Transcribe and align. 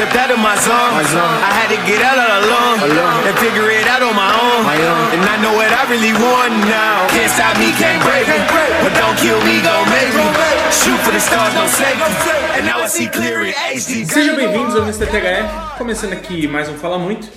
stepped 0.00 0.16
out 0.16 0.30
of 0.32 0.40
my 0.40 0.56
zone. 0.56 0.96
I 1.44 1.52
had 1.60 1.68
to 1.68 1.76
get 1.84 2.00
out 2.00 2.16
all 2.16 2.40
alone 2.40 2.80
and 3.28 3.36
figure 3.36 3.68
it 3.68 3.84
out 3.84 4.00
on 4.00 4.16
my 4.16 4.32
own. 4.32 4.64
And 5.12 5.20
I 5.28 5.36
know 5.44 5.52
what 5.52 5.68
I 5.68 5.84
really 5.92 6.16
want 6.16 6.56
now. 6.64 7.04
Can't 7.12 7.28
stop 7.28 7.52
me, 7.60 7.68
can't 7.76 8.00
break 8.08 8.24
me. 8.24 8.40
But 8.80 8.96
don't 8.96 9.12
kill 9.20 9.36
me, 9.44 9.60
gon' 9.60 9.84
make 9.92 10.08
me. 10.16 10.24
Shoot 10.72 10.96
for 11.04 11.12
the 11.12 11.20
stars, 11.20 11.52
don't 11.52 11.68
save 11.68 12.00
me. 12.00 12.08
And 12.56 12.64
now 12.64 12.80
I 12.80 12.88
see 12.88 13.08
clear 13.08 13.44
in 13.44 13.52
HD. 13.52 14.06
Sejam 14.08 14.36
bem-vindos 14.36 14.74
ao 14.74 14.84
Mr. 14.88 15.04
THE, 15.04 15.44
começando 15.76 16.14
aqui 16.14 16.48
mais 16.48 16.70
um 16.70 16.78
Fala 16.78 16.98
Muito. 16.98 17.28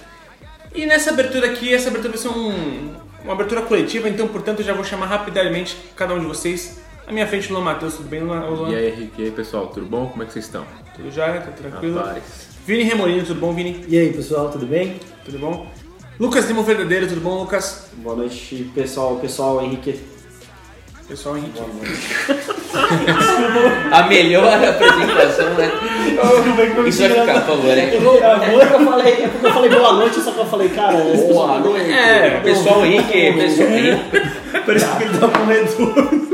E 0.73 0.85
nessa 0.85 1.09
abertura 1.09 1.47
aqui, 1.47 1.73
essa 1.73 1.89
abertura 1.89 2.13
vai 2.13 2.21
ser 2.21 2.29
um- 2.29 2.95
uma 3.25 3.33
abertura 3.33 3.61
coletiva, 3.63 4.07
então 4.07 4.25
portanto 4.29 4.59
eu 4.61 4.65
já 4.65 4.73
vou 4.73 4.85
chamar 4.85 5.07
rapidamente 5.07 5.75
cada 5.97 6.13
um 6.13 6.19
de 6.21 6.25
vocês. 6.27 6.79
À 7.05 7.11
minha 7.11 7.27
frente, 7.27 7.51
Luan 7.51 7.61
Matheus, 7.61 7.95
tudo 7.97 8.07
bem, 8.07 8.21
Luan? 8.21 8.69
E 8.69 8.75
aí, 8.75 8.87
Henrique, 8.87 9.21
e 9.21 9.25
aí 9.25 9.31
pessoal, 9.31 9.67
tudo 9.67 9.85
bom? 9.85 10.07
Como 10.07 10.23
é 10.23 10.25
que 10.25 10.31
vocês 10.31 10.45
estão? 10.45 10.65
Tudo 10.95 11.11
já, 11.11 11.33
tá 11.41 11.51
tranquilo? 11.51 11.97
Rapaz. 11.99 12.52
Vini 12.65 12.83
Remolino, 12.83 13.25
tudo 13.25 13.39
bom, 13.41 13.51
Vini? 13.53 13.83
E 13.89 13.97
aí, 13.97 14.13
pessoal, 14.13 14.47
tudo 14.49 14.65
bem? 14.65 14.95
Tudo 15.25 15.37
bom? 15.37 15.67
Lucas 16.19 16.47
Lima 16.47 16.63
Verdadeiro, 16.63 17.07
tudo 17.07 17.19
bom, 17.19 17.39
Lucas? 17.41 17.87
Boa 17.97 18.15
noite, 18.15 18.71
pessoal. 18.73 19.17
Pessoal, 19.17 19.61
Henrique. 19.61 19.99
Pessoal, 21.07 21.35
Henrique. 21.37 21.59
A 23.91 24.03
melhor 24.07 24.45
apresentação, 24.45 25.53
né? 25.55 25.69
Isso 26.87 26.99
vai 27.01 27.09
ficar, 27.09 27.41
por 27.41 27.57
favor, 27.57 27.75
né? 27.75 27.95
É 27.95 27.99
porque 27.99 28.73
eu 28.73 28.85
falei, 28.85 29.13
é 29.13 29.27
porque 29.27 29.45
eu 29.45 29.51
falei 29.53 29.69
boa 29.69 29.91
noite, 29.93 30.19
só 30.21 30.31
que 30.31 30.39
eu 30.39 30.45
falei, 30.45 30.69
cara, 30.69 30.97
Boa 31.27 31.59
noite. 31.59 31.91
É, 31.91 32.39
pessoal 32.43 32.85
Henrique, 32.85 33.33
pessoal 33.33 33.67
Henrique. 33.69 34.21
parece 34.65 34.97
que 34.97 35.03
ele 35.03 35.17
tá 35.17 35.27
com 35.27 35.45
retorno. 35.45 36.33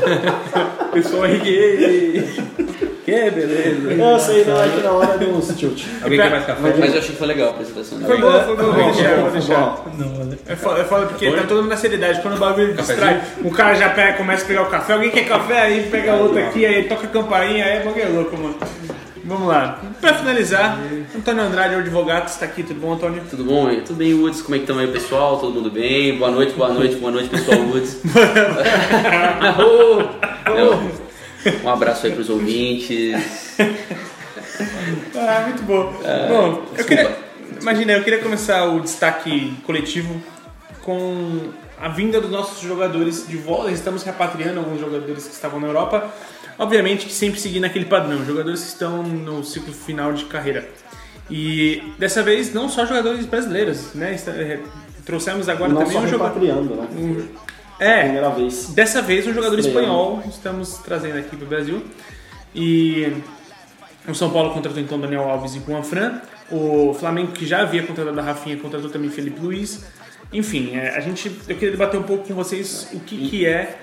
Pessoal, 0.92 1.26
Henrique. 1.26 2.24
Que 3.10 3.30
beleza. 3.30 3.92
Eu 3.92 4.18
sei, 4.18 4.44
não, 4.44 4.62
é 4.62 4.68
que 4.68 4.80
na 4.82 4.90
hora 4.92 5.18
deu 5.18 5.30
uns 5.30 5.48
tilt. 5.56 5.84
Alguém 6.02 6.18
quer 6.18 6.30
mais 6.30 6.46
café? 6.46 6.74
Mas 6.78 6.92
eu 6.92 6.98
achei 6.98 7.10
que 7.10 7.16
foi 7.16 7.26
legal 7.26 7.48
a 7.48 7.50
apresentação. 7.50 8.00
Foi 8.00 8.18
bom, 8.18 8.32
foi 8.44 8.56
bom, 8.56 8.62
vou 8.72 8.92
deixar, 8.92 9.16
vou 9.16 9.30
Foi 9.30 9.40
deixar. 9.40 9.60
bom. 9.60 10.34
É 10.46 10.56
foda, 10.56 10.80
é 10.80 10.84
foda 10.84 11.06
porque 11.06 11.30
tá 11.30 11.42
todo 11.42 11.58
mundo 11.58 11.68
na 11.68 11.76
seriedade. 11.76 12.20
Quando 12.22 12.36
o 12.36 12.38
bagulho 12.38 12.74
distrai, 12.74 13.20
o 13.44 13.50
cara 13.50 13.74
já 13.74 13.90
pega, 13.90 14.14
começa 14.18 14.44
a 14.44 14.46
pegar 14.46 14.62
o 14.62 14.66
café. 14.66 14.92
Alguém 14.94 15.10
quer 15.10 15.26
café? 15.26 15.60
Aí 15.62 15.88
pega 15.90 16.14
outro 16.14 16.38
aqui, 16.38 16.64
aí 16.64 16.84
toca 16.84 17.06
a 17.06 17.10
campainha, 17.10 17.64
aí 17.64 17.76
é 17.78 17.82
bagulho 17.84 18.02
é 18.02 18.08
louco, 18.08 18.36
mano. 18.36 18.56
Vamos 19.22 19.48
lá. 19.48 19.78
Pra 20.00 20.14
finalizar, 20.14 20.78
Antônio 21.16 21.44
Andrade, 21.44 21.74
o 21.74 21.78
advogado, 21.78 22.26
está 22.26 22.46
aqui. 22.46 22.62
Tudo 22.62 22.80
bom, 22.80 22.94
Antônio? 22.94 23.22
Tudo 23.28 23.44
bom? 23.44 23.68
aí? 23.68 23.82
Tudo 23.82 23.96
bem, 23.96 24.14
Woods? 24.14 24.42
Como 24.42 24.54
é 24.54 24.58
que 24.58 24.64
estão 24.64 24.78
aí, 24.78 24.88
pessoal? 24.88 25.38
Todo 25.38 25.54
mundo 25.54 25.70
bem? 25.70 26.16
Boa 26.18 26.30
noite, 26.30 26.52
boa 26.54 26.72
noite, 26.72 26.96
boa 26.96 27.12
noite, 27.12 27.28
pessoal 27.28 27.58
Woods. 27.58 28.00
Não. 30.46 31.09
Um 31.64 31.68
abraço 31.68 32.06
aí 32.06 32.12
pros 32.12 32.28
ouvintes. 32.28 33.14
Ah, 35.16 35.44
muito 35.48 35.62
bom. 35.62 35.92
bom, 36.28 36.64
eu 36.76 36.84
queria. 36.84 37.16
Imagina, 37.60 37.92
eu 37.92 38.02
queria 38.04 38.18
começar 38.20 38.64
o 38.66 38.80
destaque 38.80 39.54
coletivo 39.66 40.20
com 40.82 41.50
a 41.80 41.88
vinda 41.88 42.20
dos 42.20 42.30
nossos 42.30 42.60
jogadores 42.62 43.26
de 43.26 43.36
volta. 43.36 43.70
Estamos 43.70 44.02
repatriando 44.02 44.58
alguns 44.60 44.80
jogadores 44.80 45.24
que 45.26 45.32
estavam 45.34 45.60
na 45.60 45.66
Europa. 45.66 46.10
Obviamente 46.58 47.06
que 47.06 47.12
sempre 47.12 47.40
seguindo 47.40 47.64
aquele 47.64 47.86
padrão, 47.86 48.24
jogadores 48.24 48.60
que 48.60 48.68
estão 48.68 49.02
no 49.02 49.42
ciclo 49.44 49.72
final 49.72 50.12
de 50.12 50.24
carreira. 50.26 50.68
E 51.30 51.82
dessa 51.98 52.22
vez 52.22 52.52
não 52.52 52.68
só 52.68 52.84
jogadores 52.84 53.24
brasileiros, 53.24 53.94
né? 53.94 54.16
É, 54.26 54.58
Trouxemos 55.06 55.48
agora 55.48 55.72
Não 55.72 55.80
também 55.80 55.94
só 55.94 56.00
um 56.00 56.06
jogador. 56.08 56.34
repatriando, 56.40 56.74
né? 56.76 56.88
um- 56.94 57.26
É, 57.80 58.02
Primeira 58.02 58.28
vez. 58.30 58.68
Dessa 58.68 59.00
vez 59.00 59.26
um 59.26 59.32
jogador 59.32 59.58
Estreando. 59.58 59.80
espanhol 59.80 60.22
estamos 60.28 60.78
trazendo 60.78 61.18
aqui 61.18 61.34
para 61.34 61.46
o 61.46 61.48
Brasil. 61.48 61.82
E 62.54 63.12
o 64.06 64.14
São 64.14 64.30
Paulo 64.30 64.52
contratou 64.52 64.80
então 64.80 65.00
Daniel 65.00 65.22
Alves 65.22 65.54
e 65.54 65.60
Juan 65.60 65.82
Fran. 65.82 66.20
O 66.50 66.92
Flamengo, 66.94 67.32
que 67.32 67.46
já 67.46 67.62
havia 67.62 67.82
contratado 67.82 68.18
a 68.20 68.22
Rafinha, 68.22 68.56
contratou 68.58 68.90
também 68.90 69.08
Felipe 69.08 69.40
Luiz. 69.40 69.84
Enfim, 70.32 70.76
é, 70.76 70.96
a 70.96 71.00
gente, 71.00 71.28
eu 71.48 71.54
queria 71.56 71.70
debater 71.70 71.98
um 71.98 72.02
pouco 72.02 72.28
com 72.28 72.34
vocês 72.34 72.88
o 72.92 73.00
que, 73.00 73.28
que 73.28 73.46
é. 73.46 73.78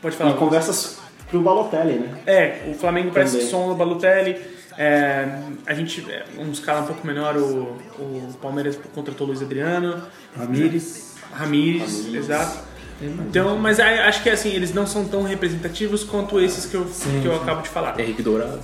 Pode 0.00 0.16
falar. 0.16 0.30
E 0.30 0.34
conversas 0.34 1.00
pro 1.28 1.40
Balotelli, 1.40 1.94
né? 1.98 2.18
É, 2.26 2.70
o 2.70 2.74
Flamengo 2.74 3.10
parece 3.12 3.38
Também. 3.38 3.50
som 3.50 3.68
do 3.68 3.74
Balotelli. 3.74 4.38
É, 4.78 5.26
a 5.66 5.74
gente, 5.74 6.04
é, 6.10 6.24
um 6.38 6.50
escala 6.50 6.82
um 6.82 6.86
pouco 6.86 7.06
menor, 7.06 7.36
o, 7.36 7.78
o 7.98 8.34
Palmeiras 8.40 8.78
contratou 8.94 9.26
o 9.26 9.30
Luiz 9.30 9.42
Adriano. 9.42 10.02
Ramires. 10.36 11.16
Ramires, 11.32 12.12
exato. 12.14 12.71
Então, 13.00 13.58
mas 13.58 13.80
aí, 13.80 13.98
acho 14.00 14.22
que 14.22 14.30
assim, 14.30 14.50
eles 14.50 14.72
não 14.72 14.86
são 14.86 15.04
tão 15.06 15.22
representativos 15.22 16.04
quanto 16.04 16.40
esses 16.40 16.66
que 16.66 16.74
eu, 16.74 16.84
que 16.84 17.26
eu 17.26 17.34
acabo 17.36 17.62
de 17.62 17.68
falar. 17.68 17.98
Henrique 17.98 18.22
Dourado. 18.22 18.60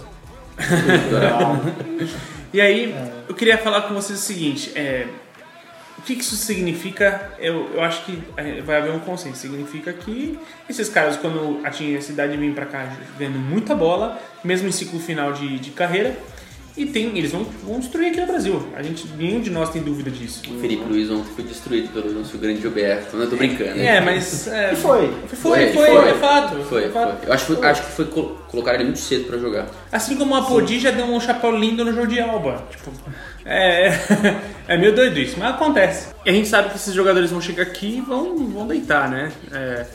E 2.50 2.62
aí, 2.62 2.94
eu 3.28 3.34
queria 3.34 3.59
falar 3.59 3.83
com 3.83 3.94
vocês 3.94 4.19
o 4.19 4.22
seguinte: 4.22 4.72
é, 4.75 5.06
o 5.99 6.03
que 6.03 6.15
que 6.15 6.22
isso 6.22 6.37
significa? 6.37 7.33
Eu, 7.38 7.71
eu 7.75 7.83
acho 7.83 8.05
que 8.05 8.22
é, 8.37 8.62
vai 8.62 8.78
haver 8.78 8.93
um 8.93 9.00
consenso. 9.00 9.37
Significa 9.37 9.93
que 9.93 10.38
esses 10.69 10.88
caras, 10.88 11.17
quando 11.17 11.61
atingem 11.62 11.97
essa 11.97 12.11
idade, 12.11 12.37
vêm 12.37 12.55
pra 12.55 12.65
cá 12.65 12.97
vendo 13.19 13.38
muita 13.38 13.75
bola, 13.75 14.19
mesmo 14.43 14.67
em 14.67 14.72
ciclo 14.72 14.99
final 14.99 15.33
de, 15.34 15.59
de 15.59 15.71
carreira, 15.72 16.17
e 16.78 16.87
tem, 16.87 17.16
eles 17.19 17.33
vão, 17.33 17.44
vão 17.65 17.78
destruir 17.81 18.09
aqui 18.11 18.21
no 18.21 18.27
Brasil. 18.27 18.66
A 18.77 18.83
gente, 18.83 19.06
nenhum 19.16 19.41
de 19.41 19.50
nós 19.50 19.71
tem 19.71 19.83
dúvida 19.83 20.11
disso. 20.11 20.43
O 20.50 20.61
Felipe 20.61 20.84
Luiz 20.89 21.11
ontem 21.11 21.31
foi 21.34 21.44
destruído 21.44 21.89
pelo 21.93 22.12
nosso 22.12 22.37
grande 22.39 22.61
Gilberto. 22.61 23.16
Não, 23.16 23.25
eu 23.25 23.31
tô 23.31 23.37
brincando. 23.37 23.75
né? 23.75 23.97
É, 23.97 24.00
mas. 24.00 24.47
É, 24.49 24.72
E 24.72 24.77
foi. 24.77 25.12
Foi, 25.34 25.72
foi, 25.72 26.09
é 26.11 26.15
fato. 26.15 26.56
Foi, 26.65 26.84
é 26.84 26.88
foi. 26.88 27.03
Eu 27.27 27.33
acho, 27.33 27.47
que 27.47 27.55
foi- 27.56 27.67
acho 27.69 27.83
que 27.83 27.93
foi 27.93 28.05
col- 28.06 28.38
colocar 28.49 28.75
ele 28.75 28.84
muito 28.84 28.99
cedo 28.99 29.25
pra 29.27 29.38
jogar. 29.38 29.67
Assim 29.93 30.17
como 30.17 30.34
a 30.34 30.43
Podi 30.43 30.78
já 30.78 30.91
deu 30.91 31.05
um 31.06 31.21
chapéu 31.21 31.50
lindo 31.56 31.84
no 31.84 31.93
Jordi 31.93 32.21
Alba. 32.21 32.65
Tipo, 32.71 32.91
é, 33.44 33.93
é 34.69 34.77
meio 34.77 34.94
doido 34.94 35.19
isso, 35.19 35.37
mas 35.38 35.50
acontece. 35.55 36.09
E 36.25 36.31
a 36.31 36.33
gente 36.33 36.49
sabe 36.49 36.71
que 36.71 36.77
esses 36.77 36.93
jogadores 36.94 37.31
vão 37.31 37.41
chegar 37.41 37.62
aqui 37.62 37.99
e 37.99 38.00
vão, 38.00 38.37
vão 38.49 38.67
deitar, 38.67 39.11
né? 39.11 39.31
É, 39.53 39.87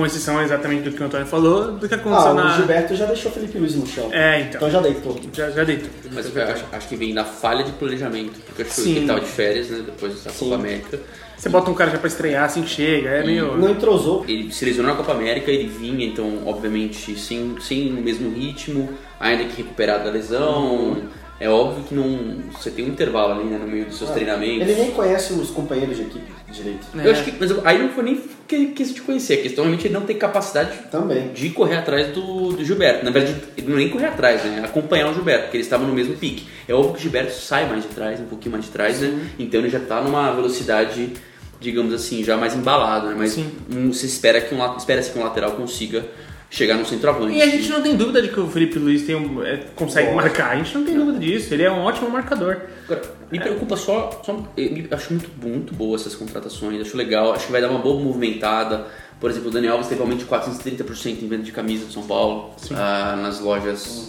com 0.00 0.06
exceção 0.06 0.40
exatamente 0.42 0.84
do 0.88 0.92
que 0.96 1.02
o 1.02 1.06
Antônio 1.06 1.26
falou, 1.26 1.72
do 1.72 1.86
que 1.88 1.94
aconteceu 1.94 2.30
Ah, 2.30 2.34
na. 2.34 2.54
o 2.54 2.56
Gilberto 2.56 2.94
já 2.96 3.04
deixou 3.04 3.30
o 3.30 3.34
Felipe 3.34 3.58
Luiz 3.58 3.74
no 3.74 3.86
chão. 3.86 4.08
É, 4.12 4.40
então. 4.40 4.52
Então 4.56 4.70
já 4.70 4.80
deitou. 4.80 5.20
Já, 5.32 5.50
já 5.50 5.62
deitou. 5.64 5.90
Mas 6.12 6.34
eu 6.34 6.42
acho, 6.42 6.64
acho 6.72 6.88
que 6.88 6.96
vem 6.96 7.12
da 7.14 7.24
falha 7.24 7.62
de 7.62 7.72
planejamento. 7.72 8.40
Porque 8.46 8.62
eu 8.62 8.66
acho 8.66 8.74
que 8.76 8.80
Sim. 8.80 8.96
ele 8.96 9.06
tava 9.06 9.20
de 9.20 9.26
férias, 9.26 9.68
né? 9.68 9.82
Depois 9.84 10.24
da 10.24 10.30
Sim. 10.30 10.38
Copa 10.46 10.54
América. 10.54 10.98
Você 11.36 11.48
bota 11.48 11.70
um 11.70 11.74
cara 11.74 11.90
já 11.90 11.98
pra 11.98 12.08
estrear 12.08 12.44
assim 12.44 12.62
que 12.62 12.68
chega, 12.70 13.08
é 13.10 13.24
meio. 13.24 13.56
Não 13.56 13.70
entrosou. 13.70 14.24
Ele 14.26 14.50
se 14.52 14.64
lesionou 14.64 14.90
na 14.90 14.96
Copa 14.96 15.12
América, 15.12 15.50
ele 15.50 15.68
vinha, 15.68 16.06
então, 16.06 16.42
obviamente, 16.46 17.18
sem, 17.18 17.56
sem 17.60 17.90
o 17.92 18.02
mesmo 18.02 18.30
ritmo, 18.30 18.90
ainda 19.18 19.44
que 19.44 19.56
recuperado 19.62 20.04
da 20.04 20.10
lesão. 20.10 20.98
É 21.40 21.48
óbvio 21.48 21.84
que 21.84 21.94
não. 21.94 22.36
Você 22.52 22.70
tem 22.70 22.84
um 22.84 22.88
intervalo 22.88 23.32
ali 23.32 23.44
né, 23.44 23.56
no 23.56 23.66
meio 23.66 23.86
dos 23.86 23.96
seus 23.96 24.10
treinamentos. 24.10 24.68
Ele 24.68 24.74
nem 24.74 24.90
conhece 24.90 25.32
os 25.32 25.50
companheiros 25.50 25.96
de 25.96 26.02
equipe 26.02 26.30
direito. 26.52 26.86
É. 26.94 27.06
Eu 27.06 27.12
acho 27.12 27.24
que. 27.24 27.32
Mas 27.40 27.50
aí 27.64 27.78
não 27.78 27.88
foi 27.88 28.04
nem 28.04 28.22
que 28.46 28.66
questão 28.66 28.96
de 28.96 29.02
conhecer, 29.02 29.34
a 29.34 29.42
questão 29.42 29.64
realmente 29.64 29.86
ele 29.86 29.94
não 29.94 30.02
tem 30.02 30.18
capacidade 30.18 30.76
Também. 30.90 31.28
de 31.32 31.48
correr 31.50 31.76
atrás 31.76 32.08
do, 32.08 32.52
do 32.52 32.62
Gilberto. 32.62 33.04
Na 33.06 33.10
verdade, 33.10 33.40
ele 33.56 33.68
não 33.68 33.76
nem 33.76 33.88
correr 33.88 34.06
atrás, 34.06 34.44
né? 34.44 34.60
Acompanhar 34.62 35.08
o 35.08 35.14
Gilberto, 35.14 35.44
porque 35.44 35.56
eles 35.56 35.66
estavam 35.66 35.86
no 35.86 35.94
mesmo 35.94 36.14
pique. 36.14 36.46
É 36.68 36.74
óbvio 36.74 36.92
que 36.92 36.98
o 36.98 37.02
Gilberto 37.02 37.32
sai 37.32 37.66
mais 37.66 37.84
de 37.84 37.88
trás, 37.88 38.20
um 38.20 38.26
pouquinho 38.26 38.52
mais 38.52 38.66
de 38.66 38.70
trás, 38.70 39.00
né? 39.00 39.30
Então 39.38 39.60
ele 39.60 39.70
já 39.70 39.80
tá 39.80 40.02
numa 40.02 40.30
velocidade, 40.32 41.14
digamos 41.58 41.94
assim, 41.94 42.22
já 42.22 42.36
mais 42.36 42.54
embalado, 42.54 43.06
né? 43.06 43.14
Mas 43.16 43.32
Sim. 43.32 43.50
um, 43.74 43.92
se 43.94 44.04
espera 44.04 44.42
que 44.42 44.54
um, 44.54 44.76
espera-se 44.76 45.10
que 45.10 45.18
um 45.18 45.22
lateral 45.22 45.52
consiga 45.52 46.04
chegar 46.50 46.76
no 46.76 46.84
centroavante. 46.84 47.36
E 47.36 47.40
a 47.42 47.46
gente 47.46 47.68
não 47.70 47.80
tem 47.80 47.96
dúvida 47.96 48.20
de 48.20 48.28
que 48.28 48.40
o 48.40 48.48
Felipe 48.48 48.78
Luiz 48.78 49.02
tem 49.06 49.14
um- 49.14 49.42
é, 49.42 49.58
consegue 49.76 50.12
marcar, 50.12 50.50
a 50.50 50.56
gente 50.56 50.74
não 50.76 50.84
tem 50.84 50.94
dúvida 50.98 51.18
disso, 51.20 51.54
ele 51.54 51.62
é 51.62 51.70
um 51.70 51.78
ótimo 51.84 52.10
marcador. 52.10 52.56
Agora, 52.84 53.02
me 53.30 53.38
preocupa 53.38 53.76
só, 53.76 54.20
só 54.26 54.32
me- 54.32 54.88
acho 54.90 55.12
muito, 55.12 55.30
muito 55.46 55.72
boa 55.74 55.94
essas 55.96 56.14
contratações, 56.14 56.80
acho 56.80 56.96
legal, 56.96 57.32
acho 57.32 57.46
que 57.46 57.52
vai 57.52 57.60
dar 57.60 57.70
uma 57.70 57.78
boa 57.78 58.02
movimentada. 58.02 58.86
Por 59.20 59.30
exemplo, 59.30 59.48
o 59.48 59.52
Daniel 59.52 59.74
Alves 59.74 59.86
teve 59.88 60.00
aumento 60.00 60.20
de 60.20 60.24
430% 60.24 61.22
em 61.22 61.28
venda 61.28 61.42
de 61.44 61.52
camisa 61.52 61.84
do 61.86 61.92
São 61.92 62.02
Paulo, 62.06 62.50
ah, 62.72 63.16
nas 63.22 63.38
lojas 63.40 64.08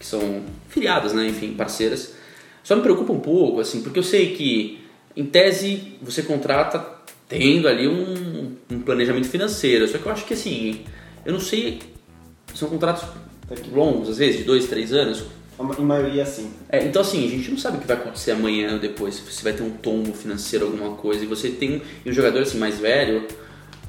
que 0.00 0.06
são 0.06 0.42
filiadas, 0.68 1.12
né, 1.12 1.26
enfim, 1.28 1.52
parceiras. 1.54 2.14
Só 2.64 2.74
me 2.74 2.82
preocupa 2.82 3.12
um 3.12 3.20
pouco, 3.20 3.60
assim, 3.60 3.82
porque 3.82 3.98
eu 3.98 4.02
sei 4.02 4.32
que, 4.34 4.80
em 5.16 5.24
tese, 5.24 5.94
você 6.02 6.22
contrata 6.22 6.84
tendo 7.28 7.68
ali 7.68 7.86
um, 7.86 8.52
um 8.70 8.80
planejamento 8.80 9.28
financeiro, 9.28 9.86
só 9.86 9.98
que 9.98 10.06
eu 10.06 10.12
acho 10.12 10.24
que, 10.24 10.34
assim, 10.34 10.80
eu 11.28 11.34
não 11.34 11.40
sei, 11.40 11.80
são 12.54 12.70
contratos 12.70 13.04
longos, 13.70 14.08
às 14.08 14.16
vezes, 14.16 14.38
de 14.38 14.44
dois, 14.44 14.66
três 14.66 14.94
anos, 14.94 15.24
Em 15.78 15.82
maioria, 15.82 16.24
sim. 16.24 16.50
é, 16.70 16.82
então 16.84 17.02
assim, 17.02 17.26
a 17.26 17.30
gente 17.30 17.50
não 17.50 17.58
sabe 17.58 17.76
o 17.76 17.80
que 17.80 17.86
vai 17.86 17.98
acontecer 17.98 18.30
amanhã 18.30 18.72
ou 18.72 18.78
depois, 18.78 19.14
se 19.16 19.44
vai 19.44 19.52
ter 19.52 19.62
um 19.62 19.70
tombo 19.70 20.14
financeiro, 20.14 20.64
alguma 20.64 20.92
coisa, 20.96 21.22
e 21.22 21.26
você 21.26 21.50
tem 21.50 21.82
um 22.06 22.12
jogador 22.12 22.40
assim 22.40 22.56
mais 22.56 22.78
velho, 22.78 23.26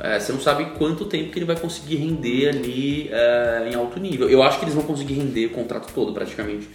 é, 0.02 0.20
você 0.20 0.34
não 0.34 0.42
sabe 0.42 0.66
quanto 0.78 1.06
tempo 1.06 1.32
que 1.32 1.40
ele 1.40 1.46
vai 1.46 1.58
conseguir 1.58 1.96
render 1.96 2.50
ali 2.50 3.10
é, 3.10 3.70
em 3.72 3.76
alto 3.76 4.00
nível. 4.02 4.30
Eu 4.30 4.44
acho 4.44 4.60
que 4.60 4.66
eles 4.66 4.74
vão 4.74 4.84
conseguir 4.84 5.14
render 5.14 5.46
o 5.46 5.50
contrato 5.52 5.94
todo 5.94 6.12
praticamente, 6.12 6.70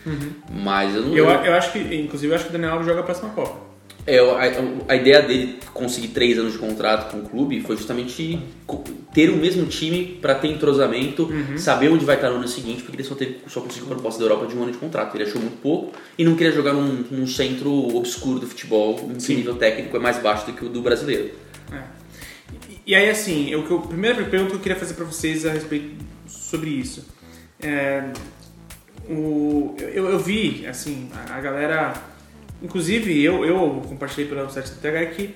mas 0.50 0.94
eu 0.94 1.02
não. 1.02 1.14
Eu, 1.14 1.26
eu 1.28 1.54
acho 1.54 1.72
que, 1.72 1.78
inclusive, 1.78 2.32
eu 2.32 2.36
acho 2.36 2.44
que 2.44 2.50
o 2.50 2.52
Daniel 2.52 2.72
Alves 2.72 2.86
joga 2.86 3.00
a 3.00 3.02
próxima 3.02 3.28
Copa. 3.30 3.73
É, 4.06 4.18
a, 4.18 4.92
a, 4.92 4.96
ideia 4.96 5.22
dele 5.22 5.58
conseguir 5.72 6.08
três 6.08 6.38
anos 6.38 6.52
de 6.52 6.58
contrato 6.58 7.10
com 7.10 7.18
o 7.18 7.28
clube 7.28 7.62
foi 7.62 7.74
justamente 7.74 8.38
ter 9.14 9.30
o 9.30 9.36
mesmo 9.36 9.64
time 9.66 10.18
para 10.20 10.34
ter 10.34 10.48
entrosamento, 10.48 11.24
uhum. 11.24 11.56
saber 11.56 11.88
onde 11.88 12.04
vai 12.04 12.16
estar 12.16 12.28
no 12.28 12.36
ano 12.36 12.48
seguinte, 12.48 12.82
porque 12.82 12.96
ele 12.96 13.08
só, 13.08 13.14
teve, 13.14 13.38
só 13.46 13.62
conseguiu 13.62 13.86
proposta 13.86 14.18
da 14.18 14.26
Europa 14.26 14.46
de 14.46 14.56
um 14.58 14.62
ano 14.62 14.72
de 14.72 14.78
contrato. 14.78 15.16
Ele 15.16 15.24
achou 15.24 15.40
muito 15.40 15.56
pouco 15.62 15.94
e 16.18 16.24
não 16.24 16.36
queria 16.36 16.52
jogar 16.52 16.74
num, 16.74 17.04
num 17.10 17.26
centro 17.26 17.70
obscuro 17.96 18.40
do 18.40 18.46
futebol, 18.46 19.10
em 19.10 19.16
que 19.16 19.34
nível 19.34 19.56
técnico 19.56 19.96
é 19.96 20.00
mais 20.00 20.18
baixo 20.18 20.46
do 20.46 20.52
que 20.52 20.66
o 20.66 20.68
do 20.68 20.82
brasileiro. 20.82 21.30
É. 21.72 21.82
E, 22.68 22.92
e 22.92 22.94
aí, 22.94 23.08
assim, 23.08 23.48
eu, 23.48 23.66
eu, 23.66 23.78
a 23.78 23.86
primeira 23.86 24.22
pergunta 24.24 24.50
que 24.50 24.56
eu 24.56 24.60
queria 24.60 24.76
fazer 24.76 24.92
para 24.94 25.06
vocês 25.06 25.46
a 25.46 25.52
respeito 25.52 25.94
sobre 26.28 26.68
isso. 26.68 27.06
É, 27.62 28.04
o, 29.08 29.74
eu, 29.78 30.10
eu 30.10 30.18
vi, 30.18 30.66
assim, 30.66 31.08
a, 31.14 31.36
a 31.36 31.40
galera 31.40 32.13
Inclusive, 32.64 33.22
eu, 33.22 33.44
eu 33.44 33.82
compartilhei 33.86 34.26
pelo 34.26 34.50
site 34.50 34.70
da 34.70 34.76
TH 34.76 35.06
que 35.14 35.34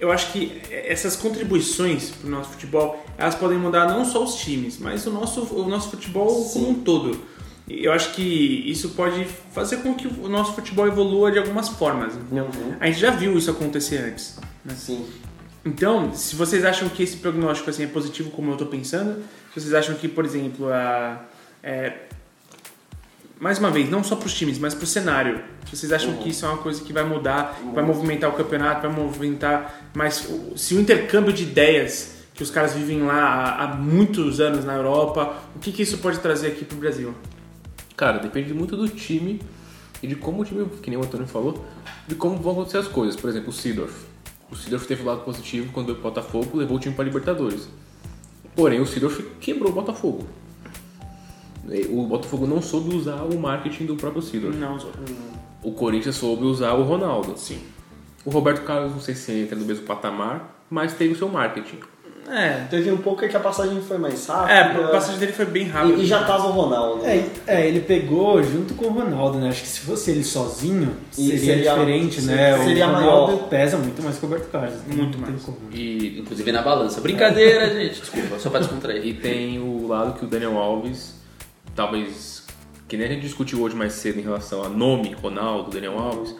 eu 0.00 0.10
acho 0.10 0.32
que 0.32 0.60
essas 0.70 1.14
contribuições 1.14 2.10
para 2.10 2.26
o 2.26 2.30
nosso 2.30 2.50
futebol, 2.50 3.06
elas 3.16 3.36
podem 3.36 3.56
mudar 3.56 3.86
não 3.86 4.04
só 4.04 4.24
os 4.24 4.34
times, 4.34 4.76
mas 4.78 5.06
o 5.06 5.12
nosso, 5.12 5.42
o 5.54 5.68
nosso 5.68 5.90
futebol 5.90 6.28
Sim. 6.28 6.52
como 6.52 6.70
um 6.70 6.74
todo. 6.82 7.20
Eu 7.68 7.92
acho 7.92 8.12
que 8.12 8.22
isso 8.22 8.90
pode 8.90 9.24
fazer 9.52 9.78
com 9.78 9.94
que 9.94 10.08
o 10.08 10.28
nosso 10.28 10.52
futebol 10.52 10.86
evolua 10.86 11.30
de 11.30 11.38
algumas 11.38 11.68
formas. 11.68 12.12
Uhum. 12.14 12.76
A 12.80 12.86
gente 12.86 12.98
já 12.98 13.10
viu 13.10 13.38
isso 13.38 13.50
acontecer 13.50 13.98
antes. 13.98 14.36
Né? 14.64 14.74
Sim. 14.76 15.06
Então, 15.64 16.12
se 16.12 16.34
vocês 16.34 16.64
acham 16.64 16.88
que 16.88 17.04
esse 17.04 17.16
prognóstico 17.16 17.70
assim, 17.70 17.84
é 17.84 17.86
positivo, 17.86 18.30
como 18.30 18.50
eu 18.50 18.54
estou 18.54 18.66
pensando, 18.66 19.22
se 19.54 19.60
vocês 19.60 19.72
acham 19.72 19.94
que, 19.94 20.08
por 20.08 20.24
exemplo, 20.24 20.68
a, 20.68 21.24
é, 21.62 21.92
mais 23.40 23.58
uma 23.58 23.70
vez, 23.70 23.90
não 23.90 24.02
só 24.04 24.16
para 24.16 24.26
os 24.26 24.34
times, 24.34 24.58
mas 24.58 24.74
para 24.74 24.84
o 24.84 24.86
cenário. 24.86 25.42
Vocês 25.70 25.92
acham 25.92 26.10
uhum. 26.10 26.18
que 26.18 26.28
isso 26.30 26.46
é 26.46 26.48
uma 26.48 26.58
coisa 26.58 26.82
que 26.82 26.92
vai 26.92 27.04
mudar, 27.04 27.58
uhum. 27.62 27.72
vai 27.72 27.84
movimentar 27.84 28.30
o 28.30 28.32
campeonato, 28.34 28.82
vai 28.82 28.90
movimentar. 28.90 29.90
Mas 29.92 30.28
se 30.56 30.74
o 30.74 30.80
intercâmbio 30.80 31.32
de 31.32 31.42
ideias 31.42 32.14
que 32.32 32.42
os 32.42 32.50
caras 32.50 32.74
vivem 32.74 33.02
lá 33.02 33.56
há, 33.60 33.66
muitos 33.76 34.40
anos 34.40 34.64
na 34.64 34.74
Europa, 34.74 35.36
o 35.54 35.58
que, 35.58 35.72
que 35.72 35.82
isso 35.82 35.98
pode 35.98 36.18
trazer 36.18 36.48
aqui 36.48 36.64
para 36.64 36.76
o 36.76 36.80
Brasil? 36.80 37.14
Cara, 37.96 38.18
depende 38.18 38.52
muito 38.52 38.76
do 38.76 38.88
time 38.88 39.40
e 40.02 40.06
de 40.06 40.16
como 40.16 40.42
o 40.42 40.44
time, 40.44 40.66
que 40.82 40.90
nem 40.90 40.98
o 40.98 41.02
Antônio 41.02 41.26
falou, 41.26 41.64
de 42.06 42.14
como 42.14 42.36
vão 42.36 42.52
acontecer 42.52 42.78
as 42.78 42.88
coisas. 42.88 43.16
Por 43.16 43.30
exemplo, 43.30 43.50
o 43.50 43.52
Sidorf. 43.52 43.94
O 44.50 44.56
Sidorf 44.56 44.86
teve 44.86 45.02
o 45.02 45.06
lado 45.06 45.20
positivo 45.20 45.72
quando 45.72 45.90
o 45.90 45.94
Botafogo 45.94 46.58
levou 46.58 46.76
o 46.76 46.80
time 46.80 46.94
para 46.94 47.04
Libertadores. 47.04 47.68
Porém, 48.54 48.80
o 48.80 48.86
Sidorf 48.86 49.22
quebrou 49.40 49.70
o 49.70 49.74
Botafogo. 49.74 50.26
O 51.90 52.04
Botafogo 52.04 52.46
não 52.46 52.60
soube 52.60 52.94
usar 52.94 53.22
o 53.22 53.38
marketing 53.38 53.86
do 53.86 53.96
próprio 53.96 54.22
Sidor. 54.22 54.52
Não, 54.52 54.78
O 55.62 55.72
Corinthians 55.72 56.16
soube 56.16 56.44
usar 56.44 56.72
o 56.74 56.82
Ronaldo. 56.82 57.34
Sim. 57.36 57.58
O 58.24 58.30
Roberto 58.30 58.62
Carlos, 58.64 58.92
não 58.92 59.00
sei 59.00 59.14
se 59.14 59.32
entra 59.32 59.56
no 59.56 59.64
mesmo 59.64 59.84
patamar, 59.84 60.64
mas 60.70 60.94
teve 60.94 61.14
o 61.14 61.16
seu 61.16 61.28
marketing. 61.28 61.78
É, 62.28 62.64
teve 62.70 62.90
um 62.90 62.96
pouco 62.96 63.26
que 63.26 63.36
a 63.36 63.40
passagem 63.40 63.80
foi 63.82 63.98
mais 63.98 64.26
rápida. 64.26 64.80
É, 64.80 64.84
a 64.84 64.88
passagem 64.88 65.20
dele 65.20 65.32
foi 65.32 65.44
bem 65.44 65.64
rápida. 65.64 65.98
E, 65.98 66.04
e 66.04 66.06
já 66.06 66.24
tava 66.24 66.46
o 66.46 66.52
Ronaldo. 66.52 67.04
É, 67.04 67.22
é, 67.46 67.68
ele 67.68 67.80
pegou 67.80 68.42
junto 68.42 68.74
com 68.74 68.86
o 68.86 68.92
Ronaldo, 68.92 69.38
né? 69.38 69.50
Acho 69.50 69.60
que 69.62 69.68
se 69.68 69.80
fosse 69.80 70.10
ele 70.10 70.24
sozinho, 70.24 70.96
seria, 71.10 71.38
seria 71.38 71.70
diferente, 71.70 72.22
né? 72.22 72.58
Seria 72.64 72.88
o 72.88 72.92
Ronaldo 72.94 73.32
maior. 73.32 73.48
pesa 73.48 73.76
muito 73.76 74.02
mais 74.02 74.16
que 74.16 74.24
o 74.24 74.28
Roberto 74.28 74.50
Carlos. 74.50 74.74
Muito 74.86 75.18
mais. 75.18 75.34
E, 75.70 76.20
inclusive 76.20 76.50
na 76.50 76.62
balança. 76.62 77.00
Brincadeira, 77.00 77.68
gente. 77.74 78.00
Desculpa, 78.00 78.38
só 78.38 78.48
pra 78.48 78.60
descontrair. 78.60 79.04
E 79.04 79.12
tem 79.12 79.58
o 79.58 79.86
lado 79.86 80.18
que 80.18 80.24
o 80.24 80.28
Daniel 80.28 80.56
Alves 80.56 81.14
talvez, 81.74 82.46
que 82.88 82.96
nem 82.96 83.06
a 83.06 83.10
gente 83.10 83.22
discutiu 83.22 83.60
hoje 83.62 83.74
mais 83.74 83.94
cedo 83.94 84.18
em 84.18 84.22
relação 84.22 84.62
a 84.62 84.68
nome, 84.68 85.12
Ronaldo, 85.12 85.70
Daniel 85.70 85.98
Alves, 85.98 86.34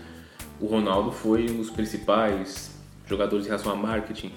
o 0.60 0.66
Ronaldo 0.66 1.10
foi 1.10 1.50
um 1.50 1.56
dos 1.56 1.70
principais 1.70 2.70
jogadores 3.06 3.44
em 3.46 3.48
relação 3.48 3.72
a 3.72 3.76
marketing. 3.76 4.32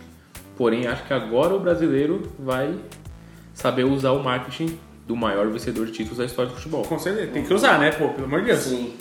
Porém, 0.57 0.87
acho 0.87 1.05
que 1.05 1.13
agora 1.13 1.53
o 1.55 1.59
brasileiro 1.59 2.31
vai 2.39 2.75
saber 3.53 3.83
usar 3.83 4.11
o 4.11 4.23
marketing 4.23 4.77
do 5.07 5.15
maior 5.15 5.47
vencedor 5.49 5.85
de 5.85 5.91
títulos 5.91 6.17
da 6.17 6.25
história 6.25 6.51
do 6.51 6.55
futebol. 6.57 6.83
Com 6.83 6.99
certeza, 6.99 7.31
tem 7.31 7.43
que 7.43 7.53
usar, 7.53 7.79
né, 7.79 7.91
pô, 7.91 8.09
pelo 8.09 8.25
amor 8.25 8.41
de 8.41 8.47
Deus. 8.47 8.59
Sim. 8.59 8.93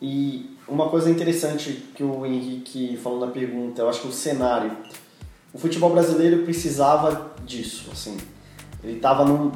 E 0.00 0.56
uma 0.66 0.88
coisa 0.88 1.10
interessante 1.10 1.84
que 1.94 2.02
o 2.02 2.26
Henrique 2.26 2.96
falou 2.96 3.20
na 3.20 3.28
pergunta, 3.28 3.82
eu 3.82 3.88
acho 3.88 4.00
que 4.00 4.08
o 4.08 4.12
cenário. 4.12 4.72
O 5.52 5.58
futebol 5.58 5.90
brasileiro 5.90 6.42
precisava 6.44 7.32
disso, 7.44 7.90
assim. 7.92 8.16
Ele 8.82 8.96
estava 8.96 9.24
num, 9.24 9.52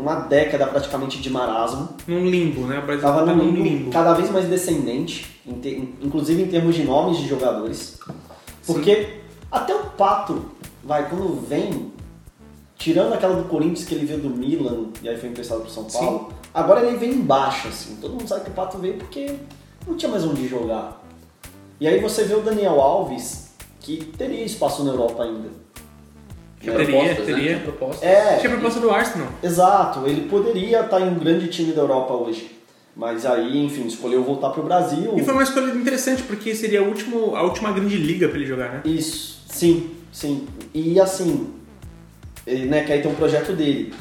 uma 0.00 0.16
década 0.16 0.66
praticamente 0.66 1.20
de 1.20 1.30
marasmo. 1.30 1.90
Num 2.06 2.24
limbo, 2.26 2.66
né? 2.66 2.78
O 2.78 2.82
Brasil 2.82 3.02
Tava 3.02 3.24
tá 3.24 3.34
num 3.34 3.44
limbo, 3.44 3.62
limbo, 3.62 3.90
cada 3.90 4.14
vez 4.14 4.30
mais 4.30 4.46
descendente, 4.46 5.40
inclusive 6.02 6.42
em 6.42 6.48
termos 6.48 6.74
de 6.74 6.84
nomes 6.84 7.18
de 7.18 7.28
jogadores. 7.28 7.98
Porque 8.66 8.96
Sim. 8.96 9.10
até 9.50 9.74
o 9.74 9.84
Pato, 9.90 10.42
vai, 10.82 11.08
quando 11.08 11.46
vem, 11.46 11.92
tirando 12.76 13.12
aquela 13.12 13.36
do 13.36 13.44
Corinthians 13.48 13.84
que 13.84 13.94
ele 13.94 14.06
veio 14.06 14.20
do 14.20 14.30
Milan 14.30 14.86
e 15.02 15.08
aí 15.08 15.18
foi 15.18 15.28
emprestado 15.28 15.60
pro 15.60 15.70
São 15.70 15.84
Paulo, 15.84 16.28
Sim. 16.30 16.36
agora 16.54 16.86
ele 16.86 16.96
vem 16.96 17.12
embaixo, 17.12 17.68
assim. 17.68 17.96
Todo 18.00 18.12
mundo 18.12 18.26
sabe 18.26 18.44
que 18.44 18.50
o 18.50 18.54
Pato 18.54 18.78
veio 18.78 18.94
porque 18.94 19.36
não 19.86 19.96
tinha 19.96 20.10
mais 20.10 20.24
onde 20.24 20.48
jogar. 20.48 21.02
E 21.78 21.86
aí 21.86 22.00
você 22.00 22.24
vê 22.24 22.34
o 22.34 22.42
Daniel 22.42 22.80
Alves, 22.80 23.50
que 23.80 24.04
teria 24.16 24.44
espaço 24.44 24.84
na 24.84 24.92
Europa 24.92 25.22
ainda. 25.22 25.59
Tinha 26.60 26.76
teria, 26.76 27.02
né? 27.02 27.14
teria. 27.14 27.56
Né? 27.56 27.62
proposta. 27.62 28.04
É, 28.04 28.36
Tinha 28.36 28.50
proposta 28.50 28.80
do 28.80 28.90
Arsenal. 28.90 29.28
Exato, 29.42 30.06
ele 30.06 30.28
poderia 30.28 30.80
estar 30.80 31.00
em 31.00 31.08
um 31.08 31.18
grande 31.18 31.48
time 31.48 31.72
da 31.72 31.80
Europa 31.80 32.12
hoje. 32.12 32.60
Mas 32.94 33.24
aí, 33.24 33.64
enfim, 33.64 33.86
escolheu 33.86 34.22
voltar 34.22 34.50
para 34.50 34.60
o 34.60 34.64
Brasil. 34.64 35.14
E 35.16 35.24
foi 35.24 35.32
uma 35.32 35.42
escolha 35.42 35.72
interessante, 35.72 36.22
porque 36.24 36.54
seria 36.54 36.80
a, 36.80 36.82
último, 36.82 37.34
a 37.34 37.42
última 37.42 37.72
grande 37.72 37.96
liga 37.96 38.28
para 38.28 38.36
ele 38.36 38.46
jogar, 38.46 38.70
né? 38.72 38.82
Isso, 38.84 39.42
sim, 39.48 39.90
sim. 40.12 40.46
E 40.74 41.00
assim, 41.00 41.48
ele, 42.46 42.66
né, 42.66 42.84
que 42.84 42.92
aí 42.92 43.00
tem 43.00 43.10
um 43.10 43.14
projeto 43.14 43.52
dele. 43.52 43.94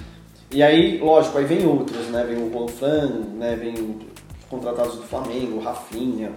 E 0.51 0.61
aí, 0.61 0.97
lógico, 0.97 1.37
aí 1.37 1.45
vem 1.45 1.65
outros, 1.65 2.07
né? 2.07 2.25
Vem 2.27 2.43
o 2.43 2.51
Juan 2.51 2.67
Fran, 2.67 3.07
né? 3.35 3.55
Vem 3.55 3.73
os 3.75 4.45
contratados 4.49 4.95
do 4.95 5.03
Flamengo, 5.03 5.57
o 5.57 5.59
Rafinha, 5.61 6.31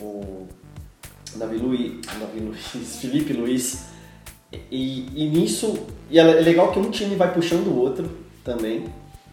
o 0.00 0.48
Davi 1.36 1.58
Luiz, 1.58 2.00
Davi 2.18 2.40
Luiz, 2.40 2.96
Felipe 3.00 3.34
Luiz. 3.34 3.93
E, 4.70 5.08
e 5.14 5.28
nisso, 5.28 5.78
e 6.10 6.18
é 6.18 6.22
legal 6.22 6.70
que 6.72 6.78
um 6.78 6.90
time 6.90 7.16
vai 7.16 7.32
puxando 7.32 7.68
o 7.68 7.78
outro 7.78 8.10
também, 8.42 8.84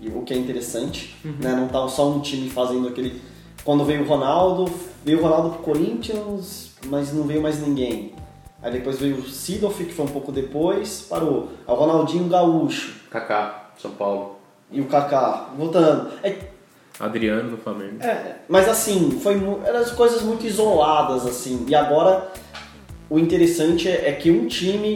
o 0.02 0.24
que 0.24 0.34
é 0.34 0.38
interessante, 0.38 1.16
uhum. 1.24 1.36
né? 1.40 1.54
Não 1.54 1.68
tá 1.68 1.88
só 1.88 2.10
um 2.10 2.20
time 2.20 2.50
fazendo 2.50 2.88
aquele. 2.88 3.22
Quando 3.64 3.86
veio 3.86 4.04
o 4.04 4.08
Ronaldo, 4.08 4.72
veio 5.06 5.20
o 5.20 5.22
Ronaldo 5.22 5.52
pro 5.52 5.64
Corinthians, 5.64 6.72
mas 6.88 7.14
não 7.14 7.24
veio 7.24 7.42
mais 7.42 7.62
ninguém. 7.62 8.14
Aí 8.62 8.72
depois 8.72 9.00
veio 9.00 9.18
o 9.18 9.24
Sidoff, 9.24 9.84
que 9.84 9.94
foi 9.94 10.06
um 10.06 10.10
pouco 10.10 10.32
depois, 10.32 11.06
parou. 11.10 11.50
Aí 11.68 11.74
o 11.74 11.78
Ronaldinho 11.78 12.28
Gaúcho. 12.28 12.94
Kaká, 13.10 13.72
São 13.78 13.92
Paulo. 13.92 14.38
E 14.72 14.82
o 14.82 14.86
Kaká, 14.86 15.50
voltando. 15.58 16.12
É, 16.24 16.38
Adriano 17.00 17.52
no 17.52 17.58
Flamengo. 17.58 18.02
É, 18.02 18.38
mas 18.48 18.70
assim, 18.70 19.20
foi, 19.22 19.36
eram 19.66 19.84
coisas 19.96 20.22
muito 20.22 20.46
isoladas, 20.46 21.25
assim. 21.25 21.66
E 21.68 21.74
agora 21.74 22.32
o 23.12 23.20
interessante 23.20 23.89
é, 23.89 24.08
é, 24.08 24.13
que 24.13 24.32
um 24.32 24.48
time 24.48 24.96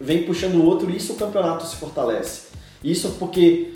vem 0.00 0.24
puxando 0.24 0.56
o 0.56 0.66
outro 0.66 0.90
e 0.90 0.96
isso 0.96 1.12
o 1.12 1.16
campeonato 1.16 1.64
se 1.64 1.76
fortalece. 1.76 2.48
Isso 2.82 3.14
porque 3.20 3.72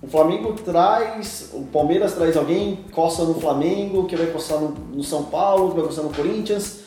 o 0.00 0.06
Flamengo 0.06 0.54
traz, 0.54 1.50
o 1.52 1.64
Palmeiras 1.64 2.14
traz 2.14 2.34
alguém, 2.34 2.78
coça 2.92 3.24
no 3.24 3.34
Flamengo, 3.34 4.06
que 4.06 4.16
vai 4.16 4.28
coçar 4.28 4.58
no, 4.58 4.70
no 4.70 5.04
São 5.04 5.24
Paulo, 5.24 5.68
que 5.68 5.76
vai 5.76 5.84
coçar 5.84 6.02
no 6.02 6.14
Corinthians. 6.14 6.80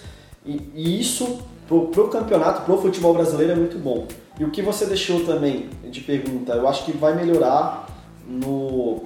E, 0.44 0.60
e 0.74 1.00
isso 1.00 1.40
pro, 1.68 1.90
pro 1.90 2.08
campeonato, 2.08 2.64
pro 2.64 2.82
futebol 2.82 3.14
brasileiro 3.14 3.54
é 3.54 3.56
muito 3.56 3.78
bom. 3.78 4.08
E 4.40 4.44
o 4.44 4.50
que 4.50 4.64
você 4.64 4.88
deixou 4.88 5.24
também 5.24 5.70
de 5.84 6.02
pergunta, 6.02 6.54
eu 6.54 6.68
acho 6.68 6.84
que 6.84 6.94
vai 6.94 7.16
melhorar 7.16 7.88
no. 8.28 9.04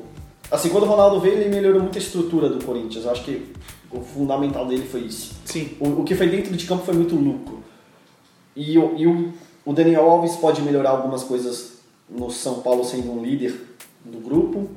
Assim, 0.49 0.69
quando 0.69 0.83
o 0.83 0.87
Ronaldo 0.87 1.19
veio, 1.19 1.39
ele 1.39 1.53
melhorou 1.53 1.81
muito 1.81 1.97
a 1.97 2.01
estrutura 2.01 2.47
do 2.47 2.63
Corinthians. 2.63 3.03
Eu 3.03 3.11
acho 3.11 3.25
que 3.25 3.51
o 3.93 4.01
fundamental 4.01 4.65
dele 4.65 4.85
foi 4.85 5.01
isso. 5.01 5.35
Sim. 5.45 5.71
O, 5.79 6.01
o 6.01 6.03
que 6.03 6.15
foi 6.15 6.27
dentro 6.27 6.55
de 6.55 6.65
campo 6.65 6.83
foi 6.83 6.93
muito 6.93 7.15
lucro. 7.15 7.63
E, 8.55 8.77
o, 8.77 8.95
e 8.97 9.07
o, 9.07 9.33
o 9.65 9.73
Daniel 9.73 10.09
Alves 10.09 10.35
pode 10.35 10.61
melhorar 10.61 10.91
algumas 10.91 11.23
coisas 11.23 11.73
no 12.09 12.29
São 12.29 12.61
Paulo 12.61 12.83
sendo 12.83 13.11
um 13.11 13.23
líder 13.23 13.55
do 14.03 14.19
grupo. 14.19 14.69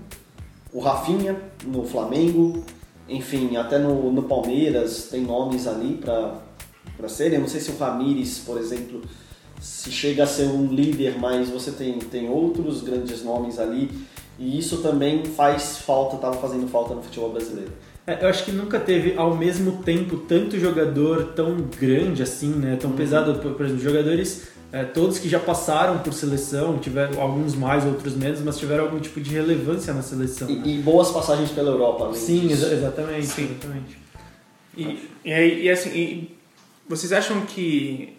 O 0.72 0.80
Rafinha 0.80 1.40
no 1.64 1.84
Flamengo. 1.84 2.64
Enfim, 3.08 3.56
até 3.56 3.78
no, 3.78 4.10
no 4.10 4.22
Palmeiras 4.24 5.08
tem 5.10 5.22
nomes 5.22 5.66
ali 5.66 5.94
para 5.94 7.08
serem. 7.08 7.34
Eu 7.34 7.40
não 7.40 7.48
sei 7.48 7.60
se 7.60 7.70
o 7.70 7.76
Ramires, 7.76 8.38
por 8.38 8.58
exemplo, 8.58 9.02
se 9.60 9.90
chega 9.92 10.24
a 10.24 10.26
ser 10.26 10.48
um 10.48 10.66
líder, 10.66 11.18
mas 11.18 11.48
você 11.48 11.70
tem, 11.70 11.98
tem 11.98 12.28
outros 12.28 12.82
grandes 12.82 13.22
nomes 13.22 13.58
ali. 13.58 13.90
E 14.38 14.58
isso 14.58 14.82
também 14.82 15.24
faz 15.24 15.78
falta, 15.78 16.16
estava 16.16 16.36
fazendo 16.36 16.68
falta 16.68 16.94
no 16.94 17.02
futebol 17.02 17.30
brasileiro. 17.30 17.72
É, 18.06 18.24
eu 18.24 18.28
acho 18.28 18.44
que 18.44 18.52
nunca 18.52 18.78
teve 18.78 19.14
ao 19.16 19.36
mesmo 19.36 19.82
tempo 19.82 20.18
tanto 20.18 20.58
jogador 20.60 21.32
tão 21.34 21.56
grande 21.56 22.22
assim, 22.22 22.50
né? 22.50 22.76
Tão 22.80 22.90
uhum. 22.90 22.96
pesado. 22.96 23.34
Por 23.34 23.64
exemplo, 23.64 23.82
jogadores, 23.82 24.48
é, 24.70 24.84
todos 24.84 25.18
que 25.18 25.28
já 25.28 25.40
passaram 25.40 25.98
por 25.98 26.12
seleção, 26.12 26.78
tiveram 26.78 27.20
alguns 27.20 27.56
mais, 27.56 27.84
outros 27.84 28.14
menos, 28.14 28.40
mas 28.40 28.56
tiveram 28.58 28.84
algum 28.84 29.00
tipo 29.00 29.20
de 29.20 29.30
relevância 29.30 29.92
na 29.92 30.02
seleção. 30.02 30.48
E, 30.48 30.54
né? 30.54 30.62
e 30.66 30.78
boas 30.78 31.10
passagens 31.10 31.50
pela 31.50 31.70
Europa, 31.70 32.04
além 32.04 32.20
Sim, 32.20 32.52
exa 32.52 32.72
exatamente, 32.72 33.26
Sim. 33.26 33.44
exatamente. 33.44 33.98
E, 34.76 35.10
e, 35.24 35.32
aí, 35.32 35.62
e 35.64 35.70
assim, 35.70 35.90
e 35.90 36.36
vocês 36.88 37.12
acham 37.12 37.40
que 37.40 38.16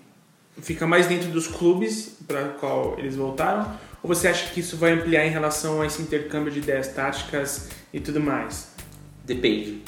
fica 0.62 0.86
mais 0.86 1.08
dentro 1.08 1.30
dos 1.30 1.48
clubes 1.48 2.18
para 2.28 2.50
qual 2.60 2.96
eles 2.98 3.16
voltaram? 3.16 3.72
Ou 4.04 4.14
você 4.14 4.28
acha 4.28 4.52
que 4.52 4.60
isso 4.60 4.76
vai 4.76 4.92
ampliar 4.92 5.26
em 5.26 5.30
relação 5.30 5.82
a 5.82 5.86
esse 5.86 6.02
intercâmbio 6.02 6.52
de 6.52 6.60
ideias 6.60 6.90
táticas 6.90 7.70
e 7.94 8.00
tudo 8.02 8.20
mais? 8.20 8.76
Depende. 9.28 9.82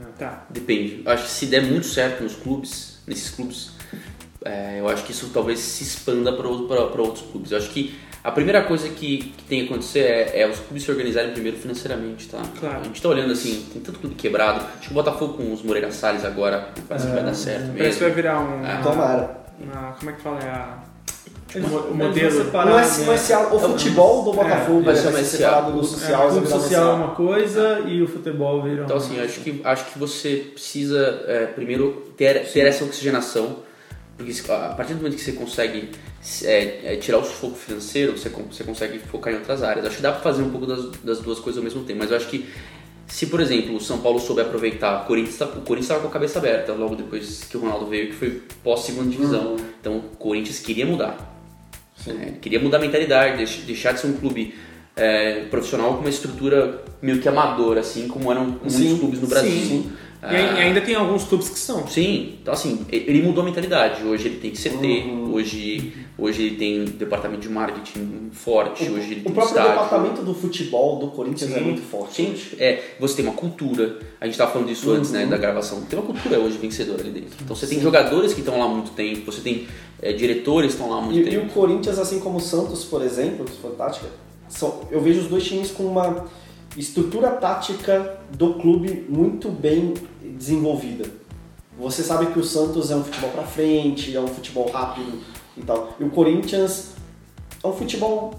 Ah, 0.00 0.06
tá. 0.18 0.46
Depende. 0.50 1.02
Eu 1.04 1.12
acho 1.12 1.24
que 1.24 1.30
se 1.30 1.46
der 1.46 1.62
muito 1.62 1.86
certo 1.86 2.22
nos 2.22 2.34
clubes, 2.34 3.00
nesses 3.06 3.30
clubes, 3.30 3.72
é, 4.44 4.80
eu 4.80 4.88
acho 4.88 5.04
que 5.04 5.12
isso 5.12 5.30
talvez 5.32 5.58
se 5.60 5.84
expanda 5.84 6.32
para 6.32 6.48
outros 6.48 7.22
clubes. 7.30 7.52
Eu 7.52 7.58
acho 7.58 7.70
que 7.70 7.96
a 8.24 8.32
primeira 8.32 8.62
coisa 8.64 8.88
que, 8.88 9.18
que 9.36 9.44
tem 9.44 9.60
que 9.60 9.66
acontecer 9.66 10.00
é, 10.00 10.40
é, 10.42 10.48
os 10.48 10.58
clubes 10.58 10.82
se 10.82 10.90
organizarem 10.90 11.32
primeiro 11.32 11.56
financeiramente, 11.58 12.28
tá? 12.28 12.42
Claro. 12.58 12.80
A 12.80 12.84
gente 12.84 13.00
tá 13.00 13.08
olhando 13.08 13.32
assim, 13.32 13.66
tem 13.72 13.80
tanto 13.82 13.98
clube 14.00 14.14
quebrado. 14.16 14.64
Acho 14.78 14.86
que 14.88 14.90
o 14.90 14.94
Botafogo 14.94 15.34
com 15.34 15.52
os 15.52 15.62
Moreira 15.62 15.90
Salles 15.92 16.24
agora 16.24 16.70
parece 16.88 17.06
que 17.06 17.12
vai 17.12 17.24
dar 17.24 17.34
certo 17.34 17.60
mesmo. 17.66 17.78
Parece 17.78 17.98
que 17.98 18.04
vai 18.04 18.12
virar 18.12 18.40
um. 18.40 18.64
Ah. 18.64 18.80
Tomara. 18.82 19.38
uma- 19.60 19.92
como 19.92 20.10
é 20.10 20.12
que 20.14 20.22
fala? 20.22 20.40
É 20.40 20.48
a, 20.48 20.78
Eles- 21.54 21.70
o 21.70 21.94
modelo. 21.94 22.40
é, 22.40 22.44
né? 22.44 23.16
é 23.30 23.34
a- 23.34 23.54
o 23.54 23.58
futebol 23.58 24.22
do 24.24 24.32
Botafogo 24.32 24.82
vai 24.82 24.94
vai 24.94 24.96
ser 24.96 25.02
ser 25.08 25.12
mais 25.12 25.26
separado 25.26 25.72
do 25.72 25.80
É, 25.80 25.82
social. 25.82 26.12
O 26.12 26.22
vai 26.22 26.30
clube 26.30 26.46
virar 26.46 26.58
social 26.60 26.80
é 26.82 26.86
social. 26.86 26.96
uma 26.96 27.14
coisa 27.14 27.80
e 27.86 28.02
o 28.02 28.06
futebol 28.08 28.62
vira 28.62 28.84
Então 28.84 28.96
assim, 28.96 29.18
acho 29.20 29.40
que, 29.40 29.60
acho 29.64 29.84
que 29.92 29.98
você 29.98 30.46
precisa 30.52 31.24
é, 31.26 31.46
primeiro 31.46 32.12
ter, 32.16 32.44
ter 32.52 32.66
essa 32.66 32.84
oxigenação, 32.84 33.56
porque 34.16 34.32
a 34.50 34.74
partir 34.74 34.92
do 34.94 34.96
momento 34.98 35.14
que 35.16 35.22
você 35.22 35.32
consegue 35.32 35.90
é, 36.44 36.94
é, 36.94 36.96
tirar 36.96 37.18
o 37.18 37.24
sufoco 37.24 37.54
financeiro, 37.56 38.18
você, 38.18 38.28
você 38.28 38.64
consegue 38.64 38.98
focar 38.98 39.32
em 39.32 39.36
outras 39.36 39.62
áreas. 39.62 39.86
Acho 39.86 39.96
que 39.96 40.02
dá 40.02 40.12
pra 40.12 40.20
fazer 40.20 40.42
um 40.42 40.50
pouco 40.50 40.66
das, 40.66 40.90
das 41.02 41.20
duas 41.20 41.38
coisas 41.38 41.58
ao 41.58 41.64
mesmo 41.64 41.84
tempo, 41.84 42.00
mas 42.00 42.10
eu 42.10 42.16
acho 42.16 42.26
que 42.28 42.46
se, 43.06 43.26
por 43.28 43.40
exemplo, 43.40 43.74
o 43.76 43.80
São 43.80 43.98
Paulo 44.00 44.18
souber 44.18 44.44
aproveitar, 44.44 45.02
o 45.02 45.06
Corinthians 45.06 45.38
tá- 45.38 45.46
o 45.46 45.48
Corinthians 45.62 45.84
estava 45.84 46.00
com 46.02 46.08
a 46.08 46.10
cabeça 46.10 46.38
aberta 46.38 46.74
logo 46.74 46.94
depois 46.94 47.44
que 47.44 47.56
o 47.56 47.60
Ronaldo 47.60 47.86
veio, 47.86 48.08
que 48.08 48.12
foi 48.16 48.42
pós-segunda 48.62 49.08
divisão. 49.08 49.56
Então 49.80 49.96
o 49.96 50.02
Corinthians 50.18 50.58
queria 50.58 50.84
mudar. 50.84 51.16
É, 52.10 52.32
queria 52.40 52.60
mudar 52.60 52.78
a 52.78 52.80
mentalidade, 52.80 53.36
deix- 53.38 53.62
deixar 53.66 53.92
de 53.92 54.00
ser 54.00 54.06
um 54.08 54.12
clube 54.14 54.54
é, 54.96 55.44
profissional 55.50 55.94
com 55.94 56.00
uma 56.00 56.08
estrutura 56.10 56.82
meio 57.00 57.20
que 57.20 57.28
amadora, 57.28 57.80
assim 57.80 58.08
como 58.08 58.30
eram 58.32 58.44
muitos 58.46 58.74
Sim, 58.74 58.98
clubes 58.98 59.20
no 59.20 59.26
Brasil. 59.28 59.50
sim. 59.50 59.92
E 60.20 60.26
ai- 60.26 60.56
e 60.56 60.60
ainda 60.62 60.80
tem 60.80 60.94
alguns 60.96 61.24
clubes 61.24 61.48
que 61.48 61.58
são. 61.58 61.86
Sim, 61.86 62.38
então 62.42 62.52
assim, 62.52 62.84
e- 62.90 62.96
ele 63.06 63.22
mudou 63.22 63.42
a 63.42 63.44
mentalidade. 63.46 64.02
Hoje 64.02 64.26
ele 64.26 64.38
tem 64.40 64.52
CT, 64.52 65.04
Uhum. 65.06 65.32
hoje, 65.34 65.92
hoje 66.18 66.42
ele 66.42 66.56
tem 66.56 66.80
um 66.82 66.84
departamento 66.86 67.42
de 67.42 67.48
marketing 67.48 68.28
forte, 68.32 68.82
hoje 68.90 69.12
ele 69.12 69.20
O 69.20 69.24
tem 69.24 69.32
próprio 69.32 69.44
estádio. 69.56 69.70
departamento 69.70 70.22
do 70.22 70.34
futebol 70.34 70.98
do 70.98 71.08
Corinthians 71.12 71.52
é 71.52 71.58
Sim. 71.58 71.64
muito 71.64 71.82
forte. 71.82 72.14
Sim, 72.16 72.34
é, 72.58 72.82
você 72.98 73.16
tem 73.16 73.24
uma 73.26 73.34
cultura, 73.34 73.98
a 74.20 74.24
gente 74.24 74.34
estava 74.34 74.50
falando 74.50 74.68
disso 74.68 74.90
antes 74.90 75.12
né, 75.12 75.22
Uhum. 75.22 75.30
da 75.30 75.36
gravação, 75.36 75.82
tem 75.82 75.96
uma 75.98 76.06
cultura 76.06 76.38
hoje 76.40 76.58
vencedora 76.58 77.00
ali 77.00 77.10
dentro. 77.10 77.36
Então 77.40 77.54
você 77.54 77.66
tem 77.68 77.80
jogadores 77.80 78.34
que 78.34 78.40
estão 78.40 78.58
lá 78.58 78.64
há 78.64 78.68
muito 78.68 78.90
tempo, 78.92 79.30
você 79.30 79.40
tem 79.40 79.68
é, 80.02 80.12
diretores 80.12 80.74
que 80.74 80.80
estão 80.80 80.90
lá 80.90 80.98
há 80.98 81.04
muito 81.04 81.18
E, 81.18 81.22
e 81.22 81.30
tempo. 81.30 81.46
o 81.46 81.50
Corinthians, 81.50 81.98
assim 81.98 82.18
como 82.20 82.38
o 82.38 82.40
Santos, 82.40 82.84
por 82.84 83.02
exemplo, 83.02 83.44
que 83.44 83.52
foi 83.60 83.70
tática, 83.72 84.06
são, 84.48 84.80
eu 84.90 85.00
vejo 85.00 85.20
os 85.20 85.26
dois 85.26 85.44
times 85.44 85.70
com 85.70 85.84
uma 85.84 86.24
estrutura 86.76 87.28
tática 87.30 88.18
do 88.36 88.54
clube 88.54 89.06
muito 89.08 89.48
bem 89.48 89.94
desenvolvida. 90.22 91.06
Você 91.78 92.02
sabe 92.02 92.26
que 92.26 92.38
o 92.38 92.44
Santos 92.44 92.90
é 92.90 92.96
um 92.96 93.04
futebol 93.04 93.30
pra 93.30 93.42
frente, 93.44 94.14
é 94.14 94.20
um 94.20 94.26
futebol 94.28 94.68
rápido 94.70 95.12
e 95.56 95.62
tal. 95.62 95.96
E 95.98 96.04
o 96.04 96.10
Corinthians 96.10 96.92
é 97.62 97.66
um 97.66 97.72
futebol, 97.72 98.34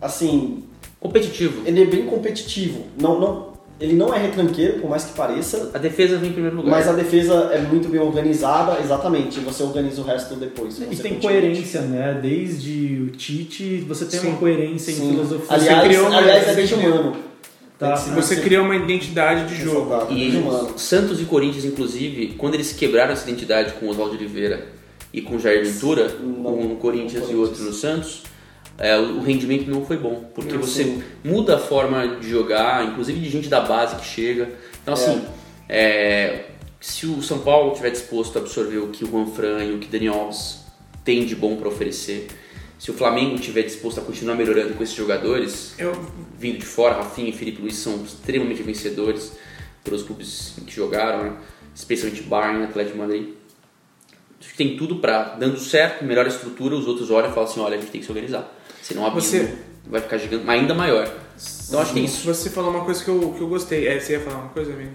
assim, 0.00 0.64
Competitivo. 1.00 1.62
ele 1.66 1.82
é 1.82 1.86
bem 1.86 2.06
competitivo. 2.06 2.84
Não, 3.00 3.18
não, 3.20 3.52
ele 3.80 3.94
não 3.94 4.14
é 4.14 4.18
retranqueiro, 4.20 4.80
por 4.80 4.88
mais 4.88 5.04
que 5.04 5.12
pareça, 5.12 5.70
A 5.74 5.78
defesa 5.78 6.16
vem 6.18 6.30
em 6.30 6.32
primeiro 6.32 6.56
lugar. 6.56 6.70
mas 6.70 6.86
a 6.88 6.92
defesa 6.92 7.50
é 7.52 7.60
muito 7.60 7.88
bem 7.88 8.00
organizada, 8.00 8.80
exatamente, 8.80 9.40
você 9.40 9.64
organiza 9.64 10.00
o 10.00 10.04
resto 10.04 10.36
depois. 10.36 10.78
E 10.80 10.94
tem 10.96 11.18
coerência, 11.18 11.80
né? 11.80 12.16
Desde 12.22 13.02
o 13.08 13.10
Tite, 13.10 13.78
você 13.88 14.04
tem 14.04 14.20
Sim. 14.20 14.28
uma 14.28 14.36
coerência 14.38 14.92
em 14.92 14.94
Sim. 14.94 15.10
filosofia. 15.10 15.46
Aliás, 15.50 16.04
aliás 16.14 16.48
é 16.48 16.62
criou- 16.66 16.92
humano. 17.00 17.16
Tá. 17.78 17.96
Você 17.96 18.36
cria 18.36 18.62
uma 18.62 18.76
identidade 18.76 19.48
de 19.48 19.60
jogo. 19.60 20.12
E. 20.12 20.32
Santos 20.78 21.20
e 21.20 21.24
Corinthians, 21.24 21.64
inclusive, 21.64 22.34
quando 22.38 22.54
eles 22.54 22.72
quebraram 22.72 23.12
essa 23.12 23.28
identidade 23.28 23.72
com 23.74 23.86
o 23.86 23.88
Oswaldo 23.90 24.14
Oliveira 24.14 24.68
e 25.12 25.20
com 25.20 25.36
o 25.36 25.38
Jair 25.40 25.64
Ventura, 25.64 26.16
um 26.22 26.68
no 26.68 26.76
Corinthians 26.76 27.28
e 27.28 27.34
outro 27.34 27.62
no 27.62 27.72
Santos, 27.72 28.22
é, 28.78 28.96
o 28.96 29.20
rendimento 29.20 29.68
não 29.70 29.84
foi 29.84 29.96
bom. 29.96 30.24
Porque 30.34 30.52
Não, 30.52 30.60
você 30.60 30.84
sim. 30.84 31.02
muda 31.22 31.56
a 31.56 31.58
forma 31.58 32.16
de 32.16 32.28
jogar, 32.28 32.84
inclusive 32.84 33.20
de 33.20 33.28
gente 33.28 33.48
da 33.48 33.60
base 33.60 33.96
que 33.96 34.06
chega. 34.06 34.50
Então, 34.82 34.94
assim, 34.94 35.22
é, 35.68 36.44
se 36.80 37.06
o 37.06 37.22
São 37.22 37.38
Paulo 37.38 37.74
tiver 37.74 37.90
disposto 37.90 38.36
a 38.38 38.40
absorver 38.40 38.78
o 38.78 38.88
que 38.88 39.04
o 39.04 39.10
Juan 39.10 39.26
Fran 39.26 39.64
e 39.64 39.72
o 39.72 39.78
que 39.78 39.86
o 39.86 39.90
Daniel 39.90 40.14
Alves 40.14 40.64
tem 41.04 41.24
de 41.24 41.34
bom 41.36 41.56
para 41.56 41.68
oferecer, 41.68 42.28
se 42.84 42.90
o 42.90 42.92
Flamengo 42.94 43.38
tiver 43.38 43.62
disposto 43.62 43.98
a 43.98 44.02
continuar 44.04 44.34
melhorando 44.34 44.74
com 44.74 44.82
esses 44.82 44.94
jogadores, 44.94 45.74
Eu, 45.78 45.92
vindo 46.38 46.58
de 46.58 46.66
fora, 46.66 46.96
Rafinha 46.96 47.30
e 47.30 47.32
Felipe 47.32 47.62
Luiz 47.62 47.76
são 47.76 48.04
extremamente 48.04 48.62
vencedores 48.62 49.32
pelos 49.82 50.02
clubes 50.02 50.52
em 50.60 50.66
que 50.66 50.74
jogaram, 50.74 51.24
né? 51.24 51.32
especialmente 51.74 52.20
Bayern, 52.24 52.62
Atlético 52.62 52.96
de 52.96 53.00
Madrid. 53.02 53.28
Acho 54.38 54.50
que 54.50 54.56
tem 54.58 54.76
tudo 54.76 54.96
pra, 54.96 55.34
dando 55.34 55.58
certo, 55.58 56.04
melhor 56.04 56.26
estrutura, 56.26 56.74
os 56.74 56.86
outros 56.86 57.10
olham 57.10 57.30
e 57.30 57.32
falam 57.32 57.48
assim, 57.48 57.60
olha, 57.60 57.78
a 57.78 57.80
gente 57.80 57.90
tem 57.90 58.00
que 58.02 58.04
se 58.06 58.12
organizar. 58.12 58.54
Senão 58.82 59.04
o 59.04 59.06
abismo 59.06 59.30
Você- 59.30 59.54
vai 59.86 60.02
ficar 60.02 60.18
gigante, 60.18 60.44
mas 60.44 60.60
ainda 60.60 60.74
maior. 60.74 61.10
Então 61.66 61.80
acho 61.80 61.94
que 61.94 62.00
é 62.00 62.02
isso. 62.02 62.26
Você 62.26 62.50
falou 62.50 62.70
uma 62.70 62.84
coisa 62.84 63.02
que 63.02 63.08
eu, 63.08 63.32
que 63.34 63.40
eu 63.40 63.48
gostei. 63.48 63.88
É, 63.88 63.98
você 63.98 64.12
ia 64.12 64.20
falar 64.20 64.40
uma 64.40 64.48
coisa, 64.50 64.74
amigo? 64.74 64.90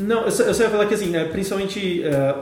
Não, 0.00 0.26
eu 0.26 0.30
só, 0.30 0.44
eu 0.44 0.54
só 0.54 0.62
ia 0.62 0.70
falar 0.70 0.86
que 0.86 0.94
assim, 0.94 1.06
né, 1.06 1.24
principalmente 1.24 2.04
é, 2.04 2.34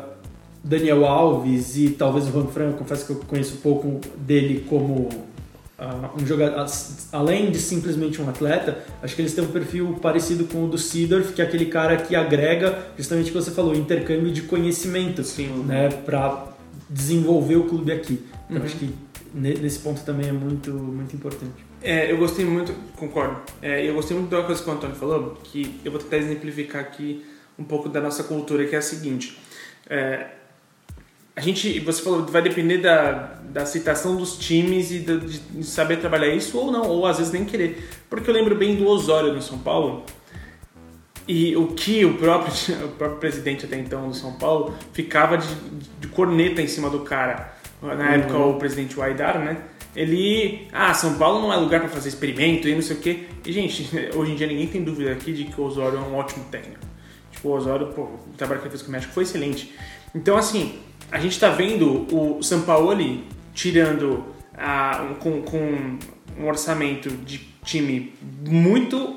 Daniel 0.63 1.05
Alves 1.07 1.77
e 1.77 1.91
talvez 1.91 2.29
o 2.29 2.33
Juan 2.33 2.47
Fran, 2.47 2.73
confesso 2.73 3.07
que 3.07 3.13
eu 3.13 3.17
conheço 3.27 3.57
pouco 3.59 4.01
dele 4.17 4.65
como 4.69 5.09
ah, 5.79 6.11
um 6.21 6.27
jogador, 6.27 6.67
além 7.13 7.51
de 7.51 7.59
simplesmente 7.59 8.21
um 8.21 8.29
atleta, 8.29 8.79
acho 9.03 9.17
que 9.17 9.23
eles 9.23 9.33
têm 9.33 9.43
um 9.43 9.49
perfil 9.49 9.99
parecido 10.03 10.45
com 10.45 10.65
o 10.65 10.69
do 10.69 10.77
Seedorf, 10.77 11.33
que 11.33 11.41
é 11.41 11.45
aquele 11.45 11.67
cara 11.67 11.97
que 11.97 12.15
agrega, 12.15 12.79
justamente 12.99 13.31
o 13.31 13.33
que 13.33 13.39
você 13.41 13.51
falou, 13.51 13.75
intercâmbio 13.75 14.31
de 14.31 14.43
conhecimento, 14.43 15.25
Sim. 15.25 15.49
né, 15.67 15.89
para 15.89 16.49
desenvolver 16.89 17.57
o 17.57 17.65
clube 17.65 17.91
aqui. 17.93 18.21
Então 18.51 18.63
acho 18.63 18.77
que 18.77 18.91
ne- 19.33 19.55
nesse 19.55 19.79
ponto 19.79 20.03
também 20.03 20.29
é 20.29 20.33
muito, 20.33 20.71
muito 20.73 21.17
importante. 21.17 21.53
É, 21.83 22.13
eu 22.13 22.19
gostei 22.19 22.45
muito, 22.45 22.75
concordo. 22.97 23.41
É, 23.63 23.89
eu 23.89 23.95
gostei 23.95 24.15
muito 24.15 24.29
da 24.29 24.43
coisa 24.43 24.63
que 24.63 24.69
o 24.69 24.73
Antônio 24.75 24.97
falou, 24.97 25.39
que 25.43 25.81
eu 25.83 25.91
vou 25.91 25.99
tentar 26.01 26.19
exemplificar 26.19 26.83
aqui 26.83 27.25
um 27.59 27.65
pouco 27.65 27.89
da 27.89 28.01
nossa 28.03 28.23
cultura, 28.25 28.67
que 28.67 28.75
é 28.75 28.79
a 28.79 28.83
seguinte. 28.83 29.39
É, 29.89 30.27
a 31.35 31.41
gente, 31.41 31.79
você 31.81 32.03
falou, 32.03 32.27
vai 32.27 32.43
depender 32.43 32.79
da, 32.79 33.35
da 33.45 33.65
citação 33.65 34.17
dos 34.17 34.37
times 34.37 34.91
e 34.91 34.99
da- 35.01 35.17
de, 35.17 35.39
de 35.39 35.65
saber 35.65 35.99
trabalhar 35.99 36.29
isso 36.35 36.59
ou 36.59 36.71
não, 36.71 36.87
ou 36.89 37.07
às 37.07 37.19
vezes 37.19 37.33
nem 37.33 37.45
querer. 37.45 37.89
Porque 38.09 38.29
eu 38.29 38.35
lembro 38.35 38.55
bem 38.57 38.77
do 38.77 38.87
Osório 38.87 39.33
no 39.33 39.41
São 39.43 39.59
Paulo, 39.59 40.05
e 41.29 41.57
o 41.57 41.69
que 41.69 42.05
o 42.05 42.15
próprio, 42.15 42.53
o 42.85 42.89
próprio 42.89 43.19
presidente 43.19 43.65
até 43.65 43.77
então 43.79 44.09
do 44.09 44.15
São 44.15 44.33
Paulo 44.33 44.75
ficava 44.93 45.39
de, 45.39 45.47
de 46.01 46.09
corneta 46.09 46.61
em 46.61 46.67
cima 46.67 46.91
do 46.91 47.01
cara. 47.01 47.55
Na 47.83 48.15
época, 48.15 48.37
o 48.37 48.55
presidente 48.59 48.95
Waidar, 48.97 49.39
né? 49.39 49.57
Ele. 49.97 50.69
Ah, 50.73 50.93
São 50.93 51.15
Paulo 51.15 51.41
não 51.41 51.53
é 51.53 51.57
lugar 51.57 51.81
para 51.81 51.89
fazer 51.89 52.11
experimento 52.11 52.69
e 52.69 52.75
não 52.75 52.83
sei 52.83 52.97
o 52.97 53.01
quê. 53.01 53.25
E, 53.45 53.53
gente, 53.53 53.89
hoje 54.15 54.33
em 54.33 54.37
dia 54.37 54.47
ninguém 54.47 54.67
tem 54.67 54.85
dúvida 54.85 55.13
aqui 55.13 55.33
de 55.33 55.45
que 55.45 55.61
o 55.61 55.65
Osório 55.65 55.97
é 55.99 56.01
um 56.01 56.15
ótimo 56.15 56.45
técnico. 56.51 56.81
Tipo, 57.33 57.49
o 57.49 57.53
Osório, 57.53 57.87
pô, 57.89 58.03
o 58.03 58.21
trabalho 58.37 58.61
que 58.61 58.67
ele 58.67 58.71
fez 58.73 58.83
com 58.83 58.89
o 58.89 58.93
México 58.93 59.13
foi 59.13 59.23
excelente. 59.23 59.75
Então, 60.15 60.37
assim, 60.37 60.79
a 61.11 61.19
gente 61.19 61.39
tá 61.39 61.49
vendo 61.51 62.07
o 62.15 62.43
Sampaoli 62.43 63.25
tirando 63.55 64.25
a, 64.57 65.03
um- 65.11 65.15
com, 65.15 65.43
com 65.43 65.99
um 66.39 66.47
orçamento 66.49 67.11
de 67.11 67.41
time 67.65 68.13
muito, 68.47 69.17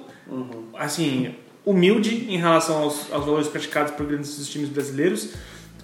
assim, 0.78 1.34
humilde 1.66 2.26
em 2.30 2.38
relação 2.38 2.78
aos, 2.84 3.12
aos 3.12 3.26
valores 3.26 3.48
praticados 3.48 3.94
por 3.94 4.06
grandes 4.06 4.48
times 4.50 4.70
brasileiros, 4.70 5.34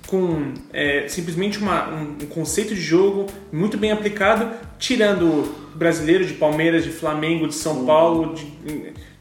com 0.07 0.53
é, 0.73 1.07
simplesmente 1.07 1.59
uma- 1.59 1.87
um, 1.93 2.17
um 2.23 2.25
conceito 2.27 2.73
de 2.73 2.81
jogo 2.81 3.27
muito 3.51 3.77
bem 3.77 3.91
aplicado, 3.91 4.49
tirando 4.79 5.55
brasileiro 5.75 6.25
de 6.25 6.33
Palmeiras, 6.33 6.83
de 6.83 6.89
Flamengo, 6.89 7.47
de 7.47 7.53
São 7.55 7.85
Paulo, 7.85 8.33
de, 8.33 8.45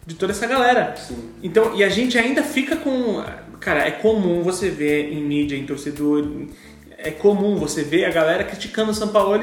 de 0.07 0.15
toda 0.15 0.33
essa 0.33 0.47
galera. 0.47 0.95
Então, 1.43 1.77
e 1.77 1.85
a 1.85 1.89
gente 1.89 2.17
ainda 2.19 2.43
fica 2.43 2.75
com. 2.77 3.23
Cara, 3.61 3.87
é 3.87 3.91
comum 3.91 4.43
você 4.43 4.71
ver 4.71 5.13
em 5.13 5.23
mídia, 5.23 5.57
em 5.57 5.67
torcedor, 5.67 6.27
é 7.09 7.11
comum 7.11 7.57
você 7.57 7.83
ver 7.83 8.05
a 8.05 8.11
galera 8.11 8.45
criticando 8.45 8.91
o 8.91 8.95
São 8.95 9.09
Paulo 9.09 9.35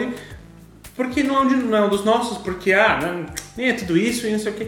porque 0.96 1.24
não 1.24 1.36
é 1.36 1.40
um, 1.42 1.48
de- 1.48 1.56
não 1.56 1.78
é 1.78 1.82
um 1.82 1.90
dos 1.90 2.06
nossos, 2.06 2.38
porque 2.38 2.72
ah, 2.72 3.00
não, 3.02 3.26
nem 3.58 3.70
é 3.70 3.74
tudo 3.74 3.98
isso 3.98 4.26
e 4.26 4.32
não 4.32 4.40
sei 4.40 4.52
o 4.52 4.56
quê. 4.56 4.68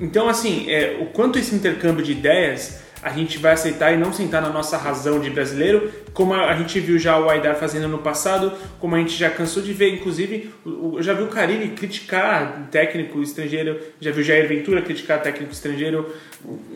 Então, 0.00 0.28
assim, 0.28 0.70
é, 0.70 0.98
o 1.00 1.06
quanto 1.06 1.38
esse 1.38 1.54
intercâmbio 1.54 2.04
de 2.04 2.12
ideias 2.12 2.80
a 3.02 3.10
gente 3.10 3.38
vai 3.38 3.52
aceitar 3.52 3.92
e 3.92 3.96
não 3.96 4.12
sentar 4.12 4.42
na 4.42 4.50
nossa 4.50 4.76
razão 4.76 5.20
de 5.20 5.30
brasileiro, 5.30 5.90
como 6.12 6.34
a, 6.34 6.54
gente 6.54 6.78
viu 6.78 6.98
já 6.98 7.18
o 7.18 7.30
Aidar 7.30 7.56
fazendo 7.56 7.88
no 7.88 7.98
passado, 7.98 8.52
como 8.78 8.94
a 8.94 8.98
gente 8.98 9.16
já 9.16 9.30
cansou 9.30 9.62
de 9.62 9.72
ver, 9.72 9.94
inclusive, 9.94 10.52
eu 10.66 11.02
já 11.02 11.14
vi 11.14 11.22
o 11.22 11.28
Carilli 11.28 11.70
criticar 11.70 12.68
técnico 12.70 13.22
estrangeiro, 13.22 13.80
já 14.00 14.10
vi 14.10 14.20
o 14.20 14.24
Jair 14.24 14.46
Ventura 14.46 14.82
criticar 14.82 15.22
técnico 15.22 15.52
estrangeiro. 15.52 16.14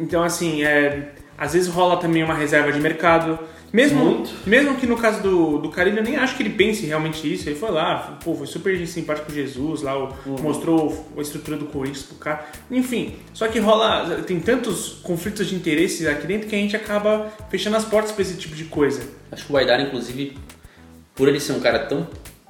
Então, 0.00 0.22
assim, 0.22 0.64
é, 0.64 1.12
Às 1.36 1.52
vezes 1.52 1.68
rola 1.68 1.96
também 1.98 2.22
uma 2.22 2.34
reserva 2.34 2.72
de 2.72 2.80
mercado. 2.80 3.38
Mesmo, 3.74 4.04
Muito. 4.04 4.30
mesmo 4.48 4.76
que 4.76 4.86
no 4.86 4.96
caso 4.96 5.20
do, 5.20 5.58
do 5.58 5.68
Carilho, 5.68 5.98
eu 5.98 6.04
nem 6.04 6.14
acho 6.14 6.36
que 6.36 6.44
ele 6.44 6.50
pense 6.50 6.86
realmente 6.86 7.30
isso. 7.30 7.48
Ele 7.48 7.56
foi 7.58 7.72
lá, 7.72 8.18
pô, 8.22 8.32
foi 8.32 8.46
super 8.46 8.86
simpático 8.86 9.26
com 9.26 9.32
Jesus, 9.32 9.82
lá 9.82 9.98
o- 9.98 10.14
mostrou 10.40 11.04
a 11.18 11.20
estrutura 11.20 11.56
do 11.56 11.64
Corinthians 11.66 12.04
pro 12.04 12.14
cara. 12.14 12.46
Enfim, 12.70 13.16
só 13.32 13.48
que 13.48 13.58
rola. 13.58 14.22
Tem 14.24 14.38
tantos 14.38 15.00
conflitos 15.02 15.48
de 15.48 15.56
interesses 15.56 16.06
aqui 16.06 16.24
dentro 16.24 16.48
que 16.48 16.54
a 16.54 16.58
gente 16.58 16.76
acaba 16.76 17.32
fechando 17.50 17.76
as 17.76 17.84
portas 17.84 18.12
pra 18.12 18.22
esse 18.22 18.36
tipo 18.36 18.54
de 18.54 18.62
coisa. 18.66 19.02
Acho 19.32 19.44
que 19.44 19.52
o 19.52 19.56
Aidar, 19.56 19.80
inclusive, 19.80 20.38
por 21.16 21.26
ele 21.26 21.40
ser 21.40 21.54
um 21.54 21.60
cara 21.60 21.80
tão 21.80 22.06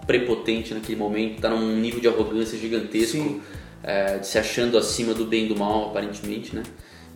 prepotente 0.07 0.75
naquele 0.75 0.99
momento, 0.99 1.41
tá 1.41 1.49
num 1.49 1.75
nível 1.81 2.01
de 2.01 2.07
arrogância 2.09 2.59
gigantesco, 2.59 3.41
é, 3.83 4.19
de 4.19 4.27
se 4.27 4.37
achando 4.39 4.77
acima 4.77 5.15
do 5.15 5.25
bem 5.25 5.47
e 5.47 5.49
do 5.49 5.57
mal, 5.59 5.87
aparentemente, 5.89 6.55
né? 6.55 6.63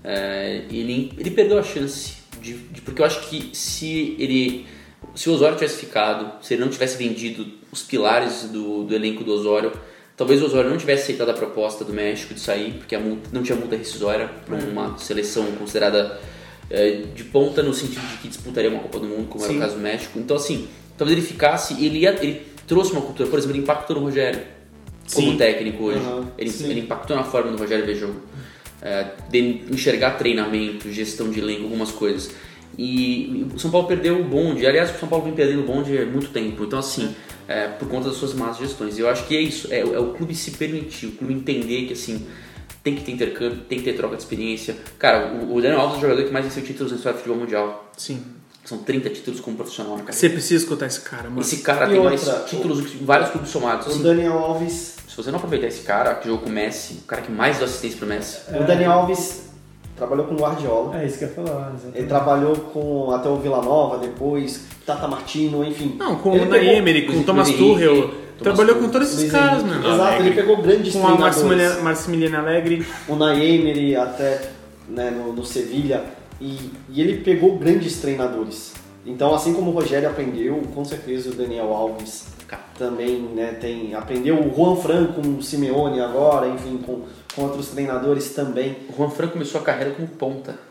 É, 0.03 0.63
ele, 0.71 1.13
ele 1.19 1.31
perdeu 1.31 1.59
a 1.59 1.63
chance, 1.63 2.15
de, 2.41 2.55
de- 2.55 2.81
porque 2.81 3.01
eu 3.03 3.07
acho 3.07 3.29
que 3.29 3.51
se 3.57 4.17
ele. 4.19 4.67
Se 5.15 5.29
o 5.29 5.33
Osório 5.33 5.57
tivesse 5.57 5.79
ficado, 5.79 6.43
se 6.45 6.55
ele 6.55 6.63
não 6.63 6.69
tivesse 6.71 6.97
vendido 6.97 7.47
os 7.73 7.83
pilares 7.83 8.45
do, 8.45 8.85
do 8.85 8.95
elenco 8.95 9.23
do 9.25 9.33
Osório, 9.33 9.73
talvez 10.17 10.43
o 10.43 10.47
Osório 10.47 10.69
não 10.71 10.77
tivesse 10.77 11.05
aceitado 11.05 11.31
a 11.31 11.35
proposta 11.35 11.85
do 11.85 11.93
México 11.93 12.35
de 12.35 12.41
sair, 12.41 12.73
porque 12.75 12.95
a 12.95 13.01
multa- 13.01 13.29
não 13.33 13.43
tinha 13.43 13.57
multa 13.57 13.77
rescisória 13.77 14.29
para 14.47 14.57
uma 14.57 14.99
seleção 14.99 15.47
considerada 15.53 16.21
é, 16.71 17.03
de 17.15 17.25
ponta 17.25 17.63
no 17.63 17.73
sentido 17.73 18.07
de 18.11 18.17
que 18.19 18.29
disputaria 18.29 18.69
uma 18.71 18.81
Copa 18.81 18.99
do 19.01 19.07
Mundo, 19.07 19.29
como 19.29 19.43
era 19.45 19.53
Sim. 19.53 19.59
o 19.59 19.63
caso 19.63 19.75
do 19.77 19.81
México. 19.81 20.19
Então, 20.19 20.37
assim, 20.37 20.69
talvez 20.97 21.17
ele 21.19 21.27
ficasse, 21.27 21.75
ele, 21.85 22.01
ia, 22.01 22.11
ele 22.23 22.43
trouxe 22.67 22.93
uma 22.93 23.01
cultura, 23.01 23.29
por 23.29 23.39
exemplo, 23.39 23.57
ele 23.57 23.63
impactou 23.63 23.97
no 23.97 24.03
Rogério 24.03 24.41
como 25.15 25.31
Sim. 25.31 25.37
técnico 25.39 25.85
hoje. 25.85 26.01
Aham, 26.01 26.27
ele, 26.37 26.51
ele 26.65 26.81
impactou 26.81 27.17
na 27.17 27.25
forma 27.25 27.51
do 27.51 27.57
Rogério 27.57 27.87
ver 27.87 27.95
jogo. 27.95 28.21
É, 28.81 29.07
de 29.29 29.63
enxergar 29.71 30.13
treinamento, 30.13 30.91
gestão 30.93 31.31
de 31.31 31.41
elenco, 31.41 31.65
algumas 31.65 31.91
coisas. 31.91 32.31
E 32.77 33.45
o 33.53 33.59
São 33.59 33.71
Paulo 33.71 33.89
perdeu 33.89 34.21
o 34.21 34.25
bonde. 34.25 34.65
Aliás, 34.65 34.95
o 34.95 34.99
São 34.99 35.09
Paulo 35.09 35.25
vem 35.25 35.35
perdendo 35.35 35.63
o 35.63 35.67
bonde 35.67 35.99
há 35.99 36.07
muito 36.07 36.29
tempo. 36.29 36.63
Então, 36.63 36.79
assim, 36.79 37.13
é, 37.49 37.67
por 37.67 37.89
conta 37.89 38.09
das 38.09 38.17
suas 38.17 38.35
más 38.35 38.57
gestões. 38.57 38.97
E 38.97 39.01
eu 39.01 39.09
acho 39.09 39.27
que 39.27 39.37
é 39.37 39.41
isso. 39.41 39.67
É, 39.73 39.81
é 39.81 39.99
o 39.99 40.13
clube 40.13 40.33
se 40.35 40.53
permitir, 40.53 41.07
o 41.07 41.13
clube 41.13 41.35
entender 41.35 41.87
que, 41.87 41.95
assim, 41.95 42.25
tem 42.85 42.95
que 42.95 43.03
ter 43.03 43.13
intercâmbio, 43.13 43.59
tem 43.69 43.79
que 43.79 43.85
ter 43.85 43.95
troca 43.95 44.15
de 44.15 44.23
experiência. 44.23 44.77
Cara, 44.97 45.33
o, 45.33 45.57
o 45.57 45.61
Daniel 45.61 45.81
Alves 45.81 45.97
é 45.97 45.99
o 45.99 46.03
jogador 46.03 46.25
que 46.25 46.33
mais 46.33 46.45
venceu 46.45 46.63
títulos 46.63 46.93
na 46.93 46.99
história 46.99 47.17
do 47.17 47.23
futebol 47.23 47.41
mundial. 47.41 47.91
Sim. 47.97 48.23
São 48.65 48.79
30 48.79 49.11
títulos 49.11 49.41
como 49.41 49.57
profissional 49.57 49.95
na 49.95 50.01
carreira. 50.01 50.17
Você 50.17 50.29
precisa 50.29 50.63
escutar 50.63 50.87
esse 50.87 51.01
cara, 51.01 51.31
mano. 51.31 51.41
Esse 51.41 51.63
cara 51.63 51.87
E 51.87 51.91
tem 51.91 51.99
outra, 51.99 52.33
mais 52.33 52.51
títulos 52.51 52.81
do 52.81 52.85
que 52.85 53.03
vários 53.03 53.31
clubes 53.31 53.51
somados. 53.51 53.87
O 53.87 53.91
Assim, 53.91 54.03
Daniel 54.03 54.35
Alves. 54.35 54.98
Se 55.19 55.25
você 55.25 55.31
não 55.33 55.39
aproveitar 55.39 55.67
esse 55.67 55.83
cara, 55.83 56.15
que 56.15 56.29
jogou 56.29 56.45
com 56.45 56.49
o 56.49 56.53
Messi, 56.53 57.01
o 57.03 57.07
cara 57.07 57.23
que 57.23 57.33
mais 57.33 57.57
deu 57.57 57.67
assistência 57.67 57.99
pro 57.99 58.07
Messi, 58.07 58.39
O 58.55 58.63
Daniel 58.63 58.93
Alves 58.93 59.49
trabalhou 59.97 60.27
com 60.27 60.35
o 60.35 60.39
Guardiola. 60.39 61.03
É 61.03 61.07
isso 61.07 61.19
que 61.19 61.25
eu 61.25 61.29
ia 61.29 61.35
falar, 61.35 61.73
exatamente. 61.75 61.99
Ele 61.99 62.07
trabalhou 62.07 62.57
com 62.57 63.11
até 63.11 63.29
o 63.29 63.37
Vila 63.37 63.61
Nova, 63.61 63.99
depois 63.99 64.67
Tata 64.87 65.09
Martino, 65.09 65.65
enfim. 65.65 65.97
Não, 65.99 66.15
com 66.17 66.35
Ele 66.35 66.45
o 66.45 66.47
Unai 66.47 66.77
Emery, 66.77 67.07
com 67.07 67.15
o 67.15 67.25
Thomas 67.25 67.51
Tuchel. 67.51 68.11
Trabalhou 68.39 68.77
com 68.77 68.89
todos 68.91 69.09
esses 69.09 69.19
Luiz 69.23 69.33
caras, 69.33 69.65
mano. 69.65 69.93
Exato, 69.93 70.23
ele 70.23 70.35
pegou 70.37 70.57
grandes 70.59 70.93
Com 70.93 71.01
a 71.01 71.07
treinadores. 71.07 71.37
Maximiliano, 71.37 71.83
Maximiliano 71.83 72.37
Alegre. 72.37 72.87
o 73.09 73.17
Naemery 73.17 73.97
até 73.97 74.51
né, 74.89 75.11
no, 75.11 75.33
no 75.33 75.45
Sevilha 75.45 76.05
e, 76.41 76.71
e 76.91 77.01
ele 77.01 77.25
pegou 77.25 77.59
grandes 77.59 78.01
treinadores. 78.01 78.73
Então, 79.05 79.35
assim 79.35 79.53
como 79.53 79.73
o 79.73 79.75
Rogério 79.75 80.09
aprendeu, 80.09 80.63
com 80.73 80.85
certeza 80.85 81.31
o 81.31 81.33
Daniel 81.33 81.73
Alves 81.73 82.38
também 82.57 83.21
né, 83.21 83.53
tem 83.61 83.95
aprendeu 83.95 84.37
o 84.37 84.55
Juan 84.55 84.77
Fran 84.77 85.07
com 85.09 85.21
o 85.21 85.43
Simeone 85.43 86.01
agora, 86.01 86.49
enfim, 86.49 86.79
com, 86.79 87.03
com 87.35 87.43
outros 87.43 87.69
treinadores 87.69 88.35
também. 88.35 88.77
o 88.89 88.97
Juan 88.97 89.11
Fran 89.11 89.29
começou 89.29 89.61
a 89.61 89.65
carreira 89.65 89.95
como 89.95 90.09
ponta. 90.09 90.68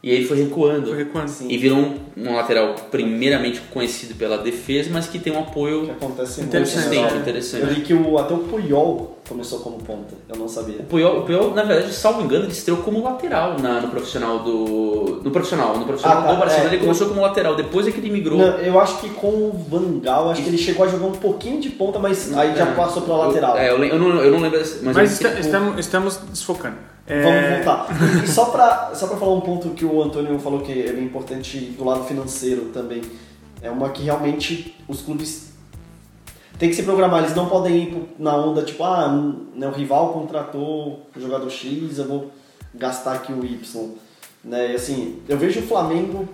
E 0.00 0.10
aí 0.12 0.16
ele 0.18 0.26
foi 0.26 0.38
recuando. 0.38 0.86
Foi 0.88 0.96
recuando. 0.98 1.28
Sim. 1.28 1.48
E 1.50 1.58
virou 1.58 1.78
um, 1.78 1.96
um 2.16 2.36
lateral 2.36 2.72
primeiramente 2.88 3.60
conhecido 3.72 4.14
pela 4.14 4.38
defesa, 4.38 4.88
mas 4.92 5.08
que 5.08 5.18
tem 5.18 5.32
um 5.32 5.42
Que 5.42 5.50
apoio 5.50 5.90
acontece. 5.90 6.40
Interessante. 6.40 6.76
na 6.76 6.82
consistente, 6.82 6.96
Europa. 7.02 7.16
interessante. 7.16 7.62
Eu 7.64 7.70
li 7.72 7.80
que 7.80 7.94
o, 7.94 8.16
até 8.18 8.32
o 8.34 8.38
Puyol 8.38 9.18
começou 9.28 9.58
como 9.58 9.78
ponta, 9.78 10.14
eu 10.28 10.36
não 10.36 10.46
sabia. 10.48 10.76
O 10.78 10.84
Puyol, 10.84 11.18
o 11.18 11.22
Puyol, 11.24 11.52
na 11.52 11.64
verdade, 11.64 11.92
salvo 11.92 12.22
engano, 12.22 12.44
ele 12.44 12.52
estreou 12.52 12.78
como 12.80 13.02
lateral 13.02 13.58
na- 13.58 13.80
no 13.80 13.88
profissional 13.88 14.38
do. 14.38 15.20
No 15.22 15.30
profissional, 15.32 15.76
no 15.76 15.84
profissional 15.84 16.18
Ah, 16.18 16.22
tá, 16.22 16.32
do 16.32 16.38
Barcelona 16.38 16.70
é, 16.70 16.74
ele 16.74 16.82
começou 16.82 17.08
como 17.08 17.20
lateral, 17.20 17.56
depois 17.56 17.86
é 17.88 17.90
que 17.90 17.98
ele 17.98 18.10
migrou. 18.10 18.38
Não, 18.38 18.46
eu 18.58 18.78
acho 18.80 19.00
que 19.00 19.10
com 19.10 19.26
o 19.26 19.66
Van 19.68 19.98
Gaal, 19.98 20.30
acho 20.30 20.42
que 20.42 20.48
ele 20.48 20.56
chegou 20.58 20.86
a 20.86 20.88
jogar 20.88 21.06
um 21.06 21.12
pouquinho 21.12 21.60
de 21.60 21.70
ponta, 21.70 21.98
mas 21.98 22.32
aí 22.38 22.54
já 22.56 22.68
É. 22.68 22.74
passou 22.74 23.02
pra 23.02 23.16
lateral. 23.16 23.56
Eu, 23.58 23.62
é, 23.62 23.70
eu, 23.70 23.84
eu 23.84 23.98
não, 23.98 24.08
eu 24.22 24.30
não 24.30 24.38
lembro 24.40 24.58
mas, 24.60 24.80
Mas 24.94 25.20
eu 25.20 25.28
que 25.30 25.36
o- 25.36 25.40
estamos, 25.40 25.78
estamos 25.78 26.20
desfocando. 26.30 26.76
É, 27.08 27.22
Vamos 27.22 27.64
voltar. 27.64 28.22
E 28.24 28.26
só 28.28 28.46
pra, 28.46 28.92
só 28.94 29.06
pra 29.06 29.16
falar 29.16 29.34
um 29.34 29.40
ponto 29.40 29.70
que 29.70 29.84
o 29.84 30.02
Antônio 30.02 30.38
falou 30.38 30.60
que 30.60 30.72
é 30.86 30.92
bem 30.92 31.04
importante 31.04 31.58
do 31.76 31.84
lado 31.84 32.04
financeiro 32.04 32.66
também. 32.66 33.00
É 33.62 33.70
uma 33.70 33.88
que 33.90 34.02
realmente 34.02 34.76
os 34.86 35.00
clubes 35.02 35.48
têm 36.58 36.68
que 36.68 36.76
se 36.76 36.82
programar. 36.82 37.22
Eles 37.22 37.34
não 37.34 37.48
podem 37.48 37.76
ir 37.76 38.14
na 38.18 38.36
onda 38.36 38.62
tipo, 38.62 38.84
ah, 38.84 39.08
né, 39.54 39.66
o 39.66 39.72
rival 39.72 40.12
contratou 40.12 41.06
o 41.16 41.20
jogador 41.20 41.50
X, 41.50 41.98
eu 41.98 42.06
vou 42.06 42.30
gastar 42.74 43.14
aqui 43.14 43.32
o 43.32 43.44
Y. 43.44 43.90
Né? 44.44 44.72
E 44.72 44.74
assim, 44.74 45.20
eu 45.28 45.36
vejo 45.38 45.60
o 45.60 45.62
Flamengo 45.64 46.28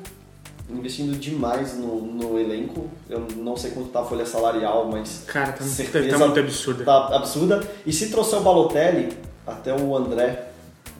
investindo 0.68 1.16
demais 1.18 1.76
no, 1.78 2.00
no 2.00 2.38
elenco. 2.38 2.88
Eu 3.08 3.26
não 3.36 3.56
sei 3.56 3.70
quanto 3.70 3.90
tá 3.90 4.00
a 4.00 4.04
folha 4.04 4.26
salarial, 4.26 4.88
mas 4.90 5.24
Cara, 5.26 5.52
tá, 5.52 5.60
muito- 5.62 5.74
Certeza. 5.76 6.08
tá 6.18 6.18
muito 6.18 6.40
absurdo. 6.40 6.84
tá 6.84 7.06
absurda. 7.14 7.62
E 7.86 7.92
se 7.92 8.10
trouxer 8.10 8.38
o 8.38 8.42
Balotelli, 8.42 9.10
até 9.46 9.74
o 9.74 9.94
André, 9.96 10.48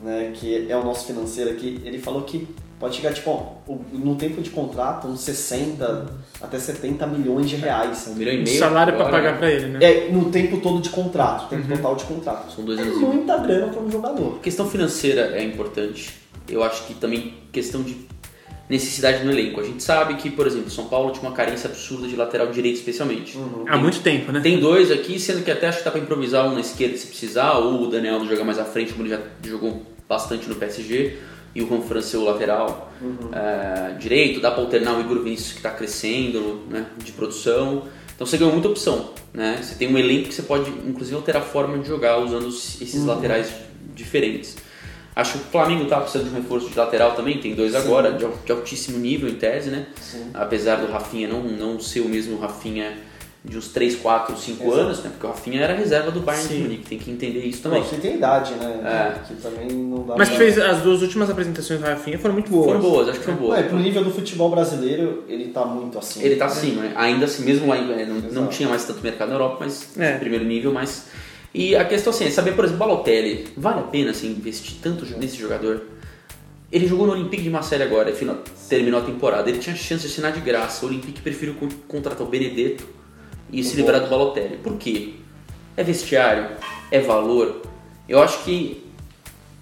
né, 0.05 0.31
que 0.33 0.67
é 0.69 0.77
o 0.77 0.83
nosso 0.83 1.07
financeiro 1.07 1.49
aqui, 1.49 1.81
ele 1.83 1.97
falou 1.99 2.21
que 2.21 2.47
pode 2.79 2.95
chegar, 2.97 3.13
tipo, 3.13 3.29
ó, 3.31 3.71
o- 3.71 3.81
no 3.93 4.15
tempo 4.15 4.41
de 4.41 4.49
contrato, 4.51 5.07
uns 5.07 5.21
60 5.21 6.05
até 6.41 6.59
70 6.59 7.07
milhões 7.07 7.49
de 7.49 7.55
reais. 7.55 8.07
um 8.07 8.13
milhão 8.15 8.33
e 8.33 8.41
O 8.41 8.43
meio. 8.43 8.59
salário 8.59 8.93
pra 8.93 9.07
agora, 9.07 9.23
pagar 9.23 9.37
pra 9.39 9.49
ele, 9.51 9.67
né? 9.67 9.79
É, 9.81 10.09
no 10.11 10.25
tempo 10.29 10.57
todo 10.61 10.79
de 10.81 10.89
contrato, 10.89 11.49
tempo 11.49 11.67
total 11.67 11.95
de 11.95 12.03
contrato. 12.03 12.53
São 12.53 12.63
dois 12.63 12.77
É 12.79 12.83
anos 12.83 12.95
e 12.95 12.99
meio. 12.99 13.13
muita 13.13 13.37
grana 13.37 13.67
para 13.67 13.81
um 13.81 13.89
jogador. 13.91 14.39
questão 14.41 14.69
financeira 14.69 15.31
é 15.35 15.43
importante. 15.43 16.13
Eu 16.47 16.63
acho 16.63 16.85
que 16.85 16.93
também 16.93 17.33
questão 17.51 17.81
de 17.81 17.95
necessidade 18.69 19.23
no 19.23 19.31
elenco. 19.31 19.59
A 19.61 19.63
gente 19.63 19.81
sabe 19.83 20.15
que, 20.15 20.29
por 20.29 20.45
exemplo, 20.47 20.69
São 20.69 20.85
Paulo 20.85 21.11
tinha 21.11 21.23
uma 21.27 21.35
carência 21.35 21.69
absurda 21.69 22.07
de 22.07 22.15
lateral 22.15 22.47
direito, 22.47 22.75
especialmente. 22.77 23.37
Há 23.67 23.77
muito 23.77 24.01
tempo, 24.01 24.31
né? 24.31 24.39
Tem 24.41 24.59
dois 24.59 24.91
aqui, 24.91 25.19
sendo 25.19 25.43
que 25.43 25.51
até 25.51 25.67
acho 25.67 25.79
que 25.79 25.85
dá 25.85 25.91
pra 25.91 25.99
improvisar 25.99 26.47
um 26.47 26.53
na 26.55 26.61
esquerda 26.61 26.97
se 26.97 27.07
precisar, 27.07 27.53
ou 27.59 27.83
o 27.83 27.87
Daniel 27.89 28.23
jogar 28.25 28.43
mais 28.43 28.57
à 28.59 28.65
frente, 28.65 28.91
como 28.93 29.05
ele 29.05 29.15
já 29.15 29.21
jogou 29.47 29.83
bastante 30.07 30.47
no 30.47 30.55
PSG, 30.55 31.17
e 31.53 31.61
o 31.61 31.67
Juan 31.67 31.81
Fran 31.81 32.01
ser 32.01 32.17
o 32.17 32.23
lateral 32.25 32.91
é, 33.33 33.93
direito, 33.97 34.39
dá 34.41 34.51
pra 34.51 34.61
alternar 34.61 34.97
o 34.97 35.01
Igor 35.01 35.21
Vinícius 35.23 35.53
que 35.53 35.61
tá 35.61 35.69
crescendo 35.71 36.63
né, 36.69 36.85
de 37.03 37.11
produção. 37.13 37.83
Então 38.13 38.25
você 38.27 38.37
ganhou 38.37 38.53
muita 38.53 38.67
opção, 38.69 39.11
né? 39.33 39.59
Você 39.61 39.75
tem 39.75 39.93
um 39.93 39.97
elenco 39.97 40.29
que 40.29 40.33
você 40.33 40.41
pode, 40.43 40.69
inclusive, 40.69 41.15
alterar 41.15 41.41
a 41.41 41.45
forma 41.45 41.77
de 41.79 41.87
jogar 41.87 42.17
usando 42.19 42.47
esses 42.47 43.03
laterais 43.05 43.51
diferentes. 43.93 44.55
Acho 45.15 45.33
que 45.39 45.47
o 45.47 45.51
Flamengo 45.51 45.85
tá 45.85 45.99
precisando 46.01 46.29
de 46.29 46.35
um 46.35 46.41
reforço 46.41 46.69
de 46.69 46.77
lateral 46.77 47.13
também, 47.15 47.39
tem 47.39 47.55
dois 47.55 47.73
agora, 47.73 48.11
de, 48.11 48.25
al- 48.25 48.37
de 48.45 48.51
altíssimo 48.51 48.97
nível 48.99 49.29
em 49.29 49.35
tese, 49.35 49.69
né? 49.69 49.87
Apesar 50.33 50.75
do 50.77 50.91
Rafinha 50.91 51.27
não, 51.27 51.41
não 51.43 51.79
ser 51.79 52.01
o 52.01 52.09
mesmo 52.09 52.37
Rafinha 52.37 52.97
de 53.47 53.57
uns 53.57 53.67
3, 53.69 53.95
4, 53.97 54.35
5 54.37 54.63
Exato. 54.63 54.79
anos, 54.79 55.03
né? 55.03 55.09
Porque 55.11 55.25
o 55.25 55.29
Rafinha 55.29 55.61
era 55.61 55.73
reserva 55.75 56.09
do 56.11 56.19
Bayern 56.19 56.47
de 56.47 56.53
Sim. 56.55 56.61
Munique, 56.63 56.85
tem 56.89 56.97
que 56.97 57.11
entender 57.11 57.45
isso 57.45 57.61
também. 57.61 57.83
Você 57.83 57.97
tem 57.97 58.15
idade, 58.15 58.53
né? 58.55 58.79
É. 58.83 59.19
Que 59.27 59.41
também 59.41 59.67
não 59.71 60.03
dá 60.05 60.15
Mas 60.17 60.29
que 60.29 60.37
fez 60.37 60.57
as 60.57 60.81
duas 60.81 61.01
últimas 61.01 61.29
apresentações 61.29 61.79
do 61.79 61.85
Rafinha 61.85 62.17
foram 62.17 62.33
muito 62.33 62.49
boas. 62.49 62.65
Foram 62.65 62.79
boas, 62.81 63.09
acho 63.09 63.19
que 63.19 63.25
foram 63.25 63.37
boas. 63.37 63.59
É, 63.59 63.63
pro 63.63 63.77
nível 63.77 64.03
do 64.03 64.11
futebol 64.11 64.49
brasileiro, 64.49 65.23
ele 65.27 65.49
tá 65.49 65.63
muito 65.65 65.97
acima. 65.99 66.25
Ele 66.25 66.35
tá 66.35 66.45
acima, 66.45 66.81
né? 66.81 66.93
Ainda 66.95 67.25
assim, 67.25 67.43
mesmo 67.45 67.67
lá, 67.67 67.77
é, 67.77 68.05
não, 68.05 68.15
não 68.15 68.47
tinha 68.47 68.67
mais 68.67 68.83
tanto 68.85 69.01
mercado 69.03 69.29
na 69.29 69.35
Europa, 69.35 69.57
mas 69.61 69.89
É. 69.97 70.17
primeiro 70.17 70.43
nível, 70.43 70.73
mas. 70.73 71.05
E 71.53 71.75
a 71.75 71.85
questão 71.85 72.11
assim, 72.11 72.25
é 72.25 72.29
saber, 72.31 72.53
por 72.53 72.65
exemplo, 72.65 72.85
Balotelli, 72.85 73.47
vale 73.55 73.79
a 73.79 73.83
pena 73.83 74.11
assim, 74.11 74.29
investir 74.31 74.75
tanto 74.81 75.05
nesse 75.17 75.37
jogador? 75.37 75.83
Ele 76.71 76.87
jogou 76.87 77.07
no 77.07 77.13
Olympique 77.13 77.43
de 77.43 77.49
Marseille 77.49 77.83
agora, 77.83 78.11
final- 78.11 78.39
terminou 78.67 78.99
a 78.99 79.03
temporada. 79.03 79.49
Ele 79.49 79.59
tinha 79.59 79.75
chance 79.75 80.01
de 80.05 80.11
assinar 80.11 80.33
de 80.33 80.41
graça. 80.41 80.83
O 80.85 80.89
Olympique 80.89 81.21
preferiu 81.21 81.53
con- 81.53 81.69
contratar 81.87 82.25
o 82.25 82.29
Benedetto 82.29 82.83
e 83.51 83.63
se 83.63 83.75
livrar 83.75 84.01
do 84.01 84.07
Balotelli. 84.09 84.57
Por 84.57 84.77
quê? 84.77 85.13
É 85.77 85.83
vestiário? 85.83 86.47
É 86.91 86.99
valor? 86.99 87.61
Eu 88.07 88.21
acho 88.21 88.43
que 88.43 88.83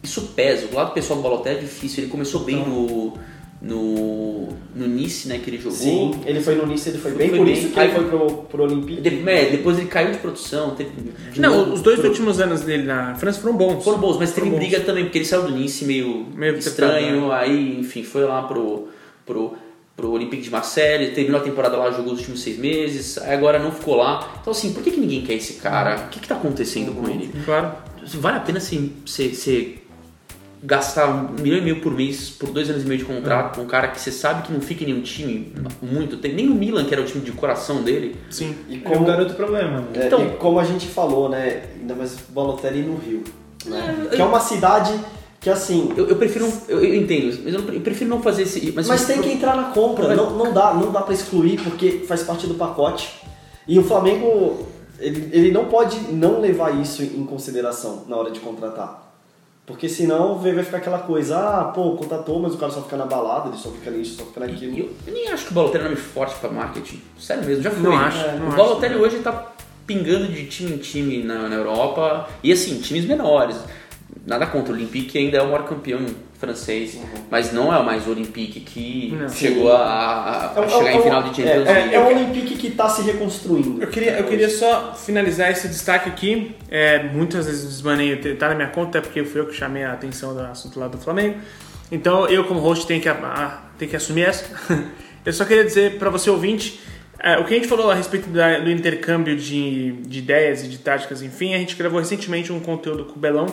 isso 0.01 0.21
pesa. 0.35 0.67
O 0.71 0.75
lado 0.75 0.93
pessoal 0.93 1.17
do 1.19 1.23
Balotelli 1.23 1.57
é 1.57 1.61
difícil. 1.61 2.03
Ele 2.03 2.11
começou 2.11 2.41
bem 2.41 2.57
no, 2.57 3.13
no, 3.61 4.49
no 4.75 4.87
Nice, 4.87 5.27
né, 5.27 5.39
que 5.39 5.49
ele 5.49 5.57
jogou. 5.57 5.71
Sim, 5.77 6.11
ele 6.25 6.41
foi 6.41 6.55
no 6.55 6.65
Nice, 6.65 6.89
ele 6.89 6.97
foi 6.97 7.11
bem, 7.11 7.29
Foi 7.29 7.37
por 7.39 7.45
bem. 7.45 7.53
isso 7.53 7.69
que 7.69 7.79
Aí- 7.79 7.87
ele 7.89 7.95
foi 7.95 8.05
pro, 8.09 8.37
pro 8.43 8.63
Olympique. 8.63 9.01
De- 9.01 9.29
é, 9.29 9.49
depois 9.51 9.77
ele 9.79 9.87
caiu 9.87 10.11
de 10.11 10.17
produção. 10.17 10.71
Teve, 10.75 10.89
de 11.31 11.39
Não, 11.39 11.57
novo, 11.57 11.73
os 11.73 11.81
dois 11.81 11.99
pro- 11.99 12.09
últimos 12.09 12.39
anos 12.41 12.61
dele 12.61 12.83
na 12.83 13.15
França 13.15 13.39
foram 13.39 13.55
bons. 13.55 13.83
foram 13.83 13.97
bons, 13.99 14.17
mas 14.17 14.31
teve 14.33 14.49
bons. 14.49 14.57
briga 14.57 14.81
também, 14.81 15.05
porque 15.05 15.19
ele 15.19 15.25
saiu 15.25 15.43
do 15.43 15.51
Nice 15.51 15.85
meio, 15.85 16.25
Meio 16.35 16.57
estranho, 16.57 17.31
aí, 17.31 17.79
enfim, 17.79 18.03
foi 18.03 18.25
lá 18.25 18.41
pro, 18.43 18.89
pro, 19.25 19.53
pro 19.95 20.09
Olympique 20.11 20.41
de 20.43 20.49
Marseille, 20.49 21.11
terminou 21.13 21.39
a 21.39 21.43
temporada 21.43 21.77
lá, 21.77 21.91
jogou 21.91 22.13
os 22.13 22.19
últimos 22.19 22.41
seis 22.41 22.57
meses, 22.57 23.17
agora 23.19 23.59
não 23.59 23.71
ficou 23.71 23.95
lá. 23.95 24.33
Então, 24.41 24.51
assim, 24.51 24.73
por 24.73 24.81
que, 24.83 24.91
que 24.91 24.99
ninguém 24.99 25.21
quer 25.21 25.33
esse 25.33 25.53
cara? 25.55 26.05
O 26.05 26.09
que, 26.09 26.19
que 26.19 26.27
tá 26.27 26.35
acontecendo 26.35 26.93
com 26.93 27.07
ele? 27.09 27.31
Claro. 27.45 27.71
Vale 28.15 28.37
a 28.37 28.41
pena 28.41 28.59
você, 28.59 29.77
gastar 30.61 31.07
um 31.09 31.41
milhão 31.41 31.57
e 31.57 31.61
meio 31.61 31.81
por 31.81 31.93
mês 31.93 32.29
por 32.29 32.49
dois 32.49 32.69
anos 32.69 32.83
e 32.83 32.87
meio 32.87 32.97
de 32.99 33.05
contrato 33.05 33.57
com 33.57 33.63
um 33.63 33.67
cara 33.67 33.89
que 33.89 33.99
você 33.99 34.11
sabe 34.11 34.43
que 34.47 34.53
não 34.53 34.61
fica 34.61 34.83
em 34.83 34.87
nenhum 34.87 35.01
time 35.01 35.53
muito 35.81 36.17
tempo. 36.17 36.35
Nem 36.35 36.49
o 36.49 36.55
Milan, 36.55 36.85
que 36.85 36.93
era 36.93 37.01
o 37.03 37.05
time 37.05 37.23
de 37.23 37.31
coração 37.33 37.83
dele. 37.83 38.15
Sim. 38.29 38.55
E 38.69 38.81
É 38.83 38.97
um 38.97 39.03
garoto 39.03 39.33
problema. 39.35 39.81
né? 39.81 39.87
É, 39.95 40.07
Então- 40.07 40.25
e 40.25 40.29
como 40.37 40.59
a 40.59 40.63
gente 40.63 40.87
falou, 40.87 41.27
né? 41.29 41.63
Ainda 41.79 41.93
mais 41.95 42.15
Balotelli 42.29 42.81
no 42.81 42.95
Rio. 42.97 43.23
Né? 43.65 44.07
É, 44.11 44.15
que 44.15 44.21
é 44.21 44.25
uma 44.25 44.39
cidade 44.39 44.93
que 45.43 45.49
assim. 45.49 45.93
Eu, 45.97 46.07
eu 46.07 46.15
prefiro. 46.15 46.45
não- 46.47 46.53
Eu, 46.67 46.83
eu 46.83 46.95
entendo, 46.95 47.37
mas 47.43 47.53
eu, 47.53 47.61
prefiro 47.81 48.09
não 48.09 48.21
fazer 48.21 48.43
esse. 48.43 48.71
Mas, 48.71 48.87
Mas 48.87 49.05
tem 49.05 49.21
que 49.21 49.29
entrar 49.31 49.55
na 49.55 49.65
compra, 49.71 50.07
Mas- 50.07 50.17
não, 50.17 50.31
não 50.31 50.53
dá, 50.53 50.73
não 50.73 50.91
dá 50.91 51.01
para 51.01 51.13
excluir 51.13 51.61
porque 51.61 52.03
faz 52.07 52.23
parte 52.23 52.47
do 52.47 52.53
pacote. 52.55 53.21
E 53.67 53.77
o 53.77 53.83
Flamengo, 53.83 54.65
ele, 54.99 55.29
ele 55.31 55.51
não 55.51 55.65
pode 55.65 55.97
não 56.13 56.39
levar 56.41 56.79
isso 56.81 57.03
em 57.03 57.25
consideração 57.25 58.03
na 58.07 58.15
hora 58.15 58.31
de 58.31 58.39
contratar. 58.39 59.01
Porque 59.65 59.87
senão 59.87 60.37
vai 60.39 60.61
ficar 60.61 60.77
aquela 60.77 60.99
coisa, 60.99 61.37
ah, 61.37 61.63
pô, 61.65 61.91
contratou, 61.93 62.37
mas 62.37 62.53
o 62.53 62.57
cara 62.57 62.69
só 62.69 62.81
fica 62.81 62.97
na 62.97 63.05
balada, 63.05 63.47
ele 63.47 63.57
só 63.57 63.69
fica 63.69 63.89
nisso, 63.91 64.17
só 64.17 64.25
fica 64.25 64.41
naquilo. 64.41 64.77
Eu, 64.77 64.89
eu 65.07 65.13
nem 65.13 65.29
acho 65.29 65.45
que 65.45 65.51
o 65.51 65.53
Balotelli 65.53 65.85
é 65.85 65.87
um 65.87 65.89
nome 65.91 66.01
forte 66.01 66.35
pra 66.35 66.49
marketing. 66.49 67.01
Sério 67.17 67.45
mesmo, 67.45 67.63
já 67.63 67.71
foi. 67.71 67.81
Não 67.81 67.95
acho, 67.97 68.17
É, 68.17 68.35
não 68.37 68.45
o 68.45 68.47
acho. 68.49 68.57
Balotelli 68.57 68.95
hoje 68.95 69.19
tá 69.19 69.51
pingando 69.87 70.27
de 70.27 70.45
time 70.47 70.73
em 70.73 70.77
time 70.77 71.23
na, 71.23 71.47
na 71.47 71.55
Europa. 71.55 72.27
E 72.43 72.51
assim, 72.51 72.77
times 72.81 73.05
menores. 73.05 73.55
Nada 74.25 74.45
contra 74.47 74.71
o 74.71 74.75
Olympique, 74.75 75.17
ainda 75.17 75.37
é 75.37 75.41
o 75.41 75.47
maior 75.47 75.65
campeão 75.67 75.99
francês. 76.39 76.97
Mas 77.29 77.51
não 77.51 77.73
é 77.73 77.77
o 77.77 77.83
mais 77.85 78.07
Olympique 78.07 78.61
que 78.61 79.13
Não. 79.19 79.27
chegou 79.27 79.71
a, 79.73 79.81
a- 79.83 80.59
a 80.59 80.63
É 80.63 80.69
chegar 80.69 80.89
é 80.91 80.93
em 80.93 80.99
um- 80.99 81.03
final 81.03 81.23
de 81.23 81.29
Champions 81.35 81.47
é, 81.67 81.73
League. 81.73 81.93
é, 81.93 81.95
é 81.95 81.99
um 81.99 82.07
Olympique 82.07 82.55
que 82.55 82.71
tá 82.71 82.87
se 82.87 83.01
reconstruindo. 83.01 83.81
Eu 83.83 83.89
queria, 83.89 84.11
eu 84.19 84.23
queria 84.25 84.49
só 84.49 84.93
finalizar 84.93 85.51
esse 85.51 85.67
destaque 85.67 86.07
aqui. 86.07 86.55
É, 86.71 87.03
muitas 87.03 87.47
vezes 87.47 87.67
desmaneio 87.67 88.35
tá 88.37 88.47
na 88.49 88.55
minha 88.55 88.69
conta, 88.69 88.97
é 88.99 89.01
porque 89.01 89.23
fui 89.25 89.41
eu 89.41 89.45
que 89.47 89.53
chamei 89.53 89.83
a 89.83 89.91
atenção 89.91 90.33
do 90.33 90.39
assunto 90.41 90.79
lá 90.79 90.87
do 90.87 90.97
Flamengo. 90.97 91.37
Então 91.91 92.25
eu, 92.27 92.45
como 92.45 92.59
host, 92.61 92.87
tenho 92.87 93.01
que, 93.01 93.09
a- 93.09 93.61
tenho 93.77 93.91
que 93.91 93.97
assumir 93.97 94.23
essa. 94.23 94.45
Eu 95.25 95.31
só 95.31 95.45
queria 95.45 95.63
dizer 95.63 95.97
para 95.99 96.09
você 96.09 96.29
ouvinte. 96.29 96.81
É, 97.23 97.37
o 97.39 97.45
que 97.45 97.53
a 97.53 97.57
gente 97.57 97.67
falou 97.69 97.89
a 97.89 97.95
respeito 97.95 98.27
da- 98.29 98.59
do 98.59 98.69
intercâmbio 98.69 99.35
de, 99.35 99.93
de 99.93 100.19
ideias 100.19 100.63
e 100.63 100.67
de 100.67 100.77
táticas, 100.77 101.21
enfim, 101.21 101.53
a 101.53 101.57
gente 101.57 101.75
gravou 101.75 101.99
recentemente 101.99 102.51
um 102.51 102.59
conteúdo 102.59 103.05
com 103.05 103.15
o 103.15 103.19
Belão, 103.19 103.47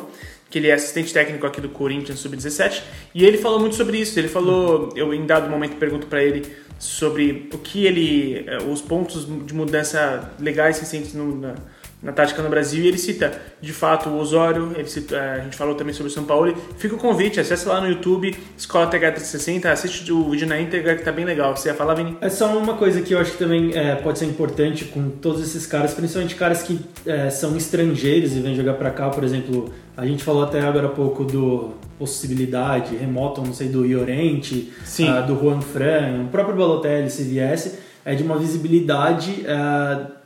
que 0.51 0.59
ele 0.59 0.67
é 0.69 0.73
assistente 0.75 1.13
técnico 1.13 1.47
aqui 1.47 1.61
do 1.61 1.69
Corinthians 1.69 2.19
Sub-17, 2.19 2.83
e 3.15 3.25
ele 3.25 3.39
falou 3.39 3.61
muito 3.61 3.77
sobre 3.77 3.99
isso. 3.99 4.19
Ele 4.19 4.27
falou, 4.27 4.93
eu 4.97 5.15
em 5.15 5.25
dado 5.25 5.49
momento 5.49 5.77
pergunto 5.77 6.09
para 6.09 6.23
ele 6.25 6.45
sobre 6.79 7.49
o 7.55 7.59
que 7.59 7.87
ele, 7.87 8.45
eh, 8.47 8.59
os 8.69 8.81
pontos 8.81 9.25
de 9.47 9.55
mudança 9.55 10.33
legais 10.41 10.81
recentes 10.81 11.15
no, 11.15 11.37
na, 11.39 11.55
na 12.03 12.13
tática 12.13 12.43
no 12.43 12.49
Brasil, 12.49 12.83
e 12.83 12.89
ele 12.89 12.97
cita, 12.97 13.41
de 13.61 13.73
fato, 13.73 14.09
o 14.09 14.19
Osório, 14.19 14.73
ele 14.75 14.89
cita, 14.89 15.17
eh, 15.17 15.41
a 15.41 15.45
gente 15.45 15.57
falou 15.57 15.75
também 15.75 15.93
sobre 15.93 16.11
o 16.11 16.15
São 16.15 16.25
Paulo. 16.25 16.57
Fica 16.79 16.95
o 16.95 16.99
convite, 16.99 17.39
acesse 17.39 17.69
lá 17.69 17.81
no 17.81 17.89
YouTube, 17.89 18.35
Escola 18.57 18.91
TH360, 18.91 19.67
assiste 19.67 20.11
o 20.11 20.31
vídeo 20.31 20.47
na 20.47 20.59
íntegra 20.59 20.97
que 20.97 21.03
tá 21.03 21.13
bem 21.13 21.27
legal. 21.27 21.55
Você 21.55 21.69
ia 21.69 21.75
falar, 21.75 21.95
Vini? 21.95 22.17
É 22.21 22.31
só 22.31 22.57
uma 22.57 22.75
coisa 22.75 23.03
que 23.03 23.13
eu 23.13 23.19
acho 23.19 23.33
que 23.33 23.39
também 23.39 23.77
é, 23.77 23.95
pode 23.97 24.19
ser 24.19 24.25
importante 24.25 24.87
com 24.87 25.11
todos 25.11 25.43
esses 25.43 25.67
caras, 25.67 25.93
principalmente 25.93 26.35
caras 26.35 26.63
que 26.63 26.81
é, 27.05 27.29
são 27.29 27.55
estrangeiros 27.57 28.35
e 28.35 28.41
vêm 28.41 28.55
jogar 28.55 28.75
pra 28.75 28.91
cá, 28.91 29.11
por 29.11 29.23
exemplo, 29.23 29.71
a 29.97 30.07
gente 30.07 30.25
falou 30.25 30.45
até 30.45 30.61
agora 30.61 30.87
há 30.87 30.91
pouco 30.91 31.25
do 31.25 31.75
possibilidade 31.99 32.97
remota, 32.97 33.43
não 33.43 33.53
sei, 33.53 33.69
do 33.69 33.85
Iorente, 33.85 34.73
ah, 35.07 35.21
do 35.21 35.39
Juan 35.39 35.61
Fran, 35.61 36.23
o 36.25 36.29
próprio 36.29 36.57
Balotelli 36.57 37.11
se 37.11 37.25
viesse, 37.25 37.79
é 38.03 38.15
de 38.15 38.23
uma 38.23 38.39
visibilidade 38.39 39.45
ah, 39.47 40.20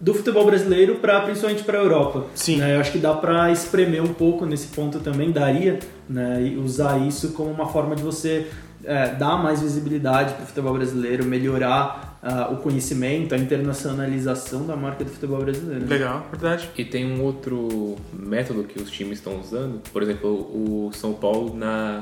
do 0.00 0.14
futebol 0.14 0.46
brasileiro 0.46 0.96
para 0.96 1.20
principalmente 1.20 1.62
para 1.62 1.78
a 1.78 1.82
Europa. 1.82 2.26
Sim. 2.34 2.56
né? 2.56 2.76
Eu 2.76 2.80
acho 2.80 2.90
que 2.90 2.98
dá 2.98 3.12
para 3.12 3.50
espremer 3.50 4.02
um 4.02 4.14
pouco 4.14 4.46
nesse 4.46 4.68
ponto 4.68 4.98
também, 5.00 5.30
daria, 5.30 5.78
né? 6.08 6.42
E 6.42 6.56
usar 6.56 6.98
isso 7.06 7.32
como 7.32 7.50
uma 7.50 7.66
forma 7.66 7.94
de 7.94 8.02
você 8.02 8.46
é, 8.82 9.14
dar 9.14 9.36
mais 9.36 9.60
visibilidade 9.60 10.34
para 10.34 10.44
o 10.44 10.46
futebol 10.46 10.72
brasileiro, 10.72 11.24
melhorar 11.24 12.18
ah, 12.22 12.48
o 12.50 12.56
conhecimento, 12.58 13.34
a 13.34 13.38
internacionalização 13.38 14.66
da 14.66 14.76
marca 14.76 15.04
do 15.04 15.10
futebol 15.10 15.38
brasileiro. 15.40 15.86
Legal, 15.86 16.26
verdade. 16.30 16.70
E 16.76 16.84
tem 16.84 17.06
um 17.06 17.22
outro 17.22 17.96
método 18.12 18.64
que 18.64 18.80
os 18.80 18.90
times 18.90 19.18
estão 19.18 19.38
usando, 19.38 19.80
por 19.92 20.02
exemplo, 20.02 20.30
o 20.30 20.90
São 20.92 21.12
Paulo 21.12 21.54
na 21.54 22.00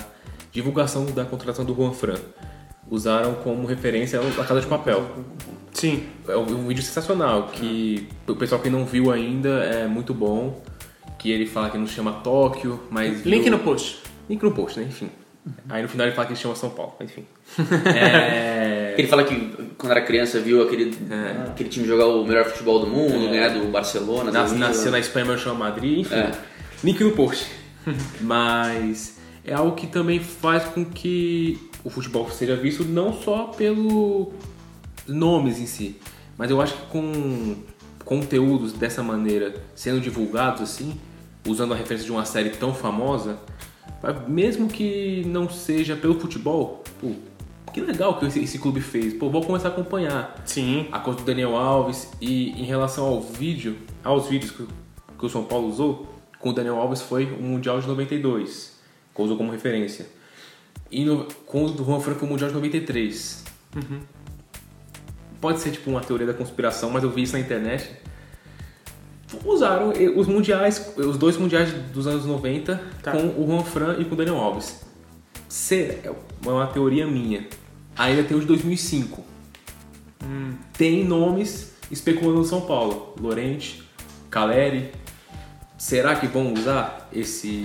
divulgação 0.53 1.07
da 1.07 1.25
contratação 1.25 1.65
do 1.65 1.75
Juan 1.75 1.93
Fran. 1.93 2.19
Usaram 2.91 3.35
como 3.35 3.67
referência 3.67 4.19
a 4.21 4.45
Casa 4.45 4.61
de 4.61 4.67
Papel. 4.67 5.05
Sim. 5.73 6.05
É 6.29 6.37
um, 6.37 6.43
um 6.43 6.67
vídeo 6.69 6.83
sensacional, 6.83 7.49
que 7.49 8.09
o 8.27 8.35
pessoal 8.35 8.61
que 8.61 8.69
não 8.71 8.85
viu 8.85 9.11
ainda 9.13 9.49
é 9.65 9.87
muito 9.87 10.13
bom, 10.15 10.63
que 11.19 11.31
ele 11.31 11.47
fala 11.47 11.71
que 11.71 11.79
não 11.79 11.87
se 11.87 11.95
chama 11.95 12.13
Tóquio, 12.13 12.81
mas... 12.91 13.25
Link 13.25 13.43
viu- 13.45 13.53
no 13.53 13.59
post. 13.61 13.99
Link 14.29 14.43
no 14.43 14.53
post, 14.53 14.79
né? 14.79 14.87
Enfim. 14.89 15.09
Aí 15.69 15.83
no 15.83 15.89
final 15.89 16.07
ele 16.07 16.15
fala 16.15 16.29
que 16.29 16.37
se 16.37 16.43
chama 16.43 16.55
São 16.55 16.69
Paulo, 16.71 16.95
enfim. 17.01 17.25
É... 17.95 18.95
Ele 18.99 19.07
fala 19.09 19.25
que 19.25 19.53
quando 19.79 19.93
era 19.93 20.01
criança 20.03 20.41
viu 20.41 20.63
aquele, 20.63 20.93
aquele 21.49 21.69
time 21.69 21.87
jogar 21.87 22.07
o 22.07 22.25
melhor 22.27 22.45
futebol 22.47 22.81
do 22.81 22.87
mundo, 22.89 23.29
ganhar 23.31 23.49
do 23.51 23.67
Barcelona. 23.71 24.31
Nas- 24.33 24.53
nasceu 24.53 24.91
na 24.91 24.99
Espanha, 24.99 25.25
mas 25.27 25.41
chama 25.41 25.67
Madrid, 25.67 26.01
enfim. 26.01 26.15
É. 26.17 26.33
Link 26.85 27.03
no 27.03 27.13
post. 27.13 27.47
mas 28.21 29.19
é 29.45 29.55
algo 29.55 29.75
que 29.75 29.87
também 29.87 30.21
faz 30.21 30.65
com 30.65 30.85
que 30.85 31.59
o 31.85 31.91
futebol 31.91 32.29
seja 32.31 32.57
visto 32.57 32.85
não 32.85 33.13
só 33.13 33.45
pelo 33.45 34.33
nomes 35.09 35.59
em 35.59 35.67
si, 35.67 35.97
mas 36.37 36.51
eu 36.51 36.61
acho 36.61 36.75
que 36.75 36.87
com 36.87 37.57
conteúdos 38.05 38.73
dessa 38.73 39.03
maneira 39.03 39.55
sendo 39.75 40.01
divulgados 40.01 40.63
assim, 40.63 40.99
usando 41.47 41.75
a 41.75 41.77
referência 41.77 42.07
de 42.07 42.13
uma 42.13 42.25
série 42.25 42.51
tão 42.51 42.73
famosa, 42.75 43.39
mesmo 44.29 44.69
que 44.69 45.25
não 45.27 45.49
seja 45.49 45.97
pelo 45.97 46.19
futebol, 46.21 46.83
pô, 47.01 47.13
que 47.73 47.81
legal 47.81 48.19
que 48.19 48.27
esse, 48.27 48.41
esse 48.41 48.59
clube 48.59 48.81
fez. 48.81 49.13
Pô, 49.15 49.29
vou 49.29 49.43
começar 49.45 49.69
a 49.69 49.71
acompanhar 49.73 50.41
Sim. 50.47 50.87
a 50.93 50.99
conta 50.99 51.21
do 51.23 51.27
Daniel 51.27 51.57
Alves 51.57 52.09
e 52.21 52.51
em 52.51 52.65
relação 52.65 53.05
ao 53.07 53.21
vídeo, 53.21 53.77
aos 54.03 54.27
vídeos 54.29 54.53
que, 54.53 54.63
o- 54.63 54.69
que 55.19 55.27
o 55.27 55.29
São 55.29 55.45
Paulo 55.45 55.69
usou, 55.69 56.07
com 56.39 56.51
o 56.51 56.53
Daniel 56.53 56.77
Alves 56.77 57.03
foi 57.03 57.25
o 57.27 57.43
Mundial 57.43 57.81
de 57.81 57.87
92, 57.89 58.79
que 59.15 59.21
usou 59.23 59.37
como 59.37 59.51
referência. 59.51 60.07
E 60.91 61.05
no, 61.05 61.25
com 61.45 61.67
o 61.67 61.71
do 61.71 61.85
Juan 61.85 62.01
Franco 62.01 62.21
foi 62.21 62.29
o 62.29 62.31
Mundial 62.31 62.49
de 62.49 62.55
93. 62.57 63.45
Pode 65.41 65.61
ser 65.61 65.71
tipo 65.71 65.91
uma 65.91 66.01
teoria 66.01 66.27
da 66.27 66.35
conspiração, 66.35 66.91
mas 66.91 67.03
eu 67.05 67.11
vi 67.11 67.23
isso 67.23 67.33
na 67.35 67.41
internet. 67.41 67.91
Usaram 69.45 69.93
os 70.17 70.27
mundiais, 70.27 70.95
os 70.97 71.19
dois 71.19 71.37
mundiais 71.37 71.71
dos 71.93 72.07
anos 72.07 72.25
90 72.25 72.81
Tá. 73.03 73.13
com 73.13 73.19
o 73.41 73.47
Juan 73.47 73.63
Fran 73.63 73.97
e 73.99 74.05
com 74.05 74.15
o 74.15 74.17
Daniel 74.17 74.37
Alves. 74.39 74.81
Se- 75.49 75.99
é 76.03 76.11
uma 76.47 76.67
teoria 76.69 77.07
minha. 77.07 77.47
Ainda 77.97 78.23
tem 78.25 78.37
os 78.37 78.43
de 78.43 78.49
2005 78.49 79.25
tem 80.77 81.05
nomes 81.05 81.73
especulando 81.91 82.39
no 82.39 82.45
São 82.45 82.61
Paulo. 82.63 83.15
Lorente, 83.21 83.83
Caleri. 84.31 84.91
Será 85.79 86.17
que 86.17 86.27
vão 86.27 86.53
usar 86.53 87.09
esse 87.13 87.65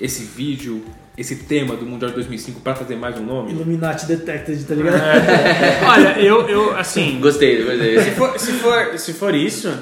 esse 0.00 0.22
vídeo, 0.24 0.84
esse 1.18 1.34
tema 1.36 1.74
do 1.74 1.84
Mundial 1.84 2.10
de 2.10 2.14
2005 2.14 2.60
para 2.60 2.74
trazer 2.74 2.94
mais 2.96 3.18
um 3.18 3.24
nome? 3.24 3.50
Illuminati 3.52 4.06
Detected, 4.06 4.64
tá 4.64 4.74
ligado? 4.74 5.00
Olha, 5.90 6.20
eu, 6.20 6.48
eu 6.48 6.76
assim. 6.76 7.18
Gostei, 7.20 7.64
gostei. 7.64 7.98
Se 8.00 8.10
for, 8.12 8.38
se, 8.38 8.52
for, 8.52 8.98
se 8.98 9.12
for 9.14 9.34
isso, 9.34 9.76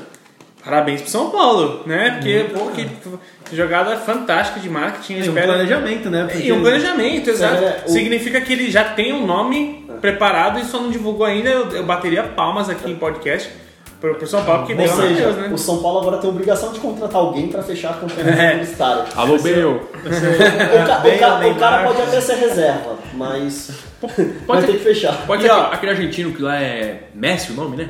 parabéns 0.64 1.03
pro 1.03 1.11
São 1.11 1.29
Paulo, 1.31 1.83
né? 1.87 2.12
Porque, 2.12 2.46
pô, 2.55 2.70
que 2.70 3.55
jogada 3.55 3.96
fantástica 3.99 4.59
de 4.61 4.68
marketing. 4.70 5.16
Um 5.16 5.20
espero- 5.20 5.46
planejamento, 5.53 6.09
né? 6.11 6.27
E 6.42 6.51
um 6.53 6.61
planejamento, 6.62 7.29
exato. 7.31 7.62
É, 7.62 7.83
o- 7.87 7.90
Significa 7.90 8.40
que 8.40 8.53
ele 8.55 8.70
já 8.70 8.85
tem 8.85 9.12
um 9.12 9.27
nome 9.27 9.85
preparado 10.01 10.59
e 10.59 10.64
só 10.64 10.81
não 10.81 10.90
divulgou 10.90 11.27
ainda. 11.27 11.51
Eu, 11.51 11.68
eu 11.70 11.85
bateria 11.85 12.22
palmas 12.22 12.68
aqui 12.70 12.90
em 12.90 12.96
podcast 12.96 13.51
pro, 14.11 14.14
pro 14.19 14.27
São 14.27 14.45
Paulo, 14.45 14.66
porque 14.66 14.81
Ou 14.81 14.88
seja, 14.88 15.14
Deus, 15.25 15.37
né? 15.37 15.51
o 15.53 15.59
São 15.59 15.83
Paulo 15.83 16.01
agora 16.01 16.19
tem 16.19 16.29
a 16.29 16.33
obrigação 16.33 16.73
de 16.73 16.81
contratar 16.81 17.16
alguém 17.21 17.49
para 17.49 17.62
fechar 17.62 17.90
a 17.90 17.95
campanha 17.95 18.29
É. 18.31 18.51
publicitária. 18.53 19.05
Alô, 19.16 19.38
Bale! 19.38 19.64
O, 19.64 19.81
ca- 20.87 21.03
o 21.05 21.19
ca- 21.19 21.49
o 21.49 21.55
cara 21.57 21.85
pode 21.87 22.03
até 22.03 22.21
ser 22.21 22.35
reserva, 22.37 22.97
mas 23.14 23.71
vai 24.47 24.61
ser- 24.61 24.66
ter 24.66 24.73
que 24.75 24.85
fechar. 24.85 25.27
Pode 25.27 25.42
ser 25.42 25.51
aquele, 25.51 25.75
aquele 25.75 25.92
argentino 25.92 26.33
que 26.33 26.42
lá 26.42 26.57
é 26.61 27.09
Messi 27.14 27.53
o 27.53 27.55
nome, 27.55 27.77
né? 27.77 27.88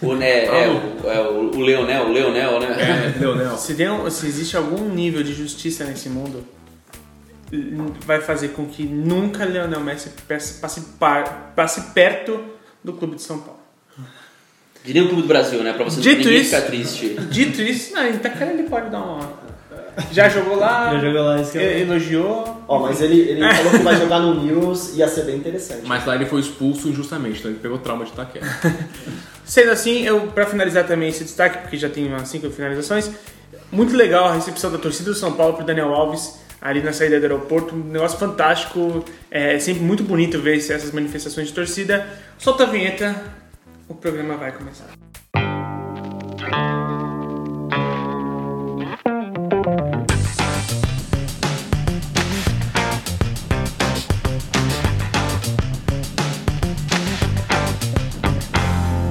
O, 0.00 0.14
né, 0.14 0.44
é, 0.46 0.68
o, 0.68 1.08
é 1.10 1.20
o, 1.28 1.60
Leonel, 1.60 2.04
o 2.06 2.12
Leonel, 2.12 2.60
né? 2.60 3.12
É, 3.16 3.18
Leonel. 3.20 3.56
Se, 3.56 3.74
tem 3.74 3.90
um- 3.90 4.08
se 4.10 4.26
existe 4.26 4.56
algum 4.56 4.88
nível 4.88 5.22
de 5.22 5.32
justiça 5.34 5.84
nesse 5.84 6.08
mundo, 6.08 6.44
vai 8.06 8.20
fazer 8.20 8.48
com 8.48 8.64
que 8.66 8.82
nunca 8.84 9.44
Leonel 9.44 9.80
Messi 9.80 10.10
passe, 10.26 10.60
passe 11.54 11.80
perto 11.94 12.40
do 12.82 12.94
clube 12.94 13.16
de 13.16 13.22
São 13.22 13.38
Paulo. 13.38 13.60
De 14.84 14.92
nenhum 14.94 15.06
clube 15.08 15.22
do 15.22 15.28
Brasil, 15.28 15.62
né? 15.62 15.72
Pra 15.72 15.84
você 15.84 16.00
Dito 16.00 16.18
ninguém 16.18 16.40
isso- 16.40 16.50
ficar 16.54 16.66
triste. 16.66 17.08
Dito 17.30 17.62
isso, 17.62 17.94
não, 17.94 18.02
em 18.04 18.18
ele 18.50 18.62
pode 18.64 18.90
dar 18.90 18.98
uma. 19.00 19.42
Já 20.10 20.28
jogou 20.28 20.56
lá, 20.56 20.94
Já 20.94 21.00
jogou 21.00 21.22
lá, 21.22 21.40
isso 21.40 21.52
que 21.52 21.58
é- 21.58 21.80
elogiou. 21.80 22.64
Ó, 22.66 22.78
mas 22.80 23.00
ele, 23.02 23.20
ele 23.20 23.54
falou 23.54 23.72
que 23.72 23.78
vai 23.78 23.94
jogar 23.96 24.20
no 24.20 24.42
News, 24.42 24.96
ia 24.96 25.06
ser 25.06 25.24
bem 25.24 25.36
interessante. 25.36 25.82
Mas 25.84 26.06
lá 26.06 26.14
ele 26.14 26.24
foi 26.26 26.40
expulso 26.40 26.88
injustamente, 26.88 27.38
então 27.40 27.50
ele 27.50 27.60
pegou 27.60 27.78
trauma 27.78 28.04
de 28.04 28.10
Itaquera. 28.12 28.46
Sendo 29.44 29.70
assim, 29.70 30.02
eu 30.06 30.28
para 30.28 30.46
finalizar 30.46 30.86
também 30.86 31.10
esse 31.10 31.24
destaque, 31.24 31.58
porque 31.58 31.76
já 31.76 31.88
tem 31.90 32.06
umas 32.06 32.26
cinco 32.28 32.48
finalizações, 32.50 33.10
muito 33.70 33.94
legal 33.94 34.26
a 34.28 34.34
recepção 34.34 34.70
da 34.72 34.78
torcida 34.78 35.10
do 35.10 35.16
São 35.16 35.32
Paulo 35.32 35.54
pro 35.54 35.64
Daniel 35.66 35.92
Alves. 35.92 36.40
ali 36.60 36.80
na 36.80 36.92
saída 36.92 37.18
do 37.18 37.24
aeroporto, 37.24 37.74
um 37.74 37.78
negócio 37.90 38.16
fantástico, 38.18 39.04
é 39.30 39.58
sempre 39.58 39.82
muito 39.82 40.02
bonito 40.04 40.38
ver 40.40 40.56
essas 40.56 40.92
manifestações 40.92 41.48
de 41.48 41.52
torcida. 41.52 42.06
Solta 42.38 42.62
a 42.62 42.66
vinheta, 42.66 43.16
o 43.92 43.94
programa 43.94 44.36
vai 44.36 44.52
começar. 44.52 44.86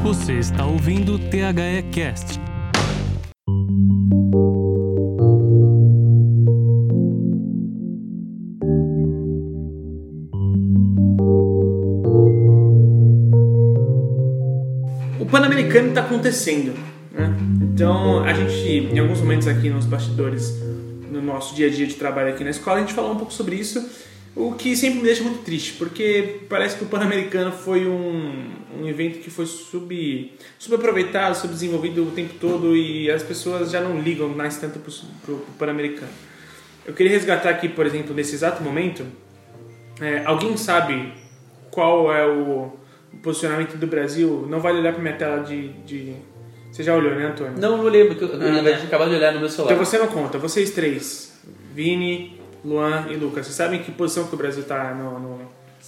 Você 0.04 0.34
está 0.40 0.66
ouvindo 0.66 1.14
o 1.14 1.20
THE 1.20 1.84
Cast. 1.92 2.51
Pan-Americano 15.92 16.00
está 16.00 16.02
acontecendo. 16.02 16.74
Né? 17.12 17.36
Então, 17.62 18.24
a 18.24 18.34
gente, 18.34 18.94
em 18.94 19.00
alguns 19.00 19.20
momentos 19.20 19.48
aqui 19.48 19.70
nos 19.70 19.86
bastidores, 19.86 20.58
no 21.12 21.22
nosso 21.22 21.54
dia 21.56 21.68
a 21.68 21.70
dia 21.70 21.86
de 21.86 21.96
trabalho 21.96 22.30
aqui 22.30 22.44
na 22.44 22.50
escola, 22.50 22.78
a 22.78 22.80
gente 22.82 22.94
falou 22.94 23.12
um 23.12 23.18
pouco 23.18 23.34
sobre 23.34 23.56
isso, 23.56 23.86
o 24.36 24.54
que 24.54 24.76
sempre 24.78 25.00
me 25.00 25.04
deixa 25.04 25.24
muito 25.24 25.44
triste, 25.44 25.74
porque 25.74 26.40
parece 26.48 26.78
que 26.78 26.86
o 26.86 26.88
Pan-Americano 26.88 27.52
foi 27.52 27.86
um, 27.86 28.50
um 28.80 28.88
evento 28.88 29.20
que 29.20 29.30
foi 29.30 29.46
sub, 29.46 30.32
subaproveitado, 30.58 31.36
subdesenvolvido 31.36 32.04
o 32.04 32.12
tempo 32.12 32.36
todo 32.40 32.76
e 32.76 33.12
as 33.12 33.22
pessoas 33.22 33.72
já 33.72 33.82
não 33.82 34.00
ligam 34.00 34.30
mais 34.30 34.58
tanto 34.58 34.80
para 34.80 35.34
o 35.34 35.40
Pan-Americano. 35.60 36.12
Eu 36.86 36.94
queria 36.94 37.12
resgatar 37.12 37.50
aqui, 37.50 37.68
por 37.68 37.86
exemplo, 37.86 38.16
nesse 38.16 38.34
exato 38.34 38.64
momento, 38.64 39.06
é, 40.00 40.24
alguém 40.26 40.56
sabe 40.56 41.14
qual 41.70 42.12
é 42.12 42.26
o 42.26 42.81
posicionamento 43.22 43.76
do 43.78 43.88
Brasil? 43.88 44.46
Não 44.50 44.60
vale 44.60 44.80
olhar 44.80 44.94
para 44.94 45.02
minha 45.02 45.16
tela 45.16 45.44
de, 45.44 45.70
de... 45.86 46.14
Você 46.72 46.84
já 46.84 46.96
olhou, 46.96 47.14
né, 47.14 47.28
Antônio? 47.28 47.54
Não, 47.58 47.78
não 47.78 47.84
lembro, 47.86 48.16
porque 48.16 48.34
eu, 48.34 48.38
na 48.38 48.62
verdade, 48.62 48.86
acabava 48.86 49.10
de 49.10 49.16
olhar 49.18 49.34
no 49.34 49.40
meu 49.40 49.50
celular. 49.50 49.74
Então 49.74 49.86
você 49.86 49.98
não 49.98 50.08
conta. 50.08 50.38
Vocês 50.38 50.72
três, 50.72 51.38
Vini, 51.74 52.40
Luan 52.64 53.08
e 53.10 53.16
Lucas, 53.16 53.46
vocês 53.46 53.56
sabem 53.56 53.82
que 53.84 53.92
posição 53.92 54.26
que 54.28 54.34
o 54.36 54.38
Brasil 54.38 54.62
está 54.62 54.94
no, 54.94 55.20
no, 55.20 55.38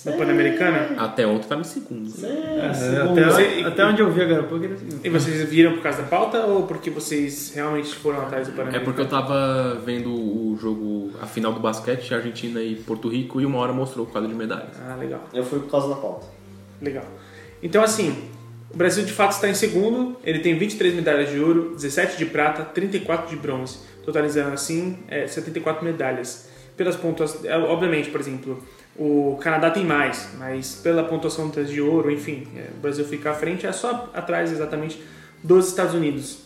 no 0.05 0.17
Pan-Americano? 0.17 0.99
Até 0.99 1.25
ontem 1.25 1.47
tava 1.47 1.61
em 1.61 1.63
segundo. 1.63 2.09
É, 2.25 2.73
segundo. 2.73 3.11
até, 3.11 3.23
Você- 3.31 3.63
até 3.65 3.85
onde 3.85 4.01
eu 4.01 4.11
vi 4.11 4.21
agora 4.23 4.43
pouco 4.43 4.65
era 4.65 4.73
assim. 4.73 4.87
E 5.03 5.09
vocês 5.09 5.49
viram 5.49 5.71
por 5.73 5.81
causa 5.83 6.01
da 6.01 6.07
pauta 6.09 6.39
ou 6.45 6.63
porque 6.63 6.89
vocês 6.89 7.53
realmente 7.55 7.95
foram 7.95 8.21
atrás 8.21 8.47
do 8.47 8.51
É 8.51 8.55
Pan-Americano? 8.55 8.85
porque 8.85 9.01
eu 9.01 9.07
tava 9.07 9.75
vendo 9.85 10.09
o 10.13 10.57
jogo, 10.59 11.11
a 11.21 11.25
final 11.25 11.53
do 11.53 11.61
basquete, 11.61 12.13
Argentina 12.13 12.61
e 12.61 12.75
Porto 12.75 13.07
Rico, 13.07 13.39
e 13.39 13.45
uma 13.45 13.59
hora 13.59 13.71
mostrou 13.71 14.05
o 14.05 14.09
quadro 14.09 14.27
de 14.29 14.35
medalhas. 14.35 14.75
Ah, 14.85 14.95
legal. 14.99 15.21
Eu 15.33 15.43
fui 15.45 15.59
por 15.59 15.71
causa 15.71 15.87
da 15.87 15.95
pauta. 15.95 16.25
Legal. 16.83 17.05
Então, 17.61 17.81
assim, 17.81 18.29
o 18.69 18.77
Brasil 18.77 19.05
de 19.05 19.13
fato 19.13 19.31
está 19.31 19.47
em 19.47 19.53
segundo. 19.53 20.17
Ele 20.23 20.39
tem 20.39 20.57
23 20.57 20.93
medalhas 20.93 21.31
de 21.31 21.39
ouro, 21.39 21.73
17 21.75 22.17
de 22.17 22.25
prata, 22.25 22.63
34 22.63 23.29
de 23.29 23.37
bronze. 23.37 23.79
Totalizando, 24.03 24.53
assim, 24.53 24.99
é, 25.07 25.25
74 25.25 25.83
medalhas. 25.83 26.49
Pelas 26.75 26.95
pontuações... 26.95 27.45
é, 27.45 27.57
Obviamente, 27.57 28.09
por 28.09 28.19
exemplo, 28.19 28.61
o 28.95 29.39
Canadá 29.41 29.71
tem 29.71 29.85
mais, 29.85 30.29
mas 30.37 30.75
pela 30.75 31.03
pontuação 31.03 31.49
de 31.49 31.81
ouro, 31.81 32.11
enfim, 32.11 32.47
é, 32.55 32.67
o 32.75 32.81
Brasil 32.81 33.05
fica 33.05 33.31
à 33.31 33.33
frente, 33.33 33.65
é 33.65 33.71
só 33.71 34.11
atrás 34.13 34.51
exatamente 34.51 35.01
dos 35.41 35.69
Estados 35.69 35.95
Unidos. 35.95 36.39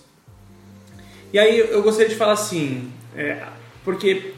E 1.33 1.39
aí 1.39 1.59
eu 1.59 1.81
gostaria 1.81 2.09
de 2.09 2.15
falar 2.15 2.33
assim, 2.33 2.91
é, 3.15 3.41
porque, 3.83 4.33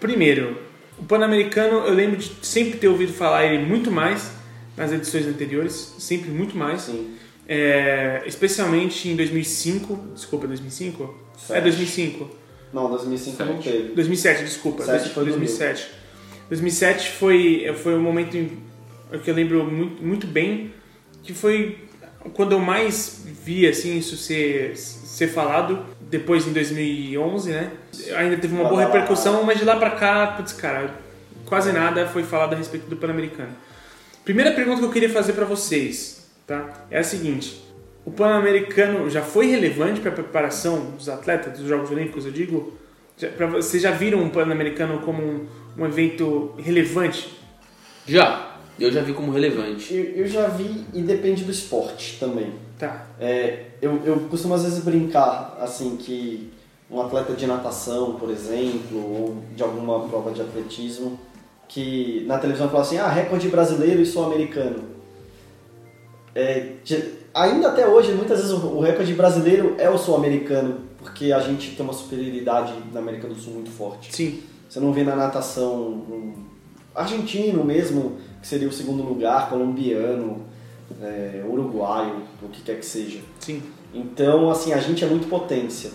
primeiro, 0.00 0.56
o 0.98 1.04
Pan-Americano 1.04 1.86
eu 1.86 1.94
lembro 1.94 2.16
de 2.16 2.32
sempre 2.44 2.78
ter 2.78 2.88
ouvido 2.88 3.12
falar 3.12 3.44
ele 3.44 3.64
muito 3.64 3.90
mais 3.90 4.33
nas 4.76 4.92
edições 4.92 5.26
anteriores, 5.26 5.94
sempre 5.98 6.30
muito 6.30 6.56
mais. 6.56 6.82
Sim. 6.82 7.14
É, 7.46 8.22
especialmente 8.26 9.08
em 9.08 9.16
2005, 9.16 10.12
desculpa, 10.14 10.46
2005? 10.46 11.02
É 11.04 11.38
Sete. 11.38 11.62
2005. 11.62 12.30
Não, 12.72 12.88
2005 12.90 13.44
não 13.44 13.62
Sete. 13.62 13.70
teve. 13.76 13.94
2007, 13.94 14.44
desculpa. 14.44 14.82
Sete 14.84 15.10
foi 15.10 15.24
2007. 15.24 15.90
2007 16.48 17.10
foi, 17.12 17.72
foi 17.82 17.94
um 17.94 18.00
momento 18.02 18.36
em- 18.36 18.58
que 19.22 19.30
eu 19.30 19.34
lembro 19.34 19.64
muito, 19.64 20.02
muito 20.02 20.26
bem, 20.26 20.72
que 21.22 21.32
foi 21.32 21.78
quando 22.32 22.52
eu 22.52 22.58
mais 22.58 23.22
vi 23.44 23.66
assim, 23.66 23.98
isso 23.98 24.16
ser, 24.16 24.76
ser 24.76 25.28
falado, 25.28 25.84
depois 26.00 26.46
em 26.46 26.52
2011, 26.52 27.50
né? 27.50 27.70
Ainda 28.16 28.36
teve 28.38 28.54
uma 28.54 28.68
boa 28.68 28.80
repercussão, 28.86 29.42
mas 29.44 29.58
de 29.58 29.64
lá 29.64 29.76
pra 29.76 29.90
cá, 29.90 30.28
putz, 30.28 30.52
cara, 30.54 30.94
quase 31.44 31.72
nada 31.72 32.06
foi 32.08 32.22
falado 32.22 32.54
a 32.54 32.56
respeito 32.56 32.86
do 32.88 32.96
Pan-Americano. 32.96 33.52
Primeira 34.24 34.52
pergunta 34.52 34.78
que 34.78 34.86
eu 34.86 34.90
queria 34.90 35.10
fazer 35.10 35.34
pra 35.34 35.44
vocês, 35.44 36.26
tá? 36.46 36.86
É 36.90 36.98
a 36.98 37.04
seguinte: 37.04 37.62
o 38.04 38.10
Pan-Americano 38.10 39.08
já 39.10 39.22
foi 39.22 39.46
relevante 39.46 40.00
para 40.00 40.10
a 40.10 40.14
preparação 40.14 40.92
dos 40.92 41.08
atletas 41.08 41.58
dos 41.58 41.68
Jogos 41.68 41.90
Olímpicos, 41.90 42.24
eu 42.24 42.32
digo? 42.32 42.72
Já, 43.18 43.28
pra, 43.28 43.46
vocês 43.46 43.82
já 43.82 43.90
viram 43.90 44.24
o 44.24 44.30
Pan-Americano 44.30 45.00
como 45.00 45.22
um, 45.22 45.46
um 45.76 45.86
evento 45.86 46.54
relevante? 46.58 47.38
Já, 48.06 48.58
eu 48.80 48.90
já 48.90 49.02
vi 49.02 49.12
como 49.12 49.30
relevante. 49.30 49.94
Eu, 49.94 50.04
eu 50.04 50.26
já 50.26 50.48
vi 50.48 50.84
e 50.94 51.02
depende 51.02 51.44
do 51.44 51.50
esporte 51.50 52.16
também. 52.18 52.52
Tá. 52.78 53.06
É, 53.20 53.66
eu, 53.80 54.00
eu 54.04 54.20
costumo 54.30 54.54
às 54.54 54.62
vezes 54.62 54.82
brincar 54.82 55.56
assim 55.60 55.96
que 55.96 56.50
um 56.90 57.00
atleta 57.00 57.34
de 57.34 57.46
natação, 57.46 58.14
por 58.14 58.30
exemplo, 58.30 58.98
ou 58.98 59.36
de 59.54 59.62
alguma 59.62 60.08
prova 60.08 60.32
de 60.32 60.40
atletismo, 60.40 61.18
que 61.68 62.24
na 62.26 62.38
televisão 62.38 62.68
fala 62.68 62.82
assim, 62.82 62.98
ah, 62.98 63.08
recorde 63.08 63.48
brasileiro 63.48 64.00
e 64.00 64.06
sul-americano. 64.06 64.94
É, 66.34 66.72
ainda 67.32 67.68
até 67.68 67.86
hoje, 67.86 68.12
muitas 68.12 68.38
vezes 68.38 68.52
o, 68.52 68.66
o 68.66 68.80
recorde 68.80 69.12
brasileiro 69.14 69.74
é 69.78 69.88
o 69.88 69.96
sul-americano, 69.96 70.78
porque 70.98 71.32
a 71.32 71.40
gente 71.40 71.76
tem 71.76 71.84
uma 71.84 71.92
superioridade 71.92 72.72
na 72.92 73.00
América 73.00 73.28
do 73.28 73.34
Sul 73.34 73.54
muito 73.54 73.70
forte. 73.70 74.14
Sim. 74.14 74.42
Você 74.68 74.80
não 74.80 74.92
vê 74.92 75.04
na 75.04 75.14
natação 75.14 75.72
um 75.74 76.34
argentino 76.94 77.64
mesmo, 77.64 78.18
que 78.40 78.46
seria 78.46 78.68
o 78.68 78.72
segundo 78.72 79.02
lugar, 79.02 79.48
colombiano, 79.48 80.42
é, 81.00 81.44
uruguaio, 81.48 82.22
o 82.42 82.48
que 82.48 82.62
quer 82.62 82.78
que 82.78 82.86
seja. 82.86 83.20
Sim. 83.38 83.62
Então, 83.92 84.50
assim, 84.50 84.72
a 84.72 84.78
gente 84.78 85.04
é 85.04 85.06
muito 85.06 85.28
potência. 85.28 85.90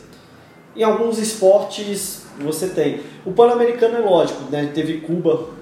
Em 0.76 0.84
alguns 0.84 1.18
esportes 1.18 2.26
você 2.40 2.70
tem. 2.70 3.02
O 3.26 3.34
Pan-Americano 3.34 3.98
é 3.98 4.00
lógico, 4.00 4.50
né? 4.50 4.72
Teve 4.74 5.02
Cuba 5.02 5.59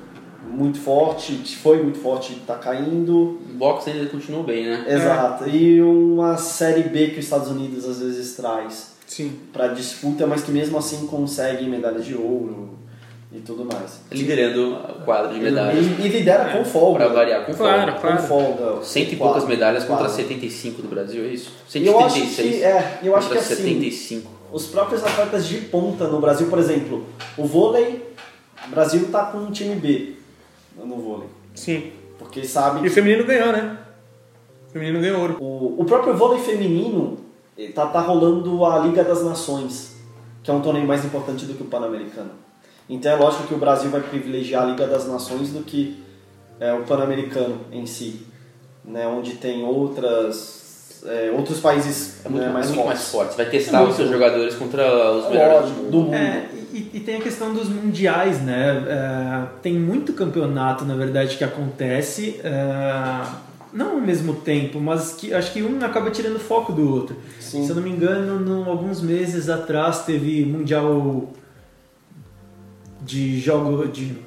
muito 0.50 0.80
forte, 0.80 1.34
foi 1.58 1.82
muito 1.82 2.00
forte, 2.00 2.36
tá 2.46 2.56
caindo. 2.56 3.14
O 3.14 3.54
boxe 3.54 3.90
ainda 3.90 4.06
continuou 4.10 4.44
bem, 4.44 4.66
né? 4.66 4.86
Exato. 4.88 5.50
E 5.50 5.82
uma 5.82 6.38
série 6.38 6.84
B 6.84 7.08
que 7.10 7.20
os 7.20 7.26
Estados 7.26 7.50
Unidos 7.50 7.88
às 7.88 8.00
vezes 8.00 8.36
traz 8.36 8.96
para 9.54 9.70
disputa, 9.70 10.28
mas 10.28 10.44
que 10.44 10.52
mesmo 10.52 10.78
assim 10.78 11.08
consegue 11.08 11.66
medalhas 11.66 12.06
de 12.06 12.14
ouro 12.16 12.78
e 13.32 13.40
tudo 13.40 13.66
mais. 13.66 14.02
Liderando 14.12 14.74
o 14.76 15.04
quadro 15.06 15.34
de 15.34 15.40
medalhas. 15.40 15.86
E, 15.86 16.02
e 16.02 16.08
lidera 16.10 16.50
com 16.52 16.66
folga. 16.66 17.00
Pra 17.06 17.08
variar, 17.10 17.46
com 17.46 17.54
Claro, 17.54 17.92
folga. 17.94 18.00
claro. 18.00 18.18
Com 18.18 18.28
folga. 18.28 18.84
Cento 18.84 19.14
e 19.14 19.16
Quatro, 19.16 19.18
poucas 19.18 19.46
medalhas 19.46 19.84
contra 19.86 20.06
quatro. 20.06 20.16
75 20.24 20.82
do 20.82 20.88
Brasil, 20.88 21.24
é 21.24 21.28
isso? 21.28 21.52
E 21.76 21.86
eu 21.88 22.00
acho 22.00 22.16
que, 22.16 22.28
176 22.28 22.64
é, 22.64 23.00
eu 23.04 23.16
acho 23.16 23.30
que 23.30 23.36
contra 23.36 23.54
assim, 23.54 23.64
75. 23.64 24.32
os 24.52 24.68
próprios 24.68 25.04
atletas 25.04 25.46
de 25.48 25.58
ponta 25.58 26.08
no 26.08 26.20
Brasil, 26.20 26.48
por 26.48 26.60
exemplo, 26.60 27.06
o 27.38 27.46
vôlei, 27.46 28.06
o 28.68 28.70
Brasil 28.72 29.08
tá 29.12 29.26
com 29.26 29.38
um 29.38 29.52
time 29.52 29.76
B 29.76 30.17
no 30.86 30.98
vôlei. 30.98 31.28
Sim. 31.56 31.92
Porque 32.18 32.44
sabe 32.44 32.84
E 32.84 32.88
o 32.88 32.92
feminino 32.92 33.24
ganhou, 33.24 33.52
né? 33.52 33.78
O 34.70 34.72
feminino 34.72 35.00
ganhou 35.00 35.22
ouro. 35.22 35.38
o, 35.40 35.82
o 35.82 35.86
próprio 35.86 36.16
vôlei 36.16 36.40
feminino 36.40 37.18
eh, 37.58 37.72
tá, 37.74 37.88
tá 37.88 38.02
rolando 38.02 38.66
a 38.66 38.80
Liga 38.80 39.04
das 39.04 39.24
Nações, 39.24 39.98
que 40.44 40.52
é 40.52 40.54
um 40.54 40.62
torneio 40.62 40.88
mais 40.88 41.06
importante 41.06 41.46
do 41.46 41.54
que 41.54 41.64
o 41.64 41.68
Pan-Americano. 41.68 42.32
Então 42.90 43.12
é 43.12 43.16
lógico 43.16 43.48
que 43.48 43.54
o 43.54 43.58
Brasil 43.58 43.90
vai 43.90 44.02
privilegiar 44.02 44.64
a 44.64 44.66
Liga 44.68 44.88
das 44.88 45.08
Nações 45.08 45.52
do 45.52 45.64
que 45.64 46.02
é, 46.60 46.74
o 46.74 46.84
Pan-Americano 46.84 47.62
em 47.72 47.86
si, 47.86 48.26
né, 48.84 49.08
onde 49.08 49.36
tem 49.36 49.64
outras, 49.64 50.67
é, 51.08 51.32
outros 51.36 51.60
países 51.60 52.18
É 52.26 52.30
muito, 52.30 52.44
né, 52.46 52.52
mais 52.52 52.68
muito 52.68 52.82
fortes. 52.82 53.00
mais 53.02 53.12
forte. 53.12 53.32
Você 53.32 53.38
vai 53.44 53.52
testar 53.52 53.80
É 53.82 53.84
os 53.84 53.96
seus 53.96 54.10
jogadores 54.10 54.56
contra 54.56 55.12
os 55.12 55.26
É 55.26 55.30
melhores 55.30 55.70
do 55.70 55.76
do 55.76 55.82
mundo. 55.84 55.98
mundo. 56.06 56.14
É, 56.16 56.46
e, 56.74 56.92
e 56.94 57.00
tem 57.00 57.16
a 57.18 57.22
questão 57.22 57.54
dos 57.54 57.70
mundiais, 57.70 58.42
né? 58.42 58.84
É, 58.88 59.48
tem 59.62 59.74
muito 59.74 60.14
campeonato, 60.14 60.86
na 60.86 60.96
verdade, 60.96 61.38
que 61.38 61.44
acontece, 61.44 62.40
é, 62.44 63.26
não 63.74 63.92
ao 63.96 64.02
mesmo 64.02 64.34
tempo, 64.36 64.80
mas 64.80 65.14
que 65.14 65.34
acho 65.34 65.52
que 65.54 65.64
um 65.64 65.84
acaba 65.84 66.12
tirando 66.12 66.40
foco 66.40 66.72
do 66.74 66.94
outro. 66.94 67.16
Sim. 67.40 67.64
Se 67.64 67.70
eu 67.70 67.76
não 67.76 67.84
me 67.84 67.90
engano, 67.90 68.40
no, 68.40 68.70
alguns 68.70 69.02
meses 69.02 69.50
atrás 69.50 70.04
teve 70.06 70.46
mundial 70.46 71.30
de 73.02 73.40
jogo 73.40 73.88
de 73.88 74.18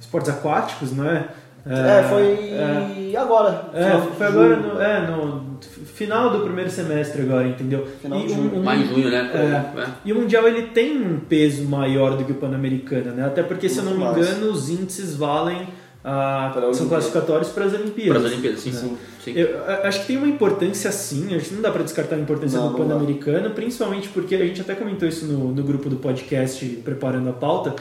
esportes 0.00 0.30
aquáticos, 0.30 0.92
não 0.92 1.08
é? 1.08 1.28
É, 1.66 2.02
foi 2.08 3.14
agora. 3.16 3.66
É, 3.74 3.84
Final 3.84 4.00
de 4.02 4.16
foi 4.16 4.26
agora 4.26 4.56
no, 4.56 4.80
é, 4.80 5.06
no 5.06 5.58
final 5.94 6.30
do 6.30 6.40
primeiro 6.44 6.70
semestre 6.70 7.22
agora, 7.22 7.46
entendeu? 7.48 7.86
Final 8.00 8.20
e 8.20 8.26
de 8.26 8.32
um- 8.32 8.36
junho. 8.36 8.56
um- 8.56 8.62
Mais 8.62 8.88
junho, 8.88 9.10
né? 9.10 9.30
É. 9.34 9.80
É. 9.80 9.86
E 10.04 10.12
o 10.12 10.16
Mundial 10.16 10.46
ele 10.48 10.68
tem 10.68 10.96
um 10.96 11.18
peso 11.20 11.64
maior 11.64 12.16
do 12.16 12.24
que 12.24 12.32
o 12.32 12.36
Pan-Americano, 12.36 13.12
né? 13.12 13.26
Até 13.26 13.42
porque, 13.42 13.68
se 13.68 13.78
eu 13.78 13.84
não 13.84 13.96
me 13.96 14.04
engano, 14.04 14.50
os 14.50 14.70
índices 14.70 15.14
valem. 15.16 15.66
ah, 16.04 16.50
Para 16.54 16.68
a 16.68 16.72
são 16.74 16.88
classificatórios 16.88 17.48
para 17.50 17.64
as 17.64 17.72
Para 17.72 17.80
Olimpíadas. 17.82 18.24
as 18.24 18.30
Olimpíadas, 18.32 18.60
sim. 18.60 18.70
Né? 18.70 18.96
sim. 19.24 19.32
Eu, 19.36 19.48
eu 19.48 19.82
acho 19.84 20.00
que 20.02 20.06
tem 20.06 20.16
uma 20.16 20.28
importância 20.28 20.90
sim, 20.92 21.34
acho 21.34 21.48
que 21.50 21.54
não 21.56 21.60
dá 21.62 21.70
para 21.72 21.82
descartar 21.82 22.14
a 22.16 22.18
importância 22.20 22.58
Não, 22.58 22.70
do. 22.72 22.78
Pan-Americano, 22.78 23.50
principalmente 23.50 24.08
porque 24.08 24.34
a 24.36 24.38
gente 24.38 24.60
até 24.60 24.74
comentou 24.74 25.06
isso 25.08 25.26
no, 25.26 25.52
no 25.52 25.62
grupo 25.64 25.90
do 25.90 25.96
podcast 25.96 26.64
preparando 26.84 27.28
a 27.28 27.32
pauta. 27.32 27.74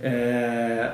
É, 0.00 0.90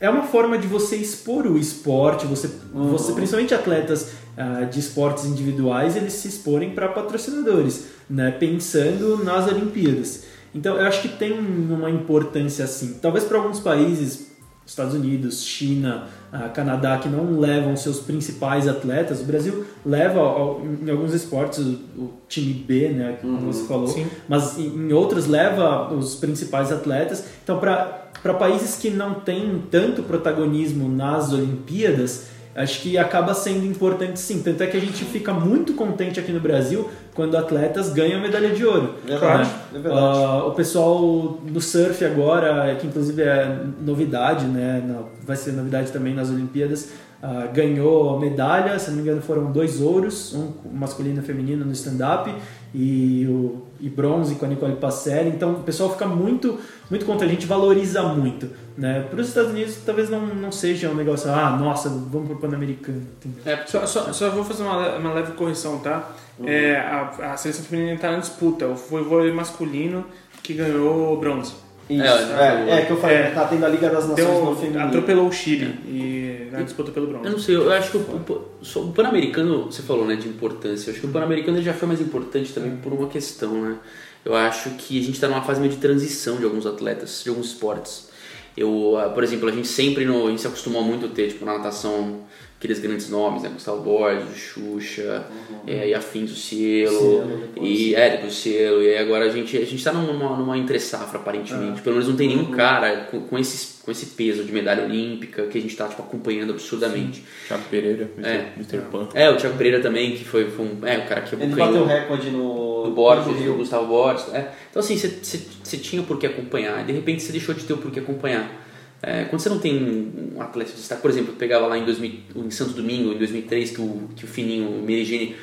é 0.00 0.08
uma 0.10 0.22
forma 0.24 0.58
de 0.58 0.66
você 0.66 0.96
expor 0.96 1.46
o 1.46 1.56
esporte, 1.58 2.26
você, 2.26 2.48
Uhum. 2.74 2.88
você 2.90 3.12
principalmente 3.12 3.54
atletas 3.54 4.10
ah, 4.36 4.64
de 4.64 4.78
esportes 4.80 5.24
individuais, 5.24 5.96
eles 5.96 6.12
se 6.12 6.28
exporem 6.28 6.70
para 6.70 6.88
patrocinadores, 6.88 7.86
né, 8.08 8.30
pensando 8.32 9.24
nas 9.24 9.46
Olimpíadas. 9.48 10.24
Então 10.54 10.76
eu 10.76 10.86
acho 10.86 11.02
que 11.02 11.08
tem 11.08 11.32
uma 11.32 11.90
importância 11.90 12.64
assim. 12.64 12.98
Talvez 13.00 13.24
para 13.24 13.38
alguns 13.38 13.60
países 13.60 14.26
Estados 14.66 14.94
Unidos, 14.94 15.44
China, 15.44 16.08
ah, 16.32 16.48
Canadá, 16.48 16.98
que 16.98 17.08
não 17.08 17.38
levam 17.38 17.76
seus 17.76 18.00
principais 18.00 18.66
atletas. 18.66 19.20
O 19.20 19.24
Brasil 19.24 19.64
leva 19.84 20.18
ao- 20.18 20.60
em 20.84 20.90
alguns 20.90 21.14
esportes 21.14 21.58
o, 21.60 21.70
o 21.96 22.12
time 22.28 22.52
B, 22.52 22.88
né, 22.88 23.16
como 23.22 23.38
você 23.52 23.64
falou, 23.64 23.86
Sim. 23.86 24.06
mas 24.28 24.58
em, 24.58 24.66
em 24.66 24.92
outros 24.92 25.26
leva 25.28 25.94
os 25.94 26.16
principais 26.16 26.72
atletas. 26.72 27.24
Então, 27.44 27.58
para 27.60 28.05
países 28.34 28.76
que 28.76 28.90
não 28.90 29.14
têm 29.14 29.62
tanto 29.70 30.02
protagonismo 30.02 30.88
nas 30.88 31.32
Olimpíadas, 31.32 32.26
acho 32.54 32.80
que 32.80 32.96
acaba 32.96 33.34
sendo 33.34 33.66
importante 33.66 34.18
sim. 34.18 34.42
Tanto 34.42 34.62
é 34.62 34.66
que 34.66 34.76
a 34.76 34.80
gente 34.80 35.04
fica 35.04 35.32
muito 35.32 35.74
contente 35.74 36.18
aqui 36.18 36.32
no 36.32 36.40
Brasil 36.40 36.88
quando 37.14 37.36
atletas 37.36 37.92
ganham 37.92 38.20
medalha 38.20 38.50
de 38.50 38.64
ouro. 38.64 38.94
Verdade, 39.06 39.48
né? 39.48 39.56
é 39.74 39.78
verdade. 39.78 40.00
Ah, 40.00 40.44
o 40.46 40.52
pessoal 40.52 41.38
no 41.44 41.60
surf 41.60 42.04
agora, 42.04 42.74
que 42.76 42.86
inclusive 42.86 43.22
é 43.22 43.60
novidade, 43.80 44.46
né? 44.46 44.82
vai 45.22 45.36
ser 45.36 45.52
novidade 45.52 45.92
também 45.92 46.14
nas 46.14 46.30
Olimpíadas, 46.30 46.90
ah, 47.22 47.48
ganhou 47.52 48.18
medalha, 48.18 48.78
se 48.78 48.88
não 48.88 48.96
me 48.96 49.02
engano 49.02 49.20
foram 49.20 49.50
dois 49.52 49.80
ouros, 49.80 50.34
um 50.34 50.52
masculino 50.72 51.20
e 51.20 51.24
feminino 51.24 51.64
no 51.64 51.72
stand-up 51.72 52.32
e, 52.76 53.26
o, 53.26 53.62
e 53.80 53.88
bronze 53.88 54.34
com 54.34 54.44
a 54.44 54.48
Nicole 54.48 54.76
Passelli. 54.76 55.30
Então 55.30 55.52
o 55.52 55.62
pessoal 55.62 55.90
fica 55.90 56.06
muito, 56.06 56.58
muito 56.90 57.06
contente, 57.06 57.30
a 57.30 57.32
gente 57.32 57.46
valoriza 57.46 58.02
muito. 58.02 58.50
Né? 58.76 59.06
Para 59.08 59.18
os 59.18 59.28
Estados 59.28 59.50
Unidos 59.50 59.78
talvez 59.84 60.10
não, 60.10 60.26
não 60.26 60.52
seja 60.52 60.90
um 60.90 60.94
negócio, 60.94 61.30
ah, 61.30 61.56
nossa, 61.56 61.88
vamos 61.88 62.28
pro 62.28 62.36
Pan-Americano. 62.36 63.00
entendeu? 63.16 63.40
É, 63.46 63.66
Só, 63.66 63.86
só, 63.86 64.12
só 64.12 64.28
vou 64.30 64.44
fazer 64.44 64.62
uma, 64.62 64.96
uma 64.96 65.14
leve 65.14 65.32
correção, 65.32 65.78
tá? 65.78 66.10
É, 66.44 66.76
a, 66.76 67.32
a 67.32 67.36
seleção 67.38 67.64
feminina 67.64 67.94
está 67.94 68.10
na 68.10 68.18
disputa. 68.18 68.68
Foi 68.76 69.00
o 69.00 69.08
vôlei 69.08 69.32
masculino 69.32 70.04
que 70.42 70.52
ganhou 70.52 71.18
bronze. 71.18 71.54
Isso, 71.88 72.02
É, 72.02 72.68
é, 72.68 72.80
é, 72.80 72.84
que 72.84 72.90
eu 72.90 72.96
falei, 72.96 73.16
é. 73.16 73.30
tá 73.30 73.44
tendo 73.44 73.64
a 73.64 73.68
Liga 73.68 73.88
das 73.88 74.08
Nações 74.08 74.26
no 74.26 74.46
Deu, 74.46 74.56
feminino. 74.56 74.86
atropelou 74.86 75.28
o 75.28 75.32
Chile 75.32 75.78
e 75.86 76.48
na 76.50 76.62
disputa 76.62 76.90
pelo 76.90 77.06
bronze. 77.06 77.26
Eu 77.26 77.32
não 77.32 77.38
sei, 77.38 77.56
eu 77.56 77.72
acho 77.72 77.90
que 77.92 77.96
o, 77.96 78.80
o, 78.80 78.92
Pan-Americano, 78.92 79.66
você 79.66 79.82
falou, 79.82 80.04
né, 80.04 80.16
de 80.16 80.28
importância. 80.28 80.90
Eu 80.90 80.92
acho 80.92 81.00
que 81.00 81.06
o 81.06 81.10
Pan-Americano 81.10 81.62
já 81.62 81.72
foi 81.72 81.86
mais 81.86 82.00
importante 82.00 82.52
também 82.52 82.76
por 82.76 82.92
uma 82.92 83.08
questão, 83.08 83.62
né? 83.62 83.76
Eu 84.24 84.34
acho 84.34 84.70
que 84.70 84.98
a 84.98 85.02
gente 85.02 85.14
está 85.14 85.28
numa 85.28 85.42
fase 85.42 85.60
meio 85.60 85.72
de 85.72 85.78
transição 85.78 86.36
de 86.36 86.44
alguns 86.44 86.66
atletas, 86.66 87.22
de 87.22 87.30
alguns 87.30 87.46
esportes. 87.46 88.08
Eu, 88.56 88.96
ah, 88.98 89.10
por 89.10 89.22
exemplo, 89.22 89.48
a 89.48 89.52
gente 89.52 89.68
sempre 89.68 90.04
no, 90.04 90.26
a 90.26 90.30
gente 90.30 90.40
se 90.40 90.46
acostumou 90.46 90.82
muito 90.82 91.06
a 91.06 91.08
ter, 91.08 91.28
tipo, 91.28 91.44
na 91.44 91.58
natação, 91.58 92.22
aqueles 92.58 92.78
grandes 92.78 93.10
nomes, 93.10 93.42
né? 93.42 93.50
Gustavo 93.50 93.82
Borges, 93.82 94.34
Xuxa, 94.34 95.26
é, 95.66 95.90
e 95.90 95.94
afins 95.94 96.30
do 96.30 96.36
Cielo, 96.36 97.50
e 97.60 97.94
é, 97.94 98.16
do 98.16 98.30
Cielo, 98.30 98.82
e 98.82 98.88
aí 98.88 98.98
agora 98.98 99.26
a 99.26 99.28
gente, 99.28 99.56
a 99.58 99.64
gente 99.64 99.84
tá 99.84 99.92
numa, 99.92 100.36
numa 100.36 100.56
entre-safra, 100.56 101.18
aparentemente. 101.18 101.82
Pelo 101.82 101.96
menos 101.96 102.08
não 102.08 102.16
tem 102.16 102.28
nenhum 102.28 102.50
cara 102.50 103.08
com, 103.10 103.20
com, 103.20 103.38
esse, 103.38 103.82
com 103.82 103.90
esse 103.90 104.06
peso 104.06 104.42
de 104.42 104.52
medalha 104.52 104.84
olímpica 104.84 105.46
que 105.46 105.58
a 105.58 105.60
gente 105.60 105.76
tá, 105.76 105.86
tipo, 105.86 106.02
acompanhando 106.02 106.52
absurdamente. 106.52 107.22
Thiago 107.46 107.64
Pereira, 107.70 108.10
Mr. 108.16 108.28
É. 108.28 108.52
Mr. 108.56 108.78
Pan. 108.90 109.08
É, 109.12 109.28
o 109.28 109.36
Thiago 109.36 109.56
Pereira 109.58 109.80
também, 109.80 110.16
que 110.16 110.24
foi, 110.24 110.50
foi 110.50 110.64
um, 110.64 110.86
é, 110.86 110.98
o 110.98 111.06
cara 111.06 111.20
que 111.20 111.34
Ele 111.34 111.54
bateu 111.54 111.84
recorde 111.84 112.30
no... 112.30 112.65
do 112.88 112.94
Borges, 112.94 113.42
do. 113.42 113.54
Gustavo 113.54 113.86
Borges. 113.86 114.32
É. 114.32 114.52
Então, 114.70 114.80
assim, 114.80 114.96
você- 114.96 115.76
tinha 115.76 116.02
por 116.02 116.18
que 116.18 116.26
acompanhar, 116.26 116.82
e 116.82 116.84
de 116.84 116.92
repente 116.92 117.22
você 117.22 117.32
deixou 117.32 117.54
de 117.54 117.64
ter 117.64 117.72
o 117.72 117.78
por 117.78 117.90
que 117.90 118.00
acompanhar. 118.00 118.64
É, 119.02 119.24
quando 119.24 119.40
você 119.40 119.48
não 119.48 119.58
tem 119.58 119.76
um 119.76 120.36
um 120.36 120.42
atleta 120.42 120.70
de 120.70 120.76
destaque, 120.76 121.00
por 121.00 121.10
exemplo, 121.10 121.32
eu 121.32 121.36
pegava 121.36 121.66
lá 121.66 121.78
em, 121.78 121.84
2000, 121.84 122.12
em 122.36 122.50
Santo 122.50 122.72
Domingo, 122.72 123.12
em 123.12 123.18
2003, 123.18 123.70
que 123.70 123.80
o, 123.80 124.08
que 124.14 124.24
o 124.24 124.28
Fininho, 124.28 124.68
o 124.68 124.82
Merigini, 124.82 125.34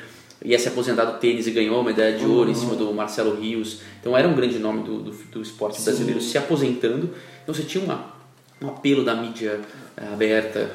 ia 0.44 0.58
se 0.58 0.68
aposentar 0.68 1.04
do 1.04 1.18
tênis 1.18 1.46
e 1.46 1.50
ganhou 1.50 1.80
a 1.80 1.82
medalha 1.82 2.16
de 2.16 2.24
ouro 2.24 2.50
em 2.50 2.54
cima 2.54 2.74
do 2.74 2.92
Marcelo 2.92 3.34
Rios. 3.40 3.80
Então 4.00 4.16
era 4.16 4.28
um 4.28 4.34
grande 4.34 4.58
nome 4.58 4.82
do, 4.82 4.98
do, 5.00 5.10
do 5.10 5.42
esporte 5.42 5.80
brasileiro 5.82 6.20
se 6.20 6.36
aposentando. 6.36 7.10
Então 7.42 7.54
você 7.54 7.62
tinha 7.62 7.82
uma, 7.82 8.14
um 8.62 8.68
apelo 8.68 9.04
da 9.04 9.14
mídia 9.14 9.60
eh, 9.96 10.06
aberta. 10.12 10.70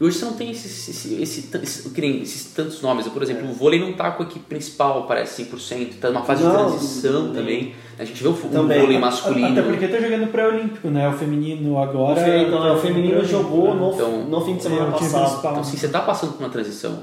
E 0.00 0.04
hoje 0.04 0.18
você 0.18 0.24
não 0.24 0.32
tem 0.32 0.50
esse, 0.50 0.66
esse, 0.90 1.22
esse, 1.22 1.48
esse- 1.62 1.88
que 1.90 2.00
nem 2.00 2.20
esses 2.20 2.52
tantos 2.52 2.82
nomes. 2.82 3.06
Por 3.06 3.22
exemplo, 3.22 3.48
o 3.48 3.52
vôlei 3.52 3.78
não 3.78 3.92
tá 3.92 4.10
com 4.10 4.24
a 4.24 4.26
equipe 4.26 4.44
principal, 4.46 5.06
parece 5.06 5.44
100%. 5.44 5.90
Está 5.90 6.10
numa 6.10 6.22
fase 6.24 6.42
de 6.42 6.48
Não, 6.48 6.56
transição 6.70 7.24
nem- 7.26 7.32
também. 7.34 7.74
A 7.96 8.04
gente 8.04 8.20
vê 8.20 8.28
o, 8.28 8.32
o 8.32 8.34
vôlei 8.34 8.82
Até 8.82 8.98
masculino. 8.98 9.62
porque 9.62 9.86
tá 9.86 10.00
jogando 10.00 10.26
pré-olímpico, 10.32 10.88
né? 10.88 11.08
O 11.08 11.12
feminino 11.12 11.74
O, 11.74 11.78
agora. 11.78 12.20
fe- 12.20 12.38
então, 12.38 12.60
tá 12.60 12.72
o 12.72 12.78
feminino 12.80 13.24
jogou 13.24 13.72
no, 13.74 13.92
Então, 13.94 14.24
no 14.24 14.40
fim 14.44 14.54
de 14.54 14.58
É, 14.58 14.62
semana 14.62 14.88
o 14.88 14.92
time 14.94 15.10
passado. 15.10 15.22
principal. 15.28 15.50
Então, 15.52 15.62
assim, 15.62 15.76
você 15.76 15.86
está 15.86 16.00
passando 16.00 16.32
por 16.32 16.40
uma 16.42 16.50
transição 16.50 17.02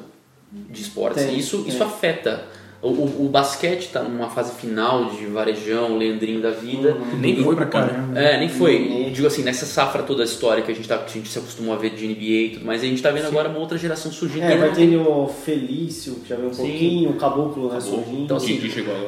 de 0.51 0.81
esportes. 0.81 1.23
Tem, 1.23 1.35
e 1.35 1.39
isso, 1.39 1.59
tem. 1.59 1.69
isso 1.69 1.81
afeta. 1.81 2.43
O, 2.81 2.87
o, 2.89 3.25
o 3.25 3.29
basquete 3.29 3.81
está 3.85 4.01
numa 4.01 4.29
fase 4.29 4.59
final 4.59 5.05
de 5.11 5.27
varejão, 5.27 5.97
Leandrinho 5.97 6.41
da 6.41 6.49
vida. 6.49 6.97
Nem 7.19 7.39
E- 7.39 7.43
foi 7.43 7.55
pra 7.55 7.65
cá, 7.67 7.81
né? 7.81 7.87
Caramba. 7.89 8.19
É, 8.19 8.39
nem 8.39 8.49
foi. 8.49 8.77
Uhum. 8.77 9.11
Digo 9.11 9.27
assim, 9.27 9.43
nessa 9.43 9.67
safra 9.67 10.01
toda 10.01 10.23
histórica 10.23 10.65
que 10.65 10.71
a 10.71 10.75
gente, 10.75 10.87
tá, 10.87 10.97
que 10.97 11.11
a 11.11 11.13
gente 11.13 11.29
se 11.29 11.37
acostumou 11.37 11.73
a 11.75 11.77
ver 11.77 11.91
de 11.91 12.07
NBA 12.07 12.21
e 12.21 12.49
tudo 12.55 12.65
mais, 12.65 12.81
a 12.81 12.85
gente 12.85 13.01
tá 13.01 13.11
vendo 13.11 13.27
agora 13.27 13.49
uma 13.49 13.59
outra 13.59 13.77
geração 13.77 14.11
surgindo. 14.11 14.43
É, 14.43 14.57
vai 14.57 14.73
ter 14.73 14.95
o 14.97 15.27
Felício, 15.27 16.15
que 16.15 16.29
já 16.29 16.35
veio 16.35 16.49
um 16.49 16.53
Sim. 16.53 16.61
pouquinho, 16.63 17.09
o 17.11 17.13
Caboclo, 17.13 17.71
né, 17.71 17.79
surgindo. 17.79 18.23
Então, 18.23 18.37
assim. 18.37 18.59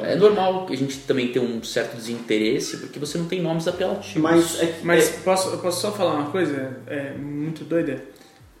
É 0.02 0.14
normal 0.14 0.66
que 0.66 0.74
a 0.74 0.76
gente 0.76 0.98
também 0.98 1.28
tenha 1.28 1.44
um 1.44 1.62
certo 1.64 1.96
desinteresse, 1.96 2.76
porque 2.76 2.98
você 3.00 3.18
não 3.18 3.26
tem 3.26 3.42
nomes 3.42 3.66
apelativos. 3.66 4.22
Mas 4.22 4.60
é 4.62 4.66
que... 4.66 4.86
Mas 4.86 5.08
posso, 5.24 5.50
eu 5.50 5.58
posso 5.58 5.80
só 5.80 5.90
falar 5.90 6.14
uma 6.14 6.30
coisa 6.30 6.76
é, 6.86 7.12
muito 7.14 7.64
doida? 7.64 8.13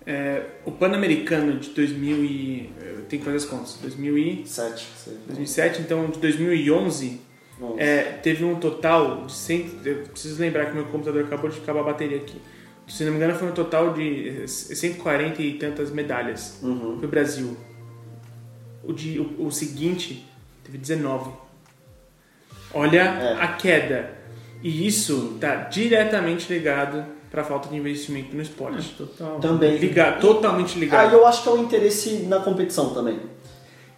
É, 0.06 0.42
o 0.66 0.70
Pan-Americano 0.70 1.58
de 1.58 1.70
2000 1.70 2.24
e... 2.24 2.70
Eu 2.80 3.02
tenho 3.06 3.20
que 3.20 3.24
fazer 3.24 3.36
as 3.38 3.44
contas. 3.44 3.78
2000 3.80 4.18
e... 4.18 4.42
é, 4.42 4.46
Sete. 4.46 4.86
sei. 4.96 5.14
2007, 5.26 5.80
então 5.82 6.06
de 6.10 6.18
2011 6.18 7.20
Nossa. 7.58 7.80
é, 7.80 8.02
teve 8.22 8.44
um 8.44 8.56
total 8.56 9.24
de 9.26 9.32
100. 9.32 9.70
Eu 9.84 9.96
preciso 10.08 10.40
lembrar 10.40 10.66
que 10.66 10.74
meu 10.74 10.84
computador 10.86 11.24
acabou 11.24 11.48
de 11.48 11.58
acabar 11.58 11.80
a 11.80 11.84
bateria 11.84 12.18
aqui. 12.18 12.40
Se 12.86 13.02
não 13.04 13.12
me 13.12 13.16
engano, 13.16 13.34
foi 13.34 13.48
um 13.48 13.52
total 13.52 13.94
de 13.94 14.42
eh, 14.42 14.46
140 14.46 15.40
e 15.40 15.54
tantas 15.54 15.90
medalhas 15.90 16.58
Uhum. 16.62 16.98
pro 16.98 17.08
Brasil. 17.08 17.56
O, 18.82 18.92
de, 18.92 19.18
o, 19.18 19.46
o 19.46 19.50
seguinte 19.50 20.26
teve 20.62 20.76
19. 20.76 21.30
Olha 22.74 23.00
É. 23.02 23.36
a 23.40 23.48
queda. 23.54 24.10
E 24.62 24.86
isso 24.86 25.32
está 25.36 25.54
diretamente 25.56 26.52
ligado 26.52 27.06
para 27.34 27.42
a 27.42 27.44
falta 27.44 27.68
de 27.68 27.74
investimento 27.76 28.34
no 28.36 28.40
esporte. 28.40 28.94
Total. 28.96 29.40
Também. 29.40 29.76
Ligado, 29.76 30.20
totalmente 30.20 30.76
Ah, 30.76 30.78
ligado. 30.78 31.10
e 31.10 31.14
eu 31.14 31.26
acho 31.26 31.42
que 31.42 31.48
é 31.48 31.52
o 31.52 31.58
interesse 31.58 32.10
na 32.28 32.38
competição 32.38 32.90
também. 32.94 33.18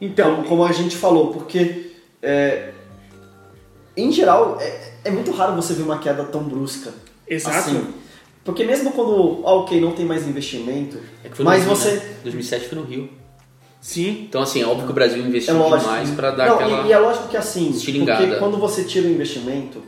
Então, 0.01 0.37
Como, 0.37 0.49
como 0.49 0.65
a 0.65 0.73
gente 0.73 0.97
falou, 0.97 1.31
porque 1.35 1.91
é, 2.23 2.71
em 3.95 4.11
geral 4.11 4.57
é, 4.59 4.93
é 5.05 5.11
muito 5.11 5.31
raro 5.33 5.55
você 5.55 5.75
ver 5.75 5.83
uma 5.83 5.99
queda 5.99 6.25
tão 6.25 6.45
brusca. 6.45 6.95
exato. 7.29 7.59
Assim, 7.59 7.87
porque 8.43 8.65
mesmo 8.65 8.93
quando, 8.93 9.43
ah, 9.45 9.53
ok, 9.57 9.79
não 9.83 9.93
tem 9.93 10.07
mais 10.07 10.27
investimento, 10.27 10.99
É 11.23 11.29
que 11.29 11.37
foi 11.37 11.45
no 11.45 11.51
mas 11.51 11.63
Rio, 11.65 11.77
você. 11.77 11.91
né? 11.93 12.03
2007 12.23 12.69
foi 12.69 12.79
no 12.79 12.85
Rio. 12.85 13.11
Sim, 13.83 14.25
Então, 14.29 14.41
assim, 14.41 14.63
é 14.63 14.67
óbvio 14.67 14.87
que 14.87 14.93
o 14.93 14.95
Brasil 14.95 15.23
É 15.23 15.27
investiu 15.27 15.59
lógico. 15.59 15.79
demais 15.91 16.11
pra 16.13 16.31
dar 16.31 16.47
não, 16.49 16.55
aquela. 16.55 16.83
e, 16.85 16.89
e 16.89 16.93
é 16.93 16.99
lógico 16.99 17.29
que 17.29 17.37
assim, 17.37 17.69
estilingada. 17.71 18.25
porque 18.25 18.39
quando 18.39 18.57
você 18.57 18.83
tira 18.85 19.07
o 19.07 19.11
investimento, 19.11 19.83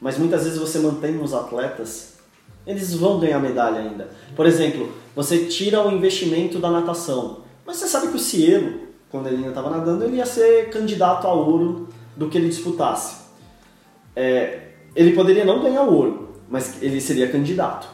mas 0.00 0.16
muitas 0.18 0.44
vezes 0.44 0.56
você 0.58 0.78
mantém 0.78 1.20
os 1.20 1.34
atletas, 1.34 2.11
eles 2.66 2.94
vão 2.94 3.18
ganhar 3.18 3.38
medalha 3.38 3.80
ainda. 3.80 4.08
Por 4.36 4.46
exemplo, 4.46 4.92
você 5.14 5.46
tira 5.46 5.86
o 5.86 5.90
investimento 5.90 6.58
da 6.58 6.70
natação, 6.70 7.40
mas 7.66 7.76
você 7.76 7.86
sabe 7.86 8.08
que 8.08 8.16
o 8.16 8.20
Cielo, 8.20 8.80
quando 9.10 9.26
ele 9.26 9.36
ainda 9.36 9.48
estava 9.48 9.70
nadando, 9.70 10.04
ele 10.04 10.16
ia 10.16 10.26
ser 10.26 10.70
candidato 10.70 11.26
a 11.26 11.32
ouro 11.32 11.88
do 12.16 12.28
que 12.28 12.38
ele 12.38 12.48
disputasse. 12.48 13.22
É, 14.14 14.68
ele 14.94 15.12
poderia 15.12 15.44
não 15.44 15.62
ganhar 15.62 15.82
o 15.82 15.94
ouro, 15.94 16.32
mas 16.48 16.82
ele 16.82 17.00
seria 17.00 17.28
candidato. 17.28 17.88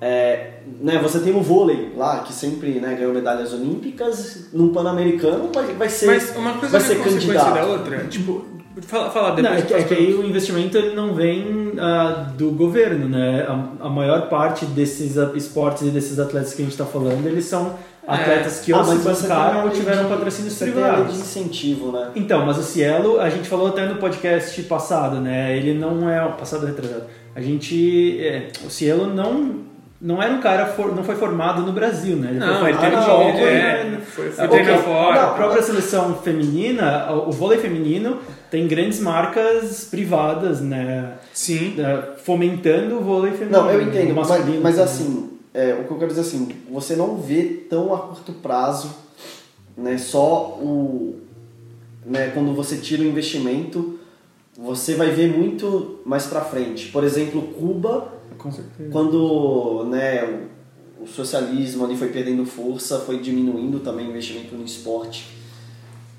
É, 0.00 0.58
né, 0.80 0.98
você 1.00 1.18
tem 1.20 1.34
o 1.34 1.40
vôlei 1.40 1.92
lá, 1.96 2.20
que 2.20 2.32
sempre 2.32 2.72
né, 2.80 2.94
ganhou 2.94 3.14
medalhas 3.14 3.52
olímpicas, 3.54 4.48
no 4.52 4.68
Pan-Americano 4.68 5.50
vai, 5.52 5.72
vai 5.72 5.88
ser, 5.88 6.06
Mas 6.06 6.36
uma 6.36 6.58
coisa 6.58 6.78
vai 6.78 6.80
é 6.80 6.84
ser 6.84 7.02
candidato. 7.02 7.54
da 7.54 7.64
outra. 7.66 8.06
Tipo, 8.08 8.44
Fala, 8.82 9.10
fala 9.10 9.28
Não, 9.28 9.36
depois. 9.36 9.58
é, 9.60 9.62
que, 9.66 9.74
é 9.74 9.82
que 9.84 9.94
aí 9.94 10.14
o 10.14 10.24
investimento 10.26 10.76
ele 10.76 10.94
não 10.96 11.14
vem 11.14 11.72
ah, 11.78 12.26
do 12.36 12.50
governo, 12.50 13.08
né? 13.08 13.46
A, 13.48 13.86
a 13.86 13.88
maior 13.88 14.28
parte 14.28 14.64
desses 14.66 15.16
ah, 15.16 15.30
esportes 15.34 15.82
e 15.82 15.90
desses 15.90 16.18
atletas 16.18 16.54
que 16.54 16.62
a 16.62 16.64
gente 16.64 16.72
está 16.72 16.84
falando, 16.84 17.24
eles 17.26 17.44
são 17.44 17.74
atletas 18.06 18.60
que 18.60 18.72
ou 18.72 18.80
Ah, 18.80 18.84
se 18.84 18.94
mas 18.96 19.02
você 19.04 19.26
tem 19.28 19.36
a 19.36 19.38
bancaram 19.38 19.64
ou 19.64 19.70
tiveram 19.70 20.02
de- 20.04 20.08
patrocínios 20.08 20.52
Você 20.54 20.64
tem 20.70 20.74
a 20.74 20.76
lei 20.76 20.90
de 20.90 20.94
privados. 20.96 21.20
incentivo, 21.20 21.92
né? 21.92 22.10
Então, 22.16 22.44
mas 22.44 22.58
o 22.58 22.62
Cielo, 22.62 23.20
a 23.20 23.30
gente 23.30 23.48
falou 23.48 23.68
até 23.68 23.86
no 23.86 23.94
podcast 23.96 24.60
passado, 24.64 25.20
né? 25.20 25.56
Ele 25.56 25.72
não 25.74 26.10
é 26.10 26.26
passado 26.30 26.66
retrasado. 26.66 27.04
A 27.34 27.40
gente, 27.40 28.18
é, 28.20 28.48
o 28.66 28.70
Cielo 28.70 29.06
não 29.06 29.62
não 30.00 30.22
era 30.22 30.34
um 30.34 30.40
cara 30.40 30.66
for- 30.66 30.94
não 30.94 31.02
foi 31.02 31.14
formado 31.14 31.62
no 31.62 31.72
Brasil, 31.72 32.14
né? 32.16 32.28
Ele 32.32 32.38
Não, 32.40 32.60
foi 32.60 32.72
dinheiro, 32.74 32.96
Japão, 32.96 33.22
é, 33.30 33.98
foi, 34.04 34.30
foi 34.30 34.44
É, 34.44 34.48
treinar 34.48 34.74
ok. 34.74 34.84
fora. 34.84 35.22
A 35.22 35.26
própria 35.28 35.62
seleção 35.62 36.14
feminina, 36.16 37.10
o 37.10 37.32
vôlei 37.32 37.56
feminino 37.58 38.18
tem 38.54 38.68
grandes 38.68 39.00
marcas 39.00 39.82
privadas, 39.90 40.60
né? 40.60 41.14
Sim. 41.32 41.74
Fomentando 42.18 42.98
o 42.98 43.00
vôlei 43.00 43.32
feminino. 43.32 43.64
Não, 43.64 43.68
eu 43.68 43.82
entendo, 43.82 44.14
mas, 44.14 44.28
mas 44.62 44.78
assim, 44.78 45.30
é, 45.52 45.74
o 45.74 45.82
que 45.82 45.90
eu 45.90 45.98
quero 45.98 46.10
dizer 46.10 46.20
assim, 46.20 46.48
você 46.70 46.94
não 46.94 47.16
vê 47.16 47.42
tão 47.68 47.92
a 47.92 47.98
curto 47.98 48.32
prazo, 48.34 48.94
né, 49.76 49.98
só 49.98 50.56
o, 50.62 51.16
né, 52.06 52.30
quando 52.32 52.54
você 52.54 52.76
tira 52.76 53.02
o 53.02 53.04
investimento, 53.04 53.98
você 54.56 54.94
vai 54.94 55.10
ver 55.10 55.36
muito 55.36 55.98
mais 56.06 56.26
pra 56.26 56.40
frente. 56.42 56.92
Por 56.92 57.02
exemplo, 57.02 57.42
Cuba, 57.58 58.06
certeza. 58.40 58.88
quando, 58.92 59.84
né, 59.90 60.48
o, 61.00 61.02
o 61.02 61.08
socialismo 61.08 61.84
ali 61.84 61.96
foi 61.96 62.10
perdendo 62.10 62.46
força, 62.46 63.00
foi 63.00 63.18
diminuindo 63.18 63.80
também 63.80 64.06
o 64.06 64.10
investimento 64.10 64.54
no 64.54 64.64
esporte. 64.64 65.42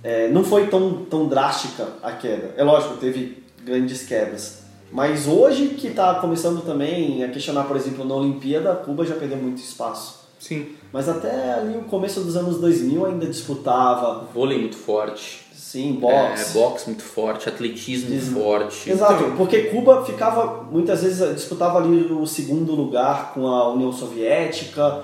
É, 0.05 0.29
não 0.29 0.43
foi 0.43 0.67
tão, 0.67 1.03
tão 1.05 1.27
drástica 1.27 1.87
a 2.03 2.11
queda. 2.11 2.53
É 2.55 2.63
lógico, 2.63 2.97
teve 2.97 3.43
grandes 3.63 4.05
quedas. 4.05 4.59
Mas 4.91 5.27
hoje 5.27 5.69
que 5.69 5.87
está 5.87 6.13
começando 6.15 6.63
também 6.63 7.23
a 7.23 7.29
questionar, 7.29 7.63
por 7.63 7.75
exemplo, 7.75 8.05
na 8.05 8.13
Olimpíada, 8.13 8.75
Cuba 8.75 9.03
já 9.03 9.15
perdeu 9.15 9.39
muito 9.39 9.57
espaço. 9.57 10.23
Sim. 10.39 10.67
Mas 10.93 11.09
até 11.09 11.53
ali 11.53 11.75
o 11.75 11.85
começo 11.85 12.21
dos 12.21 12.37
anos 12.37 12.59
2000 12.59 13.03
ainda 13.03 13.25
disputava, 13.25 14.27
Vôlei 14.31 14.59
muito 14.59 14.77
forte. 14.77 15.43
sim, 15.51 15.93
boxe. 15.93 16.51
É, 16.51 16.61
boxe 16.61 16.85
muito 16.85 17.01
forte, 17.01 17.49
atletismo 17.49 18.05
Atletismo. 18.05 18.39
forte. 18.41 18.91
Exato, 18.91 19.33
porque 19.35 19.63
Cuba 19.63 20.05
ficava, 20.05 20.65
muitas 20.69 21.01
vezes, 21.01 21.33
disputava 21.33 21.79
ali 21.79 22.13
o 22.13 22.27
segundo 22.27 22.75
lugar 22.75 23.33
com 23.33 23.47
a 23.47 23.73
União 23.73 23.91
Soviética, 23.91 25.03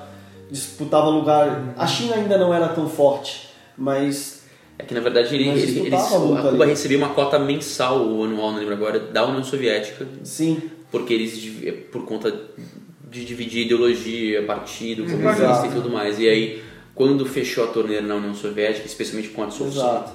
disputava 0.52 1.10
lugar... 1.10 1.74
A 1.76 1.88
China 1.88 2.18
ainda 2.18 2.38
não 2.38 2.54
era 2.54 2.70
tão 2.70 2.88
forte, 2.88 3.49
mas 3.76 4.40
É 4.82 4.86
que 4.86 4.93
na 4.93 4.99
verdade 4.99 5.34
ele, 5.36 5.45
Mas 5.45 5.63
ele- 5.63 5.79
muito 5.82 5.95
a 5.95 6.41
Cuba 6.49 6.65
recebia 6.65 6.97
uma 6.97 7.09
cota 7.09 7.38
mensal 7.38 7.99
ou 8.07 8.23
anual, 8.25 8.51
não 8.51 8.59
lembro 8.59 8.73
agora, 8.73 8.99
da 8.99 9.25
União 9.25 9.43
Soviética, 9.43 10.07
sim, 10.23 10.57
porque 10.91 11.13
eles, 11.13 11.38
div- 11.38 11.71
por 11.91 12.03
conta 12.05 12.34
de 13.09 13.23
dividir 13.25 13.65
ideologia, 13.65 14.41
partido, 14.43 15.03
Exato. 15.03 15.21
comunista 15.21 15.67
e 15.67 15.71
tudo 15.71 15.89
mais. 15.89 16.19
E 16.19 16.27
aí, 16.27 16.61
quando 16.95 17.25
fechou 17.25 17.63
a 17.63 17.67
torneira 17.67 18.05
na 18.05 18.15
União 18.15 18.34
Soviética, 18.34 18.86
especialmente 18.88 19.29
com 19.29 19.43
a 19.43 19.45
dissolução, 19.47 19.86
Exato. 19.89 20.11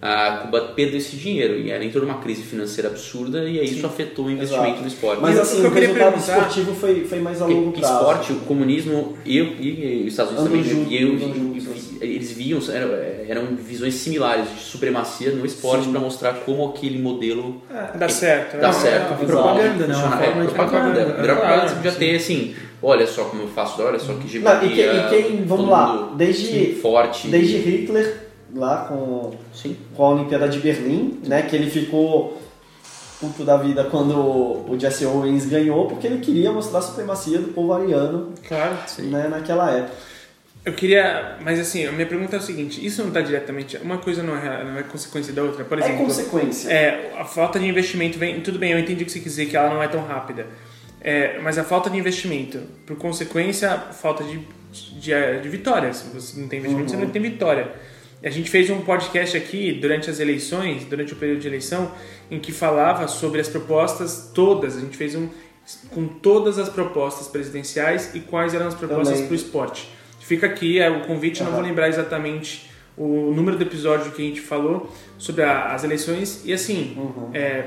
a 0.00 0.30
Cuba 0.42 0.60
perdeu 0.76 0.98
esse 0.98 1.16
dinheiro 1.16 1.58
e 1.58 1.70
ela 1.70 1.84
entrou 1.84 2.04
numa 2.04 2.18
crise 2.18 2.42
financeira 2.42 2.88
absurda 2.90 3.44
e 3.48 3.58
aí 3.58 3.66
isso 3.66 3.86
afetou 3.86 4.26
o 4.26 4.30
investimento 4.30 4.66
Exato. 4.66 4.82
no 4.82 4.88
esporte. 4.88 5.22
mas 5.22 5.34
E 5.34 5.38
o 5.38 5.42
assim, 5.42 5.56
que 5.60 5.62
eu 5.66 5.70
o 5.70 5.72
queria 5.72 5.88
resultado 5.88 6.12
perguntar- 6.12 6.38
esportivo 6.38 6.74
foi, 6.74 7.04
foi 7.04 7.18
mais 7.20 7.42
a 7.42 7.46
longo 7.46 7.72
prazo. 7.72 7.94
esporte, 7.94 8.32
o 8.32 8.36
comunismo 8.40 9.16
e, 9.24 9.38
e 9.38 10.00
os 10.06 10.08
Estados 10.12 10.32
Unidos 10.38 10.52
Andam 10.70 10.84
também, 10.84 10.98
e 10.98 11.02
eu- 11.02 11.12
andam 11.14 11.28
e- 11.30 11.34
juntos. 11.60 11.75
Eles 12.00 12.32
viam, 12.32 12.60
eram, 12.72 12.88
eram 13.28 13.56
visões 13.56 13.94
similares 13.94 14.48
de 14.54 14.60
supremacia 14.60 15.30
no 15.32 15.44
esporte 15.46 15.88
para 15.88 16.00
mostrar 16.00 16.32
como 16.44 16.68
aquele 16.68 16.98
modelo 16.98 17.62
Dá 17.98 18.08
certo. 18.08 18.58
dá 18.60 18.68
é. 18.68 18.72
certo. 18.72 19.14
é 19.22 19.26
propaganda, 19.26 19.86
né? 19.86 19.94
funciona. 19.94 20.06
Uma 20.16 20.22
É, 20.22 20.26
forma 20.26 20.46
de 20.46 20.52
propaganda. 20.54 20.90
propaganda. 20.94 21.20
Melhor 21.22 21.36
propaganda 21.36 21.54
Claro, 21.54 21.68
você 21.68 21.74
podia 21.76 21.92
sim. 21.92 21.98
ter 21.98 22.16
assim, 22.16 22.54
olha 22.82 23.06
só 23.06 23.24
como 23.24 23.42
eu 23.42 23.48
faço, 23.48 23.82
olha 23.82 23.98
só 23.98 24.12
que 24.14 24.20
Não, 24.20 24.28
geografia. 24.28 24.68
e, 24.68 24.74
quem, 25.08 25.20
e 25.20 25.22
quem- 25.36 25.44
vamos 25.44 25.68
lá, 25.68 26.12
desde, 26.16 26.74
forte. 26.82 27.28
desde 27.28 27.56
Hitler, 27.58 28.22
lá 28.54 28.86
com, 28.88 29.32
Sim. 29.52 29.76
com 29.94 30.04
a 30.04 30.10
Olimpíada 30.10 30.48
de 30.48 30.58
Berlim, 30.60 31.20
né, 31.26 31.42
que 31.42 31.54
ele 31.56 31.68
ficou 31.70 32.40
puto 33.20 33.44
da 33.44 33.56
vida 33.56 33.84
quando 33.84 34.14
o 34.14 34.76
Jesse 34.78 35.06
Owens 35.06 35.46
ganhou, 35.46 35.86
porque 35.86 36.06
ele 36.06 36.18
queria 36.18 36.52
mostrar 36.52 36.80
a 36.80 36.82
supremacia 36.82 37.38
do 37.38 37.48
povo 37.48 37.72
ariano 37.72 38.32
Claro. 38.46 38.76
né, 38.98 39.26
naquela 39.28 39.70
época. 39.70 39.94
Eu 40.66 40.72
queria. 40.72 41.36
Mas 41.40 41.60
assim, 41.60 41.86
a 41.86 41.92
minha 41.92 42.06
pergunta 42.06 42.34
é 42.34 42.38
o 42.40 42.42
seguinte: 42.42 42.84
isso 42.84 43.00
não 43.00 43.08
está 43.08 43.20
diretamente. 43.20 43.76
Uma 43.76 43.98
coisa 43.98 44.20
não 44.20 44.36
é, 44.36 44.64
não 44.64 44.76
é 44.76 44.82
consequência 44.82 45.32
da 45.32 45.42
outra. 45.44 45.64
Por 45.64 45.78
É 45.78 45.84
exemplo. 45.84 46.04
consequência. 46.04 46.68
É, 46.68 47.12
a 47.16 47.24
falta 47.24 47.60
de 47.60 47.66
investimento 47.66 48.18
vem. 48.18 48.40
Tudo 48.40 48.58
bem, 48.58 48.72
eu 48.72 48.78
entendi 48.80 49.04
o 49.04 49.06
que 49.06 49.12
você 49.12 49.20
quis 49.20 49.32
dizer, 49.36 49.46
que 49.46 49.56
ela 49.56 49.70
não 49.72 49.80
é 49.80 49.86
tão 49.86 50.04
rápida. 50.04 50.48
É, 51.00 51.38
mas 51.38 51.56
a 51.56 51.62
falta 51.62 51.88
de 51.88 51.96
investimento, 51.96 52.58
por 52.84 52.96
consequência, 52.96 53.78
falta 53.78 54.24
de, 54.24 54.40
de, 54.98 55.40
de 55.40 55.48
vitória. 55.48 55.92
Se 55.92 56.08
você 56.08 56.40
não 56.40 56.48
tem 56.48 56.58
investimento, 56.58 56.90
você 56.90 56.96
não 56.96 57.10
tem 57.10 57.22
vitória. 57.22 57.70
A 58.24 58.30
gente 58.30 58.50
fez 58.50 58.68
um 58.68 58.80
podcast 58.80 59.36
aqui 59.36 59.72
durante 59.72 60.10
as 60.10 60.18
eleições, 60.18 60.84
durante 60.84 61.12
o 61.12 61.16
período 61.16 61.42
de 61.42 61.46
eleição, 61.46 61.92
em 62.28 62.40
que 62.40 62.50
falava 62.50 63.06
sobre 63.06 63.40
as 63.40 63.48
propostas 63.48 64.32
todas. 64.34 64.76
A 64.76 64.80
gente 64.80 64.96
fez 64.96 65.14
um 65.14 65.28
com 65.90 66.08
todas 66.08 66.58
as 66.58 66.68
propostas 66.68 67.28
presidenciais 67.28 68.14
e 68.14 68.20
quais 68.20 68.52
eram 68.52 68.66
as 68.66 68.74
propostas 68.74 69.20
para 69.20 69.32
o 69.32 69.34
esporte. 69.34 69.95
Fica 70.26 70.46
aqui 70.46 70.78
é, 70.80 70.90
o 70.90 71.00
convite, 71.02 71.42
não 71.42 71.52
vou 71.52 71.60
lembrar 71.60 71.88
exatamente 71.88 72.68
o 72.96 73.32
número 73.32 73.56
do 73.56 73.62
episódio 73.62 74.10
que 74.12 74.22
a 74.22 74.24
gente 74.24 74.40
falou 74.40 74.92
sobre 75.18 75.42
a- 75.42 75.72
as 75.72 75.84
eleições. 75.84 76.42
E 76.44 76.52
assim, 76.52 76.96
é, 77.32 77.64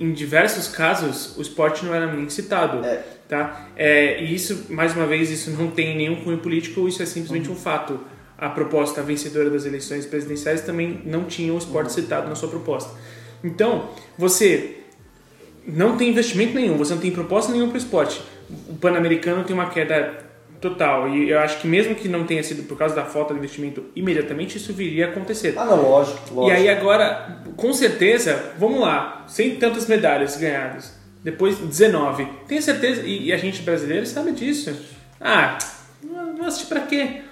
em 0.00 0.12
diversos 0.12 0.68
casos, 0.68 1.36
o 1.36 1.42
esporte 1.42 1.84
não 1.84 1.92
era 1.94 2.06
nem 2.12 2.28
citado. 2.28 2.84
É. 2.84 3.02
Tá? 3.28 3.68
É, 3.76 4.22
e 4.22 4.34
isso, 4.34 4.66
mais 4.70 4.94
uma 4.94 5.06
vez, 5.06 5.30
isso 5.30 5.50
não 5.50 5.70
tem 5.70 5.96
nenhum 5.96 6.16
cunho 6.22 6.38
político, 6.38 6.86
isso 6.88 7.02
é 7.02 7.06
simplesmente 7.06 7.50
um 7.50 7.56
fato. 7.56 7.98
A 8.38 8.48
proposta 8.48 9.02
vencedora 9.02 9.50
das 9.50 9.66
eleições 9.66 10.06
presidenciais 10.06 10.60
também 10.60 11.02
não 11.04 11.24
tinha 11.24 11.52
o 11.52 11.58
esporte 11.58 11.92
citado 11.92 12.28
na 12.28 12.36
sua 12.36 12.48
proposta. 12.48 12.96
Então, 13.42 13.90
você 14.16 14.76
não 15.66 15.96
tem 15.96 16.10
investimento 16.10 16.54
nenhum, 16.54 16.76
você 16.76 16.94
não 16.94 17.00
tem 17.00 17.10
proposta 17.10 17.50
nenhuma 17.50 17.70
para 17.72 17.78
o 17.78 17.82
esporte. 17.82 18.22
O 18.68 18.76
Pan-Americano 18.76 19.42
tem 19.44 19.52
uma 19.54 19.68
queda 19.68 20.27
total. 20.60 21.08
E 21.08 21.30
eu 21.30 21.38
acho 21.38 21.60
que 21.60 21.66
mesmo 21.66 21.94
que 21.94 22.08
não 22.08 22.24
tenha 22.24 22.42
sido 22.42 22.62
por 22.64 22.76
causa 22.76 22.94
da 22.94 23.04
falta 23.04 23.32
de 23.32 23.38
investimento 23.38 23.84
imediatamente, 23.94 24.56
isso 24.56 24.72
viria 24.72 25.06
a 25.06 25.10
acontecer. 25.10 25.54
Ah, 25.56 25.64
não, 25.64 25.82
lógico, 25.82 26.34
lógico. 26.34 26.48
E 26.48 26.50
aí 26.50 26.68
agora, 26.68 27.42
com 27.56 27.72
certeza, 27.72 28.52
vamos 28.58 28.80
lá, 28.80 29.24
sem 29.28 29.56
tantas 29.56 29.86
medalhas 29.86 30.36
ganhadas, 30.36 30.94
depois 31.22 31.58
19. 31.58 32.26
Tenho 32.46 32.62
certeza, 32.62 33.02
e, 33.02 33.26
e 33.26 33.32
a 33.32 33.36
gente 33.36 33.62
brasileiro 33.62 34.06
sabe 34.06 34.32
disso. 34.32 34.74
Ah, 35.20 35.58
não 36.02 36.46
assistir 36.46 36.66
pra 36.68 36.80
quê? 36.80 37.22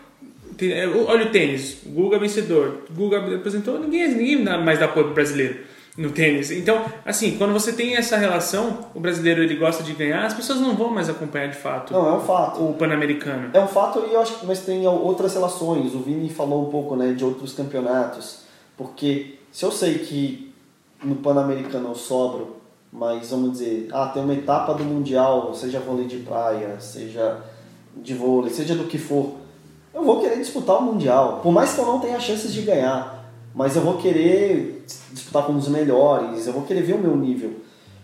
Olha 1.07 1.27
o 1.27 1.31
tênis, 1.31 1.83
o 1.85 1.91
Guga 1.91 2.19
vencedor, 2.19 2.87
Guga 2.91 3.37
apresentou, 3.37 3.79
ninguém, 3.79 4.09
ninguém 4.09 4.43
mais 4.43 4.79
dá 4.79 4.87
apoio 4.87 5.07
pro 5.07 5.15
brasileiro 5.15 5.76
no 5.97 6.11
tênis. 6.11 6.51
Então, 6.51 6.85
assim, 7.05 7.39
quando 7.39 7.53
você 7.53 7.73
tem 7.73 7.97
essa 7.97 8.17
relação, 8.17 8.87
o 8.95 9.01
brasileiro 9.01 9.43
ele 9.43 9.57
gosta 9.57 9.83
de 9.83 9.93
ganhar, 9.95 10.27
as 10.27 10.35
pessoas 10.35 10.61
não 10.61 10.75
vão 10.77 10.91
mais 10.91 11.09
acompanhar 11.09 11.49
de 11.49 11.57
fato 11.57 11.93
Não, 11.93 12.07
é 12.09 12.13
um 12.13 12.21
fato. 12.21 12.63
o 12.63 12.75
Pan-Americano. 12.75 13.51
É 13.55 13.61
um 13.61 13.67
fato 13.67 14.05
e 14.07 14.13
eu 14.13 14.21
acho 14.21 14.39
que 14.39 14.47
mas 14.47 14.61
tem 14.61 14.87
outras 14.87 15.33
relações. 15.35 15.95
O 15.95 16.01
Vini 16.01 16.29
falou 16.29 16.67
um 16.67 16.71
pouco 16.71 16.95
né, 16.97 17.13
de 17.13 17.25
outros 17.25 17.55
campeonatos. 17.55 18.41
Porque 18.77 19.39
se 19.51 19.65
eu 19.65 19.73
sei 19.73 19.99
que 19.99 20.53
no 21.03 21.17
Pan-Americano 21.17 21.89
eu 21.89 21.95
sobro, 21.95 22.57
mas 22.93 23.31
vamos 23.31 23.53
dizer, 23.53 23.89
ah, 23.93 24.07
tem 24.07 24.23
uma 24.23 24.35
etapa 24.35 24.75
do 24.75 24.85
Mundial, 24.85 25.55
seja 25.55 25.81
vôlei 25.81 26.07
de 26.07 26.19
praia, 26.19 26.79
seja 26.79 27.39
de 27.97 28.15
vôlei, 28.15 28.51
seja 28.53 28.75
do 28.75 28.85
que 28.85 28.99
for, 28.99 29.35
eu 29.95 30.05
vou 30.05 30.21
querer 30.21 30.37
disputar 30.37 30.77
o 30.77 30.83
Mundial. 30.83 31.41
Por 31.43 31.51
mais 31.51 31.73
que 31.73 31.81
eu 31.81 31.87
não 31.87 31.99
tenha 31.99 32.21
chances 32.21 32.53
de 32.53 32.61
ganhar, 32.61 33.16
mas 33.57 33.75
eu 33.75 33.81
vou 33.81 33.97
querer 33.97 34.85
disputar 35.11 35.47
com 35.47 35.57
os 35.57 35.67
melhores, 35.67 36.47
eu 36.47 36.53
vou 36.53 36.65
querer 36.65 36.83
ver 36.83 36.93
o 36.93 36.99
meu 36.99 37.17
nível. 37.17 37.55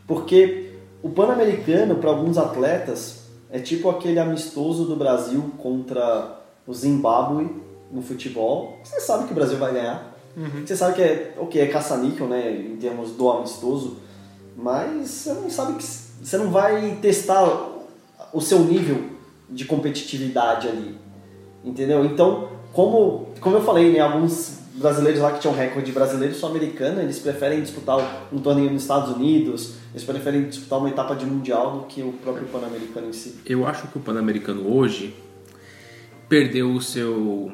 Porque 0.07 0.76
o 1.03 1.11
Pan-Americano, 1.11 1.96
para 1.96 2.09
alguns 2.09 2.38
atletas, 2.38 3.24
é 3.50 3.59
tipo 3.59 3.90
aquele 3.90 4.18
amistoso 4.18 4.86
do 4.86 4.96
Brasil 4.96 5.53
contra 5.59 6.40
o 6.66 6.72
Zimbábue 6.72 7.55
no 7.90 8.00
futebol. 8.00 8.78
Você 8.82 8.98
sabe 9.00 9.26
que 9.26 9.32
o 9.32 9.34
Brasil 9.34 9.59
vai 9.59 9.74
ganhar. 9.74 10.16
Você 10.66 10.74
sabe 10.74 10.94
que 10.94 11.03
é, 11.03 11.34
ok, 11.38 11.61
é 11.61 11.66
caça-níquel, 11.66 12.28
né, 12.28 12.50
em 12.50 12.76
termos 12.76 13.11
do 13.11 13.30
amistoso, 13.30 13.98
mas 14.57 15.11
você 15.11 15.34
não 15.34 15.50
sabe 15.50 15.74
que 15.74 15.84
você 15.84 16.38
não 16.38 16.50
vai 16.50 16.96
testar 17.03 17.44
o 18.32 18.40
seu 18.40 18.61
nível 18.61 19.05
de 19.50 19.66
competitividade 19.66 20.66
ali. 20.66 20.96
Entendeu? 21.62 22.07
Então, 22.07 22.48
como, 22.72 23.26
como 23.38 23.57
eu 23.57 23.62
falei, 23.62 23.92
né, 23.92 24.00
alguns 24.00 24.61
brasileiros 24.75 25.20
lá 25.20 25.33
que 25.33 25.41
tinham 25.41 25.55
recorde 25.55 25.93
brasileiro 25.93 26.35
sul-americano, 26.35 27.01
eles 27.01 27.18
preferem 27.18 27.61
disputar 27.62 28.29
um 28.33 28.39
torneio 28.39 28.70
nos 28.70 28.83
Estados 28.83 29.14
Unidos, 29.14 29.75
eles 29.91 30.05
preferem 30.05 30.49
disputar 30.49 30.79
uma 30.79 30.89
etapa 30.89 31.14
de 31.14 31.27
mundial 31.27 31.79
do 31.79 31.87
que 31.87 32.03
o 32.03 32.12
próprio 32.12 32.47
pan-americano 32.47 33.09
em 33.09 33.12
si. 33.12 33.41
Eu 33.45 33.66
acho 33.66 33.89
que 33.89 33.99
o 33.99 34.01
Pan-Americano 34.01 34.66
hoje 34.66 35.14
perdeu 36.29 36.73
o 36.73 36.81
seu 36.81 37.53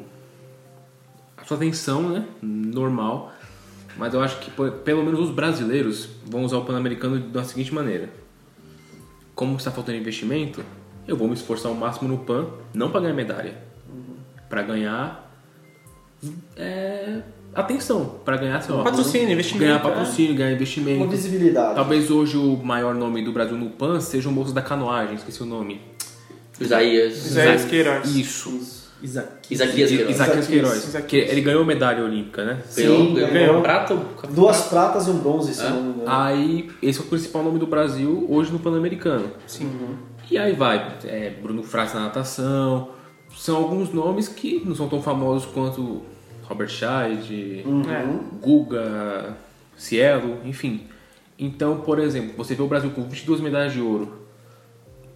a 1.37 1.45
sua 1.45 1.57
atenção, 1.57 2.09
né, 2.11 2.25
normal, 2.43 3.33
Mas 3.99 4.15
eu 4.15 4.21
acho 4.21 4.39
que 4.39 4.51
pelo 4.85 5.05
menos 5.05 5.19
os 5.19 5.31
brasileiros 5.31 6.09
vão 6.25 6.45
usar 6.45 6.59
o 6.59 6.65
Pan-Americano 6.65 7.19
da 7.19 7.43
seguinte 7.43 7.75
maneira. 7.75 8.09
Como 9.35 9.57
está 9.57 9.73
faltando 9.73 9.99
investimento, 9.99 10.65
eu 11.07 11.17
vou 11.17 11.27
me 11.27 11.35
esforçar 11.35 11.73
ao 11.73 11.77
máximo 11.77 12.09
no 12.09 12.19
PAN, 12.19 12.47
não 12.73 12.91
para 12.91 13.01
ganhar 13.01 13.15
medalha, 13.15 13.59
para 14.49 14.63
ganhar 14.63 15.28
é, 16.57 17.21
atenção, 17.55 18.17
para 18.25 18.37
ganhar 18.37 18.65
lá, 18.69 18.85
Patrocínio, 18.85 19.31
investimento, 19.33 19.65
ganhar 19.65 19.77
é. 19.77 19.83
patrocínio, 19.83 20.35
ganhar 20.35 20.49
Uma 20.51 20.57
investimento. 20.57 21.09
visibilidade. 21.09 21.75
Talvez 21.75 22.11
hoje 22.11 22.37
o 22.37 22.57
maior 22.57 22.95
nome 22.95 23.23
do 23.25 23.33
Brasil 23.33 23.57
no 23.57 23.71
PAN 23.71 24.01
seja 24.01 24.29
o 24.29 24.33
moço 24.33 24.53
da 24.53 24.63
canoagem, 24.63 25.15
esqueci 25.17 25.43
o 25.43 25.47
nome. 25.47 25.81
Isaías. 26.61 27.27
Isaías 27.27 27.65
Queiroz. 27.65 28.17
Isso. 28.17 28.79
Isaac. 29.01 29.29
Isaquias 29.49 29.91
Queiroz. 29.91 30.11
Isaquias 30.17 30.47
Queiroz. 30.49 30.77
Isaquias. 30.89 31.07
Que 31.07 31.17
ele 31.31 31.41
ganhou 31.41 31.65
medalha 31.65 32.03
olímpica, 32.03 32.45
né? 32.45 32.59
Sim, 32.69 33.15
ganhou, 33.15 33.31
ganhou. 33.33 33.63
prata. 33.63 33.97
Duas 34.29 34.63
pratas 34.63 35.07
e 35.07 35.11
um 35.11 35.19
bronze, 35.19 35.55
se 35.55 35.63
Ah. 35.63 35.71
não 35.71 35.83
me 35.83 35.89
engano. 35.91 36.03
Aí, 36.11 36.69
esse 36.83 36.99
é 36.99 37.03
o 37.03 37.07
principal 37.07 37.45
nome 37.45 37.61
do 37.61 37.67
Brasil 37.69 38.27
hoje 38.29 38.51
no 38.51 38.59
Pan-Americano. 38.59 39.31
Sim. 39.47 39.71
E 40.29 40.37
aí 40.37 40.53
vai, 40.53 40.97
é, 41.05 41.31
Bruno 41.41 41.63
Fraga 41.63 41.95
na 41.95 42.01
natação. 42.07 42.89
São 43.39 43.57
alguns 43.57 43.93
nomes 43.93 44.27
que 44.29 44.61
não 44.65 44.75
são 44.75 44.89
tão 44.89 45.01
famosos 45.01 45.47
quanto 45.53 46.03
Robert 46.45 46.69
Scheid, 46.69 47.65
É. 47.89 48.05
Guga, 48.43 49.37
Cielo, 49.77 50.39
enfim. 50.45 50.87
Então, 51.39 51.81
por 51.83 51.99
exemplo, 52.01 52.35
você 52.37 52.55
vê 52.55 52.63
o 52.63 52.67
Brasil 52.67 52.91
com 52.91 53.03
22 53.05 53.41
medalhas 53.41 53.73
de 53.73 53.81
ouro 53.81 54.27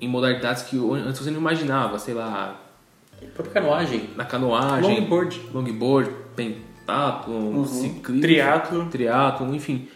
em 0.01 0.07
modalidades 0.09 0.63
que 0.63 0.77
antes 0.95 1.21
você 1.21 1.31
não 1.31 1.41
imaginava, 1.41 1.99
sei 1.99 2.15
lá, 2.15 2.61
Própria 3.35 3.55
canoagem. 3.61 4.11
na 4.17 4.25
canoagem, 4.25 5.01
Longboard. 5.01 5.41
longboard, 5.53 6.11
pentathlon, 6.37 7.65
ciclismo, 7.65 8.21
Triatlo. 8.21 8.87
triatlo, 8.87 9.55
enfim. 9.55 9.89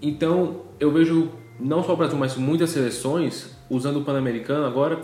Então, 0.00 0.62
eu 0.80 0.90
vejo 0.90 1.30
não 1.60 1.82
só 1.82 1.92
o 1.94 1.96
Brasil, 1.96 2.16
mas 2.18 2.36
muitas 2.36 2.70
seleções 2.70 3.56
usando 3.70 3.96
o 4.00 4.04
Pan-Americano 4.04 4.64
agora, 4.66 4.98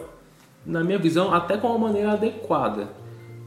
na 0.64 0.82
minha 0.82 0.98
visão, 0.98 1.32
até 1.32 1.56
com 1.56 1.68
uma 1.68 1.78
maneira 1.88 2.12
adequada, 2.12 2.88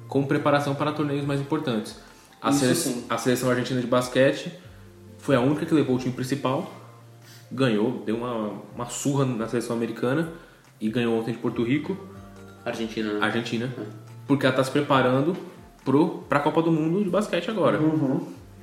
como 0.07 0.27
preparação 0.27 0.75
para 0.75 0.91
torneios 0.91 1.25
mais 1.25 1.39
importantes. 1.39 1.99
A, 2.41 2.51
sele- 2.51 3.03
a 3.09 3.17
seleção 3.17 3.49
argentina 3.49 3.81
de 3.81 3.87
basquete 3.87 4.51
foi 5.17 5.35
a 5.35 5.39
única 5.41 5.65
que 5.65 5.73
levou 5.73 5.95
o 5.95 5.99
time 5.99 6.13
principal, 6.13 6.71
ganhou, 7.51 8.03
deu 8.05 8.17
uma, 8.17 8.51
uma 8.75 8.85
surra 8.87 9.25
na 9.25 9.47
seleção 9.47 9.75
americana 9.75 10.29
e 10.79 10.89
ganhou 10.89 11.19
ontem 11.19 11.31
de 11.31 11.37
Porto 11.39 11.63
Rico. 11.63 11.97
Argentina, 12.63 13.13
né? 13.13 13.19
Argentina, 13.25 13.73
porque 14.27 14.45
ela 14.45 14.53
está 14.53 14.63
se 14.63 14.71
preparando 14.71 15.35
para 16.27 16.39
a 16.39 16.41
Copa 16.41 16.61
do 16.61 16.69
Mundo 16.71 17.01
de 17.03 17.09
basquete 17.09 17.49
agora. 17.49 17.79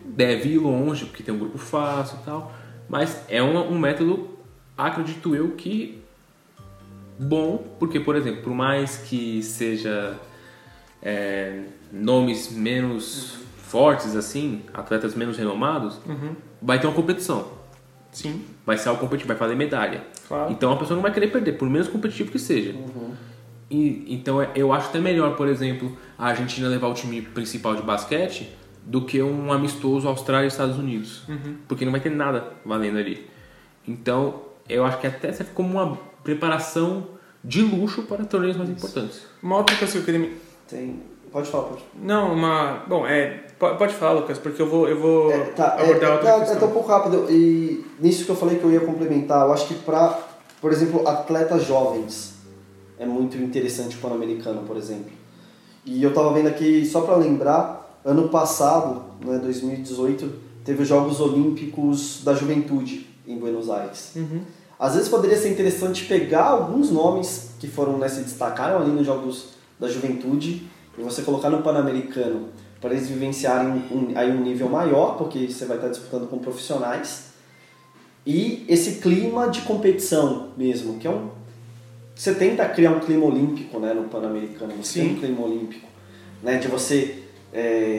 Deve 0.05 0.51
ir 0.51 0.59
longe, 0.59 1.07
porque 1.07 1.23
tem 1.23 1.35
um 1.35 1.39
grupo 1.39 1.57
fácil 1.57 2.19
e 2.21 2.25
tal, 2.25 2.53
mas 2.87 3.25
é 3.29 3.43
um, 3.43 3.73
um 3.73 3.79
método, 3.79 4.29
acredito 4.77 5.35
eu, 5.35 5.53
que 5.53 6.04
bom, 7.19 7.77
porque, 7.79 8.01
por 8.01 8.17
exemplo, 8.17 8.43
por 8.43 8.55
mais 8.55 8.97
que 8.99 9.43
seja 9.43 10.19
é, 11.03 11.63
nomes 11.93 12.51
menos 12.53 13.39
fortes, 13.59 14.15
assim, 14.17 14.63
atletas 14.73 15.15
menos 15.15 15.37
renomados, 15.37 16.01
vai 16.63 16.79
ter 16.81 16.87
uma 16.87 16.95
competição. 16.95 17.49
Sim. 18.13 18.45
Vai 18.65 18.79
ser 18.79 18.89
algo 18.89 19.01
competitivo, 19.01 19.29
vai 19.29 19.37
fazer 19.37 19.55
medalha. 19.57 20.05
Claro. 20.29 20.53
Então 20.53 20.73
a 20.73 20.77
pessoa 20.77 20.95
não 20.95 21.03
vai 21.03 21.13
querer 21.13 21.29
perder, 21.29 21.53
por 21.59 21.69
menos 21.69 21.89
competitivo 21.89 22.31
que 22.31 22.39
seja. 22.39 22.75
E, 23.71 24.05
então 24.15 24.41
é- 24.41 24.51
eu 24.55 24.73
acho 24.73 24.89
até 24.89 25.01
melhor, 25.01 25.37
por 25.37 25.49
exemplo, 25.49 25.97
a 26.17 26.27
Argentina 26.29 26.69
levar 26.69 26.87
o 26.89 26.95
time 26.95 27.21
principal 27.23 27.75
de 27.75 27.83
basquete 27.83 28.49
do 28.85 29.03
que 29.03 29.21
um 29.23 29.53
amistoso 29.53 30.07
Austrália 30.07 30.45
e 30.45 30.49
Estados 30.49 30.79
Unidos. 30.79 31.25
Porque 31.67 31.85
não 31.85 31.91
vai 31.93 32.01
ter 32.01 32.11
nada 32.11 32.53
valendo 32.65 32.99
ali. 32.99 33.29
Então 33.87 34.43
eu 34.69 34.85
acho 34.85 34.99
que 35.01 35.07
até 35.07 35.33
serve 35.33 35.53
como 35.53 35.71
uma 35.73 35.99
preparação 36.25 37.07
de 37.45 37.63
luxo 37.63 38.03
para 38.05 38.25
torneios 38.25 38.57
mais 38.57 38.71
importantes. 38.71 39.23
Uma 39.43 39.59
outra 39.59 39.77
coisa 39.77 39.93
que 39.93 39.99
eu 39.99 40.05
queria 40.05 40.21
me... 40.21 40.37
Tem... 40.69 41.01
Pode 41.31 41.51
falar, 41.51 41.65
pode 41.65 41.83
Não, 42.01 42.33
uma... 42.33 42.85
Bom, 42.89 43.07
é... 43.07 43.45
po- 43.59 43.75
Pode 43.75 43.93
falar, 43.95 44.13
Lucas, 44.21 44.39
porque 44.39 44.63
eu 44.63 44.69
vou, 44.69 44.89
eu 44.89 44.99
vou 44.99 45.33
É, 45.33 45.41
tá, 45.47 45.77
é, 45.79 45.83
abordar 45.83 46.13
outra 46.13 46.29
é, 46.31 46.37
é, 46.37 46.39
questão. 46.41 46.59
tá 46.61 46.67
um 46.67 46.71
pouco 46.71 46.89
rápido. 46.89 47.27
E 47.29 47.85
nisso 47.99 48.25
que 48.25 48.31
eu 48.31 48.37
falei 48.37 48.59
que 48.59 48.65
eu 48.65 48.71
ia 48.71 48.81
complementar, 48.81 49.45
eu 49.47 49.53
acho 49.53 49.67
que 49.67 49.75
para, 49.75 50.19
por 50.61 50.73
exemplo, 50.73 51.07
atletas 51.07 51.65
jovens 51.65 52.35
é 52.99 53.05
muito 53.05 53.37
interessante 53.37 53.97
o 53.97 53.99
Pan-Americano, 54.01 54.63
por 54.63 54.77
exemplo. 54.77 55.11
E 55.85 56.03
eu 56.03 56.15
tava 56.15 56.33
vendo 56.33 56.47
aqui, 56.49 56.87
só 56.87 57.01
para 57.01 57.17
lembrar, 57.17 58.01
ano 58.05 58.29
passado, 58.29 59.03
né, 59.25 59.37
2018, 59.39 60.33
teve 60.65 60.83
os 60.83 60.89
Jogos 60.89 61.21
Olímpicos 61.21 62.23
da 62.25 62.33
Juventude 62.33 63.07
em 63.27 63.37
Buenos 63.37 63.69
Aires. 63.69 64.13
Uhum. 64.15 64.41
Às 64.79 64.95
vezes 64.95 65.09
poderia 65.09 65.37
ser 65.37 65.51
interessante 65.51 66.05
pegar 66.05 66.45
alguns 66.45 66.91
nomes 66.91 67.51
que 67.61 67.69
foram 67.69 67.99
né, 67.99 68.09
se 68.09 68.23
destacaram 68.23 68.81
ali 68.81 68.91
nos 68.91 69.07
Jogos 69.07 69.51
da 69.79 69.89
Juventude 69.89 70.69
e 70.99 71.03
você 71.03 71.23
colocar 71.23 71.51
no 71.51 71.63
Pan-Americano 71.63 72.49
para 72.81 72.93
eles 72.93 73.09
vivenciarem 73.09 73.71
um, 73.91 74.13
aí 74.15 74.31
um 74.31 74.43
nível 74.43 74.69
maior, 74.69 75.17
porque 75.17 75.49
você 75.49 75.65
vai 75.65 75.79
estar 75.79 75.89
disputando 75.89 76.29
com 76.29 76.39
profissionais. 76.39 77.33
E 78.27 78.65
esse 78.69 78.97
clima 78.97 79.49
de 79.49 79.63
competição 79.63 80.49
mesmo, 80.57 80.99
que 80.99 81.07
é 81.07 81.11
um. 81.11 81.31
Você 82.15 82.35
tenta 82.35 82.69
criar 82.69 82.91
um 82.91 83.01
clima 83.01 83.27
olímpico 83.27 83.79
né, 83.79 83.93
no 83.93 84.05
Pan-Americano, 84.05 84.75
você 84.81 85.01
tem 85.01 85.09
Sim. 85.09 85.17
um 85.17 85.19
clima 85.19 85.47
olímpico, 85.47 85.87
né, 86.43 86.59
de 86.59 86.69
você 86.69 87.25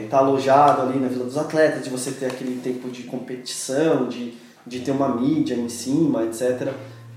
estar 0.03 0.19
alojado 0.19 0.82
ali 0.82 0.99
na 0.99 1.07
Vila 1.07 1.26
dos 1.26 1.38
Atletas, 1.38 1.84
de 1.84 1.89
você 1.89 2.11
ter 2.11 2.28
aquele 2.28 2.59
tempo 2.61 2.89
de 2.89 3.03
competição, 3.03 4.07
de, 4.07 4.34
de 4.66 4.80
ter 4.80 4.91
uma 4.91 5.09
mídia 5.09 5.55
em 5.55 5.70
cima, 5.70 6.24
etc. 6.24 6.72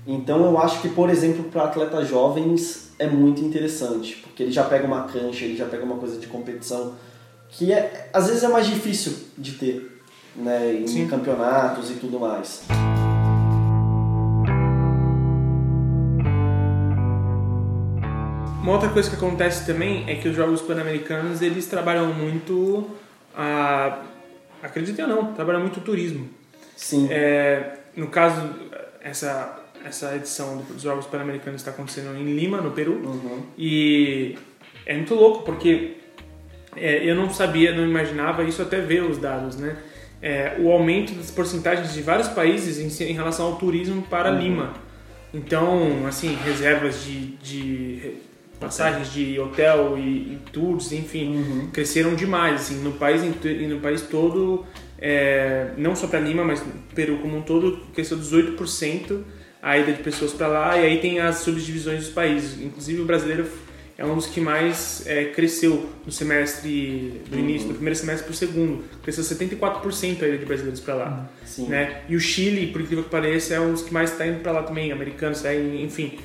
Então 0.05 0.43
eu 0.43 0.57
acho 0.57 0.81
que, 0.81 0.89
por 0.89 1.09
exemplo, 1.09 1.45
para 1.45 1.65
atletas 1.65 2.07
jovens 2.07 2.91
é 2.97 3.07
muito 3.07 3.41
interessante, 3.41 4.17
porque 4.23 4.43
ele 4.43 4.51
já 4.51 4.63
pega 4.63 4.85
uma 4.85 5.03
cancha, 5.03 5.45
ele 5.45 5.55
já 5.55 5.65
pega 5.65 5.83
uma 5.83 5.97
coisa 5.97 6.19
de 6.19 6.27
competição 6.27 6.93
que 7.49 7.73
é, 7.73 8.09
às 8.13 8.27
vezes 8.27 8.43
é 8.43 8.47
mais 8.47 8.67
difícil 8.67 9.13
de 9.37 9.53
ter 9.53 10.01
né, 10.35 10.73
em 10.73 10.87
Sim. 10.87 11.07
campeonatos 11.07 11.89
e 11.89 11.95
tudo 11.95 12.19
mais. 12.19 12.63
Uma 18.61 18.73
outra 18.73 18.89
coisa 18.89 19.09
que 19.09 19.15
acontece 19.15 19.65
também 19.65 20.07
é 20.07 20.15
que 20.15 20.27
os 20.27 20.35
Jogos 20.35 20.61
Pan-Americanos 20.61 21.41
eles 21.41 21.65
trabalham 21.65 22.13
muito 22.13 22.87
a... 23.35 24.03
Acreditem 24.61 25.05
ou 25.05 25.09
não, 25.09 25.33
trabalham 25.33 25.61
muito 25.61 25.79
o 25.79 25.81
turismo. 25.81 26.29
Sim. 26.79 27.07
É, 27.11 27.73
no 27.95 28.07
caso, 28.07 28.41
essa, 29.01 29.59
essa 29.83 30.15
edição 30.15 30.57
dos 30.59 30.81
Jogos 30.81 31.05
Pan-Americanos 31.07 31.59
está 31.59 31.71
acontecendo 31.71 32.17
em 32.17 32.23
Lima, 32.23 32.61
no 32.61 32.71
Peru. 32.71 32.93
Uhum. 32.93 33.43
E 33.57 34.37
é 34.85 34.95
muito 34.95 35.13
louco 35.13 35.43
porque 35.43 35.97
é, 36.77 37.03
eu 37.03 37.15
não 37.15 37.29
sabia, 37.29 37.75
não 37.75 37.83
imaginava 37.83 38.43
isso 38.45 38.61
até 38.61 38.79
ver 38.79 39.03
os 39.03 39.17
dados, 39.17 39.57
né? 39.57 39.75
É, 40.21 40.55
o 40.59 40.71
aumento 40.71 41.13
das 41.13 41.29
porcentagens 41.29 41.93
de 41.93 42.01
vários 42.01 42.29
países 42.29 43.01
em, 43.01 43.09
em 43.09 43.13
relação 43.13 43.47
ao 43.47 43.55
turismo 43.57 44.01
para 44.03 44.31
Lima. 44.31 44.73
Então, 45.33 46.07
assim, 46.07 46.37
reservas 46.45 47.03
de, 47.03 47.35
de 47.37 48.13
passagens 48.57 49.11
de 49.11 49.37
hotel 49.37 49.97
e, 49.97 50.33
e 50.33 50.39
tours, 50.51 50.93
enfim, 50.93 51.69
cresceram 51.73 52.15
demais. 52.15 52.61
Assim, 52.61 52.81
no 52.81 52.93
país 52.93 53.21
no 53.21 53.79
país 53.81 54.01
todo, 54.01 54.65
é, 55.01 55.71
não 55.77 55.95
só 55.95 56.07
para 56.07 56.19
Lima, 56.19 56.43
mas 56.43 56.63
Peru 56.93 57.17
como 57.17 57.37
um 57.37 57.41
todo, 57.41 57.79
cresceu 57.93 58.17
18% 58.17 59.21
a 59.61 59.77
ida 59.77 59.93
de 59.93 60.03
pessoas 60.03 60.33
para 60.33 60.47
lá. 60.47 60.77
E 60.77 60.85
aí 60.85 60.97
tem 60.99 61.19
as 61.19 61.37
subdivisões 61.37 62.05
dos 62.05 62.09
países. 62.09 62.61
Inclusive 62.61 63.01
o 63.01 63.05
brasileiro 63.05 63.47
é 63.97 64.05
um 64.05 64.15
dos 64.15 64.27
que 64.27 64.39
mais 64.39 65.05
é, 65.05 65.25
cresceu 65.25 65.89
no 66.05 66.11
semestre 66.11 67.21
do 67.29 67.37
início, 67.37 67.67
do 67.67 67.73
primeiro 67.73 67.97
semestre 67.97 68.25
para 68.25 68.33
o 68.33 68.35
segundo. 68.35 68.83
Cresceu 69.03 69.23
74% 69.23 70.23
a 70.23 70.27
ida 70.27 70.37
de 70.37 70.45
brasileiros 70.45 70.79
para 70.79 70.93
lá. 70.95 71.29
Sim. 71.45 71.67
Né? 71.67 72.01
E 72.07 72.15
o 72.15 72.19
Chile, 72.19 72.67
por 72.67 72.81
incrível 72.81 73.03
que 73.03 73.09
pareça, 73.09 73.53
é 73.53 73.59
um 73.59 73.71
dos 73.71 73.81
que 73.81 73.93
mais 73.93 74.11
está 74.11 74.25
indo 74.25 74.41
para 74.41 74.51
lá 74.51 74.63
também, 74.63 74.91
americanos, 74.91 75.41
tá 75.41 75.53
indo, 75.53 75.75
enfim. 75.75 76.17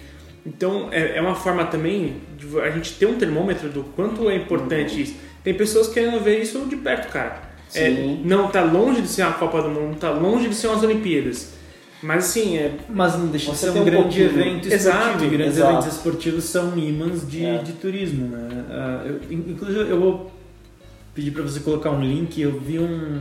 Então 0.46 0.88
é, 0.92 1.16
é 1.16 1.20
uma 1.20 1.34
forma 1.34 1.64
também 1.64 2.20
de 2.36 2.60
a 2.60 2.70
gente 2.70 2.94
ter 2.94 3.06
um 3.06 3.16
termômetro 3.16 3.68
do 3.68 3.82
quanto 3.82 4.28
é 4.28 4.36
importante 4.36 5.00
isso. 5.00 5.16
Tem 5.42 5.54
pessoas 5.54 5.88
querendo 5.88 6.22
ver 6.22 6.40
isso 6.40 6.58
de 6.66 6.76
perto, 6.76 7.10
cara. 7.10 7.42
É, 7.74 8.16
não 8.24 8.48
tá 8.48 8.62
longe 8.62 9.02
de 9.02 9.08
ser 9.08 9.22
uma 9.22 9.32
Copa 9.34 9.62
do 9.62 9.68
Mundo, 9.70 9.96
tá 9.98 10.10
longe 10.10 10.48
de 10.48 10.54
ser 10.54 10.68
umas 10.68 10.82
Olimpíadas. 10.82 11.54
Mas 12.02 12.24
assim, 12.26 12.56
é, 12.58 12.72
Mas 12.88 13.14
não 13.18 13.28
deixa 13.28 13.50
de 13.52 13.56
ser 13.56 13.70
um 13.70 13.80
um 13.80 13.84
grande 13.84 14.02
pouquinho. 14.02 14.26
evento 14.26 14.66
Exato, 14.72 14.98
esportivo. 14.98 15.24
E 15.24 15.36
grandes 15.36 15.56
exato. 15.56 15.72
eventos 15.72 15.96
esportivos 15.96 16.44
são 16.44 16.78
ímãs 16.78 17.26
de, 17.28 17.44
É. 17.44 17.58
de 17.58 17.72
turismo, 17.72 18.26
né? 18.28 18.64
Ah, 18.70 19.02
eu- 19.06 19.20
in- 19.30 19.44
inclusive, 19.52 19.88
eu 19.90 19.98
vou 19.98 20.30
pedir 21.14 21.30
para 21.30 21.42
você 21.42 21.60
colocar 21.60 21.90
um 21.90 22.02
link. 22.02 22.38
Eu 22.40 22.60
vi 22.60 22.78
um, 22.78 23.20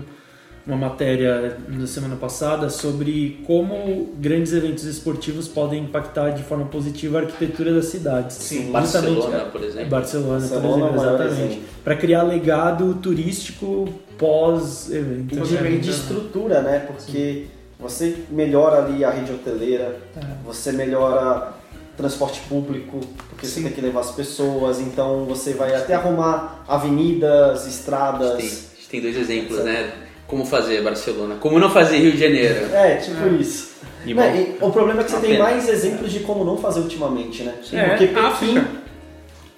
uma 0.66 0.78
matéria 0.78 1.58
na 1.68 1.86
semana 1.86 2.16
passada 2.16 2.70
sobre 2.70 3.44
como 3.46 4.14
grandes 4.18 4.54
eventos 4.54 4.86
esportivos 4.86 5.48
podem 5.48 5.84
impactar 5.84 6.30
de 6.30 6.42
forma 6.44 6.66
positiva 6.66 7.20
a 7.20 7.22
arquitetura 7.24 7.74
das 7.74 7.86
cidades. 7.86 8.38
Sim. 8.38 8.72
Barcelona, 8.72 9.38
é, 9.38 9.46
por 9.46 9.62
exemplo. 9.62 9.90
Barcelona, 9.90 10.40
Barcelona 10.40 10.62
por 10.62 10.80
é 10.80 10.88
exemplo, 10.88 10.98
maior 10.98 11.26
exatamente. 11.26 11.62
Para 11.84 11.96
criar 11.98 12.24
legado 12.24 12.94
turístico 12.96 13.90
pós-evento. 14.18 15.34
E 15.34 15.36
Então, 15.36 15.44
de, 15.44 15.58
é, 15.58 15.62
de 15.62 15.76
então. 15.76 15.90
estrutura, 15.90 16.62
né? 16.62 16.80
Porque 16.88 17.48
você 17.78 18.16
melhora 18.30 18.86
ali 18.86 19.04
a 19.04 19.10
rede 19.10 19.34
hoteleira, 19.34 20.00
você 20.46 20.72
melhora 20.72 21.54
transporte 21.98 22.40
público, 22.48 23.02
porque 23.30 23.46
você 23.46 23.56
Sim. 23.56 23.64
tem 23.64 23.74
que 23.74 23.82
levar 23.82 24.00
as 24.00 24.12
pessoas, 24.12 24.80
então 24.80 25.26
você 25.26 25.54
vai 25.54 25.76
até 25.76 25.94
arrumar 25.94 26.64
avenidas, 26.68 27.68
estradas. 27.68 28.32
a 28.32 28.40
gente 28.40 28.90
tem 28.90 29.02
dois 29.02 29.16
exemplos, 29.18 29.64
né? 29.64 30.03
Como 30.34 30.46
fazer 30.48 30.82
Barcelona, 30.82 31.36
como 31.40 31.60
não 31.60 31.70
fazer 31.70 31.98
Rio 32.00 32.14
de 32.14 32.18
Janeiro. 32.18 32.74
É, 32.74 32.96
tipo 32.96 33.28
isso. 33.40 33.74
E 34.04 34.12
e 34.14 34.58
o 34.60 34.72
problema 34.72 35.02
é 35.02 35.04
que 35.04 35.12
você 35.12 35.20
tem 35.20 35.30
pena. 35.34 35.44
mais 35.44 35.70
exemplos 35.70 36.12
de 36.12 36.22
como 36.22 36.44
não 36.44 36.58
fazer 36.58 36.80
ultimamente, 36.80 37.44
né? 37.44 37.54
É, 37.72 37.90
Porque 37.90 38.08
Pequim, 38.08 38.20
África. 38.20 38.68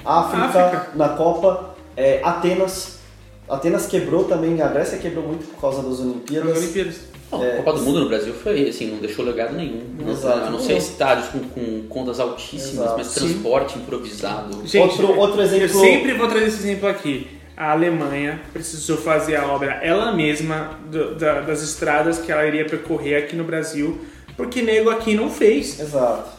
África, 0.04 0.46
África. 0.46 0.88
na 0.96 1.10
Copa, 1.10 1.76
é, 1.96 2.20
Atenas. 2.22 3.00
Atenas 3.48 3.88
quebrou 3.88 4.26
também, 4.26 4.62
a 4.62 4.68
Grécia 4.68 4.98
quebrou 4.98 5.26
muito 5.26 5.46
por 5.48 5.62
causa 5.62 5.82
das 5.82 6.02
Olimpíadas. 6.02 6.52
As 6.52 6.58
Olimpíadas. 6.58 6.96
Não, 7.32 7.42
É. 7.44 7.54
a 7.54 7.58
Copa 7.64 7.74
do 7.74 7.82
Mundo 7.84 8.00
no 8.02 8.10
Brasil 8.10 8.34
foi 8.34 8.68
assim, 8.68 8.92
não 8.92 8.98
deixou 8.98 9.24
legado 9.24 9.56
nenhum. 9.56 9.82
Exato. 10.10 10.48
A 10.48 10.50
não 10.50 10.60
ser 10.60 10.76
estádios 10.76 11.30
com, 11.30 11.40
com 11.40 11.84
contas 11.88 12.20
altíssimas, 12.20 12.74
Exato. 12.86 12.98
mas 12.98 13.08
Sim. 13.08 13.20
transporte 13.22 13.80
improvisado. 13.80 14.62
Gente, 14.68 14.78
outro, 15.02 15.18
outro 15.18 15.42
exemplo. 15.42 15.64
Eu 15.68 15.70
sempre 15.70 16.14
vou 16.16 16.28
trazer 16.28 16.48
esse 16.48 16.58
exemplo 16.58 16.90
aqui. 16.90 17.28
A 17.58 17.72
Alemanha 17.72 18.42
precisou 18.52 18.98
fazer 18.98 19.36
a 19.38 19.48
obra 19.48 19.72
ela 19.82 20.12
mesma 20.12 20.72
do- 20.92 21.16
da- 21.16 21.42
das 21.42 21.62
estradas 21.62 22.20
que 22.20 22.32
ela 22.32 22.46
iria 22.46 22.66
percorrer 22.66 23.16
aqui 23.24 23.36
no 23.36 23.44
Brasil, 23.46 23.98
porque 24.36 24.62
nego 24.62 24.90
aqui 24.90 25.16
não 25.16 25.30
fez. 25.30 25.80
Exato. 25.80 26.30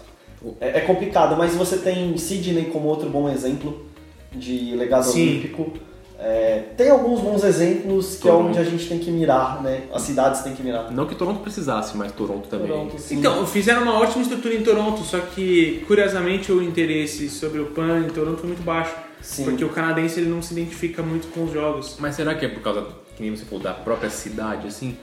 É, 0.61 0.79
é 0.79 0.81
complicado, 0.83 1.35
mas 1.37 1.55
você 1.55 1.79
tem 1.79 2.17
Sydney 2.19 2.67
como 2.67 2.87
outro 2.89 3.09
bom 3.09 3.29
exemplo 3.31 3.87
de 4.33 4.75
legado 4.77 5.05
Sim. 5.05 5.23
olímpico. 5.31 5.73
É, 6.19 6.63
tem 6.77 6.89
alguns 6.91 7.21
bons 7.21 7.45
exemplos 7.45 8.17
que 8.17 8.27
é 8.27 8.31
Toronto. 8.31 8.49
onde 8.49 8.59
a 8.59 8.65
gente 8.65 8.87
tem 8.89 8.99
que 8.99 9.11
mirar, 9.11 9.63
né? 9.63 9.83
As 9.93 10.03
cidades 10.03 10.41
têm 10.43 10.55
que 10.55 10.63
mirar. 10.63 10.91
não 10.91 11.07
que 11.07 11.15
Toronto 11.15 11.41
precisasse, 11.41 11.95
mas 11.97 12.11
Toronto 12.13 12.49
também. 12.49 12.69
Toronto, 12.69 12.99
sim. 12.99 13.17
Então, 13.19 13.47
fizeram 13.47 13.83
uma 13.83 14.01
ótima 14.01 14.23
estrutura 14.23 14.55
em 14.55 14.63
Toronto, 14.63 15.03
só 15.03 15.19
que, 15.19 15.85
curiosamente, 15.87 16.51
o 16.53 16.63
interesse 16.63 17.29
sobre 17.29 17.61
o 17.61 17.67
PAN 17.67 18.01
em 18.07 18.11
Toronto 18.11 18.39
foi 18.39 18.49
muito 18.49 18.63
baixo. 18.63 18.95
Sim. 19.21 19.45
Porque 19.45 19.65
o 19.65 19.69
canadense 19.69 20.21
ele 20.21 20.29
não 20.29 20.41
se 20.43 20.53
identifica 20.53 21.03
muito 21.03 21.29
com 21.29 21.45
os 21.45 21.53
jogos. 21.53 21.97
Mas 21.99 22.15
será 22.15 22.35
que 22.35 22.45
é 22.45 22.49
por 22.49 22.63
causa, 22.63 22.87
que 23.17 23.23
nem 23.23 23.35
você 23.35 23.45
falou, 23.45 23.63
da 23.63 23.75
própria 23.75 24.11
cidade, 24.11 24.67
assim? 24.69 24.97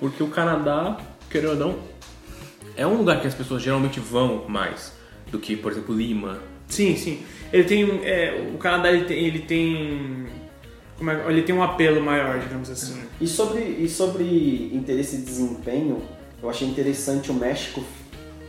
Porque 0.00 0.22
o 0.22 0.28
Canadá, 0.28 0.98
querendo 1.30 1.50
ou 1.50 1.56
não, 1.56 1.78
é 2.76 2.86
um 2.86 2.96
lugar 2.96 3.20
que 3.20 3.26
as 3.26 3.34
pessoas 3.34 3.62
geralmente 3.62 4.00
vão 4.00 4.44
mais 4.48 4.92
do 5.30 5.38
que, 5.38 5.56
por 5.56 5.72
exemplo, 5.72 5.94
Lima. 5.94 6.38
Sim, 6.68 6.96
sim. 6.96 7.22
Ele 7.52 7.64
tem. 7.64 8.00
é, 8.04 8.50
o 8.54 8.58
Canadá 8.58 8.92
ele 8.92 9.04
tem. 9.04 9.24
Ele 9.24 9.38
tem, 9.40 10.26
como 10.96 11.10
é- 11.10 11.24
ele 11.30 11.42
tem 11.42 11.54
um 11.54 11.62
apelo 11.62 12.00
maior, 12.02 12.38
digamos 12.40 12.70
assim. 12.70 13.00
E 13.20 13.26
sobre, 13.26 13.60
e 13.60 13.88
sobre 13.88 14.70
interesse 14.72 15.16
e 15.16 15.18
desempenho, 15.20 16.02
eu 16.42 16.48
achei 16.48 16.68
interessante 16.68 17.30
o 17.30 17.34
México 17.34 17.82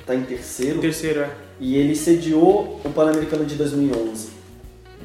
tá 0.06 0.16
em 0.16 0.24
terceiro 0.24 0.80
terceiro 0.80 1.20
é. 1.22 1.30
e 1.60 1.76
ele 1.78 1.96
sediou 1.96 2.82
o 2.84 2.90
Pan-Americano 2.90 3.46
de 3.46 3.54
2011, 3.54 4.30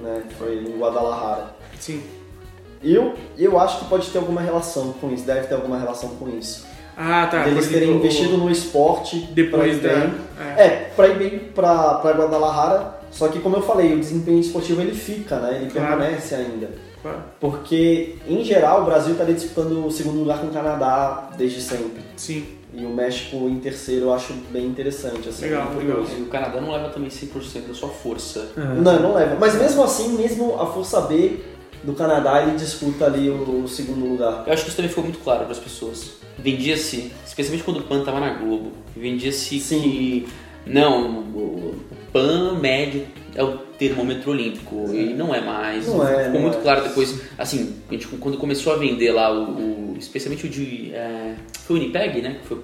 né? 0.03 0.23
Foi 0.39 0.57
em 0.59 0.79
Guadalajara. 0.79 1.55
Sim. 1.79 2.03
Eu, 2.83 3.15
eu 3.39 3.59
acho 3.59 3.79
que 3.81 3.85
pode 3.87 4.09
ter 4.11 4.19
alguma 4.19 4.41
relação 4.41 4.93
com 5.01 5.11
isso, 5.13 5.25
deve 5.25 5.47
ter 5.47 5.55
alguma 5.55 5.79
relação 5.79 6.11
com 6.17 6.29
isso. 6.29 6.67
Ah, 6.97 7.27
tá. 7.31 7.49
Eles 7.49 7.67
terem 7.69 7.85
exemplo, 7.89 7.99
investido 8.01 8.37
no 8.37 8.51
esporte 8.51 9.19
depois 9.33 9.79
pra 9.81 9.91
da. 9.93 9.99
é. 10.59 10.67
É, 10.67 10.69
pra 10.95 11.09
ir 11.09 11.17
bem 11.19 11.39
pra, 11.55 11.95
pra 11.95 12.13
Guadalajara, 12.13 13.01
só 13.11 13.29
que 13.29 13.41
como 13.41 13.57
eu 13.57 13.63
falei, 13.63 13.95
o 13.95 13.99
desempenho 14.01 14.39
esportivo 14.39 14.81
ele 14.81 14.95
fica, 14.95 15.39
né? 15.41 15.57
Ele 15.61 15.71
Claro. 15.71 15.89
permanece 15.89 16.35
ainda. 16.35 16.71
Claro. 17.03 17.19
Porque, 17.41 18.17
em 18.29 18.45
geral, 18.45 18.83
o 18.83 18.85
Brasil 18.85 19.13
está 19.13 19.25
disputando 19.25 19.85
o 19.87 19.91
segundo 19.91 20.21
lugar 20.21 20.39
com 20.41 20.47
o 20.47 20.51
Canadá 20.51 21.31
desde 21.37 21.61
sempre. 21.61 22.03
Sim. 22.17 22.47
E 22.77 22.85
o 22.85 22.91
México 22.91 23.37
em 23.49 23.59
terceiro 23.61 24.07
eu 24.07 24.15
acho 24.15 24.33
bem 24.51 24.67
interessante. 24.67 25.29
Assim, 25.29 25.45
Legal, 25.45 25.69
legal. 25.77 25.97
curioso. 25.97 26.11
E 26.19 26.23
o 26.23 26.27
Canadá 26.27 26.61
não 26.61 26.73
leva 26.73 26.89
também 26.89 27.09
100% 27.09 27.69
da 27.69 27.75
sua 27.75 27.89
força. 27.89 28.49
Não, 28.57 29.01
não 29.01 29.15
leva. 29.15 29.37
Mas 29.39 29.55
mesmo 29.55 29.83
assim, 29.85 30.17
mesmo 30.17 30.55
a 30.61 30.67
Força 30.67 31.01
B 31.03 31.37
do 31.85 31.93
Canadá, 31.93 32.43
ele 32.43 32.57
disputa 32.57 33.05
ali 33.07 33.29
o, 33.31 33.63
o 33.65 33.69
segundo 33.69 34.05
lugar. 34.07 34.43
Eu 34.47 34.53
acho 34.53 34.63
que 34.63 34.69
isso 34.69 34.77
também 34.77 34.89
ficou 34.89 35.05
muito 35.05 35.19
claro 35.21 35.43
para 35.45 35.53
as 35.53 35.59
pessoas. 35.59 36.15
Vendia-se, 36.39 37.13
especialmente 37.25 37.63
quando 37.65 37.79
o 37.79 37.83
PAN 37.85 38.01
estava 38.01 38.19
na 38.19 38.31
Globo, 38.35 38.73
vendia-se 38.97 39.61
Sim. 39.61 39.81
que 39.81 40.29
não, 40.67 41.21
o 41.21 41.75
PAN 42.13 42.59
médio 42.59 43.07
é 43.35 43.43
o 43.45 43.59
termômetro 43.79 44.31
olímpico 44.31 44.87
e 44.93 45.13
não 45.15 45.35
é 45.35 45.41
mais. 45.41 45.87
Não 45.87 46.07
é, 46.09 46.17
ficou 46.25 46.33
não 46.35 46.41
muito 46.41 46.59
é. 46.59 46.61
claro 46.63 46.83
depois, 46.85 47.21
assim, 47.39 47.75
a 47.89 47.93
gente, 47.93 48.07
quando 48.09 48.39
começou 48.39 48.73
a 48.73 48.77
vender 48.77 49.13
lá 49.13 49.33
o, 49.33 49.43
o- 49.51 49.84
especialmente 49.99 50.47
o 50.47 50.49
de 50.49 50.93
é, 50.95 51.35
foi 51.67 51.77
o 51.77 51.79
Unipeg, 51.81 52.21
né? 52.23 52.37
Foi, 52.45 52.57
o- 52.59 52.63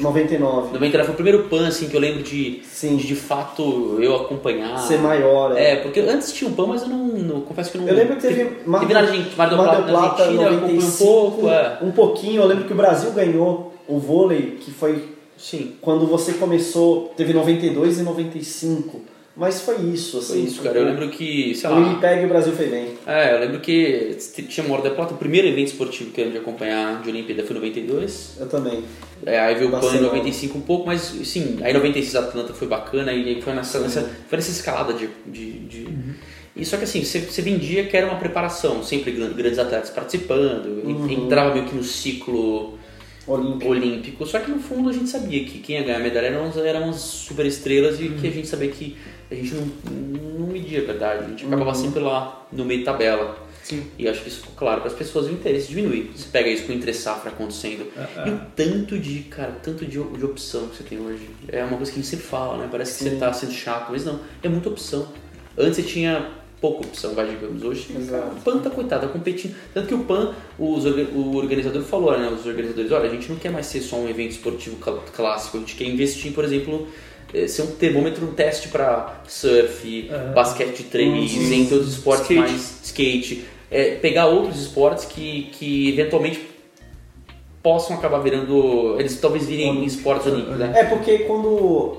99. 0.00 0.72
99 0.72 1.04
foi 1.04 1.12
o 1.12 1.14
primeiro 1.14 1.44
PAN 1.44 1.66
assim 1.68 1.88
que 1.88 1.94
eu 1.96 2.00
lembro 2.00 2.22
de 2.22 2.62
Sim. 2.64 2.96
de, 2.96 3.06
de 3.06 3.14
fato 3.14 3.98
eu 4.00 4.14
acompanhar. 4.16 4.78
Ser 4.78 4.98
maior. 4.98 5.56
É, 5.56 5.76
porque 5.76 6.00
antes 6.00 6.32
tinha 6.32 6.50
o 6.50 6.54
PAN, 6.54 6.66
mas 6.66 6.82
eu 6.82 6.88
não, 6.88 6.98
não- 7.06 7.40
confesso 7.42 7.70
que 7.70 7.78
eu 7.78 7.82
não. 7.82 7.88
Eu 7.88 7.94
lembro 7.94 8.16
que 8.16 8.22
teve 8.22 8.50
Mar 8.66 8.80
teve 8.80 8.94
na 8.94 9.00
Argentina, 9.00 9.34
Mar 9.36 9.48
Plata, 9.50 9.82
del 9.82 9.92
na 9.92 9.98
Plata 10.00 10.22
Argentina, 10.22 10.42
eu 10.42 10.48
acompanhei 10.48 10.78
um 10.78 10.80
95, 10.82 11.04
pouco, 11.04 11.48
é. 11.48 11.78
um 11.82 11.90
pouquinho. 11.92 12.42
Eu 12.42 12.46
lembro 12.46 12.64
que 12.64 12.72
o 12.72 12.76
Brasil 12.76 13.10
ganhou 13.12 13.74
o 13.88 13.98
vôlei, 13.98 14.58
que 14.60 14.70
foi 14.70 15.08
Sim. 15.36 15.72
quando 15.80 16.06
você 16.06 16.34
começou, 16.34 17.12
teve 17.16 17.32
92 17.32 17.98
e 17.98 18.02
95. 18.02 19.00
Mas 19.40 19.62
foi 19.62 19.76
isso, 19.86 20.18
assim. 20.18 20.34
Foi 20.34 20.42
isso, 20.42 20.62
cara. 20.62 20.78
Eu 20.78 20.84
lembro 20.84 21.08
que, 21.08 21.54
sei 21.54 21.70
O 21.70 21.72
lá. 21.72 21.80
Winnipeg 21.80 22.22
e 22.22 22.24
o 22.26 22.28
Brasil 22.28 22.52
foi 22.52 22.66
bem. 22.66 22.88
É, 23.06 23.34
eu 23.34 23.40
lembro 23.40 23.60
que 23.60 24.14
tinha 24.48 24.66
Mora 24.68 24.82
da 24.82 24.90
Plata, 24.90 25.14
o 25.14 25.16
primeiro 25.16 25.48
evento 25.48 25.68
esportivo 25.68 26.10
que 26.10 26.20
eu 26.20 26.26
lembro 26.26 26.38
de 26.38 26.44
acompanhar 26.46 27.00
de 27.02 27.08
Olimpíada 27.08 27.42
foi 27.42 27.56
em 27.56 27.60
92. 27.60 28.36
Eu 28.38 28.46
também. 28.50 28.84
É, 29.24 29.38
aí 29.40 29.54
veio 29.54 29.68
o 29.68 29.70
PAN 29.70 29.78
em 29.78 29.80
Barcelona. 29.80 30.08
95 30.08 30.58
um 30.58 30.60
pouco, 30.60 30.86
mas 30.86 31.00
sim, 31.24 31.58
aí 31.62 31.72
96 31.72 32.16
Atlanta 32.16 32.52
foi 32.52 32.68
bacana, 32.68 33.12
e 33.14 33.28
aí 33.36 33.40
foi 33.42 33.54
nessa, 33.54 33.80
nessa, 33.80 34.02
foi 34.28 34.36
nessa 34.36 34.50
escalada 34.50 34.92
de. 34.92 35.08
de, 35.26 35.52
de- 35.60 35.88
E 36.54 36.64
só 36.66 36.76
que 36.76 36.84
assim, 36.84 37.02
você, 37.02 37.20
você 37.20 37.40
vendia 37.40 37.84
que 37.84 37.96
era 37.96 38.06
uma 38.06 38.18
preparação, 38.18 38.82
sempre 38.82 39.10
gran- 39.12 39.32
grandes 39.32 39.58
atletas 39.58 39.88
participando, 39.88 40.82
e- 41.08 41.14
entrava 41.14 41.54
meio 41.54 41.64
que 41.64 41.74
no 41.74 41.82
ciclo 41.84 42.78
Olímpico. 43.26 43.70
olímpico, 43.70 44.26
só 44.26 44.38
que 44.40 44.50
no 44.50 44.58
fundo 44.58 44.90
a 44.90 44.92
gente 44.92 45.08
sabia 45.08 45.44
que 45.44 45.60
quem 45.60 45.76
ia 45.76 45.82
ganhar 45.82 45.96
a 45.98 46.02
medalha 46.02 46.26
eram, 46.26 46.50
eram 46.64 46.90
as 46.90 46.96
super 47.00 47.46
estrelas 47.46 48.00
e 48.00 48.08
que 48.08 48.26
a 48.26 48.30
gente 48.30 48.48
sabia 48.48 48.68
que 48.68 48.96
a 49.30 49.34
gente 49.34 49.54
não, 49.54 49.66
não 50.38 50.46
media 50.46 50.82
a 50.82 50.84
verdade, 50.84 51.24
a 51.24 51.28
gente 51.28 51.46
acabava 51.46 51.74
sempre 51.74 52.00
lá 52.00 52.46
no 52.52 52.64
meio 52.64 52.80
de 52.80 52.84
tabela. 52.84 53.48
Sim. 53.62 53.84
E 53.98 54.08
acho 54.08 54.22
que 54.22 54.28
isso 54.28 54.40
ficou 54.40 54.54
claro 54.56 54.80
para 54.80 54.90
as 54.90 54.96
pessoas, 54.96 55.26
o 55.26 55.30
interesse 55.30 55.68
diminui. 55.68 56.10
Você 56.16 56.26
pega 56.32 56.48
isso 56.48 56.64
com 56.64 56.72
o 56.72 56.74
entre 56.74 56.92
safra 56.92 57.30
acontecendo. 57.30 57.86
E 58.26 58.30
o 58.30 58.40
tanto 58.56 58.98
de, 58.98 59.20
cara, 59.24 59.52
tanto 59.62 59.84
de, 59.84 60.02
de 60.02 60.24
opção 60.24 60.66
que 60.68 60.76
você 60.78 60.82
tem 60.82 60.98
hoje. 60.98 61.28
É 61.48 61.62
uma 61.62 61.76
coisa 61.76 61.92
que 61.92 61.98
a 61.98 62.02
gente 62.02 62.10
sempre 62.10 62.26
fala, 62.26 62.56
né? 62.58 62.68
Parece 62.70 62.98
que 63.04 63.10
você 63.10 63.16
tá 63.16 63.32
sendo 63.32 63.52
chato, 63.52 63.92
mas 63.92 64.04
não, 64.04 64.18
é 64.42 64.48
muita 64.48 64.70
opção. 64.70 65.08
Antes 65.56 65.76
você 65.76 65.82
tinha 65.82 66.30
pouca 66.60 66.86
opção, 66.86 67.14
vai, 67.14 67.28
digamos. 67.28 67.62
Hoje, 67.62 67.86
cara, 68.08 68.26
o 68.26 68.40
PAN 68.40 68.58
tá 68.58 68.70
coitado, 68.70 69.06
tá 69.06 69.12
competindo. 69.12 69.54
Tanto 69.72 69.86
que 69.86 69.94
o 69.94 70.04
PAN, 70.04 70.34
os, 70.58 70.84
o 70.86 71.36
organizador 71.36 71.82
falou, 71.82 72.18
né? 72.18 72.28
Os 72.28 72.46
organizadores, 72.46 72.90
olha, 72.90 73.08
a 73.08 73.12
gente 73.12 73.28
não 73.28 73.36
quer 73.36 73.50
mais 73.50 73.66
ser 73.66 73.82
só 73.82 73.96
um 73.96 74.08
evento 74.08 74.32
esportivo 74.32 74.82
cl- 74.82 74.98
clássico, 75.14 75.58
a 75.58 75.60
gente 75.60 75.76
quer 75.76 75.84
investir, 75.84 76.32
por 76.32 76.44
exemplo, 76.44 76.88
ser 77.48 77.62
um 77.62 77.66
termômetro, 77.72 78.26
um 78.26 78.32
teste 78.32 78.68
para 78.68 79.22
surf, 79.26 80.10
basquete 80.34 80.78
de 80.78 80.82
três, 80.84 81.34
entre 81.52 81.74
outros 81.74 81.94
esportes 81.94 82.22
Skate. 82.22 82.40
mais 82.40 82.80
skate, 82.84 83.44
é, 83.70 83.94
pegar 83.96 84.26
outros 84.26 84.60
esportes 84.60 85.04
que, 85.04 85.50
que 85.52 85.90
eventualmente 85.90 86.50
possam 87.62 87.96
acabar 87.96 88.18
virando. 88.18 88.96
Eles 88.98 89.18
talvez 89.20 89.46
virem 89.46 89.84
esportes 89.84 90.26
olímpicos, 90.26 90.58
né? 90.58 90.72
É 90.74 90.84
porque 90.84 91.20
quando. 91.20 91.98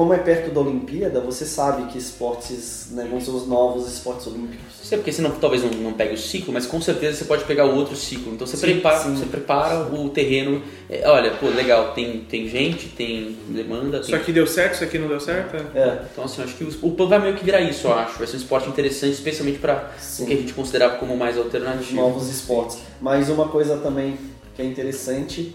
Como 0.00 0.14
é 0.14 0.16
perto 0.16 0.50
da 0.50 0.62
Olimpíada, 0.62 1.20
você 1.20 1.44
sabe 1.44 1.92
que 1.92 1.98
esportes 1.98 2.88
né, 2.92 3.06
vão 3.10 3.20
ser 3.20 3.32
os 3.32 3.46
novos 3.46 3.86
esportes 3.86 4.26
olímpicos. 4.28 4.76
Sei 4.82 4.96
porque 4.96 5.12
você 5.12 5.20
não, 5.20 5.30
talvez 5.32 5.62
não, 5.62 5.70
não 5.72 5.92
pegue 5.92 6.14
o 6.14 6.16
ciclo, 6.16 6.54
mas 6.54 6.64
com 6.64 6.80
certeza 6.80 7.18
você 7.18 7.26
pode 7.26 7.44
pegar 7.44 7.66
o 7.66 7.76
outro 7.76 7.94
ciclo. 7.94 8.32
Então 8.32 8.46
você, 8.46 8.56
prepara, 8.56 8.98
sim. 8.98 9.14
você 9.14 9.26
prepara 9.26 9.94
o 9.94 10.08
terreno. 10.08 10.62
É, 10.88 11.06
olha, 11.06 11.32
pô, 11.32 11.48
legal, 11.48 11.92
tem, 11.92 12.20
tem 12.20 12.48
gente, 12.48 12.88
tem 12.88 13.36
demanda. 13.50 13.98
Isso 13.98 14.10
Tem... 14.10 14.18
aqui 14.18 14.32
deu 14.32 14.46
certo, 14.46 14.76
isso 14.76 14.84
aqui 14.84 14.98
não 14.98 15.06
deu 15.06 15.20
certo? 15.20 15.54
é? 15.74 15.78
É. 15.78 16.02
Então, 16.10 16.24
assim, 16.24 16.42
acho 16.42 16.54
que 16.54 16.64
o, 16.64 16.74
o 16.80 16.92
PAN 16.92 17.06
vai 17.06 17.18
meio 17.18 17.34
que 17.34 17.44
virar 17.44 17.60
isso, 17.60 17.86
eu 17.86 17.92
acho. 17.92 18.16
Vai 18.16 18.26
ser 18.26 18.36
um 18.36 18.40
esporte 18.40 18.70
interessante, 18.70 19.12
especialmente 19.12 19.58
para 19.58 19.92
o 20.18 20.24
que 20.24 20.32
a 20.32 20.36
gente 20.36 20.54
considerava 20.54 20.96
como 20.96 21.14
mais 21.14 21.36
Os 21.36 21.44
alternativo. 21.44 21.96
novos 21.96 22.30
esportes. 22.30 22.78
Mas 23.02 23.28
uma 23.28 23.48
coisa 23.48 23.76
também 23.76 24.16
que 24.56 24.62
é 24.62 24.64
interessante, 24.64 25.54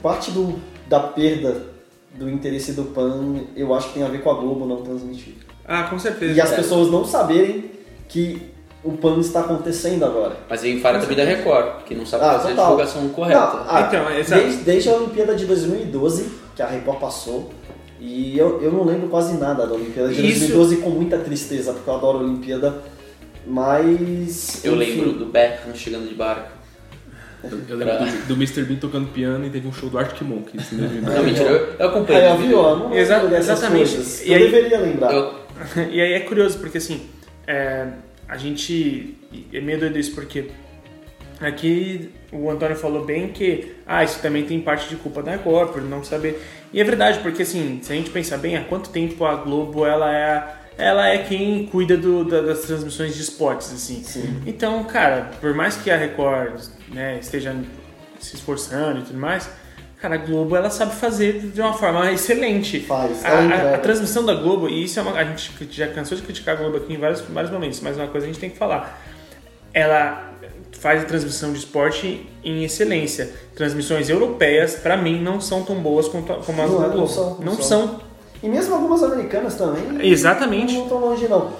parte 0.00 0.30
do, 0.30 0.58
da 0.88 1.00
perda 1.00 1.75
do 2.18 2.28
interesse 2.30 2.72
do 2.72 2.84
PAN, 2.84 3.40
eu 3.56 3.74
acho 3.74 3.88
que 3.88 3.94
tem 3.94 4.02
a 4.02 4.08
ver 4.08 4.22
com 4.22 4.30
a 4.30 4.34
Globo 4.34 4.66
não 4.66 4.82
transmitir. 4.82 5.34
Ah, 5.64 5.84
com 5.84 5.98
certeza. 5.98 6.32
E 6.34 6.40
as 6.40 6.52
É. 6.52 6.56
pessoas 6.56 6.90
não 6.90 7.04
saberem 7.04 7.70
que 8.08 8.40
o 8.84 8.92
PAN 8.92 9.18
está 9.18 9.40
acontecendo 9.40 10.04
agora. 10.04 10.36
Mas 10.48 10.62
aí 10.62 10.80
fala 10.80 10.98
também 10.98 11.16
da 11.16 11.24
Record, 11.24 11.82
que 11.84 11.94
não 11.94 12.06
sabe 12.06 12.24
Ah, 12.24 12.32
fazer 12.34 12.48
a 12.48 12.50
total. 12.50 12.64
divulgação 12.66 13.08
correta. 13.08 13.40
Não, 13.40 13.64
ah, 13.68 13.84
Então, 13.88 14.10
exato. 14.18 14.42
desde, 14.42 14.62
desde 14.64 14.88
a 14.90 14.92
Olimpíada 14.94 15.34
de 15.34 15.44
2012, 15.44 16.30
que 16.54 16.62
a 16.62 16.66
Record 16.66 16.98
passou, 17.00 17.50
e 18.00 18.38
eu, 18.38 18.62
eu 18.62 18.70
não 18.72 18.84
lembro 18.84 19.08
quase 19.08 19.36
nada 19.36 19.66
da 19.66 19.74
Olimpíada 19.74 20.08
de 20.10 20.14
Isso- 20.26 20.40
2012 20.52 20.76
com 20.76 20.90
muita 20.90 21.18
tristeza, 21.18 21.72
porque 21.72 21.90
eu 21.90 21.94
adoro 21.94 22.18
a 22.18 22.20
Olimpíada, 22.22 22.82
mas... 23.46 24.64
Eu 24.64 24.74
enfim, 24.80 25.00
lembro 25.00 25.12
do 25.14 25.26
Beckham 25.26 25.74
chegando 25.74 26.08
de 26.08 26.14
barco. 26.14 26.55
Eu, 27.50 27.60
eu 27.68 27.76
lembro 27.76 27.98
do, 27.98 28.26
do 28.28 28.34
Mr. 28.34 28.62
Bean 28.64 28.76
tocando 28.76 29.08
piano 29.08 29.46
e 29.46 29.50
teve 29.50 29.66
um 29.68 29.72
show 29.72 29.88
do 29.88 29.98
Arctic 29.98 30.22
Monkeys. 30.22 30.68
2009. 30.72 31.16
Não, 31.16 31.24
mentira, 31.24 31.48
eu, 31.50 31.74
eu 31.78 31.88
acompanhei. 31.88 32.22
Aí, 32.22 32.28
ó, 32.32 32.36
viu? 32.36 32.58
ó, 32.58 32.76
não 32.76 32.94
Exa- 32.94 33.16
lembro 33.16 33.30
dessas 33.30 33.58
exatamente. 33.58 33.94
coisas. 33.94 34.24
E 34.26 34.32
eu 34.32 34.36
aí- 34.38 34.50
deveria 34.50 34.78
lembrar. 34.78 35.12
Eu- 35.14 35.46
E 35.90 36.00
aí 36.00 36.12
é 36.12 36.20
curioso, 36.20 36.58
porque 36.58 36.78
assim, 36.78 37.02
é, 37.46 37.86
a 38.28 38.36
gente. 38.36 39.16
É 39.52 39.60
meio 39.60 39.78
doido 39.80 39.98
isso, 39.98 40.14
porque 40.14 40.50
aqui 41.40 42.10
o 42.32 42.50
Antônio 42.50 42.76
falou 42.76 43.04
bem 43.04 43.28
que 43.28 43.72
ah, 43.86 44.02
isso 44.04 44.20
também 44.20 44.44
tem 44.44 44.60
parte 44.60 44.88
de 44.88 44.96
culpa 44.96 45.22
da 45.22 45.32
Record, 45.32 45.70
por 45.72 45.82
não 45.82 46.02
saber. 46.04 46.40
E 46.72 46.80
é 46.80 46.84
verdade, 46.84 47.20
porque 47.20 47.42
assim, 47.42 47.78
se 47.82 47.92
a 47.92 47.96
gente 47.96 48.10
pensar 48.10 48.38
bem, 48.38 48.56
há 48.56 48.64
quanto 48.64 48.90
tempo 48.90 49.24
a 49.24 49.34
Globo 49.36 49.86
ela 49.86 50.12
é, 50.14 50.24
a- 50.36 50.54
ela 50.78 51.08
é 51.08 51.18
quem 51.18 51.66
cuida 51.66 51.96
do- 51.96 52.24
da- 52.24 52.42
das 52.42 52.60
transmissões 52.60 53.14
de 53.14 53.22
esportes, 53.22 53.72
assim. 53.72 54.02
Então, 54.46 54.84
cara, 54.84 55.30
por 55.40 55.54
mais 55.54 55.76
que 55.76 55.90
a 55.90 55.96
Record 55.96 56.60
né, 56.88 57.18
esteja 57.20 57.54
se 58.20 58.36
esforçando 58.36 59.00
e 59.00 59.02
tudo 59.02 59.18
mais. 59.18 59.48
Cara, 60.00 60.14
a 60.16 60.18
Globo 60.18 60.54
ela 60.54 60.68
sabe 60.70 60.94
fazer 60.94 61.40
de 61.52 61.60
uma 61.60 61.72
forma 61.72 62.12
excelente. 62.12 62.80
Faz, 62.80 63.24
A- 63.24 63.38
a, 63.38 63.44
entrega. 63.44 63.74
a 63.74 63.78
transmissão 63.78 64.24
da 64.24 64.34
Globo, 64.34 64.68
e 64.68 64.84
isso 64.84 64.98
é 64.98 65.02
uma. 65.02 65.12
A 65.12 65.24
gente 65.24 65.50
já 65.70 65.88
cansou 65.88 66.16
de 66.16 66.22
criticar 66.22 66.54
a 66.54 66.58
Globo 66.58 66.76
aqui 66.76 66.92
em 66.92 66.98
vários, 66.98 67.22
vários 67.22 67.50
momentos, 67.50 67.80
mas 67.80 67.96
uma 67.96 68.06
coisa 68.06 68.26
a 68.26 68.28
gente 68.28 68.38
tem 68.38 68.50
que 68.50 68.58
falar. 68.58 69.02
Ela 69.72 70.32
faz 70.78 71.02
a 71.02 71.04
transmissão 71.06 71.52
de 71.52 71.58
esporte 71.58 72.28
em 72.44 72.62
excelência. 72.64 73.30
Transmissões 73.54 74.08
europeias, 74.10 74.74
pra 74.76 74.96
mim, 74.96 75.20
não 75.22 75.40
são 75.40 75.62
tão 75.62 75.76
boas 75.76 76.08
quanto, 76.08 76.32
como 76.44 76.62
as 76.62 76.70
Não 76.70 76.78
da 76.78 76.84
é, 76.84 76.88
não 76.88 76.94
Globo. 76.96 77.08
são, 77.12 77.34
não 77.36 77.44
Não 77.54 77.54
são. 77.62 77.64
são. 77.88 78.00
E 78.42 78.48
mesmo 78.48 78.74
algumas 78.74 79.02
americanas 79.02 79.56
também. 79.56 80.06
Exatamente. 80.06 80.74
Não 80.74 80.84
estão 80.84 80.98
longe, 80.98 81.28
não. 81.28 81.52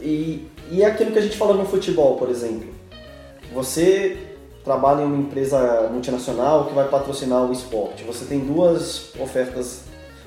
E, 0.00 0.46
e 0.70 0.82
é 0.82 0.86
aquilo 0.86 1.10
que 1.10 1.18
a 1.18 1.22
gente 1.22 1.36
fala 1.36 1.54
no 1.54 1.64
futebol, 1.64 2.16
por 2.16 2.28
exemplo. 2.28 2.68
Você 3.52 4.16
trabalha 4.64 5.02
em 5.02 5.06
uma 5.06 5.16
empresa 5.16 5.88
multinacional 5.90 6.66
que 6.66 6.74
vai 6.74 6.88
patrocinar 6.88 7.44
o 7.44 7.52
esporte. 7.52 8.04
Você 8.04 8.24
tem 8.26 8.40
duas 8.40 9.12
ofertas 9.18 9.84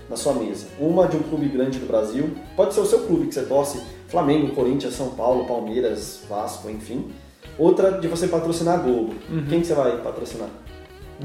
na 0.09 0.17
sua 0.17 0.33
mesa. 0.33 0.67
Uma 0.79 1.07
de 1.07 1.15
um 1.15 1.23
clube 1.23 1.47
grande 1.47 1.79
do 1.79 1.85
Brasil, 1.85 2.31
pode 2.55 2.73
ser 2.73 2.81
o 2.81 2.85
seu 2.85 2.99
clube 2.99 3.27
que 3.27 3.33
você 3.33 3.43
torce, 3.43 3.81
Flamengo, 4.07 4.53
Corinthians, 4.53 4.95
São 4.95 5.09
Paulo, 5.09 5.45
Palmeiras, 5.45 6.21
Vasco, 6.29 6.69
enfim. 6.69 7.11
Outra 7.57 7.91
de 7.91 8.07
você 8.07 8.27
patrocinar 8.27 8.79
a 8.79 8.81
Globo. 8.81 9.13
Quem 9.49 9.61
que 9.61 9.67
você 9.67 9.73
vai 9.73 9.97
patrocinar? 10.01 10.49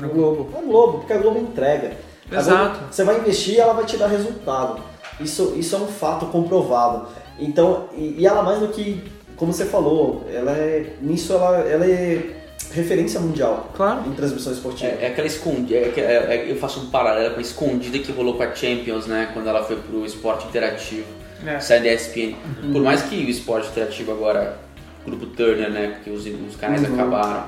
A 0.01 0.07
Globo. 0.07 0.49
A 0.57 0.61
Globo, 0.61 0.99
porque 0.99 1.13
a 1.13 1.19
Globo 1.19 1.39
entrega. 1.39 1.97
Exato. 2.31 2.81
Você 2.91 3.05
vai 3.05 3.19
investir 3.19 3.55
e 3.55 3.61
ela 3.61 3.73
vai 3.73 3.85
te 3.85 3.97
dar 3.97 4.07
resultado. 4.09 4.83
Isso, 5.21 5.55
isso 5.57 5.75
é 5.75 5.79
um 5.79 5.87
fato 5.87 6.27
comprovado. 6.27 7.09
Então, 7.39 7.89
e, 7.97 8.17
e 8.19 8.27
ela 8.27 8.43
mais 8.43 8.61
do 8.61 8.69
que, 8.69 9.03
como 9.37 9.53
você 9.53 9.65
falou, 9.65 10.27
ela 10.33 10.53
é, 10.53 10.95
nisso 11.01 11.33
ela, 11.33 11.59
ela 11.59 11.85
é 11.87 12.35
referência 12.73 13.19
mundial 13.21 13.71
Claro. 13.75 14.03
em 14.07 14.13
transmissão 14.13 14.53
esportiva. 14.53 14.91
É, 14.93 15.05
é 15.05 15.07
aquela 15.09 15.27
escondida, 15.27 15.77
é, 15.79 15.93
é- 15.97 16.37
é- 16.47 16.51
eu 16.51 16.57
faço 16.57 16.81
um 16.81 16.87
paralelo 16.91 17.33
com 17.35 17.39
a 17.39 17.43
escondida 17.43 17.99
que 17.99 18.13
rolou 18.13 18.35
com 18.35 18.43
a 18.43 18.55
Champions, 18.55 19.07
né? 19.07 19.31
Quando 19.33 19.49
ela 19.49 19.63
foi 19.65 19.77
pro 19.77 20.05
esporte 20.05 20.47
interativo, 20.47 21.07
É. 21.47 21.59
sai 21.61 21.81
da 21.81 21.89
ESPN. 21.93 22.37
Por 22.73 22.83
mais 22.83 23.03
que 23.03 23.15
o 23.17 23.29
esporte 23.29 23.69
interativo 23.69 24.13
agora, 24.13 24.59
grupo 25.07 25.27
Turner, 25.27 25.71
né? 25.71 25.93
Porque 25.97 26.11
os, 26.11 26.27
os 26.27 26.57
canais 26.57 26.83
Uhum. 26.87 26.95
acabaram. 26.95 27.45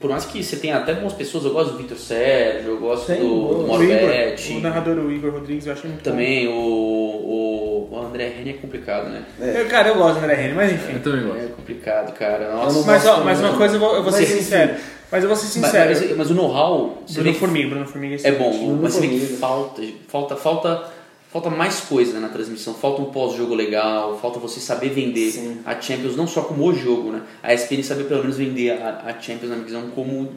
Por 0.00 0.08
mais 0.08 0.24
que 0.24 0.42
você 0.42 0.56
tenha 0.56 0.78
até 0.78 0.94
boas 0.94 1.12
pessoas, 1.12 1.44
eu 1.44 1.52
gosto 1.52 1.72
do 1.72 1.76
Vitor 1.78 1.98
Sérgio, 1.98 2.70
eu 2.70 2.78
gosto 2.78 3.06
Tem, 3.06 3.20
do, 3.20 3.26
do 3.28 3.64
O 3.64 3.66
Morbete, 3.66 4.48
Igor, 4.48 4.58
o 4.58 4.62
narrador, 4.62 4.96
o 4.96 5.12
Igor 5.12 5.30
Rodrigues, 5.30 5.66
eu 5.66 5.74
acho 5.74 5.86
muito 5.86 5.98
bom. 6.02 6.10
também 6.10 6.48
o, 6.48 6.52
o, 6.52 7.88
o 7.92 7.98
André 8.06 8.28
Reni 8.28 8.50
é 8.50 8.52
complicado, 8.54 9.10
né? 9.10 9.24
Eu, 9.38 9.66
cara, 9.68 9.88
eu 9.88 9.96
gosto 9.96 10.18
do 10.18 10.24
André 10.24 10.34
Rene, 10.36 10.54
mas 10.54 10.72
enfim. 10.72 10.94
Eu 10.94 11.02
também 11.02 11.20
É 11.20 11.24
gosto. 11.24 11.56
complicado, 11.56 12.12
cara. 12.14 12.50
Nossa. 12.50 12.78
não 12.78 12.84
Mas, 12.86 13.06
ó, 13.06 13.20
mas 13.24 13.40
uma 13.40 13.56
coisa 13.56 13.76
eu 13.76 13.80
vou, 13.80 13.94
eu 13.96 14.02
vou 14.02 14.10
Mas, 14.10 14.14
ser 14.14 14.22
enfim. 14.24 14.42
sincero. 14.42 14.74
Mas 15.12 15.22
eu 15.22 15.28
vou 15.28 15.36
ser 15.36 15.58
Mas, 15.60 15.70
sincero. 15.70 15.90
mas- 16.08 16.16
mas 16.16 16.30
o 16.30 16.34
know-how, 16.34 17.02
você 17.06 17.14
vê 17.14 17.20
Bruno 17.22 17.32
que 17.34 17.40
Formiga, 17.40 17.68
Bruno 17.68 17.86
Formiga 17.86 18.14
É 18.14 18.16
excelente. 18.16 18.38
bom, 18.38 18.50
Bruno 18.52 18.78
mas 18.82 18.92
você 18.94 19.00
vê 19.00 19.08
que 19.08 19.26
falta, 19.36 19.82
falta, 20.08 20.36
falta, 20.36 20.82
falta 21.32 21.48
mais 21.48 21.80
coisa 21.80 22.14
né, 22.14 22.20
na 22.20 22.28
transmissão. 22.28 22.74
Falta 22.74 23.02
um 23.02 23.06
pós-jogo 23.06 23.54
legal, 23.54 24.18
falta 24.18 24.38
você 24.38 24.60
saber 24.60 24.90
vender 24.90 25.30
Sim. 25.30 25.58
a 25.64 25.80
Champions, 25.80 26.16
não 26.16 26.26
só 26.26 26.42
como 26.42 26.64
o 26.64 26.74
jogo, 26.74 27.12
né? 27.12 27.22
A 27.42 27.54
ESPN 27.54 27.82
saber 27.82 28.04
pelo 28.04 28.20
menos 28.22 28.36
vender 28.36 28.70
a, 28.70 29.04
a 29.06 29.20
Champions 29.20 29.50
na 29.50 29.56
minha 29.56 29.66
visão 29.66 29.90
como 29.90 30.30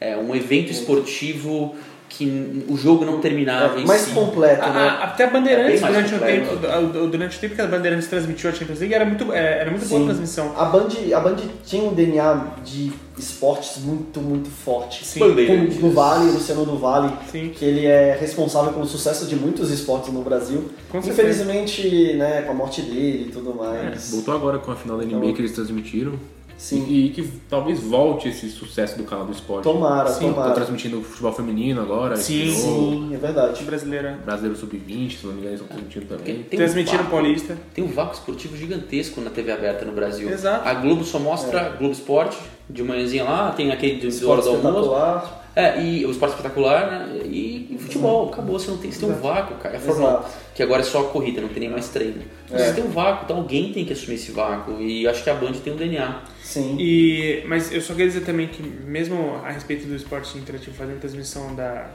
é, 0.00 0.16
um 0.16 0.34
evento 0.34 0.70
esportivo 0.70 1.74
que 2.08 2.64
o 2.68 2.76
jogo 2.76 3.04
não 3.04 3.20
terminava 3.20 3.78
É, 3.78 3.82
em 3.82 3.86
mais 3.86 4.02
si. 4.02 4.10
completo, 4.12 4.62
A- 4.64 4.72
né? 4.72 4.88
até 5.02 5.24
a 5.24 5.30
Bandeirantes, 5.30 5.82
É 5.82 5.86
durante, 5.86 6.14
o 6.14 6.18
completo. 6.18 6.56
tempo, 6.56 6.98
o- 6.98 7.08
durante 7.08 7.36
o 7.36 7.40
tempo 7.40 7.54
que 7.54 7.60
a 7.60 7.66
Bandeirantes 7.66 8.06
transmitiu 8.08 8.48
a 8.48 8.52
Champions 8.52 8.78
League, 8.78 8.94
era 8.94 9.04
muito, 9.04 9.32
é, 9.32 9.58
era 9.60 9.70
muito 9.70 9.86
boa 9.86 9.98
a 10.00 10.02
Sim. 10.02 10.08
transmissão. 10.08 10.52
A 10.56 10.64
Band, 10.66 10.88
a 11.14 11.20
Band 11.20 11.36
tinha 11.64 11.82
um 11.82 11.92
DNA 11.94 12.46
de 12.64 12.92
esportes 13.18 13.82
muito, 13.82 14.20
muito 14.20 14.48
forte. 14.50 15.04
Sim. 15.04 15.20
Bandeirantes. 15.20 15.76
O 15.78 15.80
do 15.80 15.90
Vale, 15.90 16.30
Luciano 16.30 16.64
do 16.64 16.78
Vale, 16.78 17.12
Sim. 17.30 17.50
que 17.54 17.64
ele 17.64 17.86
é 17.86 18.16
responsável 18.18 18.72
pelo 18.72 18.86
sucesso 18.86 19.26
de 19.26 19.36
muitos 19.36 19.70
esportes 19.70 20.12
no 20.12 20.22
Brasil. 20.22 20.70
Com 20.90 21.02
certeza. 21.02 21.42
Infelizmente, 21.42 22.14
né, 22.14 22.42
com 22.42 22.52
a 22.52 22.54
morte 22.54 22.82
dele 22.82 23.26
e 23.28 23.32
tudo 23.32 23.54
mais. 23.54 24.10
Voltou 24.12 24.34
agora 24.34 24.58
com 24.58 24.70
a 24.70 24.76
final 24.76 24.96
da 24.98 25.04
NBA 25.04 25.32
que 25.32 25.40
eles 25.40 25.52
transmitiram. 25.52 26.12
Sim. 26.56 26.86
E, 26.88 27.06
e 27.06 27.10
que 27.10 27.22
talvez 27.50 27.80
volte 27.80 28.28
esse 28.28 28.48
sucesso 28.48 28.96
do 28.96 29.04
canal 29.04 29.26
do 29.26 29.32
esporte. 29.32 29.64
Tomara, 29.64 30.08
Sim, 30.08 30.28
Tá 30.28 30.32
tomara. 30.34 30.54
transmitindo 30.54 31.02
futebol 31.02 31.32
feminino 31.32 31.82
agora. 31.82 32.16
Sim. 32.16 32.50
Sim, 32.50 33.10
é 33.14 33.18
verdade. 33.18 33.62
Brasileira. 33.64 34.18
Brasileiro 34.24 34.58
Sub-20, 34.58 35.18
se 35.18 35.26
não 35.26 35.32
me 35.34 35.40
engano, 35.40 35.48
eles 35.54 35.60
estão 35.60 35.66
transmitindo 35.76 36.06
também. 36.06 36.24
Tem 36.42 36.58
um 36.58 36.62
Transmitiram 36.62 36.98
vácuo- 37.04 37.10
Paulista. 37.10 37.58
Tem 37.74 37.84
um 37.84 37.88
vácuo 37.88 38.14
esportivo 38.14 38.56
gigantesco 38.56 39.20
na 39.20 39.30
TV 39.30 39.52
aberta 39.52 39.84
no 39.84 39.92
Brasil. 39.92 40.30
Exato. 40.30 40.66
A 40.66 40.74
Globo 40.74 41.04
só 41.04 41.18
mostra 41.18 41.70
Globo 41.78 41.92
Esporte, 41.92 42.38
de 42.70 42.82
manhãzinha 42.82 43.24
lá, 43.24 43.52
tem 43.52 43.70
aquele 43.70 43.96
de 43.96 44.06
hora 44.06 44.40
Esporte 44.40 44.44
do 44.62 44.66
almoço. 44.68 45.30
É, 45.56 45.82
e 45.82 46.04
o 46.04 46.10
esporte 46.10 46.32
espetacular, 46.32 46.86
né? 46.90 47.20
E, 47.24 47.68
e 47.70 47.78
futebol, 47.78 48.28
acabou, 48.28 48.58
você 48.58 48.70
não 48.70 48.76
tem, 48.76 48.92
você 48.92 49.00
tem 49.00 49.08
um 49.08 49.18
vácuo, 49.18 49.56
cara. 49.56 49.76
É 49.76 49.78
a 49.78 49.80
Fórmula 49.80 50.10
1, 50.10 50.12
Exato. 50.18 50.36
que 50.54 50.62
agora 50.62 50.82
é 50.82 50.84
só 50.84 51.04
corrida, 51.04 51.40
não 51.40 51.48
tem 51.48 51.60
nem 51.60 51.70
mais 51.70 51.88
treino. 51.88 52.22
É. 52.50 52.58
Você 52.58 52.74
tem 52.74 52.84
um 52.84 52.90
vácuo, 52.90 53.24
então 53.24 53.38
alguém 53.38 53.72
tem 53.72 53.82
que 53.86 53.94
assumir 53.94 54.16
esse 54.16 54.32
vácuo. 54.32 54.82
E 54.82 55.08
acho 55.08 55.24
que 55.24 55.30
a 55.30 55.34
Band 55.34 55.52
tem 55.52 55.72
um 55.72 55.76
DNA. 55.76 56.22
Sim. 56.42 56.76
E, 56.78 57.42
mas 57.46 57.72
eu 57.72 57.80
só 57.80 57.94
queria 57.94 58.08
dizer 58.08 58.26
também 58.26 58.48
que, 58.48 58.62
mesmo 58.62 59.40
a 59.42 59.50
respeito 59.50 59.86
do 59.86 59.96
esporte 59.96 60.36
interativo 60.36 60.76
fazendo 60.76 61.00
transmissão 61.00 61.54
da, 61.54 61.90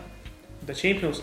da 0.63 0.73
Champions, 0.73 1.21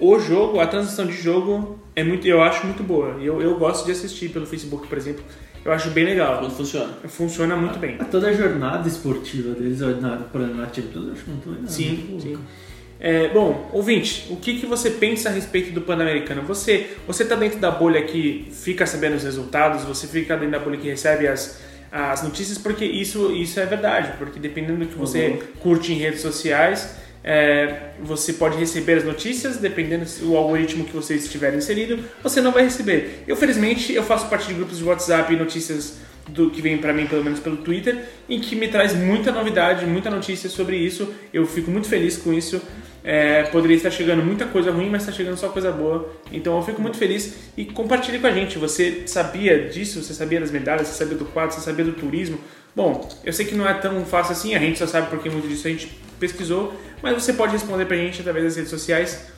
o 0.00 0.18
jogo, 0.18 0.60
a 0.60 0.66
transição 0.66 1.06
de 1.06 1.12
jogo, 1.12 1.78
é 1.94 2.02
muito, 2.02 2.26
eu 2.26 2.42
acho 2.42 2.64
muito 2.64 2.82
boa. 2.82 3.18
E 3.20 3.26
eu, 3.26 3.42
eu 3.42 3.58
gosto 3.58 3.84
de 3.84 3.92
assistir 3.92 4.30
pelo 4.30 4.46
Facebook, 4.46 4.86
por 4.86 4.96
exemplo. 4.96 5.22
Eu 5.66 5.72
acho 5.72 5.90
bem 5.90 6.04
legal. 6.04 6.38
Quando 6.38 6.52
funciona. 6.52 6.92
Funciona 7.08 7.56
muito 7.56 7.78
bem. 7.78 7.98
Toda 8.10 8.28
a 8.28 8.32
jornada 8.32 8.86
esportiva 8.86 9.52
deles, 9.52 9.80
na, 9.80 10.16
por 10.16 10.40
exemplo, 10.40 10.60
na 10.60 10.66
Champions, 10.66 11.06
eu 11.06 11.12
acho 11.12 11.28
muito 11.28 11.50
legal. 11.50 11.66
Sim, 11.66 12.06
muito 12.08 12.22
sim. 12.22 12.38
É, 12.98 13.28
bom, 13.28 13.68
ouvinte, 13.72 14.26
o 14.30 14.36
que, 14.36 14.58
que 14.58 14.64
você 14.64 14.90
pensa 14.90 15.28
a 15.28 15.32
respeito 15.32 15.72
do 15.72 15.82
Pan-Americano? 15.82 16.42
Você 16.42 16.96
você 17.06 17.24
está 17.24 17.34
dentro 17.34 17.58
da 17.58 17.70
bolha 17.70 18.02
que 18.02 18.48
fica 18.50 18.86
sabendo 18.86 19.16
os 19.16 19.22
resultados, 19.22 19.84
você 19.84 20.06
fica 20.06 20.34
dentro 20.34 20.52
da 20.52 20.58
bolha 20.58 20.78
que 20.78 20.88
recebe 20.88 21.28
as, 21.28 21.60
as 21.92 22.22
notícias, 22.22 22.56
porque 22.56 22.84
isso, 22.86 23.32
isso 23.32 23.60
é 23.60 23.66
verdade, 23.66 24.14
porque 24.18 24.40
dependendo 24.40 24.78
do 24.78 24.86
que 24.86 24.94
você 24.96 25.42
curte 25.60 25.92
em 25.92 25.96
redes 25.96 26.20
sociais, 26.20 26.96
é, 27.28 27.90
você 28.00 28.32
pode 28.34 28.56
receber 28.56 28.98
as 28.98 29.04
notícias, 29.04 29.56
dependendo 29.56 30.04
do 30.20 30.36
algoritmo 30.36 30.84
que 30.84 30.92
você 30.92 31.16
estiver 31.16 31.52
inserido, 31.54 31.98
você 32.22 32.40
não 32.40 32.52
vai 32.52 32.62
receber. 32.62 33.24
Eu, 33.26 33.34
felizmente, 33.34 33.92
eu 33.92 34.04
faço 34.04 34.28
parte 34.28 34.46
de 34.46 34.54
grupos 34.54 34.78
de 34.78 34.84
WhatsApp 34.84 35.34
e 35.34 35.36
notícias 35.36 35.98
do 36.28 36.50
que 36.50 36.62
vem 36.62 36.78
para 36.78 36.92
mim, 36.92 37.06
pelo 37.06 37.24
menos 37.24 37.40
pelo 37.40 37.56
Twitter, 37.56 38.04
em 38.28 38.38
que 38.40 38.54
me 38.54 38.68
traz 38.68 38.94
muita 38.94 39.32
novidade, 39.32 39.84
muita 39.86 40.08
notícia 40.08 40.48
sobre 40.48 40.76
isso. 40.76 41.12
Eu 41.32 41.44
fico 41.46 41.68
muito 41.68 41.88
feliz 41.88 42.16
com 42.16 42.32
isso. 42.32 42.62
É, 43.02 43.44
poderia 43.44 43.76
estar 43.76 43.90
chegando 43.90 44.22
muita 44.24 44.46
coisa 44.46 44.70
ruim, 44.70 44.88
mas 44.88 45.02
está 45.02 45.12
chegando 45.12 45.36
só 45.36 45.48
coisa 45.48 45.72
boa. 45.72 46.12
Então 46.30 46.56
eu 46.56 46.62
fico 46.62 46.80
muito 46.80 46.96
feliz 46.96 47.50
e 47.56 47.64
compartilhe 47.64 48.20
com 48.20 48.26
a 48.28 48.32
gente. 48.32 48.56
Você 48.56 49.02
sabia 49.06 49.68
disso? 49.68 50.00
Você 50.00 50.14
sabia 50.14 50.38
das 50.38 50.52
medalhas? 50.52 50.88
Você 50.88 50.94
sabia 50.94 51.16
do 51.16 51.24
quadro? 51.24 51.54
Você 51.54 51.60
sabia 51.60 51.84
do 51.84 51.92
turismo? 51.92 52.38
Bom, 52.76 53.08
eu 53.24 53.32
sei 53.32 53.46
que 53.46 53.54
não 53.54 53.66
é 53.66 53.72
tão 53.72 54.04
fácil 54.04 54.32
assim, 54.32 54.54
a 54.54 54.58
gente 54.58 54.78
só 54.78 54.86
sabe 54.86 55.08
porque 55.08 55.30
muito 55.30 55.48
disso 55.48 55.66
a 55.66 55.70
gente 55.70 55.98
pesquisou, 56.20 56.78
mas 57.02 57.14
você 57.14 57.32
pode 57.32 57.52
responder 57.52 57.86
pra 57.86 57.96
gente 57.96 58.20
através 58.20 58.44
das 58.44 58.56
redes 58.56 58.70
sociais 58.70 59.28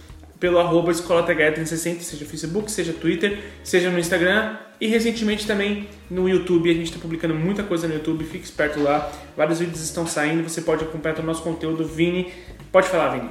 pelo 0.41 0.59
arroba 0.59 0.91
Escola 0.91 1.23
TH 1.23 1.65
60, 1.65 2.03
seja 2.03 2.25
Facebook, 2.25 2.69
seja 2.69 2.93
Twitter, 2.93 3.39
seja 3.63 3.91
no 3.91 3.99
Instagram 4.01 4.57
e 4.81 4.89
recentemente 4.89 5.47
também 5.47 5.89
no 6.11 6.29
YouTube. 6.29 6.69
A 6.69 6.75
gente 6.75 6.87
está 6.87 6.99
publicando 6.99 7.33
muita 7.33 7.63
coisa 7.63 7.87
no 7.87 7.95
YouTube, 7.95 8.25
fique 8.25 8.45
esperto 8.45 8.81
lá. 8.83 9.09
Vários 9.37 9.61
vídeos 9.61 9.83
estão 9.83 10.05
saindo, 10.05 10.43
você 10.49 10.61
pode 10.61 10.83
acompanhar 10.83 11.21
o 11.21 11.23
nosso 11.23 11.43
conteúdo. 11.43 11.85
Vini, 11.85 12.33
pode 12.73 12.89
falar, 12.89 13.11
Vini. 13.11 13.31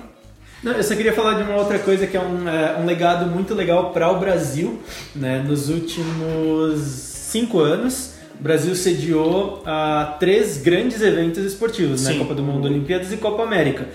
Não, 0.63 0.71
eu 0.71 0.83
só 0.83 0.95
queria 0.95 1.13
falar 1.13 1.33
de 1.33 1.43
uma 1.43 1.55
outra 1.55 1.79
coisa 1.79 2.07
que 2.07 2.15
é 2.15 2.21
um, 2.21 2.47
é, 2.47 2.77
um 2.79 2.85
legado 2.85 3.25
muito 3.25 3.53
legal 3.53 3.91
para 3.91 4.09
o 4.09 4.19
Brasil, 4.19 4.81
né? 5.13 5.39
Nos 5.39 5.69
últimos 5.69 6.81
cinco 6.81 7.59
anos, 7.59 8.16
o 8.39 8.43
Brasil 8.43 8.75
sediou 8.75 9.63
ah, 9.65 10.15
três 10.19 10.61
grandes 10.61 11.01
eventos 11.01 11.43
esportivos, 11.43 12.03
né? 12.03 12.13
Sim. 12.13 12.19
Copa 12.19 12.35
do 12.35 12.43
Mundo, 12.43 12.65
Olimpíadas 12.65 13.11
e 13.11 13.17
Copa 13.17 13.43
América. 13.43 13.87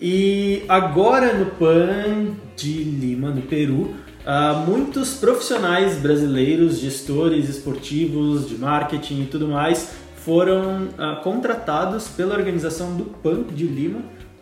E 0.00 0.64
agora 0.68 1.34
no 1.34 1.46
PAN 1.46 2.34
de 2.56 2.82
Lima, 2.84 3.30
no 3.30 3.42
Peru, 3.42 3.94
ah, 4.24 4.64
muitos 4.66 5.14
profissionais 5.14 5.98
brasileiros, 5.98 6.78
gestores 6.78 7.48
esportivos, 7.48 8.48
de 8.48 8.56
marketing 8.56 9.22
e 9.22 9.26
tudo 9.26 9.48
mais, 9.48 9.90
foram 10.16 10.88
ah, 10.96 11.20
contratados 11.22 12.08
pela 12.08 12.34
organização 12.34 12.96
do 12.96 13.04
PAN 13.04 13.42
de 13.54 13.66
Lima 13.66 14.00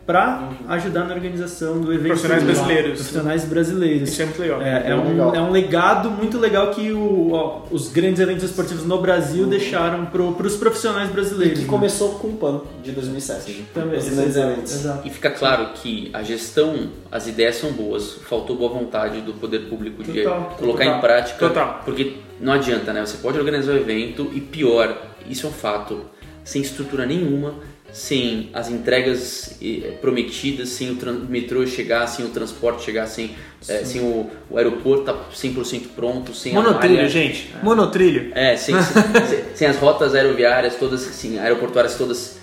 para 0.09 0.49
ajudar 0.69 1.03
na 1.05 1.13
organização 1.13 1.79
do 1.81 1.93
evento. 1.93 2.07
Profissionais 2.07 2.43
brasileiros. 2.43 2.93
Profissionais 2.97 3.45
brasileiros. 3.45 4.09
Isso 4.09 4.21
é 4.23 4.25
muito 4.25 4.41
legal. 4.41 4.59
É, 4.59 4.89
é 4.89 4.95
um, 4.95 5.07
legal. 5.07 5.35
é 5.35 5.39
um 5.41 5.51
legado 5.51 6.09
muito 6.09 6.39
legal 6.39 6.71
que 6.71 6.91
o- 6.91 7.31
ó, 7.31 7.61
os 7.69 7.89
grandes 7.89 8.19
eventos 8.19 8.43
esportivos 8.43 8.85
no 8.87 8.99
Brasil 8.99 9.45
deixaram 9.45 10.07
para 10.07 10.23
os 10.23 10.55
profissionais 10.55 11.11
E 11.11 11.13
brasileiros. 11.13 11.59
que 11.59 11.65
né? 11.65 11.69
começou 11.69 12.15
com 12.17 12.29
o 12.29 12.33
PAN 12.37 12.61
de 12.81 12.91
2007. 12.91 13.65
Também, 13.71 13.99
Os 13.99 14.09
grandes 14.09 14.35
eventos. 14.35 14.73
exato. 14.73 15.07
E 15.07 15.11
fica 15.11 15.29
claro 15.29 15.73
que 15.75 16.09
a 16.11 16.23
gestão, 16.23 16.89
as 17.11 17.27
ideias 17.27 17.57
são 17.57 17.71
boas, 17.71 18.13
faltou 18.27 18.55
boa 18.55 18.71
vontade 18.71 19.21
do 19.21 19.33
poder 19.33 19.69
público 19.69 20.03
de 20.03 20.23
Total, 20.23 20.55
colocar 20.57 20.85
total, 20.85 20.97
em 20.97 21.01
prática. 21.01 21.37
total. 21.47 21.81
Porque 21.85 22.15
não 22.41 22.53
adianta, 22.53 22.91
né? 22.91 23.05
Você 23.05 23.17
pode 23.17 23.37
organizar 23.37 23.73
o 23.73 23.77
evento 23.77 24.27
e 24.33 24.41
pior, 24.41 24.97
isso 25.29 25.45
é 25.45 25.49
um 25.49 25.53
fato, 25.53 26.01
sem 26.43 26.63
estrutura 26.63 27.05
nenhuma, 27.05 27.53
sem 27.91 28.49
as 28.53 28.69
entregas 28.69 29.57
eh, 29.61 29.93
prometidas, 30.01 30.69
sem 30.69 30.89
o 30.89 30.95
metrô 31.27 31.65
chegar, 31.65 32.07
sem 32.07 32.25
o 32.25 32.29
transporte 32.29 32.83
chegar, 32.83 33.07
sem, 33.07 33.35
eh, 33.67 33.83
sem 33.83 34.01
o, 34.01 34.29
o 34.49 34.57
aeroporto 34.57 35.05
tá 35.05 35.15
100% 35.33 35.89
pronto, 35.95 36.33
sem 36.33 36.55
a 36.55 36.61
Monotrilho, 36.61 36.95
malha. 36.95 37.09
gente. 37.09 37.53
Monotrilho. 37.61 38.31
É, 38.33 38.55
sem, 38.55 38.75
sem, 38.81 39.43
sem 39.55 39.67
as 39.67 39.77
rotas 39.77 40.15
aeroviárias 40.15 40.75
todas, 40.75 41.07
assim, 41.07 41.37
aeroportuárias 41.39 41.95
todas. 41.95 42.38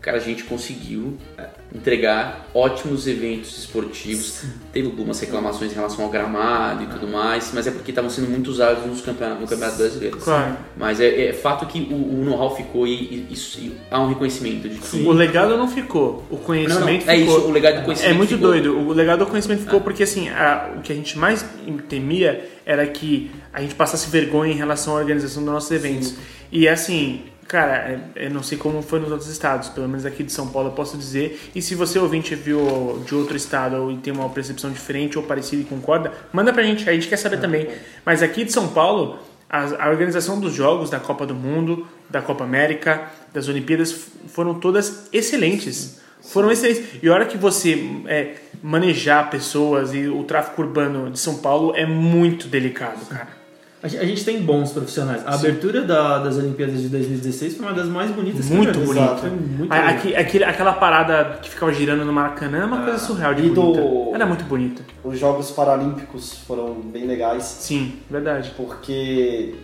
Cara, 0.00 0.16
a 0.16 0.20
gente 0.20 0.44
conseguiu 0.44 1.18
é, 1.36 1.44
entregar 1.74 2.48
ótimos 2.54 3.06
eventos 3.06 3.58
esportivos. 3.58 4.44
Teve 4.72 4.86
algumas 4.86 5.20
reclamações 5.20 5.72
em 5.72 5.74
relação 5.74 6.04
ao 6.06 6.10
gramado 6.10 6.84
e 6.84 6.86
tudo 6.86 7.06
mais, 7.06 7.50
mas 7.52 7.66
é 7.66 7.70
porque 7.70 7.90
estavam 7.90 8.08
sendo 8.08 8.30
muito 8.30 8.48
usados 8.48 8.86
nos 8.86 8.98
no 9.00 9.04
Campeonato 9.04 9.46
Brasileiro. 9.56 10.16
Claro. 10.16 10.56
Mas 10.74 11.00
é, 11.00 11.26
é 11.26 11.32
fato 11.34 11.66
que 11.66 11.80
o, 11.92 11.94
o 12.20 12.24
know-how 12.24 12.56
ficou 12.56 12.86
e, 12.86 12.92
e- 13.30 13.34
e 13.58 13.72
há 13.90 14.00
um 14.00 14.08
reconhecimento 14.08 14.68
de 14.70 14.78
que. 14.78 14.96
O 15.02 15.12
legado 15.12 15.54
não 15.58 15.68
ficou, 15.68 16.24
o 16.30 16.36
Não, 16.36 16.42
conhecimento 16.44 17.04
não, 17.06 17.12
é 17.12 17.18
ficou. 17.18 17.38
isso, 17.38 17.46
o 17.48 17.52
legado 17.52 17.76
do 17.80 17.84
conhecimento 17.84 18.14
É 18.14 18.16
muito 18.16 18.34
ficou. 18.34 18.48
doido. 18.48 18.78
O 18.78 18.92
legado 18.94 19.18
do 19.18 19.26
conhecimento 19.26 19.62
ficou 19.64 19.82
porque 19.82 20.02
assim, 20.02 20.30
a- 20.30 20.72
o 20.78 20.80
que 20.80 20.92
a 20.92 20.96
gente 20.96 21.18
mais 21.18 21.44
temia 21.88 22.48
era 22.64 22.86
que 22.86 23.30
a 23.52 23.60
gente 23.60 23.74
passasse 23.74 24.08
vergonha 24.08 24.52
em 24.52 24.56
relação 24.56 24.96
à 24.96 24.98
organização 24.98 25.42
dos 25.44 25.52
nossos 25.52 25.70
eventos. 25.70 26.14
E 26.52 26.66
assim, 26.68 27.22
cara, 27.50 28.00
é- 28.14 28.26
eu 28.26 28.30
não 28.30 28.44
sei 28.44 28.56
como 28.56 28.80
foi 28.80 29.00
nos 29.00 29.10
outros 29.10 29.28
estados, 29.28 29.68
pelo 29.70 29.88
menos 29.88 30.06
aqui 30.06 30.22
de 30.22 30.30
São 30.30 30.46
Paulo 30.46 30.68
eu 30.68 30.72
posso 30.72 30.96
dizer. 30.96 31.50
E 31.52 31.60
se 31.60 31.74
você 31.74 31.98
ouvinte 31.98 32.32
viu 32.36 33.02
de 33.04 33.12
outro 33.12 33.36
estado 33.36 33.90
e 33.90 33.96
tem 33.96 34.12
uma 34.12 34.28
percepção 34.28 34.70
diferente 34.70 35.18
ou 35.18 35.24
parecida 35.24 35.60
e 35.60 35.64
concorda, 35.64 36.12
manda 36.32 36.52
pra 36.52 36.62
gente, 36.62 36.88
a 36.88 36.92
gente 36.92 37.08
quer 37.08 37.16
saber 37.16 37.40
também. 37.40 37.66
Mas 38.06 38.22
aqui 38.22 38.44
de 38.44 38.52
São 38.52 38.68
Paulo, 38.68 39.18
a, 39.48 39.86
a 39.86 39.90
organização 39.90 40.38
dos 40.38 40.54
jogos 40.54 40.90
da 40.90 41.00
Copa 41.00 41.26
do 41.26 41.34
Mundo, 41.34 41.84
da 42.08 42.22
Copa 42.22 42.44
América, 42.44 43.10
das 43.34 43.48
Olimpíadas 43.48 43.92
foram 44.28 44.54
todas 44.54 45.08
excelentes. 45.12 45.98
Foram 46.22 46.52
excelentes. 46.52 47.02
E 47.02 47.08
a 47.08 47.12
hora 47.12 47.24
que 47.26 47.36
você 47.36 47.84
é, 48.06 48.34
manejar 48.62 49.28
pessoas 49.28 49.92
e 49.92 50.06
o 50.06 50.22
tráfico 50.22 50.62
urbano 50.62 51.10
de 51.10 51.18
São 51.18 51.38
Paulo 51.38 51.72
é 51.74 51.84
muito 51.84 52.46
delicado, 52.46 53.04
cara. 53.06 53.39
A 53.82 53.88
gen- 53.88 54.00
a 54.00 54.04
gente 54.04 54.22
tem 54.24 54.42
bons 54.42 54.72
profissionais. 54.72 55.26
A 55.26 55.34
abertura 55.34 55.80
da- 55.82 56.18
das 56.18 56.36
Olimpíadas 56.36 56.82
de 56.82 56.88
2016 56.88 57.56
foi 57.56 57.64
uma 57.66 57.74
das 57.74 57.88
mais 57.88 58.10
bonitas. 58.10 58.46
que 58.46 58.52
Muito 58.52 58.78
eu 58.78 58.94
já. 58.94 59.16
Foi 59.16 59.30
muito 59.30 59.72
A- 59.72 59.88
aquele- 59.88 60.44
aquela 60.44 60.74
parada 60.74 61.38
que 61.40 61.48
ficava 61.48 61.72
girando 61.72 62.04
no 62.04 62.12
Maracanã 62.12 62.58
é 62.58 62.64
uma 62.66 62.82
coisa 62.82 62.98
surreal 62.98 63.32
de 63.34 63.48
do- 63.48 63.54
bonita. 63.62 64.14
Era 64.14 64.26
muito 64.26 64.44
bonita. 64.44 64.82
Os 65.02 65.18
Jogos 65.18 65.50
Paralímpicos 65.50 66.34
foram 66.46 66.74
bem 66.74 67.06
legais, 67.06 67.42
Sim, 67.44 67.94
verdade. 68.10 68.52
porque 68.54 69.54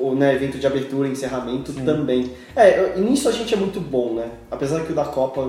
o 0.00 0.16
né, 0.16 0.34
evento 0.34 0.58
de 0.58 0.66
abertura 0.66 1.06
e 1.06 1.12
encerramento 1.12 1.72
também. 1.72 2.32
É, 2.56 2.94
e 2.96 3.00
nisso 3.00 3.28
a 3.28 3.32
gente 3.32 3.54
é 3.54 3.56
muito 3.56 3.78
bom, 3.80 4.14
né? 4.14 4.26
Apesar 4.50 4.80
que 4.80 4.90
o 4.90 4.94
da 4.96 5.04
Copa, 5.04 5.42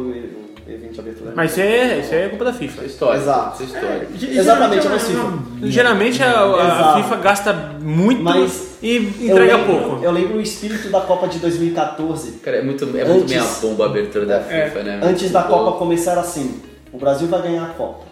evento 0.68 0.94
de 0.94 1.00
abertura... 1.00 1.34
Mas 1.36 1.52
isso 1.52 1.62
é, 1.62 2.00
isso 2.00 2.14
é 2.16 2.30
culpa 2.30 2.46
da 2.46 2.54
FIFA. 2.54 2.74
Isso 2.74 2.82
é 2.84 2.86
história. 2.88 3.18
Exato. 3.20 3.64
Isso 3.64 3.76
é 3.76 3.80
história. 3.80 4.08
Ge- 4.16 4.38
Exatamente, 4.40 4.82
geralmente 4.84 4.86
é 4.86 4.90
mais 4.90 5.10
uma- 5.10 5.32
FIFA. 5.32 5.68
Geralmente 5.72 6.24
a, 6.24 6.42
a. 6.42 6.96
FIFA 7.04 7.16
gasta 7.18 7.54
muito 7.82 8.24
Mas 8.24 8.78
e 8.82 8.96
Eu 8.96 9.02
entrega 9.32 9.58
lembro- 9.58 9.80
pouco. 9.80 10.04
Eu 10.04 10.12
lembro 10.12 10.38
o 10.38 10.42
espírito 10.42 10.90
da 10.90 11.02
Copa 11.02 11.28
de 11.28 11.40
2014. 11.40 12.32
Cara, 12.40 12.58
é 12.58 12.62
muito, 12.64 12.84
é 12.84 13.06
muito 13.06 13.30
meia 13.30 13.44
bomba 13.62 13.86
a 13.86 13.88
abertura 13.90 14.26
da 14.26 14.38
É. 14.38 14.66
FIFA, 14.70 14.84
né? 14.84 15.00
Antes 15.04 15.32
da. 15.32 15.44
Copa 15.44 15.78
começar 15.78 16.12
era 16.12 16.22
assim: 16.22 16.62
o 16.92 16.98
Brasil 16.98 17.28
vai 17.28 17.42
ganhar 17.42 17.64
a 17.66 17.70
Copa, 17.70 18.06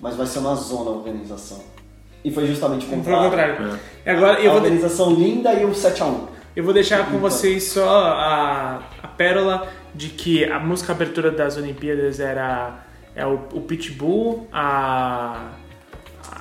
mas 0.00 0.16
vai 0.16 0.26
ser 0.26 0.40
uma 0.40 0.54
zona 0.54 0.90
a 0.90 0.94
organização. 0.94 1.58
E 2.24 2.30
foi 2.30 2.46
justamente 2.46 2.86
o 2.86 2.88
contrário. 2.88 3.30
contrário. 3.30 3.78
E 4.04 4.10
agora 4.10 4.40
eu 4.40 4.50
a 4.50 4.52
vou, 4.54 4.60
de- 4.60 4.66
organização 4.66 5.10
linda 5.14 5.52
e 5.54 5.64
o 5.64 5.70
7x1. 5.70 6.14
eu 6.56 6.64
vou 6.64 6.74
deixar 6.74 7.08
com 7.10 7.18
vocês 7.18 7.62
só 7.64 7.88
a, 7.88 8.80
a 9.02 9.06
pérola 9.08 9.68
de 9.96 10.08
que 10.08 10.44
a 10.44 10.58
música 10.58 10.92
abertura 10.92 11.30
das 11.30 11.56
Olimpíadas 11.56 12.20
era 12.20 12.84
é 13.14 13.24
o, 13.24 13.40
o 13.52 13.60
Pitbull, 13.62 14.46
a, 14.52 15.52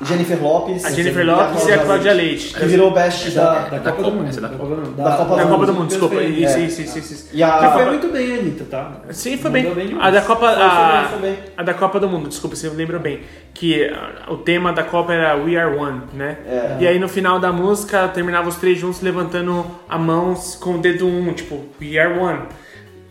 Jennifer 0.03 0.41
Lopes. 0.41 0.83
a 0.83 0.91
Jennifer 0.91 1.25
Lopes 1.25 1.67
e 1.67 1.71
a 1.71 1.77
Cláudia 1.77 2.13
Leite. 2.13 2.53
Que 2.53 2.65
virou 2.65 2.91
best 2.91 3.31
Da, 3.31 3.69
da. 3.69 3.77
da 3.77 3.91
Copa 3.93 4.11
do 4.11 4.17
Mundo. 4.17 4.29
é 4.29 4.41
da 4.41 4.47
Da 4.47 4.57
Copa 4.57 4.75
do 4.75 4.81
Mundo. 4.81 4.97
Da 4.97 5.15
Copa 5.15 5.35
Da 5.35 5.43
Copa 5.45 5.65
do 5.65 5.71
Mundo. 5.71 5.79
Mundo, 5.79 5.87
desculpa. 5.87 6.15
Isso, 6.15 6.57
é. 6.57 6.59
isso, 6.61 6.81
isso, 6.81 6.99
isso, 6.99 7.13
isso. 7.13 7.29
E 7.31 7.41
a. 7.41 7.71
Foi 7.71 7.85
muito 7.85 8.07
bem, 8.09 8.39
Anitta, 8.39 8.65
tá? 8.65 8.91
Sim, 9.11 9.37
foi 9.37 9.51
bem. 9.51 9.73
bem 9.73 9.97
a 9.99 10.11
da. 10.11 10.21
Copa, 10.21 10.49
a, 10.49 10.99
bem, 11.01 11.09
foi 11.09 11.19
bem. 11.29 11.37
a 11.55 11.63
da 11.63 11.73
Copa 11.73 11.99
do 11.99 12.09
Mundo, 12.09 12.27
desculpa, 12.27 12.57
você 12.57 12.67
lembra 12.69 12.99
bem, 12.99 13.21
que 13.53 13.85
ah, 13.85 14.31
o 14.33 14.37
tema 14.37 14.73
da 14.73 14.83
Copa 14.83 15.13
era 15.13 15.35
We 15.37 15.55
Are 15.55 15.77
One, 15.77 16.01
né? 16.13 16.39
É. 16.45 16.77
E 16.81 16.87
aí 16.87 16.99
no 16.99 17.07
final 17.07 17.39
da 17.39 17.53
música 17.53 18.07
terminava 18.09 18.49
os 18.49 18.57
três 18.57 18.77
juntos 18.77 18.99
levantando 19.01 19.65
a 19.87 19.97
mão 19.97 20.33
com 20.59 20.75
o 20.75 20.77
dedo 20.79 21.07
um, 21.07 21.31
tipo 21.33 21.63
We 21.81 21.97
Are 21.97 22.19
One. 22.19 22.41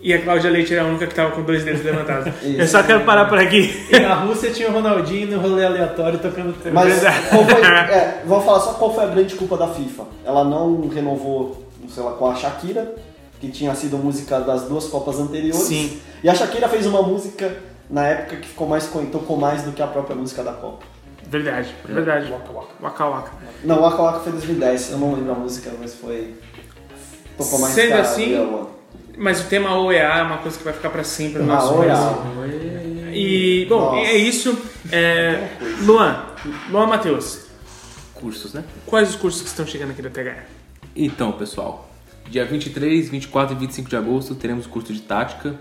E 0.04 0.12
a 0.12 0.20
Cláudia 0.22 0.50
Leite 0.50 0.74
era 0.74 0.82
a 0.82 0.86
única 0.86 1.06
que 1.06 1.14
tava 1.14 1.30
com 1.30 1.40
dois 1.42 1.64
dedos 1.64 1.82
levantados. 1.82 2.30
Eu 2.44 2.68
só 2.68 2.82
quero 2.82 3.04
parar 3.04 3.24
por 3.24 3.38
aqui. 3.38 3.86
E 3.90 3.98
na 3.98 4.12
Rússia 4.14 4.50
tinha 4.50 4.68
o 4.68 4.72
Ronaldinho 4.72 5.28
no 5.30 5.40
rolê 5.40 5.64
aleatório 5.64 6.18
tocando 6.18 6.52
tema. 6.62 6.84
Mas 6.84 6.98
foi, 6.98 7.62
é, 7.90 8.22
vou 8.26 8.38
falar 8.42 8.60
só 8.60 8.74
qual 8.74 8.94
foi 8.94 9.04
a 9.04 9.06
grande 9.06 9.34
culpa 9.34 9.56
da 9.56 9.68
FIFA. 9.68 10.04
Ela 10.22 10.44
não 10.44 10.86
renovou, 10.88 11.66
sei 11.88 12.02
lá, 12.02 12.12
com 12.12 12.26
a 12.30 12.34
Shakira, 12.34 12.94
que 13.40 13.48
tinha 13.48 13.74
sido 13.74 13.96
música 13.96 14.40
das 14.40 14.64
duas 14.64 14.84
Copas 14.88 15.18
anteriores. 15.18 15.56
Sim. 15.56 15.98
E 16.22 16.28
a 16.28 16.34
Shakira 16.34 16.68
fez 16.68 16.84
uma 16.84 17.00
música 17.00 17.50
na 17.88 18.06
época 18.06 18.36
que 18.36 18.48
ficou 18.48 18.68
mais, 18.68 18.86
co- 18.86 19.00
tocou 19.10 19.38
mais 19.38 19.62
do 19.62 19.72
que 19.72 19.80
a 19.82 19.86
própria 19.86 20.14
música 20.14 20.42
da 20.42 20.52
Copa. 20.52 20.84
Verdade, 21.26 21.74
verdade. 21.88 22.30
Waka 22.82 23.06
Waka. 23.06 23.30
Não, 23.64 23.80
Waka 23.80 24.02
Waka 24.02 24.20
foi 24.20 24.32
2010, 24.32 24.90
eu 24.92 24.98
não 24.98 25.14
lembro 25.14 25.32
a 25.32 25.34
música, 25.36 25.70
mas 25.80 25.94
foi. 25.94 26.34
Tocou 27.38 27.58
mais 27.58 27.72
Sendo 27.74 27.94
assim, 27.94 28.38
One. 28.38 28.66
Mas 29.16 29.40
o 29.40 29.44
tema 29.44 29.78
OEA 29.78 30.02
é 30.02 30.22
uma 30.22 30.38
coisa 30.38 30.58
que 30.58 30.64
vai 30.64 30.72
ficar 30.72 30.90
pra 30.90 31.04
sempre 31.04 31.40
no 31.42 31.46
nosso 31.48 31.74
OEA. 31.74 31.94
coração. 31.94 32.34
E, 33.12 33.66
bom, 33.68 33.94
Nossa. 33.94 34.06
é 34.08 34.16
isso. 34.16 34.58
É, 34.90 35.48
Luan, 35.82 36.24
Luan 36.68 36.86
Matheus, 36.86 37.44
Cursos, 38.12 38.54
né? 38.54 38.64
quais 38.86 39.10
os 39.10 39.16
cursos 39.16 39.42
que 39.42 39.48
estão 39.48 39.66
chegando 39.66 39.90
aqui 39.90 40.02
da 40.02 40.10
TH? 40.10 40.44
Então, 40.96 41.32
pessoal, 41.32 41.90
dia 42.28 42.44
23, 42.44 43.08
24 43.08 43.54
e 43.54 43.58
25 43.58 43.88
de 43.88 43.96
agosto 43.96 44.34
teremos 44.34 44.66
o 44.66 44.68
curso 44.68 44.92
de 44.92 45.00
tática 45.02 45.54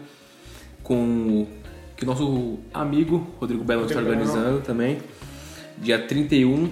com 0.82 1.48
que 1.96 2.04
o 2.04 2.08
nosso 2.08 2.60
amigo 2.74 3.28
Rodrigo 3.40 3.64
Belo 3.64 3.86
está 3.86 4.00
organizando 4.00 4.62
também. 4.62 5.00
Dia 5.78 6.00
31, 6.00 6.70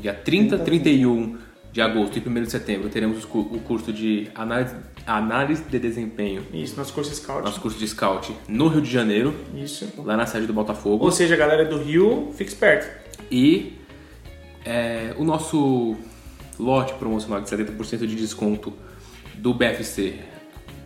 dia 0.00 0.14
30, 0.14 0.58
31 0.58 1.38
de 1.72 1.80
agosto 1.80 2.18
e 2.18 2.28
1 2.28 2.42
de 2.42 2.50
setembro 2.50 2.88
teremos 2.88 3.24
o 3.24 3.60
curso 3.60 3.92
de 3.92 4.30
análise, 4.34 4.74
análise 5.06 5.62
de 5.64 5.78
desempenho, 5.78 6.42
Isso, 6.52 6.76
nosso 6.76 6.92
curso 6.92 7.14
Scout. 7.14 7.44
nosso 7.44 7.60
curso 7.60 7.78
de 7.78 7.86
scout 7.86 8.34
no 8.48 8.68
Rio 8.68 8.80
de 8.80 8.90
Janeiro, 8.90 9.34
Isso. 9.54 9.86
lá 9.98 10.16
na 10.16 10.26
sede 10.26 10.46
do 10.46 10.52
Botafogo. 10.52 11.04
Ou 11.04 11.12
seja, 11.12 11.34
a 11.34 11.36
galera 11.36 11.64
do 11.64 11.76
Rio, 11.78 12.32
fique 12.34 12.50
esperto. 12.50 12.88
E 13.30 13.74
é, 14.64 15.14
o 15.18 15.24
nosso 15.24 15.96
lote 16.58 16.94
promocional 16.94 17.40
de 17.40 17.50
70% 17.50 18.06
de 18.06 18.14
desconto 18.14 18.72
do 19.34 19.52
BFC 19.52 20.14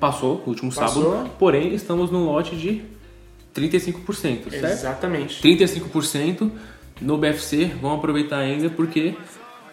passou 0.00 0.38
no 0.38 0.48
último 0.48 0.72
Passou. 0.74 1.12
sábado, 1.12 1.30
porém 1.38 1.74
estamos 1.74 2.10
num 2.10 2.24
lote 2.24 2.56
de 2.56 2.82
35%, 3.54 4.50
certo? 4.50 4.64
Exatamente. 4.64 5.42
35% 5.42 6.50
no 7.00 7.16
BFC, 7.18 7.66
vamos 7.80 7.98
aproveitar 7.98 8.38
ainda 8.38 8.68
porque 8.70 9.14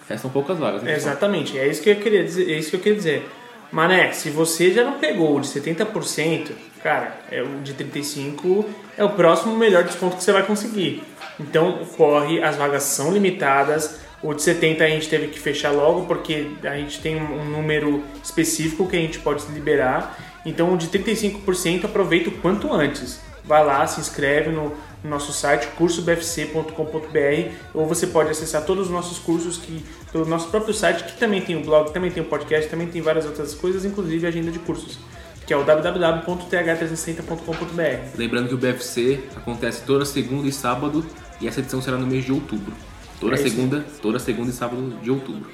restam 0.08 0.30
poucas 0.30 0.58
vagas. 0.58 0.84
né? 0.84 0.96
Exatamente, 0.96 1.58
é 1.58 1.68
isso 1.68 1.82
que 1.82 1.90
eu 1.90 1.96
queria 1.96 2.24
dizer. 2.24 2.52
É 2.52 2.60
isso 2.60 2.70
que 2.70 2.76
eu 2.76 2.80
queria 2.80 2.98
dizer. 2.98 3.28
Mané, 3.76 4.14
se 4.14 4.30
você 4.30 4.72
já 4.72 4.86
não 4.86 5.00
pegou 5.00 5.36
o 5.36 5.42
de 5.42 5.50
70%, 5.50 6.52
cara, 6.82 7.20
é 7.30 7.42
o 7.42 7.60
de 7.60 7.74
35% 7.74 8.66
é 8.98 9.04
o 9.04 9.10
próximo 9.10 9.54
melhor 9.58 9.84
desconto 9.84 10.16
que 10.16 10.24
você 10.24 10.32
vai 10.32 10.44
conseguir. 10.44 11.04
Então 11.38 11.80
corre, 11.98 12.42
as 12.42 12.56
vagas 12.56 12.84
são 12.84 13.12
limitadas, 13.12 14.00
O 14.24 14.34
de 14.34 14.42
70 14.42 14.82
a 14.82 14.88
gente 14.88 15.10
teve 15.10 15.28
que 15.28 15.38
fechar 15.38 15.72
logo 15.72 16.06
porque 16.06 16.52
a 16.64 16.78
gente 16.78 17.02
tem 17.02 17.18
um 17.18 17.44
número 17.50 18.02
específico 18.24 18.88
que 18.88 18.96
a 18.96 19.00
gente 19.00 19.20
pode 19.20 19.46
liberar. 19.52 20.18
Então 20.46 20.74
o 20.74 20.78
de 20.78 20.88
35% 20.88 21.84
aproveita 21.84 22.30
o 22.30 22.38
quanto 22.38 22.72
antes. 22.72 23.20
Vai 23.44 23.66
lá, 23.66 23.86
se 23.86 24.00
inscreve 24.00 24.52
no, 24.52 24.72
no 25.06 25.12
nosso 25.12 25.32
site 25.32 25.68
cursobfc.com.br 25.78 27.52
ou 27.74 27.86
você 27.86 28.08
pode 28.08 28.32
acessar 28.32 28.66
todos 28.66 28.88
os 28.88 28.92
nossos 28.92 29.20
cursos 29.20 29.58
que 29.58 29.86
pelo 30.12 30.26
nosso 30.26 30.50
próprio 30.50 30.74
site, 30.74 31.04
que 31.04 31.16
também 31.18 31.42
tem 31.42 31.56
o 31.56 31.64
blog, 31.64 31.94
também 31.94 32.10
tem 32.12 32.24
o 32.24 32.26
podcast, 32.26 32.70
também 32.70 32.88
tem 32.88 33.02
várias 33.02 33.26
outras 33.26 33.54
coisas, 33.54 33.86
inclusive 33.86 34.26
a 34.26 34.30
agenda 34.30 34.52
de 34.52 34.60
cursos, 34.60 34.98
que 35.46 35.54
é 35.54 35.58
o 35.58 35.64
www.th360.com.br. 35.64 38.18
Lembrando 38.18 38.50
que 38.50 38.56
o 38.56 38.58
BFC 38.58 39.24
acontece 39.36 39.84
toda 39.86 40.04
segunda 40.06 40.48
e 40.48 40.52
sábado 40.52 41.06
e 41.40 41.48
essa 41.48 41.60
edição 41.60 41.80
será 41.82 41.98
no 41.98 42.08
mês 42.08 42.26
de 42.26 42.32
outubro. 42.32 42.74
Toda 43.20 43.36
É 43.36 43.38
segunda, 43.38 43.86
toda 44.02 44.18
segunda 44.20 44.50
e 44.50 44.54
sábado 44.54 44.98
de 45.02 45.12
outubro. 45.12 45.50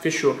Fechou. 0.00 0.40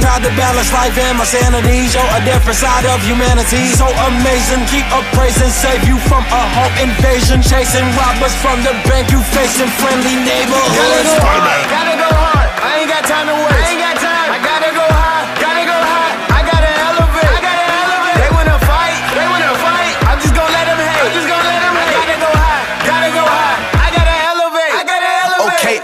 Proud 0.01 0.25
to 0.25 0.33
balance 0.33 0.73
life 0.73 0.97
and 0.97 1.15
my 1.21 1.23
sanity. 1.23 1.85
Show 1.87 2.01
a 2.01 2.19
different 2.25 2.57
side 2.57 2.85
of 2.89 2.99
humanity. 3.05 3.69
So 3.77 3.85
amazing. 4.09 4.65
Keep 4.67 4.89
up 4.89 5.05
praising. 5.13 5.53
Save 5.53 5.85
you 5.85 6.01
from 6.09 6.25
a 6.25 6.43
home 6.57 6.73
invasion. 6.81 7.39
Chasing 7.45 7.85
robbers 7.95 8.33
from 8.41 8.65
the 8.65 8.73
bank. 8.89 9.13
You 9.13 9.21
facing 9.31 9.69
friendly 9.77 10.17
neighborhoods. 10.25 10.73
Gotta 10.73 11.05
go 11.05 11.15
hard. 11.21 11.65
Gotta 11.69 11.95
go 12.01 12.09
hard. 12.09 12.49
I 12.65 12.81
ain't 12.81 12.89
got 12.89 13.03
time 13.05 13.29
to 13.29 13.35
waste. 13.45 13.61
I 13.61 13.69
ain't 13.69 13.81
got 13.85 13.95
time. 14.01 14.29
I 14.33 14.37
gotta 14.41 14.71
go 14.73 14.90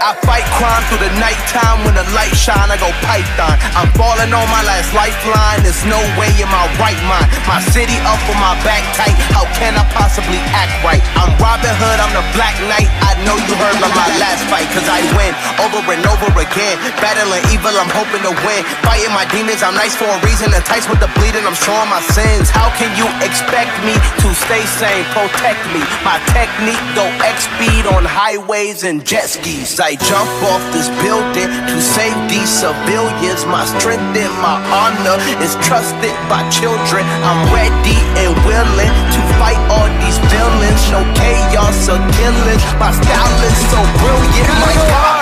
I 0.08 0.16
fight 0.24 0.48
crime 0.56 0.80
through 0.88 1.04
the 1.04 1.12
nighttime 1.20 1.84
when 1.84 1.92
the 1.92 2.06
light 2.16 2.32
shine. 2.32 2.72
I 2.72 2.80
go 2.80 2.88
python. 3.04 3.60
I'm 3.76 3.92
falling 3.92 4.32
on 4.32 4.48
my 4.48 4.64
last 4.64 4.96
lifeline. 4.96 5.60
There's 5.60 5.84
no 5.84 6.00
way 6.16 6.32
in 6.32 6.48
my 6.48 6.64
right 6.80 6.96
mind. 7.04 7.28
My 7.44 7.60
city 7.60 8.00
up 8.08 8.16
on 8.24 8.40
my 8.40 8.56
back 8.64 8.80
tight. 8.96 9.12
How 9.36 9.44
can 9.60 9.76
I 9.76 9.84
possibly 9.92 10.40
act 10.56 10.72
right? 10.80 11.04
I'm 11.12 11.28
Robin 11.36 11.76
Hood. 11.76 12.00
I'm 12.00 12.08
the 12.16 12.24
Black 12.32 12.56
Knight. 12.72 12.88
I 13.04 13.20
know 13.28 13.36
you 13.36 13.52
heard 13.60 13.76
of 13.84 13.92
my 13.92 14.08
last 14.16 14.48
fight, 14.48 14.64
cause 14.72 14.88
I 14.88 15.04
win 15.12 15.36
over 15.60 15.84
and 15.92 16.00
over 16.08 16.32
again. 16.40 16.80
Battling 17.04 17.44
evil, 17.52 17.76
I'm 17.76 17.92
hoping 17.92 18.24
to 18.24 18.32
win. 18.48 18.64
Fighting 18.80 19.12
my 19.12 19.28
demons, 19.28 19.60
I'm 19.60 19.76
nice 19.76 19.92
for 19.92 20.08
a 20.08 20.16
reason. 20.24 20.56
Enticed 20.56 20.88
with 20.88 21.04
the 21.04 21.12
bleeding, 21.20 21.44
I'm 21.44 21.52
showing 21.52 21.92
my 21.92 22.00
sins. 22.16 22.48
How 22.48 22.72
can 22.80 22.88
you 22.96 23.04
expect 23.20 23.76
me 23.84 23.92
to 24.24 24.28
stay 24.32 24.64
sane? 24.80 25.04
Protect 25.12 25.60
me. 25.76 25.84
My 26.00 26.16
technique 26.32 26.80
go 26.96 27.04
X 27.20 27.44
speed 27.44 27.84
on 27.92 28.08
highways 28.08 28.88
and 28.88 29.04
jet 29.04 29.28
skis. 29.28 29.76
I 29.76 29.97
jump 30.06 30.30
off 30.50 30.62
this 30.72 30.88
building 31.02 31.50
to 31.50 31.76
save 31.82 32.16
these 32.28 32.48
civilians. 32.48 33.46
My 33.46 33.64
strength 33.64 34.14
and 34.14 34.34
my 34.38 34.58
honor 34.70 35.18
is 35.42 35.54
trusted 35.64 36.14
by 36.30 36.42
children. 36.50 37.02
I'm 37.24 37.40
ready 37.50 37.98
and 38.22 38.32
willing 38.46 38.92
to 39.14 39.20
fight 39.40 39.60
all 39.72 39.88
these 40.02 40.18
villains. 40.30 40.82
No 40.90 41.02
chaos 41.14 41.88
or 41.88 42.00
killings. 42.18 42.64
My 42.78 42.92
style 42.92 43.38
is 43.44 43.58
so 43.72 43.80
brilliant. 43.98 44.48
My 44.62 44.74
God. 44.92 45.17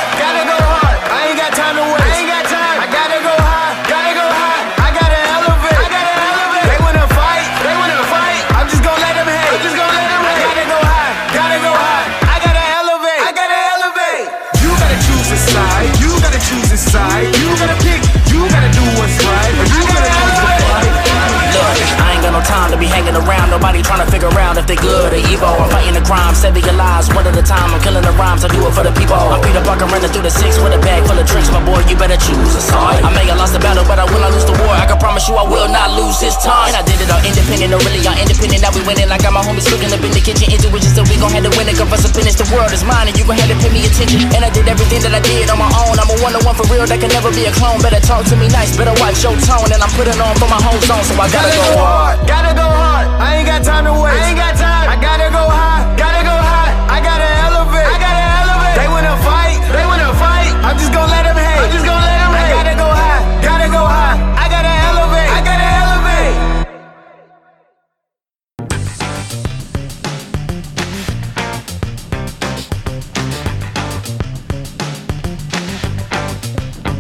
Nobody 23.57 23.81
trying 23.81 24.05
to 24.05 24.11
figure 24.13 24.29
out 24.37 24.61
if 24.61 24.69
they 24.69 24.77
good 24.77 25.17
or 25.17 25.23
evil. 25.33 25.49
I'm 25.49 25.73
fighting 25.73 25.97
the 25.97 26.05
crime, 26.05 26.37
saving 26.37 26.61
your 26.69 26.77
lives 26.77 27.09
one 27.17 27.25
at 27.25 27.33
a 27.33 27.41
time. 27.41 27.73
I'm 27.73 27.81
killing 27.81 28.05
the 28.05 28.13
rhymes, 28.21 28.45
I 28.45 28.53
do 28.53 28.61
it 28.61 28.73
for 28.77 28.85
the 28.85 28.93
people. 28.93 29.17
I'm 29.17 29.41
Peter 29.41 29.65
Parker 29.65 29.89
running 29.89 30.13
through 30.13 30.29
the 30.29 30.35
six 30.35 30.61
with 30.61 30.77
a 30.77 30.81
bag 30.85 31.09
full 31.09 31.17
of 31.17 31.25
tricks. 31.25 31.49
My 31.49 31.65
boy, 31.65 31.81
you 31.89 31.97
better 31.97 32.21
choose 32.21 32.53
a 32.53 32.61
side. 32.61 33.01
I 33.01 33.09
may 33.17 33.25
have 33.33 33.41
lost 33.41 33.57
the 33.57 33.63
battle, 33.65 33.81
but 33.89 33.97
I 33.97 34.05
will 34.05 34.21
not 34.21 34.37
lose 34.37 34.45
the 34.45 34.53
war. 34.61 34.77
I 34.77 34.85
can 34.85 35.01
promise 35.01 35.25
you 35.25 35.41
I 35.41 35.49
will 35.49 35.73
not 35.73 35.89
lose 35.97 36.21
this 36.21 36.37
time. 36.37 36.69
And 36.69 36.77
I 36.77 36.85
did 36.85 37.01
it 37.01 37.09
all 37.09 37.25
independent, 37.25 37.73
or 37.73 37.81
really 37.81 38.05
all 38.05 38.19
independent. 38.21 38.61
Now 38.61 38.77
we 38.77 38.85
winning. 38.85 39.09
I 39.09 39.17
got 39.17 39.33
my 39.33 39.41
homies 39.41 39.65
cooking 39.73 39.89
up 39.89 40.05
in 40.05 40.13
the 40.13 40.21
kitchen. 40.21 40.53
Intuition, 40.53 40.93
so 40.93 41.01
we 41.09 41.17
gon' 41.17 41.33
have 41.33 41.49
to 41.49 41.53
win 41.57 41.65
it. 41.65 41.81
Cause 41.81 42.05
us 42.05 42.13
finish, 42.13 42.37
the 42.37 42.45
world 42.53 42.77
is 42.77 42.85
mine, 42.85 43.09
and 43.09 43.17
you 43.17 43.25
gon' 43.25 43.41
have 43.41 43.49
to 43.49 43.57
pay 43.57 43.73
me 43.73 43.89
attention. 43.89 44.21
And 44.37 44.45
I 44.45 44.53
did 44.53 44.69
everything 44.69 45.01
that 45.09 45.17
I 45.17 45.25
did 45.25 45.49
on 45.49 45.57
my 45.57 45.73
own. 45.81 45.97
I'm 45.97 46.13
a 46.13 46.17
one 46.21 46.37
on 46.37 46.45
one 46.45 46.61
for 46.61 46.69
real, 46.69 46.85
that 46.85 47.01
can 47.01 47.09
never 47.09 47.33
be 47.33 47.49
a 47.49 47.53
clone. 47.57 47.81
Better 47.81 48.05
talk 48.05 48.29
to 48.29 48.37
me 48.37 48.53
nice, 48.53 48.77
better 48.77 48.93
watch 49.01 49.25
your 49.25 49.33
tone. 49.49 49.73
And 49.73 49.81
I'm 49.81 49.93
putting 49.97 50.21
on 50.21 50.37
for 50.37 50.45
my 50.45 50.61
home 50.61 50.83
zone, 50.85 51.01
so 51.09 51.17
I 51.17 51.33
gotta 51.33 51.57
go 51.57 51.69
hard. 51.81 52.21
Gotta 52.29 52.53
go 52.53 52.69
hard. 52.69 53.09
I 53.17 53.41
ain't 53.41 53.46
got 53.47 53.63
time 53.63 53.85
to 53.87 53.93
waste. 53.95 54.19
I 54.19 54.29
ain't 54.29 54.39
got 54.39 54.55
time. 54.59 54.91
I 54.91 54.97
gotta 54.99 55.31
go 55.31 55.45
high. 55.47 55.87
Gotta 55.95 56.23
go 56.27 56.35
high. 56.35 56.75
I 56.91 56.99
gotta 56.99 57.31
elevate. 57.47 57.87
I 57.87 57.97
gotta 58.03 58.25
elevate. 58.43 58.75
They 58.75 58.89
wanna 58.91 59.15
fight. 59.23 59.59
They 59.71 59.87
wanna 59.87 60.11
fight. 60.19 60.51
I'm 60.67 60.77
just 60.77 60.93
gonna 60.93 61.15
let 61.15 61.23
them 61.23 61.39
hate. 61.39 61.63
I'm 61.63 61.71
just 61.71 61.87
gonna 61.87 62.03
let 62.03 62.19
them 62.27 62.35
hate. 62.35 62.51
I 62.51 62.59
gotta 62.59 62.75
go 62.75 62.89
high. 62.91 63.23
Gotta 63.47 63.69
go 63.71 63.83
high. 63.87 64.19
I 64.35 64.47
gotta 64.51 64.75
elevate. 64.91 65.31
I 65.31 65.41
gotta 65.47 65.69
elevate. 65.79 66.35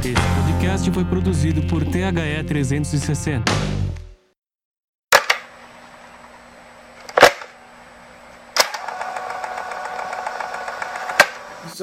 Esse 0.06 0.22
podcast 0.46 0.90
foi 0.92 1.04
produzido 1.04 1.60
por 1.66 1.84
THE 1.84 2.44
360. 2.46 3.85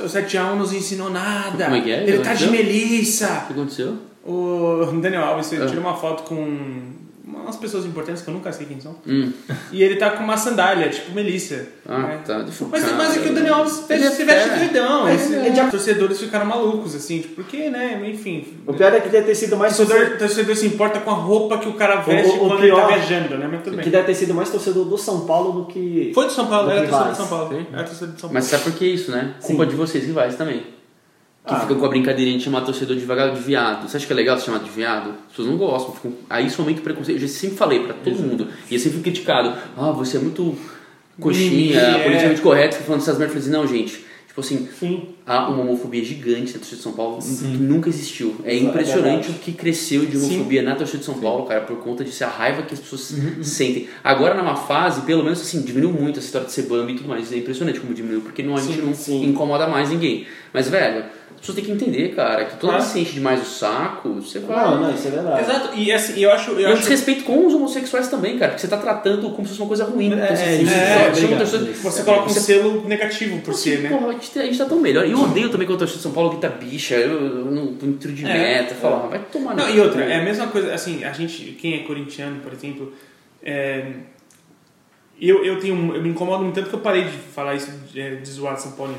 O 0.04 0.10
7 0.10 0.38
a 0.38 0.52
1 0.52 0.56
nos 0.58 0.74
ensinou 0.74 1.10
nada. 1.10 1.64
Como 1.66 1.76
é 1.78 1.82
que 1.82 1.92
é? 1.92 2.04
Ele 2.04 2.18
que 2.18 2.24
tá 2.24 2.34
de 2.34 2.44
aconteceu? 2.46 2.52
melissa. 2.52 3.28
O 3.44 3.48
que 3.48 3.54
aconteceu? 3.54 3.98
O 4.26 5.00
Daniel 5.02 5.24
Alves 5.24 5.52
ele 5.52 5.64
Ah. 5.64 5.68
tira 5.68 5.80
uma 5.82 5.96
foto 5.96 6.24
com 6.24 7.03
umas 7.42 7.56
pessoas 7.56 7.86
importantes 7.86 8.22
que 8.22 8.30
eu 8.30 8.34
nunca 8.34 8.52
sei 8.52 8.66
quem 8.66 8.80
são. 8.80 8.96
Hum. 9.08 9.32
E 9.72 9.82
ele 9.84 9.96
tá 9.96 10.12
com 10.12 10.24
uma 10.24 10.38
sandália, 10.38 10.90
tipo 10.90 11.12
Melissa. 11.14 11.66
Ah, 11.88 11.98
né? 12.00 12.20
tá. 12.26 12.34
Eu 12.34 12.68
Mas, 12.70 12.92
mas 12.94 13.18
é 13.18 13.20
que 13.22 13.30
o 13.30 13.34
Daniel 13.34 13.56
Alves 13.56 13.84
Ele 13.90 14.00
veste, 14.00 14.06
é 14.08 14.10
se 14.18 14.24
veste 14.26 14.50
fera. 14.50 14.60
doidão. 14.60 15.08
É, 15.08 15.56
já- 15.56 15.66
Os 15.66 15.72
torcedores 15.72 16.20
ficaram 16.20 16.46
malucos, 16.46 16.96
assim, 16.96 17.20
tipo, 17.22 17.36
porque, 17.36 17.70
né? 17.70 18.02
Enfim. 18.10 18.48
O 18.68 18.74
pior 18.74 18.94
é 18.94 19.00
que 19.00 19.10
deve 19.10 19.26
ter 19.28 19.36
sido 19.36 19.56
mais 19.58 19.74
O 19.74 19.78
torcedor, 19.78 20.00
torcedor, 20.18 20.28
torcedor 20.28 20.56
se 20.56 20.68
importa 20.68 21.00
com 21.00 21.12
a 21.12 21.16
roupa 21.16 21.58
que 21.58 21.68
o 21.68 21.74
cara 21.74 21.98
veste 22.02 22.38
O- 22.38 22.46
o 22.46 22.48
quando 22.50 22.64
ele 22.64 22.72
tá 22.76 22.86
pior- 22.86 22.88
viajando, 22.88 23.38
né? 23.38 23.48
Mas 23.52 23.64
tudo 23.64 23.78
que 23.78 23.84
bem. 23.84 23.92
deve 23.92 24.06
ter 24.06 24.16
sido 24.16 24.34
mais 24.34 24.50
torcedor 24.50 24.86
do 24.86 24.98
São 24.98 25.22
Paulo 25.26 25.62
do 25.62 25.66
que. 25.68 26.12
Foi 26.14 26.26
do 26.26 26.32
São 26.32 26.48
Paulo, 26.48 26.66
do 26.68 26.72
era 26.72 26.82
que 26.86 26.88
torcedor 26.90 27.14
de 27.14 27.18
Vaz. 27.20 27.30
São 27.30 27.38
Paulo. 27.40 27.58
Sim. 27.58 27.66
Era 27.74 27.84
torcedor 27.84 28.16
de 28.16 28.22
São 28.22 28.30
Paulo. 28.30 28.34
Mas 28.34 28.44
sabe 28.46 28.64
por 28.64 28.74
que 28.74 28.86
isso, 28.86 29.12
né? 29.12 29.34
Sim. 29.40 29.48
Culpa 29.48 29.66
de 29.66 29.76
vocês, 29.76 30.04
rivais 30.06 30.36
também. 30.36 30.64
Que 31.46 31.54
Ah. 31.54 31.60
ficam 31.60 31.78
com 31.78 31.86
a 31.86 31.90
brincadeirinha 31.90 32.38
de 32.38 32.44
chamar 32.46 32.62
torcedor 32.62 32.96
de 32.96 33.04
vaga 33.04 33.30
de 33.32 33.42
viado. 33.42 33.88
Você 33.90 33.98
acha 33.98 34.06
que 34.08 34.14
é 34.14 34.16
legal 34.16 34.38
ser 34.40 34.46
chamado 34.46 34.64
de 34.64 34.70
viado? 34.70 35.10
As 35.26 35.30
pessoas 35.32 35.48
não 35.50 35.58
gostam. 35.58 35.94
Ficam... 35.94 36.14
Aí 36.30 36.50
somente 36.50 36.80
preconceito. 36.82 37.18
Eu 37.22 37.28
já 37.28 37.34
sempre 37.34 37.58
falei 37.58 37.80
pra 37.82 37.94
todo 37.94 38.16
mundo. 38.16 38.48
E 38.72 38.74
eu 38.76 38.80
sempre 38.80 38.94
fui 38.96 39.04
criticado. 39.04 39.54
Ah, 39.76 39.92
você 39.92 40.16
é 40.18 40.20
muito 40.22 40.56
coxinha, 41.20 41.80
é. 41.80 42.04
politicamente 42.04 42.42
correto. 42.42 42.76
Fica 42.76 42.86
falando 42.86 43.02
essas 43.02 43.18
merdas. 43.18 43.36
Eu 43.36 43.42
falei 43.44 43.62
assim, 43.62 43.74
não, 43.74 43.78
gente. 43.78 44.06
Tipo 44.28 44.42
assim, 44.42 44.68
Sim. 44.80 45.10
há 45.28 45.48
uma 45.48 45.62
homofobia 45.62 46.04
gigante 46.04 46.54
na 46.54 46.58
torcida 46.58 46.78
de 46.78 46.82
São 46.82 46.94
Paulo 46.94 47.22
Sim. 47.22 47.52
que 47.52 47.58
nunca 47.62 47.88
existiu. 47.88 48.36
É 48.44 48.52
Isso 48.56 48.66
é 48.66 48.70
impressionante 48.70 49.28
verdade. 49.28 49.30
o 49.30 49.34
que 49.44 49.52
cresceu 49.52 50.08
de 50.08 50.18
homofobia 50.18 50.64
na 50.64 50.74
torcida 50.76 50.98
de 50.98 51.06
São 51.06 51.20
Paulo, 51.20 51.46
cara, 51.46 51.62
por 51.62 51.78
conta 51.78 52.04
disso, 52.04 52.24
a 52.24 52.30
raiva 52.30 52.64
que 52.64 52.74
as 52.74 52.80
pessoas 52.80 53.12
Uhum, 53.12 53.44
sentem. 53.44 53.88
Agora, 54.04 54.34
numa 54.34 54.56
fase, 54.56 55.02
pelo 55.02 55.24
menos 55.24 55.40
assim, 55.40 55.62
diminuiu 55.62 55.94
muito 55.94 56.18
essa 56.18 56.26
história 56.26 56.48
de 56.48 56.54
ser 56.54 56.64
Bambi 56.64 56.94
e 56.94 56.96
tudo 56.96 57.10
mais. 57.10 57.32
É 57.32 57.38
impressionante 57.38 57.80
como 57.80 57.94
diminuiu, 57.94 58.22
porque 58.22 58.42
não, 58.42 58.56
a 58.56 58.60
gente 58.60 58.78
Sim, 58.80 58.82
não 58.88 58.96
sim. 58.96 59.24
incomoda 59.24 59.68
mais 59.68 59.92
ninguém. 59.92 60.26
Mas, 60.52 60.68
velho, 60.68 61.06
pessoas 61.44 61.56
têm 61.58 61.66
que 61.66 61.72
entender, 61.72 62.16
cara, 62.16 62.46
que 62.46 62.58
toda 62.58 62.74
Ah. 62.74 62.78
vez 62.78 62.88
que 62.88 62.94
você 62.94 63.00
enche 63.02 63.14
demais 63.14 63.42
o 63.42 63.46
saco, 63.46 64.10
você 64.14 64.40
vai. 64.40 64.56
Não, 64.66 64.82
não, 64.82 64.94
isso 64.96 65.08
é 65.08 65.12
verdade. 65.12 65.42
Exato, 65.42 65.70
e 65.78 65.92
assim, 65.92 66.20
eu 66.22 66.32
acho. 66.32 66.52
E 66.52 66.62
Eu 66.64 66.68
é 66.68 66.70
um 66.70 66.74
acho 66.74 66.82
desrespeito 66.84 67.24
com 67.26 67.46
os 67.46 67.54
homossexuais 67.54 68.08
também, 68.08 68.38
cara, 68.38 68.52
porque 68.52 68.62
você 68.62 68.68
tá 68.70 68.78
tratando 68.78 69.30
como 69.32 69.44
se 69.44 69.50
fosse 69.50 69.62
uma 69.62 69.68
coisa 69.68 69.84
ruim. 69.84 70.08
Então, 70.08 70.20
É, 70.20 70.28
você, 70.36 70.44
é, 70.44 70.46
você- 70.58 70.62
isso, 70.64 70.74
é, 70.74 71.38
torcedor- 71.38 71.74
você 71.74 72.04
coloca 72.04 72.24
um 72.26 72.30
você- 72.30 72.40
selo 72.40 72.88
negativo 72.88 73.40
por 73.42 73.52
Assim, 73.54 73.76
si, 73.76 73.78
né? 73.82 73.90
porra, 73.90 74.08
a 74.08 74.12
gente, 74.14 74.32
tá- 74.32 74.40
a 74.40 74.46
gente 74.46 74.58
tá 74.58 74.66
tão 74.66 74.80
melhor. 74.80 75.06
E 75.06 75.12
eu 75.12 75.20
odeio 75.22 75.50
também 75.50 75.68
quando 75.68 75.74
eu 75.74 75.80
torcida 75.80 75.98
de 75.98 76.04
São 76.04 76.12
Paulo 76.14 76.30
grita 76.32 76.48
bicha, 76.50 76.96
eu, 76.96 77.12
eu 77.22 77.46
não 77.52 77.76
entro 77.84 78.12
de 78.12 78.26
É, 78.26 78.34
meta, 78.34 78.76
fala, 78.76 79.04
ah, 79.04 79.08
vai 79.10 79.20
tomar 79.32 79.54
Não, 79.56 79.70
e 79.70 79.80
outra, 79.82 80.04
é 80.06 80.20
a 80.20 80.24
mesma 80.24 80.48
coisa, 80.48 80.74
assim, 80.74 81.04
a 81.04 81.12
gente, 81.12 81.58
quem 81.60 81.74
é 81.76 81.80
corintiano, 81.80 82.40
por 82.42 82.54
exemplo, 82.54 82.94
é, 83.44 83.86
eu, 85.22 85.44
eu 85.46 85.60
tenho, 85.60 85.76
eu 85.96 86.02
me 86.02 86.10
incomodo 86.10 86.44
muito 86.44 86.56
tanto 86.56 86.70
que 86.70 86.76
eu 86.76 86.80
parei 86.80 87.04
de 87.04 87.12
falar 87.18 87.56
isso, 87.56 87.72
de, 87.92 88.00
é, 88.00 88.16
de 88.16 88.30
zoar 88.30 88.56
de 88.56 88.62
São 88.62 88.72
Paulo, 88.74 88.96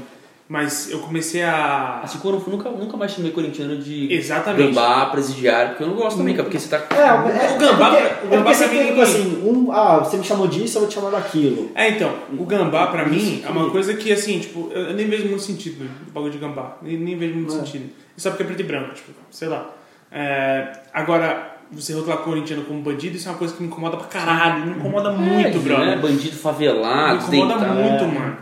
mas 0.49 0.91
eu 0.91 0.99
comecei 0.99 1.43
a... 1.43 2.01
Assim 2.03 2.19
como 2.19 2.37
eu 2.37 2.43
nunca, 2.53 2.69
nunca 2.71 2.97
mais 2.97 3.13
chamei 3.13 3.31
corintiano 3.33 3.79
de 3.79 4.13
Exatamente. 4.13 4.69
gambá, 4.69 5.07
presidiário, 5.07 5.71
porque 5.71 5.85
eu 5.85 5.89
não 5.89 5.95
gosto 5.97 6.19
também, 6.19 6.35
cara, 6.35 6.45
porque 6.45 6.59
você 6.59 6.69
tá. 6.69 6.85
É, 6.95 7.01
é, 7.01 7.57
O 7.57 7.59
Gambá- 7.59 7.97
é 7.97 8.05
o 8.05 8.09
porque, 8.09 8.37
Gambá 8.37 8.51
é 8.51 8.55
porque 8.55 8.55
você 8.55 8.69
pra 8.69 8.75
mim 8.83 8.87
tipo 8.89 9.01
assim, 9.01 9.43
um, 9.43 9.73
ah, 9.73 9.99
você 10.01 10.17
me 10.19 10.25
chamou 10.25 10.47
disso, 10.47 10.77
eu 10.77 10.81
vou 10.83 10.89
te 10.89 10.95
chamar 10.95 11.11
daquilo. 11.11 11.71
É, 11.75 11.89
então, 11.89 12.13
o 12.39 12.45
gambá 12.45 12.89
pra 12.89 13.07
mim 13.07 13.43
é 13.45 13.49
uma 13.49 13.71
coisa 13.71 13.95
que, 13.95 14.13
assim, 14.13 14.39
tipo, 14.39 14.71
eu 14.73 14.93
nem 14.93 15.07
vejo 15.09 15.25
muito 15.27 15.43
sentido 15.43 15.83
no 16.07 16.13
bagulho 16.13 16.33
de 16.33 16.39
gambá. 16.39 16.77
Nem, 16.83 16.99
nem 16.99 17.17
vejo 17.17 17.35
muito 17.35 17.55
Não. 17.55 17.65
sentido. 17.65 17.91
Só 18.17 18.31
porque 18.31 18.43
é 18.43 18.47
preto 18.47 18.61
e 18.61 18.65
branco, 18.65 18.95
tipo, 18.95 19.13
sei 19.31 19.49
lá. 19.49 19.71
É, 20.13 20.73
agora, 20.93 21.57
você 21.73 21.93
rotular 21.95 22.19
corintiano 22.19 22.63
como 22.65 22.81
bandido, 22.83 23.17
isso 23.17 23.27
é 23.29 23.33
uma 23.33 23.39
coisa 23.39 23.55
que 23.55 23.63
me 23.63 23.69
incomoda 23.69 23.97
pra 23.97 24.07
caralho. 24.07 24.67
Me 24.67 24.77
incomoda 24.79 25.11
muito, 25.11 25.57
é, 25.57 25.61
brother. 25.61 25.87
né? 25.87 25.97
Bandido 25.97 26.37
favelado, 26.37 27.29
Me 27.31 27.39
incomoda 27.39 27.59
deitado. 27.59 27.81
muito, 27.81 28.05
é. 28.05 28.07
mano. 28.07 28.37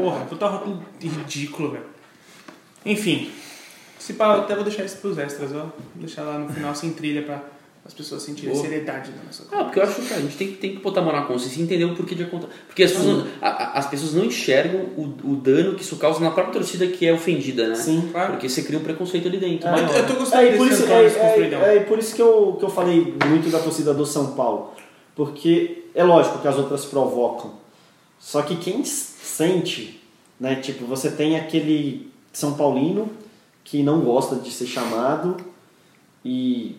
Porra, 0.00 0.24
puta 0.26 0.46
rótulo 0.46 0.82
ridículo, 1.00 1.70
velho. 1.72 1.84
Enfim. 2.84 3.30
Se 3.98 4.14
pá, 4.14 4.34
eu 4.36 4.40
até 4.42 4.54
vou 4.54 4.64
deixar 4.64 4.84
isso 4.84 4.96
pros 4.98 5.18
extras, 5.18 5.50
ó. 5.52 5.58
Vou 5.64 5.72
deixar 5.96 6.22
lá 6.22 6.38
no 6.38 6.48
final 6.48 6.74
sem 6.74 6.90
trilha 6.92 7.22
pra 7.22 7.42
as 7.84 7.94
pessoas 7.94 8.22
sentirem 8.22 8.52
Boa. 8.54 8.62
seriedade 8.64 9.10
na 9.16 9.24
nossa 9.24 9.44
Ah, 9.50 9.64
porque 9.64 9.78
eu 9.78 9.82
acho 9.82 10.02
que 10.02 10.12
a 10.14 10.20
gente 10.20 10.36
tem, 10.36 10.48
que- 10.48 10.56
tem 10.58 10.74
que 10.76 10.82
botar 10.82 11.00
a 11.00 11.04
mão 11.04 11.12
na 11.12 11.22
consciência 11.22 11.60
e 11.60 11.62
entender 11.64 11.84
o 11.84 11.94
porquê 11.94 12.14
de 12.14 12.22
acontecer. 12.24 12.52
Porque 12.66 12.82
as 12.82 12.92
pessoas, 12.92 13.18
não, 13.18 13.26
a- 13.40 13.48
a- 13.48 13.78
as 13.78 13.86
pessoas 13.88 14.14
não 14.14 14.24
enxergam 14.24 14.80
o, 14.96 15.02
o 15.24 15.36
dano 15.36 15.74
que 15.74 15.82
isso 15.82 15.96
causa 15.96 16.20
na 16.20 16.30
própria 16.30 16.52
torcida 16.54 16.86
que 16.86 17.06
é 17.06 17.12
ofendida, 17.12 17.68
né? 17.68 17.74
Sim. 17.74 18.08
Claro. 18.12 18.32
Porque 18.32 18.48
você 18.48 18.62
cria 18.62 18.78
um 18.78 18.82
preconceito 18.82 19.28
ali 19.28 19.38
dentro. 19.38 19.66
Eu- 19.68 19.72
maior. 19.72 19.96
eu 19.96 20.06
tô 20.06 20.14
gostando 20.14 20.42
É, 20.42 20.54
e 20.54 20.56
por 20.58 20.66
isso, 20.68 20.84
é, 20.84 21.02
desconstruidão. 21.04 21.62
é, 21.62 21.76
é 21.76 21.80
por 21.80 21.98
isso 21.98 22.14
que, 22.14 22.22
eu, 22.22 22.56
que 22.58 22.64
eu 22.64 22.70
falei 22.70 23.14
muito 23.26 23.50
da 23.50 23.58
torcida 23.58 23.92
do 23.94 24.04
São 24.06 24.32
Paulo. 24.34 24.72
Porque 25.14 25.84
é 25.94 26.04
lógico 26.04 26.38
que 26.38 26.48
as 26.48 26.56
outras 26.56 26.84
provocam. 26.84 27.52
Só 28.18 28.42
que 28.42 28.56
quem 28.56 28.82
sente, 29.30 30.00
né? 30.38 30.56
Tipo, 30.56 30.84
você 30.84 31.10
tem 31.10 31.36
aquele 31.36 32.10
São 32.32 32.54
Paulino 32.54 33.10
que 33.64 33.82
não 33.82 34.00
gosta 34.00 34.36
de 34.36 34.50
ser 34.50 34.66
chamado 34.66 35.36
e. 36.24 36.76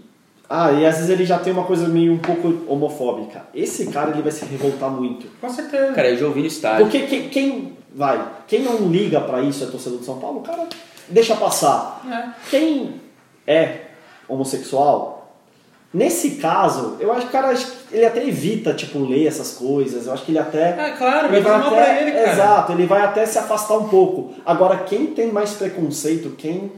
Ah, 0.49 0.73
e 0.73 0.85
às 0.85 0.95
vezes 0.95 1.09
ele 1.09 1.25
já 1.25 1.39
tem 1.39 1.53
uma 1.53 1.63
coisa 1.63 1.87
meio 1.87 2.11
um 2.11 2.17
pouco 2.17 2.65
homofóbica. 2.67 3.45
Esse 3.55 3.87
cara 3.87 4.11
ele 4.11 4.21
vai 4.21 4.33
se 4.33 4.43
revoltar 4.43 4.89
muito. 4.89 5.27
Com 5.39 5.49
certeza. 5.49 5.93
Cara, 5.93 6.09
eu 6.09 6.17
já 6.17 6.25
ouvi 6.25 6.41
no 6.41 6.47
estádio. 6.47 6.85
Porque 6.85 7.07
quem, 7.07 7.29
quem 7.29 7.77
vai, 7.95 8.21
quem 8.47 8.61
não 8.61 8.89
liga 8.89 9.21
pra 9.21 9.41
isso 9.41 9.63
é 9.63 9.67
torcedor 9.67 9.99
do 9.99 10.05
São 10.05 10.19
Paulo, 10.19 10.39
o 10.39 10.43
cara 10.43 10.67
deixa 11.07 11.37
passar. 11.37 12.33
Quem 12.49 12.95
é 13.47 13.91
homossexual, 14.27 15.37
nesse 15.93 16.31
caso, 16.31 16.97
eu 16.99 17.13
acho 17.13 17.21
que 17.21 17.29
o 17.29 17.31
cara 17.31 17.47
acho 17.49 17.71
que 17.71 17.80
ele 17.91 18.05
até 18.05 18.25
evita 18.25 18.73
tipo 18.73 18.99
ler 18.99 19.27
essas 19.27 19.53
coisas. 19.53 20.05
Eu 20.05 20.13
acho 20.13 20.25
que 20.25 20.31
ele 20.31 20.39
até 20.39 20.69
É 20.69 20.91
claro, 20.97 21.27
ele 21.33 21.41
vai 21.41 21.59
mal 21.59 21.71
pra 21.71 22.01
ele, 22.01 22.11
cara. 22.11 22.31
Exato, 22.31 22.71
ele 22.71 22.85
vai 22.85 23.01
até 23.01 23.25
se 23.25 23.37
afastar 23.37 23.77
um 23.77 23.89
pouco. 23.89 24.33
Agora, 24.45 24.77
quem 24.83 25.07
tem 25.07 25.31
mais 25.31 25.53
preconceito, 25.53 26.35
quem 26.37 26.71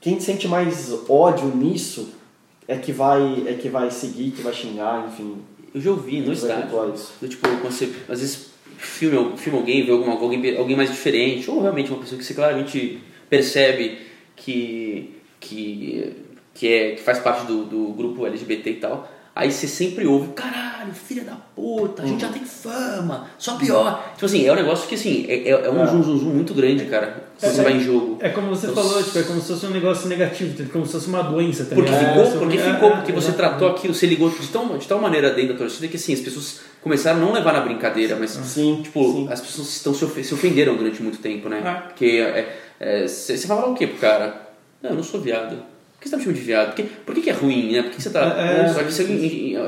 quem 0.00 0.18
sente 0.18 0.48
mais 0.48 0.92
ódio 1.08 1.54
nisso 1.54 2.08
é 2.66 2.76
que 2.76 2.92
vai 2.92 3.44
é 3.46 3.54
que 3.54 3.68
vai 3.68 3.90
seguir, 3.90 4.30
que 4.30 4.42
vai 4.42 4.52
xingar, 4.52 5.06
enfim. 5.08 5.36
Eu 5.74 5.80
já 5.80 5.90
ouvi 5.90 6.20
no 6.20 6.32
estádio. 6.32 6.62
pontuar 6.64 6.88
isso. 6.94 7.12
Do, 7.20 7.28
tipo, 7.28 7.46
quando 7.46 7.62
você 7.62 7.92
às 8.08 8.20
vezes 8.20 8.50
filma, 8.78 9.36
filma 9.36 9.58
alguém, 9.58 9.84
vê 9.84 9.92
alguma, 9.92 10.14
alguém, 10.14 10.56
alguém 10.56 10.76
mais 10.76 10.90
diferente, 10.90 11.50
ou 11.50 11.60
realmente 11.60 11.90
uma 11.90 12.00
pessoa 12.00 12.18
que 12.18 12.24
você 12.24 12.34
claramente 12.34 12.98
percebe 13.28 13.98
que, 14.34 15.14
que, 15.38 16.16
que, 16.54 16.72
é, 16.72 16.90
que 16.92 17.02
faz 17.02 17.18
parte 17.18 17.46
do, 17.46 17.64
do 17.64 17.92
grupo 17.92 18.26
LGBT 18.26 18.70
e 18.70 18.74
tal. 18.76 19.08
Aí 19.34 19.50
você 19.52 19.68
sempre 19.68 20.06
ouve, 20.06 20.32
caralho, 20.32 20.92
filha 20.92 21.22
da 21.22 21.36
puta, 21.54 22.02
a 22.02 22.06
gente 22.06 22.20
já 22.20 22.28
tem 22.28 22.44
fama, 22.44 23.26
só 23.38 23.56
pior. 23.56 24.10
Tipo 24.14 24.26
assim, 24.26 24.44
é 24.44 24.52
um 24.52 24.56
negócio 24.56 24.88
que 24.88 24.96
assim, 24.96 25.24
é, 25.28 25.48
é, 25.48 25.50
é 25.50 25.70
um 25.70 25.82
É. 25.82 25.86
zum 25.86 26.02
zum 26.02 26.18
zum 26.18 26.30
muito 26.30 26.52
grande, 26.52 26.84
cara, 26.86 27.24
quando 27.38 27.52
você 27.54 27.62
vai 27.62 27.72
em 27.74 27.80
jogo. 27.80 28.18
É 28.20 28.28
como 28.30 28.48
você 28.48 28.66
Então, 28.66 28.82
falou, 28.82 29.02
tipo, 29.02 29.18
é 29.18 29.22
como 29.22 29.40
se 29.40 29.48
fosse 29.48 29.66
um 29.66 29.70
negócio 29.70 30.08
negativo, 30.08 30.68
como 30.70 30.84
se 30.84 30.92
fosse 30.92 31.06
uma 31.06 31.22
doença, 31.22 31.64
tá 31.64 31.74
Porque 31.76 31.92
ficou, 31.92 32.22
É, 32.24 32.30
porque 32.38 32.56
é, 32.58 32.74
ficou, 32.74 32.88
é, 32.90 32.96
porque 32.96 33.12
você 33.12 33.28
exatamente. 33.28 33.36
tratou 33.58 33.68
aquilo, 33.68 33.94
você 33.94 34.06
ligou 34.06 34.28
de, 34.30 34.46
tão, 34.48 34.76
de 34.76 34.86
tal 34.88 35.00
maneira 35.00 35.30
dentro 35.30 35.52
da 35.52 35.58
torcida 35.60 35.86
que 35.86 35.96
assim, 35.96 36.12
as 36.12 36.20
pessoas 36.20 36.60
começaram 36.82 37.18
a 37.18 37.20
não 37.24 37.32
levar 37.32 37.52
na 37.52 37.60
brincadeira, 37.60 38.16
mas 38.18 38.30
Sim, 38.32 38.80
tipo, 38.82 39.00
sim. 39.12 39.28
as 39.30 39.40
pessoas 39.40 39.68
estão 39.68 39.94
se, 39.94 40.04
ofe- 40.04 40.24
se 40.24 40.34
ofenderam 40.34 40.76
durante 40.76 41.00
muito 41.02 41.18
tempo, 41.18 41.48
né? 41.48 41.62
É. 41.64 41.88
Porque 41.88 42.06
é, 42.06 42.56
é, 42.80 43.06
você 43.06 43.38
falar 43.46 43.66
o 43.66 43.74
quê 43.74 43.86
pro 43.86 43.98
cara? 43.98 44.48
Não, 44.82 44.90
eu 44.90 44.96
não 44.96 45.02
sou 45.04 45.20
viado. 45.20 45.56
Por 46.00 46.04
que 46.04 46.08
você 46.08 46.12
tá 46.12 46.16
me 46.16 46.22
chamando 46.24 46.38
de 46.38 46.46
viado? 46.46 46.66
Por 46.68 46.74
que, 46.76 46.82
por 46.84 47.14
que, 47.14 47.20
que 47.20 47.28
é 47.28 47.32
ruim, 47.34 47.72
né? 47.72 47.82
Por 47.82 47.90
que, 47.90 47.96
que 47.96 48.02
você 48.02 48.08
tá. 48.08 48.20
É, 48.38 48.62
é, 48.62 48.68
Só 48.72 48.82
que 48.82 48.88
isso 48.88 49.02
é, 49.02 49.04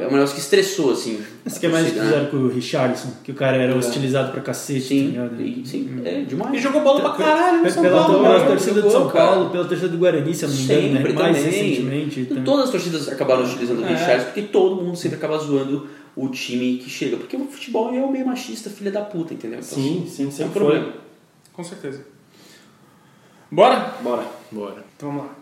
é 0.02 0.08
um 0.08 0.12
negócio 0.12 0.34
que 0.34 0.40
estressou, 0.40 0.92
assim. 0.92 1.22
Isso 1.44 1.60
que 1.60 1.66
é 1.66 1.68
mais 1.68 1.86
que 1.90 1.98
né? 1.98 2.04
fizeram 2.06 2.26
com 2.30 2.36
o 2.38 2.48
Richardson, 2.48 3.08
que 3.22 3.32
o 3.32 3.34
cara 3.34 3.58
era 3.58 3.76
hostilizado 3.76 4.32
pra 4.32 4.40
cacete, 4.40 4.80
tá 4.80 4.88
Sim, 4.88 5.06
ligado? 5.08 5.42
e- 5.42 5.62
sim, 5.66 6.00
é 6.06 6.22
demais. 6.22 6.54
E 6.54 6.58
jogou 6.58 6.80
bola 6.80 7.00
pra 7.02 7.10
caralho 7.10 7.62
no 7.62 7.70
São 7.70 7.82
Pela, 7.82 8.02
Paulo, 8.06 8.22
pela 8.22 8.46
torcida 8.46 8.80
do 8.80 8.90
São 8.90 9.08
cara. 9.10 9.26
Paulo, 9.26 9.50
pela 9.50 9.64
torcida 9.66 9.88
do 9.90 9.98
Guarani, 9.98 10.34
se 10.34 10.44
eu 10.44 10.48
não 10.48 10.56
me 10.56 10.62
engano, 10.62 10.80
Sempre 10.80 11.12
né? 11.12 11.18
mais 11.20 11.36
também. 11.36 11.50
recentemente. 11.52 12.20
Então, 12.20 12.28
também. 12.28 12.44
Todas 12.44 12.64
as 12.64 12.70
torcidas 12.70 13.08
acabaram 13.10 13.44
utilizando 13.44 13.80
o 13.82 13.84
É. 13.84 13.88
Richards 13.88 14.24
porque 14.24 14.40
todo 14.42 14.82
mundo 14.82 14.96
sempre 14.96 15.18
acaba 15.18 15.36
zoando 15.36 15.86
o 16.16 16.28
time 16.30 16.78
que 16.78 16.88
chega. 16.88 17.18
Porque 17.18 17.36
o 17.36 17.44
futebol 17.44 17.94
é 17.94 18.00
o 18.00 18.10
meio 18.10 18.24
machista, 18.24 18.70
filha 18.70 18.90
da 18.90 19.02
puta, 19.02 19.34
entendeu? 19.34 19.58
Então, 19.58 19.76
Sim, 19.76 20.06
sim, 20.08 20.24
é 20.24 20.26
um 20.28 20.30
sempre 20.30 20.52
problema. 20.54 20.94
Com 21.52 21.62
certeza. 21.62 22.00
Bora? 23.50 23.92
Bora. 24.02 24.24
Bora. 24.50 24.82
Então 24.96 25.10
vamos 25.10 25.24
lá. 25.26 25.41